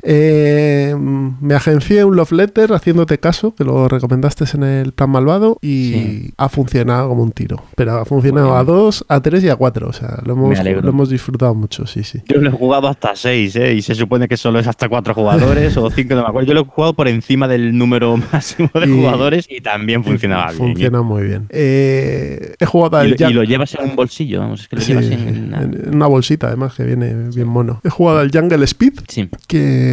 Eh, 0.04 0.96
me 0.98 1.54
agencié 1.54 2.04
un 2.04 2.16
love 2.16 2.32
letter 2.32 2.74
haciéndote 2.74 3.20
caso, 3.20 3.54
que 3.56 3.64
lo 3.64 3.88
recomendaste 3.88 4.46
en 4.54 4.64
el 4.64 4.94
plan 4.94 5.10
malvado 5.10 5.58
y 5.62 6.32
ha 6.38 6.50
funcionado 6.50 7.10
como 7.10 7.24
un 7.24 7.32
tiro. 7.32 7.64
Pero 7.76 8.00
ha 8.00 8.06
funcionado 8.06 8.56
a 8.56 8.64
2, 8.64 9.06
a 9.08 9.22
3 9.22 9.44
y 9.44 9.50
a 9.50 9.56
4. 9.56 9.88
O 9.88 9.94
sea, 9.94 10.20
lo 10.26 10.34
hemos, 10.34 10.64
lo 10.64 10.90
hemos 10.90 11.10
disfrutado 11.10 11.54
mucho, 11.56 11.86
sí, 11.88 12.04
sí. 12.04 12.22
Yo 12.28 12.42
lo 12.42 12.50
he 12.50 12.52
jugado 12.52 12.88
hasta 12.88 13.16
6, 13.16 13.56
¿eh? 13.56 13.74
Y 13.74 13.82
se 13.82 13.96
supone 13.96 14.28
que 14.28 14.38
solo 14.38 14.60
es 14.60 14.68
hasta 14.68 14.90
4 14.90 15.14
jugadores 15.14 15.76
o 15.78 15.90
5, 15.90 16.16
no 16.16 16.22
me 16.24 16.28
acuerdo. 16.28 16.48
Yo 16.48 16.54
lo 16.54 16.62
he 16.62 16.66
jugado 16.66 16.94
por 16.94 17.08
encima 17.08 17.48
del 17.48 17.78
número 17.78 18.18
máximo 18.32 18.70
de 18.74 18.88
jugadores 18.88 19.48
y 19.50 19.62
también 19.62 20.04
funcionaba 20.04 20.52
bien. 20.52 20.58
Funciona 20.58 21.02
muy 21.02 21.24
bien. 21.24 21.48
Eh, 21.50 22.56
he 22.60 22.66
jugado 22.66 22.98
al 22.98 23.08
y, 23.08 23.18
lo, 23.18 23.30
y 23.30 23.34
lo 23.34 23.44
llevas 23.44 23.74
en 23.76 23.90
un 23.90 23.96
bolsillo, 23.96 24.40
vamos, 24.40 24.62
es 24.62 24.68
que 24.68 24.76
lo 24.76 24.82
llevas 24.82 25.06
en, 25.06 25.92
una... 25.94 26.08
bolsita, 26.08 26.48
además, 26.48 26.74
que 26.74 26.84
viene 26.84 27.14
bien 27.34 27.48
mono. 27.48 27.82
He 27.84 27.90
jugado 27.90 28.20
al 28.20 28.32
Jungle 28.32 28.64
Speed, 28.66 28.94
sí. 29.08 29.30
que 29.48 29.87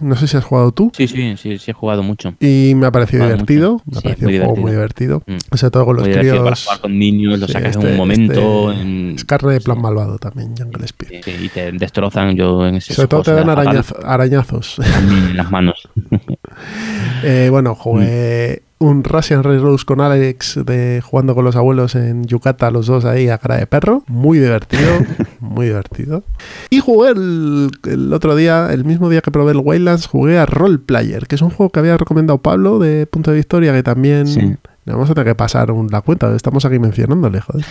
no 0.00 0.16
sé 0.16 0.26
si 0.26 0.36
has 0.36 0.44
jugado 0.44 0.72
tú. 0.72 0.90
Sí, 0.94 1.08
sí, 1.08 1.36
sí, 1.36 1.58
sí 1.58 1.70
he 1.70 1.74
jugado 1.74 2.02
mucho. 2.02 2.34
Y 2.40 2.72
me 2.76 2.86
ha 2.86 2.92
parecido 2.92 3.24
divertido. 3.24 3.82
Me 3.86 3.98
ha 3.98 4.00
parecido 4.00 4.28
un 4.28 4.36
juego 4.38 4.56
muy 4.56 4.72
divertido. 4.72 5.22
Mm. 5.26 5.36
O 5.50 5.56
sea, 5.56 5.70
todo 5.70 5.84
con 5.84 5.96
los 5.96 6.08
críos. 6.08 6.38
Para 6.38 6.56
jugar 6.56 6.80
con 6.80 6.98
niños, 6.98 7.38
lo 7.38 7.48
sacas 7.48 7.76
en 7.76 7.82
un 7.82 7.86
este, 7.86 7.98
momento. 7.98 8.72
Este, 8.72 9.14
es 9.14 9.24
carne 9.24 9.52
de 9.54 9.60
plan 9.60 9.80
malvado 9.80 10.18
también, 10.18 10.54
Jungle 10.56 10.84
Speed. 10.84 11.22
y 11.26 11.48
te 11.48 11.72
destrozan 11.72 12.36
yo 12.36 12.66
en 12.66 12.76
ese 12.76 12.94
Sobre 12.94 13.08
todo 13.08 13.22
te 13.22 13.32
dan 13.32 13.48
arañazos. 13.50 14.78
En 14.78 15.36
las 15.36 15.50
manos. 15.50 15.88
eh, 17.24 17.48
bueno, 17.50 17.74
jugué. 17.74 18.62
Un 18.82 19.04
Russian 19.04 19.44
Red 19.44 19.60
Rose 19.60 19.84
con 19.84 20.00
Alex 20.00 20.58
de 20.64 21.02
jugando 21.04 21.34
con 21.34 21.44
los 21.44 21.54
abuelos 21.54 21.94
en 21.94 22.24
Yucata, 22.24 22.70
los 22.70 22.86
dos 22.86 23.04
ahí 23.04 23.28
a 23.28 23.36
cara 23.36 23.58
de 23.58 23.66
perro. 23.66 24.04
Muy 24.06 24.38
divertido, 24.38 24.88
muy 25.40 25.66
divertido. 25.66 26.24
Y 26.70 26.80
jugué 26.80 27.10
el, 27.10 28.10
otro 28.14 28.34
día, 28.34 28.72
el 28.72 28.86
mismo 28.86 29.10
día 29.10 29.20
que 29.20 29.30
probé 29.30 29.52
el 29.52 29.60
Wildlands, 29.62 30.06
jugué 30.06 30.38
a 30.38 30.46
Role 30.46 30.78
Player, 30.78 31.26
que 31.26 31.34
es 31.34 31.42
un 31.42 31.50
juego 31.50 31.68
que 31.68 31.78
había 31.78 31.98
recomendado 31.98 32.38
Pablo 32.38 32.78
de 32.78 33.06
Punto 33.06 33.32
de 33.32 33.36
Victoria, 33.36 33.74
que 33.74 33.82
también... 33.82 34.58
Vamos 34.86 35.10
a 35.10 35.14
tener 35.14 35.28
que 35.28 35.34
pasar 35.36 35.72
la 35.90 36.00
cuenta, 36.00 36.34
estamos 36.34 36.64
aquí 36.64 36.78
mencionándole, 36.78 37.40
joder. 37.40 37.64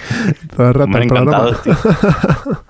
Todo 0.56 0.68
el 0.68 0.74
rato 0.74 0.98
el 0.98 1.08
programa. 1.08 1.52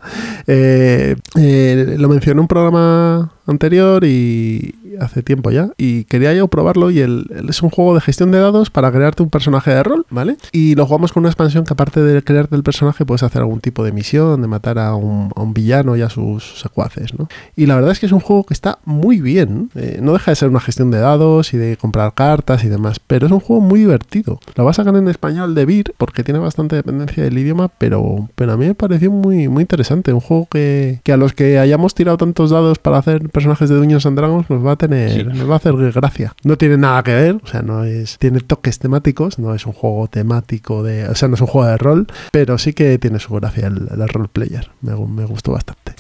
Eh, 0.48 1.16
eh, 1.38 1.96
lo 2.00 2.10
mencioné 2.10 2.42
un 2.42 2.48
programa 2.48 3.34
anterior 3.52 4.04
y 4.04 4.76
hace 5.00 5.24
tiempo 5.24 5.52
ya. 5.52 5.72
Y 5.78 6.04
quería 6.06 6.34
yo 6.34 6.48
probarlo 6.48 6.92
y 6.92 7.00
el, 7.00 7.26
es 7.50 7.62
un 7.62 7.70
juego 7.70 7.96
de 7.96 8.02
gestión 8.02 8.32
de 8.32 8.40
dados 8.40 8.70
para 8.70 8.92
crearte 8.92 9.24
un 9.24 9.30
personaje 9.30 9.72
de 9.72 9.84
rol, 9.84 10.06
¿vale? 10.10 10.38
Y 10.52 10.76
lo 10.76 10.86
jugamos 10.86 11.14
con 11.14 11.22
una 11.22 11.30
expansión 11.30 11.64
que 11.64 11.74
aparte 11.74 12.02
de 12.02 12.22
crearte 12.24 12.56
el 12.56 12.64
personaje 12.64 13.06
puedes 13.06 13.24
hacer 13.24 13.42
algún 13.42 13.60
tipo 13.60 13.84
de 13.84 13.92
misión, 13.92 14.42
de 14.42 14.48
matar 14.48 14.80
a 14.80 14.96
un, 14.96 15.30
villano 15.52 15.96
y 15.96 16.02
a 16.04 16.10
sus 16.10 16.60
secuaces, 16.60 17.18
¿no? 17.18 17.28
Y 17.56 17.66
la 17.66 17.76
verdad 17.76 17.92
es 17.92 18.00
que 18.00 18.06
es 18.06 18.12
un 18.12 18.20
juego 18.20 18.44
que 18.44 18.54
está 18.54 18.78
muy 18.86 19.20
bien. 19.20 19.72
eh, 19.74 20.00
no 20.02 20.14
deja 20.14 20.32
de 20.32 20.36
ser 20.36 20.50
una 20.50 20.60
gestión 20.60 20.92
de 20.92 21.00
dados 21.00 21.54
y 21.54 21.58
de 21.58 21.76
comprar 21.76 22.14
cartas 22.14 22.64
y 22.64 22.70
demás, 22.70 23.00
pero 23.00 23.26
es 23.26 23.32
un 23.32 23.40
juego 23.40 23.62
muy 23.62 23.80
divertido. 23.80 24.40
Lo 24.56 24.66
vas 24.66 24.78
a 24.78 24.84
sacar 24.84 24.96
en 25.00 25.08
español 25.08 25.56
de 25.56 25.66
Beer 25.66 25.94
porque 25.98 26.24
tiene 26.24 26.40
bastante 26.40 26.76
dependencia 26.76 27.24
del 27.24 27.38
idioma, 27.38 27.70
pero, 27.70 28.30
pero 28.36 28.54
a 28.54 28.58
mí 28.58 28.68
me 28.68 28.76
pareció 28.76 29.12
muy, 29.12 29.48
muy 29.48 29.62
interesante. 29.62 30.14
Un 30.14 30.20
juego 30.20 30.48
que, 30.52 31.02
que 31.04 31.14
a 31.14 31.18
los 31.18 31.34
que 31.34 31.58
hayamos 31.58 31.96
tirado 31.96 32.18
tantos 32.18 32.52
dados 32.52 32.78
para 32.78 33.00
hacer 33.00 33.30
personajes 33.40 33.70
de 33.70 33.76
Dungeons 33.78 34.06
and 34.06 34.18
Dragons 34.18 34.50
nos 34.50 34.66
va 34.66 34.74
a 34.74 34.76
tener, 34.76 35.12
Sí. 35.12 35.24
nos 35.24 35.50
va 35.50 35.54
a 35.54 35.58
hacer 35.58 35.74
gracia. 35.92 36.34
No 36.44 36.58
tiene 36.58 36.78
nada 36.78 37.02
que 37.04 37.14
ver, 37.14 37.36
o 37.44 37.48
sea, 37.48 37.62
no 37.62 37.84
es, 37.84 38.18
tiene 38.18 38.40
toques 38.42 38.80
temáticos, 38.80 39.40
no 39.40 39.54
es 39.56 39.66
un 39.66 39.74
juego 39.74 40.08
temático 40.08 40.84
de, 40.84 41.08
o 41.08 41.16
sea, 41.16 41.28
no 41.30 41.36
es 41.36 41.42
un 41.42 41.48
juego 41.48 41.68
de 41.68 41.78
rol, 41.78 42.08
pero 42.32 42.58
sí 42.58 42.74
que 42.74 42.98
tiene 43.00 43.20
su 43.20 43.34
gracia 43.34 43.68
el, 43.68 43.88
el 43.92 44.08
role 44.10 44.30
player. 44.32 44.70
Me, 44.82 44.94
gu- 44.94 45.08
me 45.08 45.26
gustó 45.26 45.54
bastante. 45.54 45.94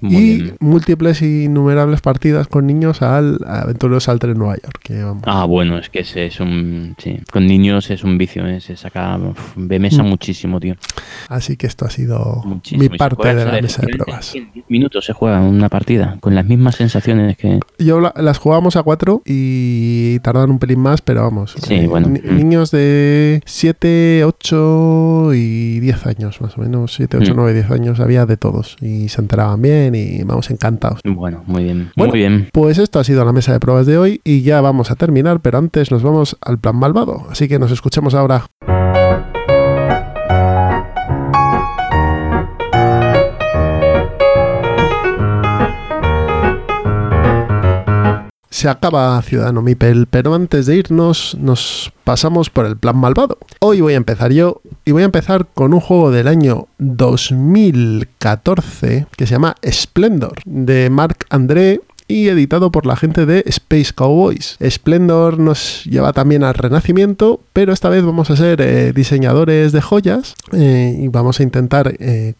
Muy 0.00 0.16
y 0.16 0.42
bien. 0.42 0.56
múltiples 0.60 1.22
e 1.22 1.44
innumerables 1.44 2.00
partidas 2.00 2.46
con 2.48 2.66
niños 2.66 3.02
al 3.02 3.38
Aventureros 3.46 4.08
al 4.08 4.18
Tren 4.18 4.36
Nueva 4.38 4.54
York. 4.56 4.80
Que 4.82 5.02
vamos. 5.02 5.22
Ah, 5.26 5.44
bueno, 5.46 5.78
es 5.78 5.88
que 5.88 6.00
ese 6.00 6.26
es 6.26 6.40
un. 6.40 6.94
Sí, 6.98 7.18
con 7.32 7.46
niños 7.46 7.90
es 7.90 8.04
un 8.04 8.18
vicio, 8.18 8.46
¿eh? 8.46 8.60
se 8.60 8.76
saca. 8.76 9.18
de 9.56 9.78
mesa 9.78 10.02
Mm. 10.02 10.06
muchísimo, 10.08 10.60
tío. 10.60 10.74
Así 11.28 11.56
que 11.56 11.66
esto 11.66 11.84
ha 11.86 11.90
sido 11.90 12.42
Muchísimo. 12.44 12.82
mi 12.90 12.96
parte 12.98 13.34
de 13.34 13.44
la 13.44 13.60
mesa 13.60 13.82
de 13.82 13.96
pruebas. 13.96 14.34
En 14.34 14.52
10 14.52 14.66
minutos 14.68 15.04
se 15.04 15.12
juega 15.12 15.40
una 15.40 15.68
partida, 15.68 16.16
con 16.20 16.34
las 16.34 16.44
mismas 16.44 16.65
sensaciones 16.74 17.36
que. 17.36 17.60
Yo 17.78 18.00
la- 18.00 18.12
las 18.16 18.38
jugábamos 18.38 18.74
a 18.76 18.82
cuatro 18.82 19.22
y 19.24 20.18
tardan 20.20 20.50
un 20.50 20.58
pelín 20.58 20.80
más, 20.80 21.00
pero 21.02 21.22
vamos. 21.22 21.54
Sí, 21.62 21.86
bueno. 21.86 22.08
Mm. 22.08 22.36
Niños 22.36 22.70
de 22.72 23.40
7, 23.46 24.24
8 24.24 25.34
y 25.34 25.78
10 25.80 26.06
años, 26.06 26.40
más 26.40 26.56
o 26.58 26.60
menos. 26.62 26.94
7, 26.94 27.18
8, 27.18 27.32
Mm. 27.32 27.36
9, 27.36 27.54
10 27.54 27.70
años 27.70 28.00
había 28.00 28.26
de 28.26 28.36
todos. 28.36 28.76
Y 28.80 29.08
se 29.08 29.20
enteraban 29.20 29.62
bien 29.62 29.94
y 29.94 30.22
vamos 30.24 30.50
encantados. 30.50 31.00
Bueno, 31.04 31.44
muy 31.46 31.62
bien. 31.64 31.90
Bueno. 31.96 32.10
Muy 32.12 32.18
bien. 32.20 32.48
Pues 32.52 32.78
esto 32.78 32.98
ha 32.98 33.04
sido 33.04 33.24
la 33.24 33.32
mesa 33.32 33.52
de 33.52 33.60
pruebas 33.60 33.86
de 33.86 33.98
hoy 33.98 34.20
y 34.24 34.42
ya 34.42 34.60
vamos 34.60 34.90
a 34.90 34.96
terminar, 34.96 35.40
pero 35.40 35.58
antes 35.58 35.90
nos 35.90 36.02
vamos 36.02 36.36
al 36.40 36.58
plan 36.58 36.76
malvado. 36.76 37.26
Así 37.30 37.46
que 37.48 37.58
nos 37.58 37.70
escuchamos 37.70 38.14
ahora. 38.14 38.46
Se 48.56 48.70
acaba 48.70 49.20
Ciudadano 49.20 49.60
Mipel, 49.60 50.06
pero 50.06 50.34
antes 50.34 50.64
de 50.64 50.76
irnos 50.76 51.36
nos 51.38 51.92
pasamos 52.04 52.48
por 52.48 52.64
el 52.64 52.78
plan 52.78 52.96
malvado. 52.96 53.36
Hoy 53.60 53.82
voy 53.82 53.92
a 53.92 53.98
empezar 53.98 54.32
yo 54.32 54.62
y 54.86 54.92
voy 54.92 55.02
a 55.02 55.04
empezar 55.04 55.46
con 55.52 55.74
un 55.74 55.80
juego 55.80 56.10
del 56.10 56.26
año 56.26 56.66
2014 56.78 59.08
que 59.14 59.26
se 59.26 59.32
llama 59.32 59.56
Splendor 59.62 60.40
de 60.46 60.88
Marc 60.88 61.26
André 61.28 61.82
y 62.08 62.28
editado 62.28 62.70
por 62.70 62.86
la 62.86 62.96
gente 62.96 63.26
de 63.26 63.42
Space 63.46 63.92
Cowboys. 63.94 64.56
Splendor 64.66 65.38
nos 65.38 65.84
lleva 65.84 66.12
también 66.12 66.44
al 66.44 66.54
renacimiento, 66.54 67.40
pero 67.52 67.72
esta 67.72 67.88
vez 67.88 68.04
vamos 68.04 68.30
a 68.30 68.36
ser 68.36 68.60
eh, 68.60 68.92
diseñadores 68.92 69.72
de 69.72 69.80
joyas 69.80 70.34
eh, 70.52 70.96
y 70.98 71.08
vamos 71.08 71.40
a 71.40 71.42
intentar 71.42 71.94
eh, 71.98 72.34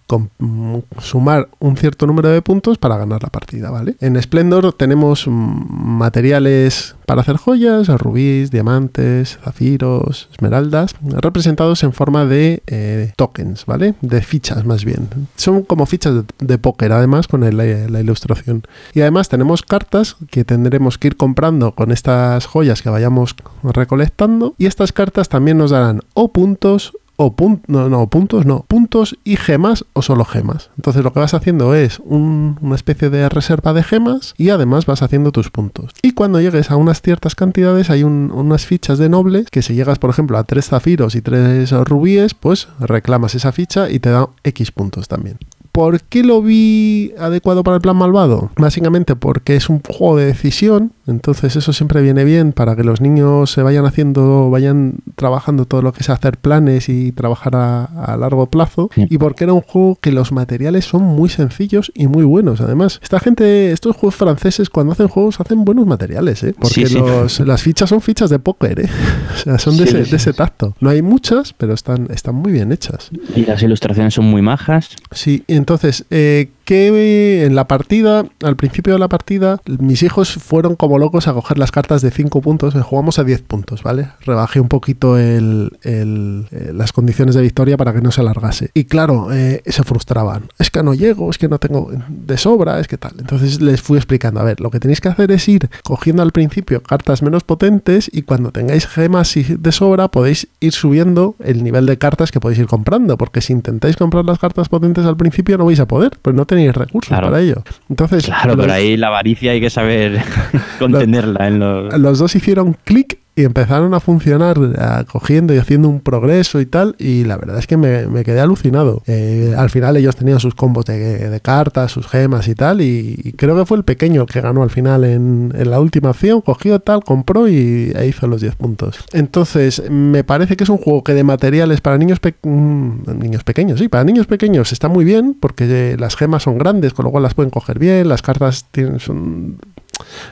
sumar 1.00 1.48
un 1.58 1.76
cierto 1.76 2.06
número 2.06 2.28
de 2.28 2.40
puntos 2.42 2.78
para 2.78 2.96
ganar 2.96 3.22
la 3.22 3.30
partida, 3.30 3.70
¿vale? 3.70 3.96
En 4.00 4.20
Splendor 4.20 4.72
tenemos 4.72 5.26
materiales 5.26 6.94
para 7.06 7.20
hacer 7.20 7.36
joyas, 7.36 7.88
rubíes, 7.88 8.50
diamantes, 8.50 9.38
zafiros, 9.42 10.28
esmeraldas, 10.32 10.94
representados 11.02 11.82
en 11.82 11.92
forma 11.92 12.24
de 12.24 12.62
eh, 12.66 13.12
tokens, 13.16 13.66
¿vale? 13.66 13.94
De 14.00 14.22
fichas 14.22 14.64
más 14.64 14.84
bien. 14.84 15.08
Son 15.36 15.62
como 15.62 15.86
fichas 15.86 16.24
de, 16.38 16.58
póker, 16.58 16.92
además, 16.92 17.28
con 17.28 17.44
eh, 17.44 17.52
la 17.52 18.00
ilustración. 18.00 18.62
Y 18.94 19.00
además 19.00 19.28
tenemos 19.28 19.62
cartas 19.62 20.16
que 20.30 20.44
tendremos 20.44 20.98
que 20.98 21.08
ir 21.08 21.16
comprando 21.16 21.72
con 21.72 21.92
estas 21.92 22.46
joyas 22.46 22.82
que 22.82 22.90
vayamos 22.90 23.36
recolectando. 23.62 24.54
Y 24.58 24.66
estas 24.66 24.92
cartas 24.92 25.28
también 25.28 25.58
nos 25.58 25.70
darán 25.70 26.00
o 26.14 26.32
puntos 26.32 26.96
o 27.16 27.34
no, 27.66 27.88
no, 27.88 28.06
puntos 28.08 28.46
no, 28.46 28.64
puntos 28.68 29.16
y 29.24 29.36
gemas 29.36 29.84
o 29.92 30.02
solo 30.02 30.24
gemas. 30.24 30.70
Entonces 30.76 31.02
lo 31.02 31.12
que 31.12 31.20
vas 31.20 31.34
haciendo 31.34 31.74
es 31.74 32.00
un- 32.04 32.58
una 32.60 32.74
especie 32.74 33.10
de 33.10 33.28
reserva 33.28 33.72
de 33.72 33.82
gemas 33.82 34.34
y 34.36 34.50
además 34.50 34.86
vas 34.86 35.02
haciendo 35.02 35.32
tus 35.32 35.50
puntos. 35.50 35.92
Y 36.02 36.12
cuando 36.12 36.40
llegues 36.40 36.70
a 36.70 36.76
unas 36.76 37.00
ciertas 37.02 37.34
cantidades 37.34 37.90
hay 37.90 38.02
un- 38.04 38.30
unas 38.34 38.66
fichas 38.66 38.98
de 38.98 39.08
nobles 39.08 39.46
que 39.50 39.62
si 39.62 39.74
llegas 39.74 39.98
por 39.98 40.10
ejemplo 40.10 40.38
a 40.38 40.44
tres 40.44 40.66
zafiros 40.68 41.14
y 41.14 41.20
tres 41.22 41.70
rubíes, 41.72 42.34
pues 42.34 42.68
reclamas 42.80 43.34
esa 43.34 43.52
ficha 43.52 43.90
y 43.90 43.98
te 43.98 44.10
da 44.10 44.28
X 44.44 44.70
puntos 44.72 45.08
también. 45.08 45.38
¿Por 45.76 46.00
qué 46.00 46.24
lo 46.24 46.40
vi 46.40 47.12
adecuado 47.18 47.62
para 47.62 47.74
el 47.76 47.82
plan 47.82 47.96
malvado? 47.96 48.50
Básicamente 48.56 49.14
porque 49.14 49.56
es 49.56 49.68
un 49.68 49.82
juego 49.86 50.16
de 50.16 50.24
decisión, 50.24 50.92
entonces 51.06 51.54
eso 51.54 51.74
siempre 51.74 52.00
viene 52.00 52.24
bien 52.24 52.52
para 52.52 52.74
que 52.76 52.82
los 52.82 53.02
niños 53.02 53.50
se 53.50 53.60
vayan 53.62 53.84
haciendo, 53.84 54.48
vayan 54.50 54.94
trabajando 55.16 55.66
todo 55.66 55.82
lo 55.82 55.92
que 55.92 56.00
es 56.00 56.08
hacer 56.08 56.38
planes 56.38 56.88
y 56.88 57.12
trabajar 57.12 57.56
a, 57.56 57.84
a 57.84 58.16
largo 58.16 58.46
plazo. 58.46 58.88
Sí. 58.94 59.06
Y 59.10 59.18
porque 59.18 59.44
era 59.44 59.52
un 59.52 59.60
juego 59.60 59.98
que 60.00 60.12
los 60.12 60.32
materiales 60.32 60.86
son 60.86 61.02
muy 61.02 61.28
sencillos 61.28 61.92
y 61.94 62.06
muy 62.06 62.24
buenos. 62.24 62.62
Además, 62.62 62.98
esta 63.02 63.20
gente, 63.20 63.70
estos 63.72 63.96
juegos 63.96 64.14
franceses, 64.16 64.70
cuando 64.70 64.92
hacen 64.94 65.08
juegos, 65.08 65.38
hacen 65.40 65.62
buenos 65.66 65.86
materiales, 65.86 66.42
¿eh? 66.42 66.54
Porque 66.58 66.74
Sí, 66.74 66.86
sí. 66.86 66.98
los- 66.98 67.40
las 67.40 67.62
fichas 67.62 67.90
son 67.90 68.00
fichas 68.00 68.30
de 68.30 68.38
póker, 68.38 68.80
¿eh? 68.80 68.88
O 69.34 69.38
sea, 69.38 69.58
son 69.58 69.76
de, 69.76 69.84
ese, 69.84 70.04
de 70.04 70.16
ese 70.16 70.32
tacto. 70.32 70.74
No 70.80 70.88
hay 70.88 71.02
muchas, 71.02 71.52
pero 71.52 71.74
están, 71.74 72.08
están 72.10 72.34
muy 72.34 72.50
bien 72.52 72.72
hechas. 72.72 73.10
Y 73.34 73.44
las 73.44 73.62
ilustraciones 73.62 74.14
son 74.14 74.24
muy 74.24 74.40
majas. 74.40 74.96
Sí, 75.12 75.44
entonces, 75.66 76.04
eh, 76.10 76.50
que 76.64 77.44
en 77.44 77.54
la 77.54 77.66
partida, 77.66 78.24
al 78.42 78.56
principio 78.56 78.92
de 78.92 78.98
la 78.98 79.08
partida, 79.08 79.60
mis 79.66 80.02
hijos 80.02 80.34
fueron 80.34 80.74
como 80.74 80.98
locos 80.98 81.28
a 81.28 81.32
coger 81.32 81.58
las 81.58 81.70
cartas 81.70 82.02
de 82.02 82.10
5 82.10 82.40
puntos, 82.40 82.74
jugamos 82.82 83.20
a 83.20 83.24
10 83.24 83.42
puntos, 83.42 83.84
¿vale? 83.84 84.08
Rebajé 84.20 84.60
un 84.60 84.68
poquito 84.68 85.16
el, 85.16 85.70
eh, 85.82 86.72
las 86.72 86.92
condiciones 86.92 87.36
de 87.36 87.42
victoria 87.42 87.76
para 87.76 87.92
que 87.92 88.00
no 88.00 88.10
se 88.10 88.20
alargase. 88.20 88.70
Y 88.74 88.84
claro, 88.84 89.32
eh, 89.32 89.62
se 89.64 89.84
frustraban. 89.84 90.48
Es 90.58 90.70
que 90.70 90.82
no 90.82 90.94
llego, 90.94 91.30
es 91.30 91.38
que 91.38 91.48
no 91.48 91.58
tengo 91.58 91.90
de 92.08 92.36
sobra, 92.36 92.80
es 92.80 92.88
que 92.88 92.98
tal. 92.98 93.12
Entonces 93.18 93.60
les 93.60 93.80
fui 93.80 93.96
explicando, 93.96 94.40
a 94.40 94.44
ver, 94.44 94.60
lo 94.60 94.70
que 94.70 94.80
tenéis 94.80 95.00
que 95.00 95.08
hacer 95.08 95.30
es 95.30 95.48
ir 95.48 95.70
cogiendo 95.84 96.22
al 96.22 96.32
principio 96.32 96.82
cartas 96.82 97.22
menos 97.22 97.44
potentes 97.44 98.10
y 98.12 98.22
cuando 98.22 98.50
tengáis 98.50 98.86
gemas 98.86 99.34
de 99.36 99.72
sobra 99.72 100.08
podéis 100.08 100.48
ir 100.58 100.72
subiendo 100.72 101.36
el 101.38 101.62
nivel 101.62 101.86
de 101.86 101.98
cartas 101.98 102.32
que 102.32 102.40
podéis 102.40 102.60
ir 102.60 102.66
comprando, 102.66 103.16
porque 103.16 103.40
si 103.40 103.52
intentáis 103.52 103.96
comprar 103.96 104.24
las 104.24 104.38
cartas 104.38 104.68
potentes 104.68 105.04
al 105.06 105.16
principio 105.16 105.55
no 105.58 105.64
vais 105.66 105.80
a 105.80 105.86
poder, 105.86 106.12
pues 106.22 106.34
no 106.36 106.44
tenéis 106.46 106.74
recursos 106.74 107.08
Claro. 107.08 107.28
para 107.28 107.40
ello. 107.40 107.62
Entonces, 107.88 108.24
Claro, 108.26 108.54
los- 108.56 108.64
pero 108.64 108.72
ahí 108.74 108.96
la 108.96 109.08
avaricia 109.08 109.52
hay 109.52 109.60
que 109.60 109.70
saber 109.70 110.20
contenerla 110.78 111.46
en 111.48 111.58
los. 111.58 111.98
los 111.98 112.18
dos 112.18 112.34
hicieron 112.34 112.76
clic 112.84 113.18
y 113.36 113.44
empezaron 113.44 113.92
a 113.94 114.00
funcionar 114.00 114.56
eh, 114.58 115.04
cogiendo 115.12 115.54
y 115.54 115.58
haciendo 115.58 115.88
un 115.88 116.00
progreso 116.00 116.60
y 116.60 116.66
tal 116.66 116.96
y 116.98 117.24
la 117.24 117.36
verdad 117.36 117.58
es 117.58 117.66
que 117.66 117.76
me, 117.76 118.24
quedé 118.24 118.40
alucinado. 118.40 119.02
Eh, 119.06 119.54
al 119.56 119.68
final 119.70 119.96
ellos 119.98 120.16
tenían 120.16 120.40
sus 120.40 120.54
combos 120.54 120.86
de, 120.86 121.38
cartas 121.42 121.92
sus 121.92 122.06
gemas 122.08 122.48
y 122.48 122.54
tal 122.54 122.80
y, 122.80 123.20
y 123.22 123.32
creo 123.32 123.54
que 123.56 123.66
fue 123.66 123.76
el 123.76 123.84
pequeño 123.84 124.22
el 124.22 124.26
que 124.28 124.40
ganó 124.40 124.62
al 124.62 124.70
final 124.70 125.04
en, 125.04 125.52
en 125.54 125.70
la 125.70 125.78
última 125.80 126.10
acción 126.10 126.40
cogió 126.40 126.80
tal 126.80 127.04
compró 127.04 127.46
y 127.46 127.92
e 127.94 128.06
hizo 128.06 128.26
los 128.26 128.40
10 128.40 128.56
puntos. 128.56 129.04
Entonces 129.12 129.82
me 129.90 130.24
parece 130.24 130.56
que 130.56 130.64
es 130.64 130.70
un 130.70 130.78
juego 130.78 131.04
que 131.04 131.12
de 131.12 131.22
materiales 131.22 131.82
para 131.82 131.98
niños 131.98 132.20
pe- 132.20 132.34
mm, 132.42 133.18
niños 133.18 133.44
pequeños 133.44 133.78
sí 133.78 133.88
para 133.88 134.04
niños 134.04 134.26
pequeños 134.26 134.72
está 134.72 134.88
muy 134.88 135.04
bien 135.04 135.36
porque 135.38 135.66
eh, 135.68 135.96
las 135.98 136.16
gemas 136.16 136.42
son 136.44 136.56
grandes 136.56 136.94
con 136.94 137.04
lo 137.04 137.10
cual 137.10 137.22
las 137.22 137.34
pueden 137.34 137.50
coger 137.50 137.78
bien 137.78 138.08
las 138.08 138.22
cartas 138.22 138.64
tienen 138.70 138.98
son 138.98 139.58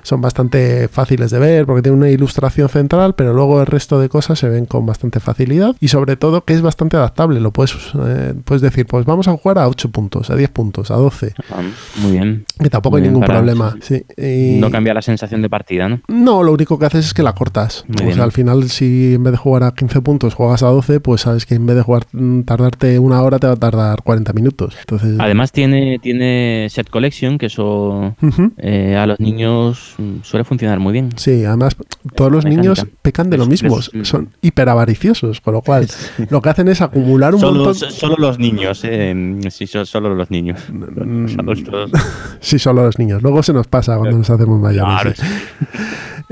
son 0.02 0.20
bastante 0.20 0.88
fáciles 0.88 1.30
de 1.30 1.38
ver 1.38 1.66
porque 1.66 1.82
tiene 1.82 1.96
una 1.98 2.10
ilustración 2.10 2.68
central, 2.68 3.14
pero 3.14 3.32
luego 3.34 3.60
el 3.60 3.66
resto 3.66 3.98
de 4.00 4.08
cosas 4.08 4.38
se 4.38 4.48
ven 4.48 4.66
con 4.66 4.86
bastante 4.86 5.20
facilidad 5.20 5.74
y 5.80 5.88
sobre 5.88 6.16
todo 6.16 6.44
que 6.44 6.54
es 6.54 6.62
bastante 6.62 6.96
adaptable. 6.96 7.40
Lo 7.40 7.52
puedes, 7.52 7.74
eh, 8.06 8.34
puedes 8.44 8.62
decir, 8.62 8.86
pues 8.86 9.04
vamos 9.06 9.28
a 9.28 9.36
jugar 9.36 9.58
a 9.58 9.68
8 9.68 9.90
puntos, 9.90 10.30
a 10.30 10.36
10 10.36 10.50
puntos, 10.50 10.90
a 10.90 10.94
12, 10.96 11.34
Ah, 11.50 11.62
Muy 12.00 12.12
bien. 12.12 12.44
que 12.60 12.70
tampoco 12.70 12.92
Muy 12.96 12.98
hay 12.98 13.02
bien, 13.02 13.14
ningún 13.14 13.26
problema. 13.26 13.76
Sí. 13.80 14.04
Y- 14.16 14.58
No 14.60 14.70
cambia 14.70 14.94
la 14.94 15.02
sensación 15.02 15.42
de 15.42 15.48
partida, 15.50 15.88
¿no? 15.88 16.00
no, 16.08 16.42
lo 16.42 16.52
único 16.52 16.78
que 16.78 16.86
haces 16.86 17.06
es 17.06 17.14
que 17.14 17.22
la 17.22 17.32
cortas. 17.34 17.84
Muy 17.88 17.96
o 18.00 18.04
bien. 18.04 18.14
sea, 18.14 18.24
al 18.24 18.32
final, 18.32 18.68
si 18.70 19.14
en 19.14 19.24
vez 19.24 19.32
de 19.32 19.38
jugar 19.38 19.62
a 19.64 19.72
15 19.74 20.00
puntos 20.00 20.34
juegas 20.34 20.62
a 20.62 20.68
12, 20.68 21.00
pues 21.00 21.22
sabes 21.22 21.46
que 21.46 21.54
en 21.54 21.66
vez 21.66 21.76
de 21.76 21.82
jugar 21.82 22.04
mm, 22.12 22.42
tardarte 22.42 22.98
una 22.98 23.22
hora, 23.22 23.38
te 23.38 23.46
va 23.46 23.54
a 23.54 23.56
tardar 23.56 24.02
40 24.02 24.32
minutos. 24.32 24.76
Entonces, 24.80 25.16
Además 25.18 25.52
tiene, 25.52 25.98
tiene 26.00 26.68
set 26.70 26.88
collection, 26.90 27.38
que 27.38 27.46
eso 27.46 28.14
eh, 28.58 28.96
a 28.96 29.06
los 29.06 29.20
niños 29.20 29.63
niños 29.64 29.94
mm, 29.98 30.22
suele 30.22 30.44
funcionar 30.44 30.78
muy 30.80 30.92
bien. 30.92 31.10
Sí, 31.16 31.44
además 31.44 31.76
todos 32.14 32.30
los 32.30 32.44
mecánica. 32.44 32.62
niños 32.62 32.86
pecan 33.02 33.30
de 33.30 33.38
lo 33.38 33.46
mismo, 33.46 33.78
es- 33.78 33.90
son 34.02 34.30
hiperavariciosos, 34.42 35.40
con 35.40 35.54
lo 35.54 35.62
cual 35.62 35.88
lo 36.30 36.40
que 36.42 36.48
hacen 36.48 36.68
es 36.68 36.80
acumular 36.80 37.34
un 37.34 37.40
Solo, 37.40 37.64
montón... 37.64 37.90
solo 37.90 38.16
los 38.18 38.38
niños, 38.38 38.80
eh, 38.84 39.40
sí, 39.50 39.66
so- 39.66 39.84
solo 39.86 40.14
los 40.14 40.30
niños. 40.30 40.60
Sí, 42.40 42.58
solo 42.58 42.84
los 42.84 42.98
niños. 42.98 43.22
Luego 43.22 43.42
se 43.42 43.52
nos 43.52 43.66
pasa 43.66 43.96
cuando 43.96 44.18
nos 44.18 44.28
hacemos 44.30 44.60
mayores. 44.60 44.94
Claro, 44.94 45.12
sí. 45.16 45.22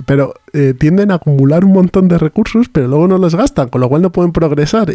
Pero 0.06 0.35
eh, 0.52 0.74
tienden 0.78 1.10
a 1.10 1.14
acumular 1.14 1.64
un 1.64 1.73
montón 1.73 2.09
de 2.09 2.19
recursos, 2.19 2.69
pero 2.70 2.89
luego 2.89 3.09
no 3.09 3.19
los 3.19 3.35
gastan, 3.35 3.69
con 3.69 3.81
lo 3.81 3.89
cual 3.89 4.02
no 4.02 4.10
pueden 4.12 4.32
progresar. 4.32 4.90
Y, 4.90 4.94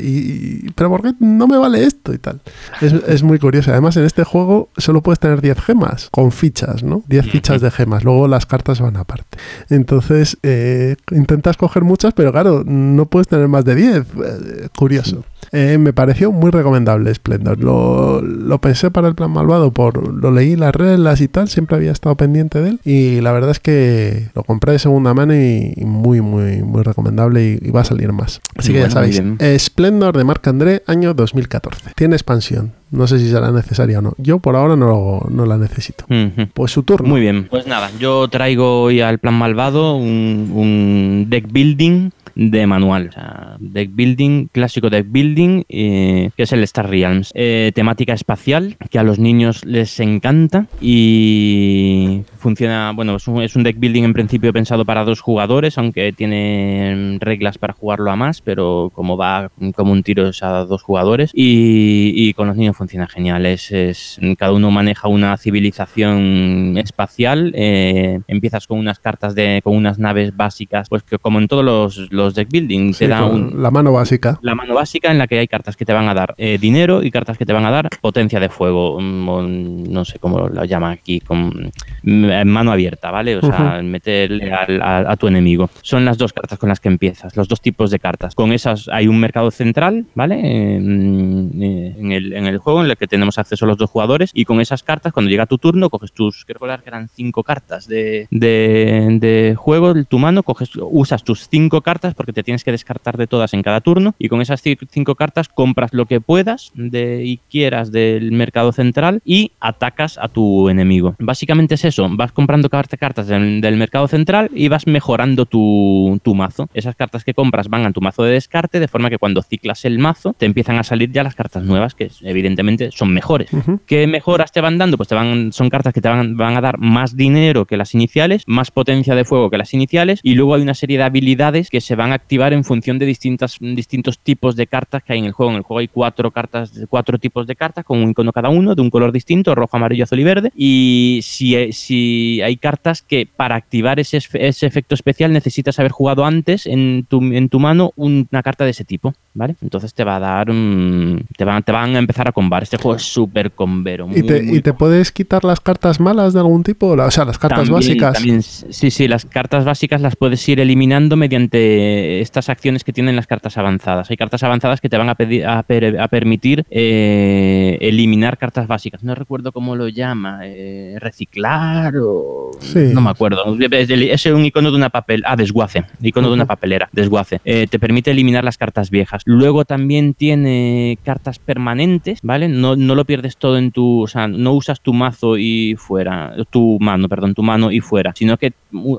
y- 0.65 0.69
pero 0.75 0.89
¿por 0.89 1.01
qué 1.03 1.13
no 1.19 1.47
me 1.47 1.57
vale 1.57 1.83
esto 1.83 2.13
y 2.13 2.17
tal? 2.17 2.41
Es, 2.81 2.93
es 2.93 3.23
muy 3.23 3.39
curioso. 3.39 3.71
Además, 3.71 3.95
en 3.97 4.05
este 4.05 4.23
juego 4.23 4.69
solo 4.77 5.01
puedes 5.01 5.19
tener 5.19 5.41
10 5.41 5.59
gemas 5.61 6.09
con 6.11 6.31
fichas, 6.31 6.83
¿no? 6.83 7.03
10 7.07 7.25
fichas 7.29 7.61
de 7.61 7.69
gemas. 7.71 8.03
Luego 8.03 8.27
las 8.27 8.45
cartas 8.45 8.81
van 8.81 8.97
aparte. 8.97 9.37
Entonces, 9.69 10.37
eh, 10.43 10.95
intentas 11.11 11.57
coger 11.57 11.83
muchas, 11.83 12.13
pero 12.13 12.31
claro, 12.31 12.63
no 12.65 13.05
puedes 13.05 13.27
tener 13.27 13.47
más 13.47 13.65
de 13.65 13.75
10. 13.75 13.97
Eh, 13.97 14.67
curioso. 14.75 15.23
Me 15.51 15.93
pareció 15.93 16.31
muy 16.31 16.51
recomendable 16.51 17.13
Splendor. 17.13 17.59
Lo, 17.63 18.21
lo 18.21 18.59
pensé 18.59 18.91
para 18.91 19.07
el 19.07 19.15
plan 19.15 19.31
malvado, 19.31 19.71
por 19.71 20.11
lo 20.13 20.31
leí 20.31 20.55
las 20.57 20.75
reglas 20.75 21.21
y 21.21 21.27
tal, 21.29 21.47
siempre 21.47 21.77
había 21.77 21.91
estado 21.91 22.15
pendiente 22.17 22.59
de 22.61 22.69
él. 22.71 22.79
Y 22.83 23.21
la 23.21 23.31
verdad 23.31 23.51
es 23.51 23.59
que 23.59 24.29
lo 24.35 24.43
compré 24.43 24.73
de 24.73 24.79
segunda 24.87 25.13
mano 25.13 25.33
y, 25.35 25.73
y 25.75 25.85
muy, 25.85 26.21
muy, 26.21 26.63
muy 26.63 26.81
recomendable 26.83 27.59
y, 27.61 27.67
y 27.67 27.71
va 27.71 27.81
a 27.81 27.83
salir 27.83 28.11
más. 28.13 28.41
Así 28.55 28.69
que 28.69 28.79
ya 28.79 28.85
Bueno, 28.85 28.93
sabéis, 28.93 29.21
eh, 29.39 29.59
Splendor 29.59 30.17
de 30.17 30.23
Marc 30.23 30.47
André, 30.47 30.81
año 30.87 31.13
2014. 31.13 31.91
Tiene 31.95 32.15
expansión. 32.15 32.71
No 32.89 33.05
sé 33.05 33.19
si 33.19 33.29
será 33.29 33.51
necesaria 33.51 33.99
o 33.99 34.01
no. 34.01 34.13
Yo 34.17 34.39
por 34.39 34.55
ahora 34.55 34.77
no, 34.77 35.21
no 35.29 35.45
la 35.45 35.57
necesito. 35.57 36.05
Pues 36.53 36.71
su 36.71 36.83
turno. 36.83 37.07
Muy 37.09 37.19
bien. 37.19 37.47
Pues 37.49 37.67
nada, 37.67 37.91
yo 37.99 38.29
traigo 38.29 38.83
hoy 38.83 39.01
al 39.01 39.19
plan 39.19 39.33
malvado 39.33 39.95
un, 39.95 40.51
un 40.53 41.25
deck 41.29 41.51
building 41.51 42.11
de 42.37 42.67
manual. 42.67 43.09
O 43.09 43.11
sea, 43.11 43.57
deck 43.59 43.89
building, 43.93 44.47
clásico 44.51 44.89
deck 44.89 45.07
building, 45.09 45.63
eh, 45.69 46.29
que 46.37 46.43
es 46.43 46.51
el 46.51 46.63
Star 46.63 46.89
Realms. 46.89 47.31
Eh, 47.33 47.71
temática 47.73 48.13
espacial, 48.13 48.77
que 48.91 48.99
a 48.99 49.03
los 49.03 49.17
niños 49.17 49.65
les 49.65 49.99
encanta 49.99 50.67
y 50.79 52.21
funciona, 52.37 52.91
bueno, 52.95 53.15
es 53.15 53.27
un, 53.27 53.41
es 53.41 53.55
un 53.55 53.63
deck 53.63 53.79
building 53.79 54.03
en 54.03 54.13
principio 54.13 54.53
pensado 54.53 54.85
para 54.85 55.03
dos 55.03 55.19
jugadores, 55.19 55.77
aunque 55.77 56.13
tiene 56.13 57.17
reglas 57.19 57.57
para 57.57 57.73
jugarlo 57.73 58.11
a 58.11 58.15
más, 58.15 58.41
pero 58.41 58.91
como 58.93 59.17
va 59.17 59.51
como 59.75 59.91
un 59.91 60.03
tiro 60.03 60.29
es 60.29 60.43
a 60.43 60.65
dos 60.65 60.83
jugadores 60.83 61.31
y, 61.33 62.13
y 62.15 62.33
con 62.33 62.47
los 62.47 62.55
niños 62.55 62.77
funciona 62.77 63.07
genial. 63.07 63.45
Es, 63.47 64.19
cada 64.37 64.53
uno 64.53 64.69
maneja 64.69 65.07
una 65.07 65.35
civilización 65.37 66.75
espacial, 66.77 67.51
eh, 67.55 68.19
empiezas 68.27 68.67
con 68.67 68.77
unas 68.77 68.99
cartas 68.99 69.33
de, 69.33 69.61
con 69.63 69.75
unas 69.75 69.97
naves 69.97 70.35
básicas, 70.35 70.87
pues 70.89 71.01
que 71.01 71.17
como 71.17 71.39
en 71.39 71.47
todos 71.47 71.65
los 72.11 72.26
deck 72.35 72.49
building, 72.49 72.93
Sí, 72.93 72.99
te 73.05 73.07
da 73.09 73.25
un, 73.25 73.61
La 73.61 73.71
mano 73.71 73.91
básica. 73.93 74.39
la 74.41 74.55
mano 74.55 74.73
básica 74.75 75.11
en 75.11 75.17
la 75.17 75.27
que 75.27 75.39
hay 75.39 75.47
cartas 75.47 75.75
que 75.75 75.85
te 75.85 75.93
van 75.93 76.07
a 76.07 76.13
dar 76.13 76.33
eh, 76.37 76.57
dinero 76.59 77.03
y 77.03 77.11
cartas 77.11 77.37
que 77.37 77.45
te 77.45 77.53
van 77.53 77.65
a 77.65 77.71
dar 77.71 77.89
potencia 78.01 78.39
de 78.39 78.49
fuego, 78.49 78.99
mm, 78.99 79.29
o 79.29 79.41
no 79.43 80.05
sé 80.05 80.19
cómo 80.19 80.47
lo 80.47 80.65
llama 80.65 80.91
aquí, 80.91 81.19
con 81.19 81.71
mm, 82.03 82.45
mano 82.45 82.71
abierta, 82.71 83.11
¿vale? 83.11 83.37
O 83.37 83.41
sea, 83.41 83.81
meterle 83.83 84.51
al- 84.53 84.81
a, 84.81 85.11
a 85.11 85.15
tu 85.17 85.27
enemigo. 85.27 85.69
Son 85.81 86.05
las 86.05 86.17
dos 86.17 86.33
cartas 86.33 86.57
con 86.59 86.69
las 86.69 86.79
que 86.79 86.87
empiezas, 86.89 87.35
los 87.35 87.47
dos 87.47 87.61
tipos 87.61 87.91
de 87.91 87.99
cartas. 87.99 88.35
Con 88.35 88.51
esas 88.51 88.87
hay 88.89 89.07
un 89.07 89.19
mercado 89.19 89.51
central, 89.51 90.05
¿vale? 90.15 90.39
Eh, 90.43 90.79
mm, 90.79 91.61
eh, 91.61 91.95
en, 91.97 92.11
el, 92.11 92.33
en 92.33 92.45
el 92.45 92.57
juego 92.57 92.83
en 92.83 92.89
el 92.91 92.97
que 92.97 93.07
tenemos 93.07 93.37
acceso 93.37 93.65
a 93.65 93.67
los 93.67 93.77
dos 93.77 93.89
jugadores 93.89 94.31
y 94.33 94.45
con 94.45 94.61
esas 94.61 94.83
cartas, 94.83 95.13
cuando 95.13 95.29
llega 95.29 95.45
tu 95.45 95.57
turno, 95.57 95.89
coges 95.89 96.11
tus, 96.11 96.45
creo 96.45 96.59
que 96.59 96.87
eran 96.89 97.07
cinco 97.09 97.43
cartas 97.43 97.87
de, 97.87 98.27
de, 98.31 99.17
de 99.19 99.55
juego, 99.55 99.93
tu 100.05 100.19
mano, 100.19 100.43
coges, 100.43 100.71
usas 100.75 101.23
tus 101.23 101.47
cinco 101.49 101.81
cartas 101.81 102.13
porque 102.17 102.33
te 102.33 102.43
tienes 102.43 102.63
que 102.65 102.71
descartar 102.71 103.15
de 103.15 103.27
todas 103.27 103.53
en 103.53 103.61
cada 103.61 103.79
turno 103.79 104.15
y 104.19 104.27
con 104.27 104.41
esas 104.41 104.65
ci- 104.65 104.77
cinco 104.89 105.15
cartas 105.15 105.47
compras 105.47 105.93
lo 105.93 106.05
que 106.07 106.19
puedas 106.19 106.71
de, 106.73 107.23
y 107.23 107.37
quieras 107.49 107.91
del 107.91 108.31
mercado 108.33 108.71
central 108.73 109.21
y 109.23 109.51
atacas 109.61 110.17
a 110.17 110.27
tu 110.27 110.67
enemigo. 110.69 111.15
Básicamente 111.19 111.75
es 111.75 111.85
eso, 111.85 112.07
vas 112.11 112.31
comprando 112.31 112.69
cart- 112.69 112.97
cartas 112.99 113.27
del, 113.27 113.61
del 113.61 113.77
mercado 113.77 114.07
central 114.07 114.49
y 114.53 114.67
vas 114.67 114.87
mejorando 114.87 115.45
tu, 115.45 116.19
tu 116.23 116.33
mazo. 116.35 116.67
Esas 116.73 116.95
cartas 116.95 117.23
que 117.23 117.33
compras 117.33 117.67
van 117.69 117.85
a 117.85 117.91
tu 117.91 118.01
mazo 118.01 118.23
de 118.23 118.31
descarte 118.31 118.79
de 118.79 118.87
forma 118.87 119.09
que 119.09 119.17
cuando 119.17 119.41
ciclas 119.43 119.85
el 119.85 119.99
mazo 119.99 120.33
te 120.37 120.45
empiezan 120.45 120.77
a 120.77 120.83
salir 120.83 121.11
ya 121.11 121.23
las 121.23 121.35
cartas 121.35 121.63
nuevas 121.63 121.93
que 121.95 122.09
evidentemente 122.21 122.89
son 122.91 123.13
mejores. 123.13 123.49
¿Qué 123.85 124.07
mejoras 124.07 124.51
te 124.51 124.61
van 124.61 124.77
dando? 124.77 124.97
Pues 124.97 125.09
te 125.09 125.15
van, 125.15 125.51
son 125.53 125.69
cartas 125.69 125.93
que 125.93 126.01
te 126.01 126.09
van, 126.09 126.35
van 126.37 126.57
a 126.57 126.61
dar 126.61 126.77
más 126.79 127.15
dinero 127.15 127.65
que 127.65 127.77
las 127.77 127.93
iniciales, 127.93 128.43
más 128.47 128.71
potencia 128.71 129.13
de 129.15 129.25
fuego 129.25 129.49
que 129.49 129.57
las 129.57 129.73
iniciales, 129.73 130.19
y 130.23 130.33
luego 130.35 130.55
hay 130.55 130.61
una 130.61 130.73
serie 130.73 130.97
de 130.97 131.03
habilidades 131.03 131.69
que 131.69 131.81
se 131.81 131.95
van 131.95 132.06
a 132.11 132.15
activar 132.15 132.53
en 132.53 132.63
función 132.63 132.99
de 132.99 133.05
distintas, 133.05 133.57
distintos 133.59 134.19
tipos 134.19 134.55
de 134.55 134.67
cartas 134.67 135.03
que 135.03 135.13
hay 135.13 135.19
en 135.19 135.25
el 135.25 135.31
juego. 135.31 135.51
En 135.51 135.57
el 135.57 135.63
juego 135.63 135.79
hay 135.79 135.87
cuatro 135.87 136.31
cartas, 136.31 136.71
cuatro 136.89 137.17
tipos 137.17 137.47
de 137.47 137.55
cartas 137.55 137.85
con 137.85 137.99
un 137.99 138.11
icono 138.11 138.31
cada 138.31 138.49
uno, 138.49 138.75
de 138.75 138.81
un 138.81 138.89
color 138.89 139.11
distinto, 139.11 139.55
rojo, 139.55 139.77
amarillo, 139.77 140.03
azul 140.03 140.19
y 140.19 140.23
verde. 140.23 140.51
Y 140.55 141.19
si, 141.23 141.71
si 141.73 142.41
hay 142.41 142.57
cartas 142.57 143.01
que 143.01 143.25
para 143.25 143.55
activar 143.55 143.99
ese, 143.99 144.19
ese 144.33 144.65
efecto 144.65 144.95
especial 144.95 145.31
necesitas 145.33 145.79
haber 145.79 145.91
jugado 145.91 146.25
antes 146.25 146.65
en 146.65 147.05
tu, 147.07 147.21
en 147.21 147.49
tu 147.49 147.59
mano 147.59 147.91
una 147.95 148.43
carta 148.43 148.65
de 148.65 148.71
ese 148.71 148.85
tipo, 148.85 149.13
¿vale? 149.37 149.55
Entonces 149.61 149.93
te 149.93 150.03
va 150.03 150.17
a 150.17 150.19
dar 150.19 150.49
un- 150.49 151.25
te, 151.37 151.45
van, 151.45 151.63
te 151.63 151.71
van 151.71 151.95
a 151.95 151.99
empezar 151.99 152.27
a 152.27 152.31
combar. 152.31 152.63
Este 152.63 152.77
juego 152.77 152.95
es 152.97 153.03
súper 153.03 153.51
combero. 153.51 154.05
¿Y 154.05 154.09
muy, 154.09 154.23
te, 154.23 154.41
muy 154.41 154.57
y 154.57 154.61
te 154.61 154.73
puedes 154.73 155.11
quitar 155.11 155.43
las 155.43 155.59
cartas 155.59 155.99
malas 155.99 156.33
de 156.33 156.39
algún 156.39 156.63
tipo? 156.63 156.87
O 156.87 157.11
sea, 157.11 157.23
las 157.25 157.37
cartas 157.37 157.59
también- 157.59 157.73
básicas. 157.75 158.13
también, 158.15 158.41
sí, 158.41 158.91
sí, 158.91 159.07
las 159.07 159.25
cartas 159.25 159.63
básicas 159.63 160.01
las 160.01 160.15
puedes 160.15 160.47
ir 160.49 160.59
eliminando 160.59 161.15
mediante 161.15 162.19
estas 162.21 162.49
acciones 162.49 162.83
que 162.83 162.91
tienen 162.93 163.15
las 163.15 163.27
cartas 163.27 163.57
avanzadas. 163.57 164.09
Hay 164.09 164.17
cartas 164.17 164.43
avanzadas 164.43 164.81
que 164.81 164.89
te 164.89 164.97
van 164.97 165.09
a, 165.09 165.15
pedir, 165.15 165.45
a, 165.45 165.63
per- 165.63 165.99
a 165.99 166.07
permitir 166.07 166.65
eh, 166.69 167.77
eliminar 167.81 168.37
cartas 168.37 168.67
básicas. 168.67 169.03
No 169.03 169.15
recuerdo 169.15 169.51
cómo 169.51 169.75
lo 169.75 169.87
llama. 169.87 170.39
eh, 170.43 170.95
reciclar 170.99 171.93
o... 172.01 172.51
Sí. 172.59 172.89
No 172.93 173.01
me 173.01 173.09
acuerdo. 173.09 173.55
Es 173.59 174.25
un 174.25 174.45
icono 174.45 174.71
de 174.71 174.77
una 174.77 174.89
papel... 174.89 175.23
Ah, 175.25 175.35
desguace. 175.35 175.83
Icono 176.01 176.27
de 176.29 176.33
una 176.33 176.45
papelera. 176.45 176.89
Desguace. 176.91 177.39
Eh, 177.45 177.67
te 177.69 177.77
permite 177.79 178.11
eliminar 178.11 178.43
las 178.43 178.57
cartas 178.57 178.89
viejas. 178.89 179.21
Luego 179.29 179.65
también 179.65 180.13
tiene 180.13 180.97
cartas 181.03 181.37
permanentes, 181.37 182.19
¿vale? 182.23 182.47
No, 182.47 182.77
no 182.77 182.95
lo 182.95 183.03
pierdes 183.03 183.35
todo 183.35 183.57
en 183.57 183.71
tu... 183.71 184.03
O 184.03 184.07
sea, 184.07 184.29
no 184.29 184.53
usas 184.53 184.79
tu 184.79 184.93
mazo 184.93 185.37
y 185.37 185.75
fuera. 185.77 186.33
Tu 186.49 186.77
mano, 186.79 187.09
perdón, 187.09 187.33
tu 187.33 187.43
mano 187.43 187.69
y 187.69 187.81
fuera. 187.81 188.13
Sino 188.15 188.37
que 188.37 188.53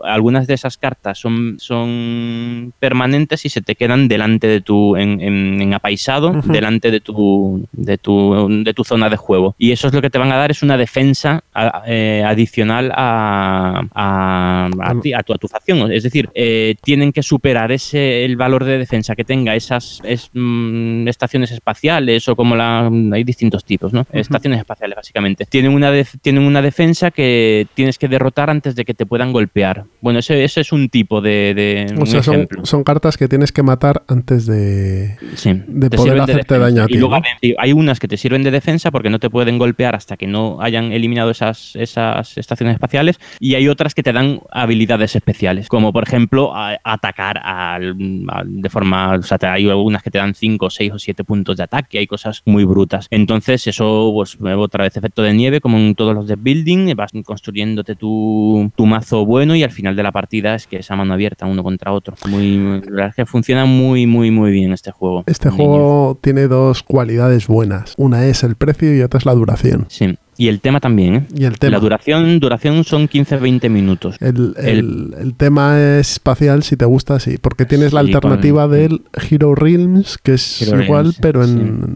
algunas 0.04 0.46
de 0.46 0.52
esas 0.52 0.76
cartas 0.76 1.18
son, 1.18 1.56
son 1.58 2.74
permanentes 2.78 3.46
y 3.46 3.48
se 3.48 3.62
te 3.62 3.74
quedan 3.74 4.06
delante 4.06 4.46
de 4.48 4.60
tu... 4.60 4.96
En, 4.96 5.20
en- 5.22 5.62
en 5.62 5.72
apaisado, 5.72 6.42
delante 6.44 6.90
de 6.90 7.00
tu, 7.00 7.66
de, 7.72 7.96
tu, 7.96 8.46
de 8.64 8.74
tu 8.74 8.84
zona 8.84 9.08
de 9.08 9.16
juego. 9.16 9.54
Y 9.56 9.72
eso 9.72 9.88
es 9.88 9.94
lo 9.94 10.02
que 10.02 10.10
te 10.10 10.18
van 10.18 10.30
a 10.30 10.36
dar, 10.36 10.50
es 10.50 10.62
una 10.62 10.76
defensa 10.76 11.42
a- 11.54 11.84
eh, 11.86 12.22
adicional 12.26 12.92
a, 12.94 13.82
a, 13.94 14.68
a 14.80 15.00
ti, 15.00 15.14
a 15.14 15.22
tu, 15.22 15.32
a 15.32 15.38
tu 15.38 15.48
facción. 15.48 15.90
Es 15.90 16.02
decir, 16.02 16.28
eh, 16.34 16.74
tienen 16.82 17.12
que 17.12 17.22
superar 17.22 17.72
ese 17.72 18.26
el 18.26 18.36
valor 18.36 18.64
de 18.64 18.76
defensa 18.78 19.16
que 19.16 19.24
tenga 19.24 19.56
esas 19.56 20.02
es, 20.18 20.30
mm, 20.34 21.08
estaciones 21.08 21.50
espaciales 21.50 22.28
o 22.28 22.36
como 22.36 22.54
la... 22.56 22.90
Hay 23.12 23.24
distintos 23.24 23.64
tipos, 23.64 23.92
¿no? 23.92 24.06
Estaciones 24.12 24.58
espaciales, 24.60 24.96
básicamente. 24.96 25.46
Tienen 25.46 25.72
una, 25.72 25.90
tienen 26.22 26.42
una 26.44 26.60
defensa 26.62 27.10
que 27.10 27.66
tienes 27.74 27.98
que 27.98 28.08
derrotar 28.08 28.50
antes 28.50 28.74
de 28.74 28.84
que 28.84 28.94
te 28.94 29.06
puedan 29.06 29.32
golpear. 29.32 29.84
Bueno, 30.00 30.18
ese, 30.18 30.44
ese 30.44 30.60
es 30.60 30.72
un 30.72 30.88
tipo 30.88 31.20
de... 31.20 31.54
de 31.54 31.94
o 32.00 32.06
sea, 32.06 32.22
son, 32.22 32.84
cartas 32.84 33.16
que 33.16 33.28
tienes 33.28 33.52
que 33.52 33.62
matar 33.62 34.02
antes 34.08 34.46
de. 34.46 35.16
Sí, 35.34 35.52
de 35.66 35.90
poder 35.90 36.20
hacerte 36.20 36.54
defensa. 36.54 36.58
daño 36.58 36.82
a 36.82 36.84
Y 36.84 36.94
ti, 36.94 36.98
luego 36.98 37.16
¿no? 37.16 37.22
sí, 37.40 37.54
hay 37.58 37.72
unas 37.72 37.98
que 38.00 38.08
te 38.08 38.16
sirven 38.16 38.42
de 38.42 38.50
defensa 38.50 38.90
porque 38.90 39.10
no 39.10 39.18
te 39.18 39.30
pueden 39.30 39.58
golpear 39.58 39.94
hasta 39.94 40.16
que 40.16 40.26
no 40.26 40.60
hayan 40.60 40.92
eliminado 40.92 41.30
esas, 41.30 41.74
esas 41.76 42.36
estaciones 42.38 42.74
espaciales. 42.74 43.18
Y 43.40 43.54
hay 43.54 43.68
otras 43.68 43.94
que 43.94 44.02
te 44.02 44.12
dan 44.12 44.40
habilidades 44.50 45.16
especiales, 45.16 45.68
como 45.68 45.92
por 45.92 46.04
ejemplo 46.04 46.54
a- 46.54 46.78
atacar 46.84 47.38
al- 47.44 47.94
al- 48.28 48.62
de 48.62 48.70
forma. 48.70 49.14
O 49.16 49.22
sea, 49.22 49.38
te- 49.38 49.46
hay 49.46 49.66
que 50.02 50.10
te 50.10 50.18
dan 50.18 50.34
5, 50.34 50.70
6 50.70 50.92
o 50.92 50.98
7 50.98 51.24
puntos 51.24 51.56
de 51.56 51.64
ataque, 51.64 51.98
hay 51.98 52.06
cosas 52.06 52.42
muy 52.44 52.64
brutas. 52.64 53.06
Entonces, 53.10 53.66
eso, 53.66 54.10
pues, 54.14 54.38
otra 54.56 54.84
vez 54.84 54.96
efecto 54.96 55.22
de 55.22 55.34
nieve, 55.34 55.60
como 55.60 55.78
en 55.78 55.94
todos 55.94 56.14
los 56.14 56.26
de 56.26 56.36
building, 56.36 56.94
vas 56.94 57.12
construyéndote 57.24 57.94
tu, 57.94 58.70
tu 58.76 58.86
mazo 58.86 59.24
bueno 59.24 59.54
y 59.54 59.62
al 59.62 59.70
final 59.70 59.96
de 59.96 60.02
la 60.02 60.12
partida 60.12 60.54
es 60.54 60.66
que 60.66 60.76
esa 60.78 60.96
mano 60.96 61.14
abierta 61.14 61.46
uno 61.46 61.62
contra 61.62 61.92
otro. 61.92 62.14
Muy, 62.28 62.58
la 62.58 62.90
verdad 62.90 63.08
es 63.08 63.14
que 63.14 63.26
funciona 63.26 63.64
muy, 63.64 64.06
muy, 64.06 64.30
muy 64.30 64.50
bien 64.50 64.72
este 64.72 64.90
juego. 64.90 65.24
Este 65.26 65.50
Niños. 65.50 65.66
juego 65.66 66.18
tiene 66.20 66.48
dos 66.48 66.82
cualidades 66.82 67.46
buenas. 67.46 67.94
Una 67.96 68.26
es 68.26 68.42
el 68.44 68.56
precio 68.56 68.94
y 68.96 69.02
otra 69.02 69.18
es 69.18 69.26
la 69.26 69.34
duración. 69.34 69.86
Sí. 69.88 70.16
Y 70.38 70.46
el 70.48 70.60
tema 70.60 70.78
también, 70.80 71.14
¿eh? 71.16 71.26
Y 71.36 71.44
el 71.44 71.58
tema. 71.58 71.72
La 71.72 71.80
duración, 71.80 72.38
duración 72.38 72.84
son 72.84 73.08
15-20 73.08 73.68
minutos. 73.68 74.16
El, 74.20 74.54
el, 74.56 75.14
el, 75.18 75.34
tema 75.34 75.78
espacial, 75.98 76.62
si 76.62 76.76
te 76.76 76.84
gusta, 76.84 77.18
sí, 77.18 77.38
porque 77.38 77.64
tienes 77.66 77.92
la 77.92 78.02
Sí, 78.02 78.06
alternativa 78.14 78.62
con- 78.62 78.70
del 78.72 79.02
Hero 79.30 79.54
Realms, 79.56 80.16
que 80.16 80.34
es 80.34 80.62
Hero 80.62 80.80
igual, 80.82 81.02
Realms, 81.06 81.18
pero 81.20 81.42
en, 81.42 81.48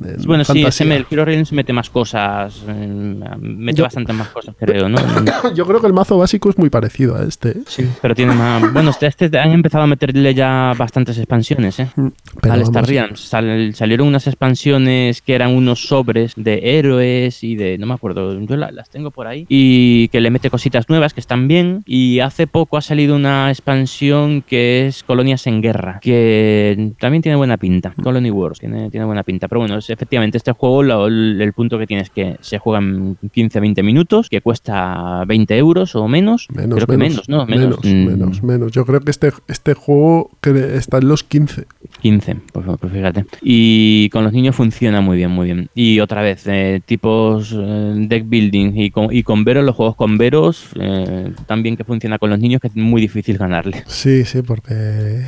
sí. 0.02 0.08
en 0.08 0.26
Bueno, 0.26 0.42
sí, 0.44 0.52
fantasía. 0.54 0.86
me- 0.86 0.96
el 0.96 1.06
Hero 1.08 1.24
Realms 1.24 1.52
mete 1.52 1.72
más 1.72 1.88
cosas, 1.88 2.62
eh, 2.68 3.26
mete 3.40 3.78
Yo- 3.78 3.84
bastantes 3.84 4.14
más 4.16 4.28
cosas, 4.28 4.56
creo, 4.58 4.88
¿no? 4.88 4.98
Yo 5.54 5.64
creo 5.64 5.80
que 5.80 5.86
el 5.86 5.92
mazo 5.92 6.18
básico 6.18 6.50
es 6.50 6.58
muy 6.58 6.68
parecido 6.68 7.16
a 7.16 7.22
este. 7.22 7.50
¿eh? 7.50 7.62
Sí, 7.66 7.86
pero 8.02 8.14
tiene 8.16 8.34
más... 8.34 8.72
Bueno, 8.72 8.90
este, 8.90 9.06
este 9.06 9.38
han 9.38 9.52
empezado 9.52 9.84
a 9.84 9.86
meterle 9.86 10.34
ya 10.34 10.72
bastantes 10.76 11.16
expansiones, 11.16 11.78
¿eh? 11.78 11.86
Pero 12.40 12.54
al 12.54 12.62
Star 12.62 12.86
Realms. 12.88 13.20
Sal- 13.20 13.72
salieron 13.74 14.08
unas 14.08 14.26
expansiones 14.26 15.22
que 15.22 15.34
eran 15.34 15.50
unos 15.54 15.86
sobres 15.86 16.32
de 16.36 16.78
héroes 16.78 17.44
y 17.44 17.54
de. 17.54 17.78
No 17.78 17.86
me 17.86 17.94
acuerdo, 17.94 18.31
yo 18.40 18.56
la- 18.56 18.70
las 18.70 18.90
tengo 18.90 19.10
por 19.10 19.26
ahí. 19.26 19.46
Y 19.48 20.08
que 20.08 20.20
le 20.20 20.30
mete 20.30 20.50
cositas 20.50 20.88
nuevas 20.88 21.14
que 21.14 21.20
están 21.20 21.48
bien. 21.48 21.82
Y 21.86 22.20
hace 22.20 22.46
poco 22.46 22.76
ha 22.76 22.80
salido 22.80 23.16
una 23.16 23.50
expansión 23.50 24.42
que 24.42 24.86
es 24.86 25.02
Colonias 25.02 25.46
en 25.46 25.60
Guerra, 25.62 25.98
que 26.02 26.92
también 26.98 27.22
tiene 27.22 27.36
buena 27.36 27.56
pinta. 27.56 27.94
Colony 28.02 28.30
Wars 28.30 28.58
tiene, 28.58 28.90
tiene 28.90 29.06
buena 29.06 29.22
pinta. 29.22 29.48
Pero 29.48 29.60
bueno, 29.60 29.78
es- 29.78 29.90
efectivamente, 29.90 30.36
este 30.38 30.52
juego, 30.52 30.82
lo- 30.82 31.06
el, 31.06 31.40
el 31.40 31.52
punto 31.52 31.78
que 31.78 31.86
tiene 31.86 32.02
es 32.02 32.10
que 32.10 32.36
se 32.40 32.58
juega 32.58 32.78
en 32.80 33.16
15-20 33.34 33.82
minutos, 33.82 34.28
que 34.28 34.40
cuesta 34.40 35.24
20 35.26 35.56
euros 35.56 35.94
o 35.94 36.08
menos. 36.08 36.48
Menos, 36.54 36.76
Creo 36.76 36.86
que 36.86 36.96
menos, 36.96 37.28
¿no? 37.28 37.46
menos, 37.46 37.78
Mm, 37.84 38.04
menos, 38.06 38.42
menos. 38.42 38.72
Yo 38.72 38.84
creo 38.84 39.00
que 39.00 39.10
este, 39.10 39.32
este 39.48 39.74
juego 39.74 40.30
que 40.40 40.76
está 40.76 40.98
en 40.98 41.08
los 41.08 41.24
15. 41.24 41.64
15, 42.00 42.36
pues, 42.52 42.66
pues 42.80 42.92
fíjate. 42.92 43.26
Y 43.42 44.08
con 44.10 44.24
los 44.24 44.32
niños 44.32 44.54
funciona 44.56 45.00
muy 45.00 45.16
bien, 45.16 45.30
muy 45.30 45.46
bien. 45.46 45.68
Y 45.74 46.00
otra 46.00 46.22
vez, 46.22 46.44
eh, 46.46 46.80
tipos 46.84 47.54
eh, 47.56 47.94
building 48.22 48.72
y 48.76 48.90
con, 48.90 49.14
y 49.14 49.22
con 49.22 49.44
veros, 49.44 49.64
los 49.64 49.76
juegos 49.76 49.96
con 49.96 50.18
veros, 50.18 50.68
eh, 50.80 51.32
también 51.46 51.76
que 51.76 51.84
funciona 51.84 52.18
con 52.18 52.30
los 52.30 52.38
niños, 52.38 52.60
que 52.60 52.68
es 52.68 52.76
muy 52.76 53.00
difícil 53.00 53.38
ganarle. 53.38 53.84
Sí, 53.86 54.24
sí, 54.24 54.42
porque 54.42 55.24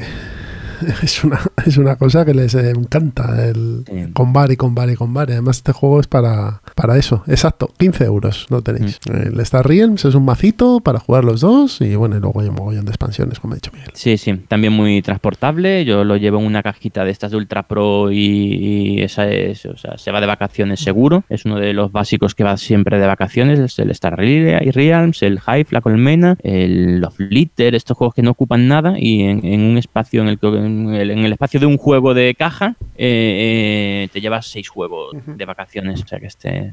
es 1.02 1.24
una, 1.24 1.40
es 1.66 1.76
una 1.76 1.96
cosa 1.96 2.24
que 2.24 2.34
les 2.34 2.54
encanta 2.54 3.46
el 3.46 3.84
Sí. 3.86 4.12
combar 4.12 4.50
y 4.52 4.56
combar 4.56 4.90
y 4.90 4.94
combar. 4.96 5.28
Y 5.30 5.32
Además, 5.32 5.58
este 5.58 5.72
juego 5.72 6.00
es 6.00 6.06
para, 6.06 6.62
para 6.74 6.96
eso. 6.96 7.22
Exacto, 7.26 7.70
15 7.78 8.04
euros 8.04 8.46
lo 8.50 8.62
tenéis. 8.62 8.98
Mm. 9.08 9.34
El 9.34 9.40
Star 9.40 9.66
Realms 9.66 10.04
es 10.04 10.14
un 10.14 10.24
macito 10.24 10.80
para 10.80 10.98
jugar 11.00 11.24
los 11.24 11.40
dos. 11.40 11.80
Y 11.80 11.94
bueno, 11.96 12.16
y 12.16 12.20
luego 12.20 12.40
hay 12.40 12.48
un 12.48 12.54
mogollón 12.54 12.84
de 12.84 12.90
expansiones, 12.90 13.38
como 13.40 13.54
ha 13.54 13.56
dicho 13.56 13.70
Miguel. 13.72 13.90
Sí, 13.94 14.16
sí, 14.18 14.34
también 14.48 14.72
muy 14.72 15.02
transportable. 15.02 15.84
Yo 15.84 16.04
lo 16.04 16.16
llevo 16.16 16.38
en 16.40 16.46
una 16.46 16.62
cajita 16.62 17.04
de 17.04 17.10
estas 17.10 17.30
de 17.30 17.36
Ultra 17.36 17.64
Pro 17.64 18.10
y, 18.12 18.18
y 18.18 19.02
esa 19.02 19.28
es, 19.30 19.64
o 19.66 19.76
sea, 19.76 19.98
se 19.98 20.10
va 20.10 20.20
de 20.20 20.26
vacaciones 20.26 20.80
seguro. 20.80 21.24
Es 21.28 21.44
uno 21.44 21.56
de 21.58 21.72
los 21.72 21.92
básicos 21.92 22.34
que 22.34 22.44
va 22.44 22.56
siempre 22.56 22.98
de 22.98 23.06
vacaciones. 23.06 23.58
Es 23.58 23.78
el 23.78 23.90
Star 23.90 24.16
Re- 24.16 24.70
Realms, 24.72 25.22
el 25.22 25.40
Hive, 25.46 25.66
la 25.70 25.80
Colmena, 25.80 26.36
el 26.42 27.00
Love 27.00 27.20
Litter, 27.20 27.74
estos 27.74 27.96
juegos 27.96 28.14
que 28.14 28.22
no 28.22 28.30
ocupan 28.32 28.66
nada 28.68 28.94
y 28.98 29.22
en, 29.22 29.44
en 29.44 29.60
un 29.62 29.78
espacio 29.78 30.22
en 30.22 30.28
el 30.28 30.38
que 30.38 30.46
en 30.64 30.94
el, 30.94 31.10
en 31.10 31.18
el 31.20 31.32
espacio 31.32 31.60
de 31.60 31.66
un 31.66 31.76
juego 31.78 32.14
de 32.14 32.34
caja 32.34 32.76
eh, 32.96 34.04
eh, 34.04 34.08
te 34.12 34.20
llevas 34.20 34.46
seis 34.46 34.68
juegos 34.68 35.14
de 35.26 35.44
vacaciones. 35.44 36.02
O 36.02 36.06
sea 36.06 36.18
que 36.20 36.28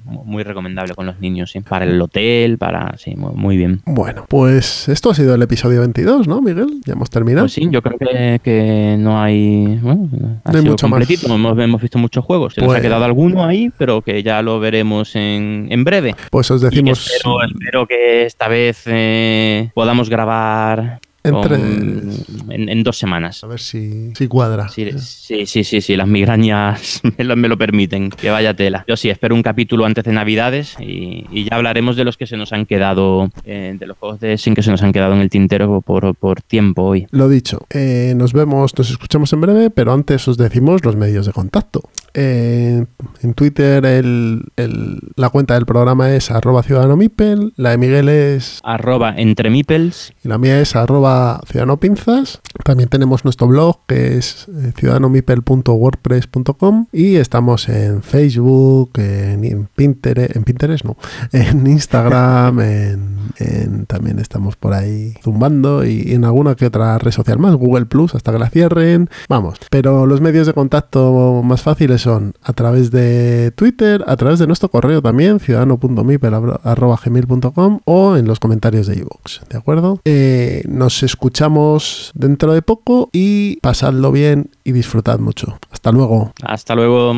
mu- 0.06 0.24
muy 0.24 0.44
recomendable 0.44 0.94
con 0.94 1.06
los 1.06 1.20
niños, 1.20 1.52
sí. 1.52 1.60
para 1.62 1.86
el 1.86 2.00
hotel, 2.02 2.58
para 2.58 2.98
sí, 2.98 3.16
mu- 3.16 3.34
muy 3.34 3.58
bien. 3.58 3.82
Bueno, 3.86 4.26
pues 4.30 4.88
esto 4.90 5.10
ha 5.12 5.16
sido 5.16 5.36
el 5.36 5.42
episodio 5.42 5.80
22, 5.82 6.28
¿no, 6.28 6.42
Miguel? 6.42 6.82
Ya 6.86 6.94
hemos 6.94 7.10
terminado. 7.10 7.44
Pues 7.46 7.54
sí, 7.54 7.68
yo 7.72 7.82
creo 7.82 7.98
que, 7.98 8.40
que 8.44 8.96
no 9.00 9.22
hay. 9.22 9.80
Bueno, 9.82 10.10
ha 10.44 10.52
No 10.52 10.58
hay 10.58 10.62
sido 10.62 10.72
mucho 10.74 10.88
más. 10.88 11.00
completito. 11.00 11.34
Hemos, 11.34 11.58
hemos 11.60 11.82
visto 11.82 11.98
muchos 12.00 12.24
juegos. 12.26 12.54
Se 12.54 12.62
nos 12.62 12.68
Pues- 12.68 12.80
ha 12.80 12.82
quedado 12.82 13.04
alguno 13.06 13.44
ahí, 13.46 13.72
pero 13.78 14.02
que 14.02 14.22
ya 14.24 14.42
lo 14.42 14.60
veremos 14.60 15.16
en, 15.16 15.68
en 15.70 15.84
breve. 15.84 16.16
Pues 16.30 16.50
os 16.52 16.62
decimos 16.62 17.06
espero, 17.12 17.38
espero 17.44 17.88
que 17.88 18.26
esta 18.26 18.48
vez 18.48 18.84
eh, 18.86 19.72
podamos 19.74 20.10
grabar. 20.10 21.00
Con- 21.24 22.12
en, 22.50 22.70
en 22.70 22.84
dos 22.84 22.98
semanas. 22.98 23.44
A 23.44 23.48
ver 23.48 23.60
si, 23.60 24.12
si 24.16 24.28
cuadra. 24.28 24.70
Sí, 24.70 24.90
sí, 25.00 25.46
sí, 25.46 25.64
sí, 25.64 25.82
sí, 25.82 25.96
las 25.96 26.08
migrañas 26.08 27.02
me 27.18 27.24
lo, 27.24 27.36
me 27.36 27.48
lo 27.48 27.58
permiten, 27.58 28.10
que 28.10 28.30
vaya 28.30 28.54
tela. 28.56 28.84
Yo 28.88 28.98
sí, 28.98 29.10
espero 29.10 29.36
un 29.36 29.44
capítulo 29.44 29.86
antes 29.86 30.04
de 30.04 30.14
Navidades 30.14 30.76
y, 30.80 31.26
y 31.32 31.48
ya 31.50 31.56
hablaremos 31.58 31.96
de 31.96 32.04
los 32.06 32.18
que 32.18 32.28
se 32.28 32.38
nos 32.38 32.54
han 32.54 32.66
quedado, 32.66 33.30
eh, 33.46 33.76
de 33.80 33.86
los 33.86 33.98
juegos 33.98 34.20
de 34.20 34.38
Sin 34.38 34.56
que 34.56 34.64
se 34.64 34.72
nos 34.72 34.82
han 34.84 34.92
quedado 34.94 35.14
en 35.14 35.20
el 35.22 35.30
tintero 35.30 35.82
por, 35.82 36.16
por 36.16 36.42
tiempo 36.42 36.84
hoy. 36.84 37.08
Lo 37.12 37.30
dicho, 37.30 37.66
eh, 37.70 38.14
nos 38.16 38.34
vemos, 38.34 38.78
nos 38.78 38.90
escuchamos 38.90 39.32
en 39.34 39.42
breve, 39.42 39.70
pero 39.70 39.94
antes 39.94 40.28
os 40.28 40.38
decimos 40.38 40.84
los 40.86 40.96
medios 40.96 41.26
de 41.26 41.34
contacto. 41.34 41.82
Eh, 42.14 42.86
en 43.24 43.34
Twitter 43.36 43.86
el- 43.86 44.42
el- 44.58 45.00
la 45.16 45.30
cuenta 45.30 45.54
del 45.54 45.66
programa 45.66 46.14
es 46.14 46.30
arroba 46.30 46.62
ciudadano 46.62 46.98
mipel, 46.98 47.54
la 47.56 47.70
de 47.70 47.78
Miguel 47.78 48.10
es 48.10 48.60
Arroba 48.64 49.14
entre 49.18 49.50
meeples 49.50 50.14
y 50.24 50.28
la 50.28 50.38
mía 50.38 50.60
es 50.60 50.76
arroba 50.76 51.11
ciudadano 51.48 51.78
pinzas. 51.78 52.42
También 52.64 52.90
tenemos 52.90 53.24
nuestro 53.24 53.48
blog 53.48 53.78
que 53.88 54.18
es 54.18 54.48
eh, 54.50 54.72
ciudadanomipel.wordpress.com 54.76 56.88
y 56.92 57.16
estamos 57.16 57.70
en 57.70 58.04
Facebook, 58.04 58.92
en, 58.98 59.68
Pinterest, 59.76 60.36
en 60.36 60.44
Pinterest 60.44 60.84
no, 60.86 60.98
en 61.32 61.66
Instagram, 61.68 62.60
en, 62.62 63.18
en- 63.40 63.86
también 63.86 64.20
estamos 64.20 64.56
por 64.56 64.74
ahí 64.74 65.14
zumbando 65.24 65.86
y, 65.86 66.14
en 66.14 66.26
alguna 66.26 66.56
que 66.56 66.66
otra 66.68 66.98
red 66.98 67.12
social 67.12 67.38
más, 67.40 67.56
Google 67.56 67.86
Plus 67.86 68.16
hasta 68.16 68.32
que 68.32 68.40
la 68.40 68.50
cierren, 68.50 69.10
vamos. 69.30 69.58
Pero 69.70 70.06
los 70.06 70.22
medios 70.22 70.48
de 70.48 70.54
contacto 70.54 71.42
más 71.44 71.62
fáciles 71.62 72.02
son 72.02 72.34
a 72.44 72.54
través 72.54 72.92
de 72.92 73.52
Twitter, 73.56 74.04
a 74.08 74.16
través 74.18 74.40
de 74.40 74.48
nuestro 74.48 74.70
correo 74.70 75.02
también, 75.02 75.40
ciudadano.mipel.gmail.com 75.40 77.80
o 77.86 78.16
en 78.18 78.28
los 78.28 78.40
comentarios 78.40 78.88
de 78.88 78.98
iVoox, 78.98 79.42
¿de 79.50 79.58
acuerdo? 79.58 80.00
Eh, 80.06 80.64
escuchamos 81.04 82.12
dentro 82.14 82.54
de 82.54 82.62
poco 82.62 83.10
y 83.12 83.58
pasadlo 83.62 84.12
bien 84.12 84.52
y 84.64 84.72
disfrutad 84.72 85.20
mucho. 85.20 85.58
Hasta 85.72 85.92
luego. 85.92 86.34
Hasta 86.44 86.76
luego. 86.76 87.16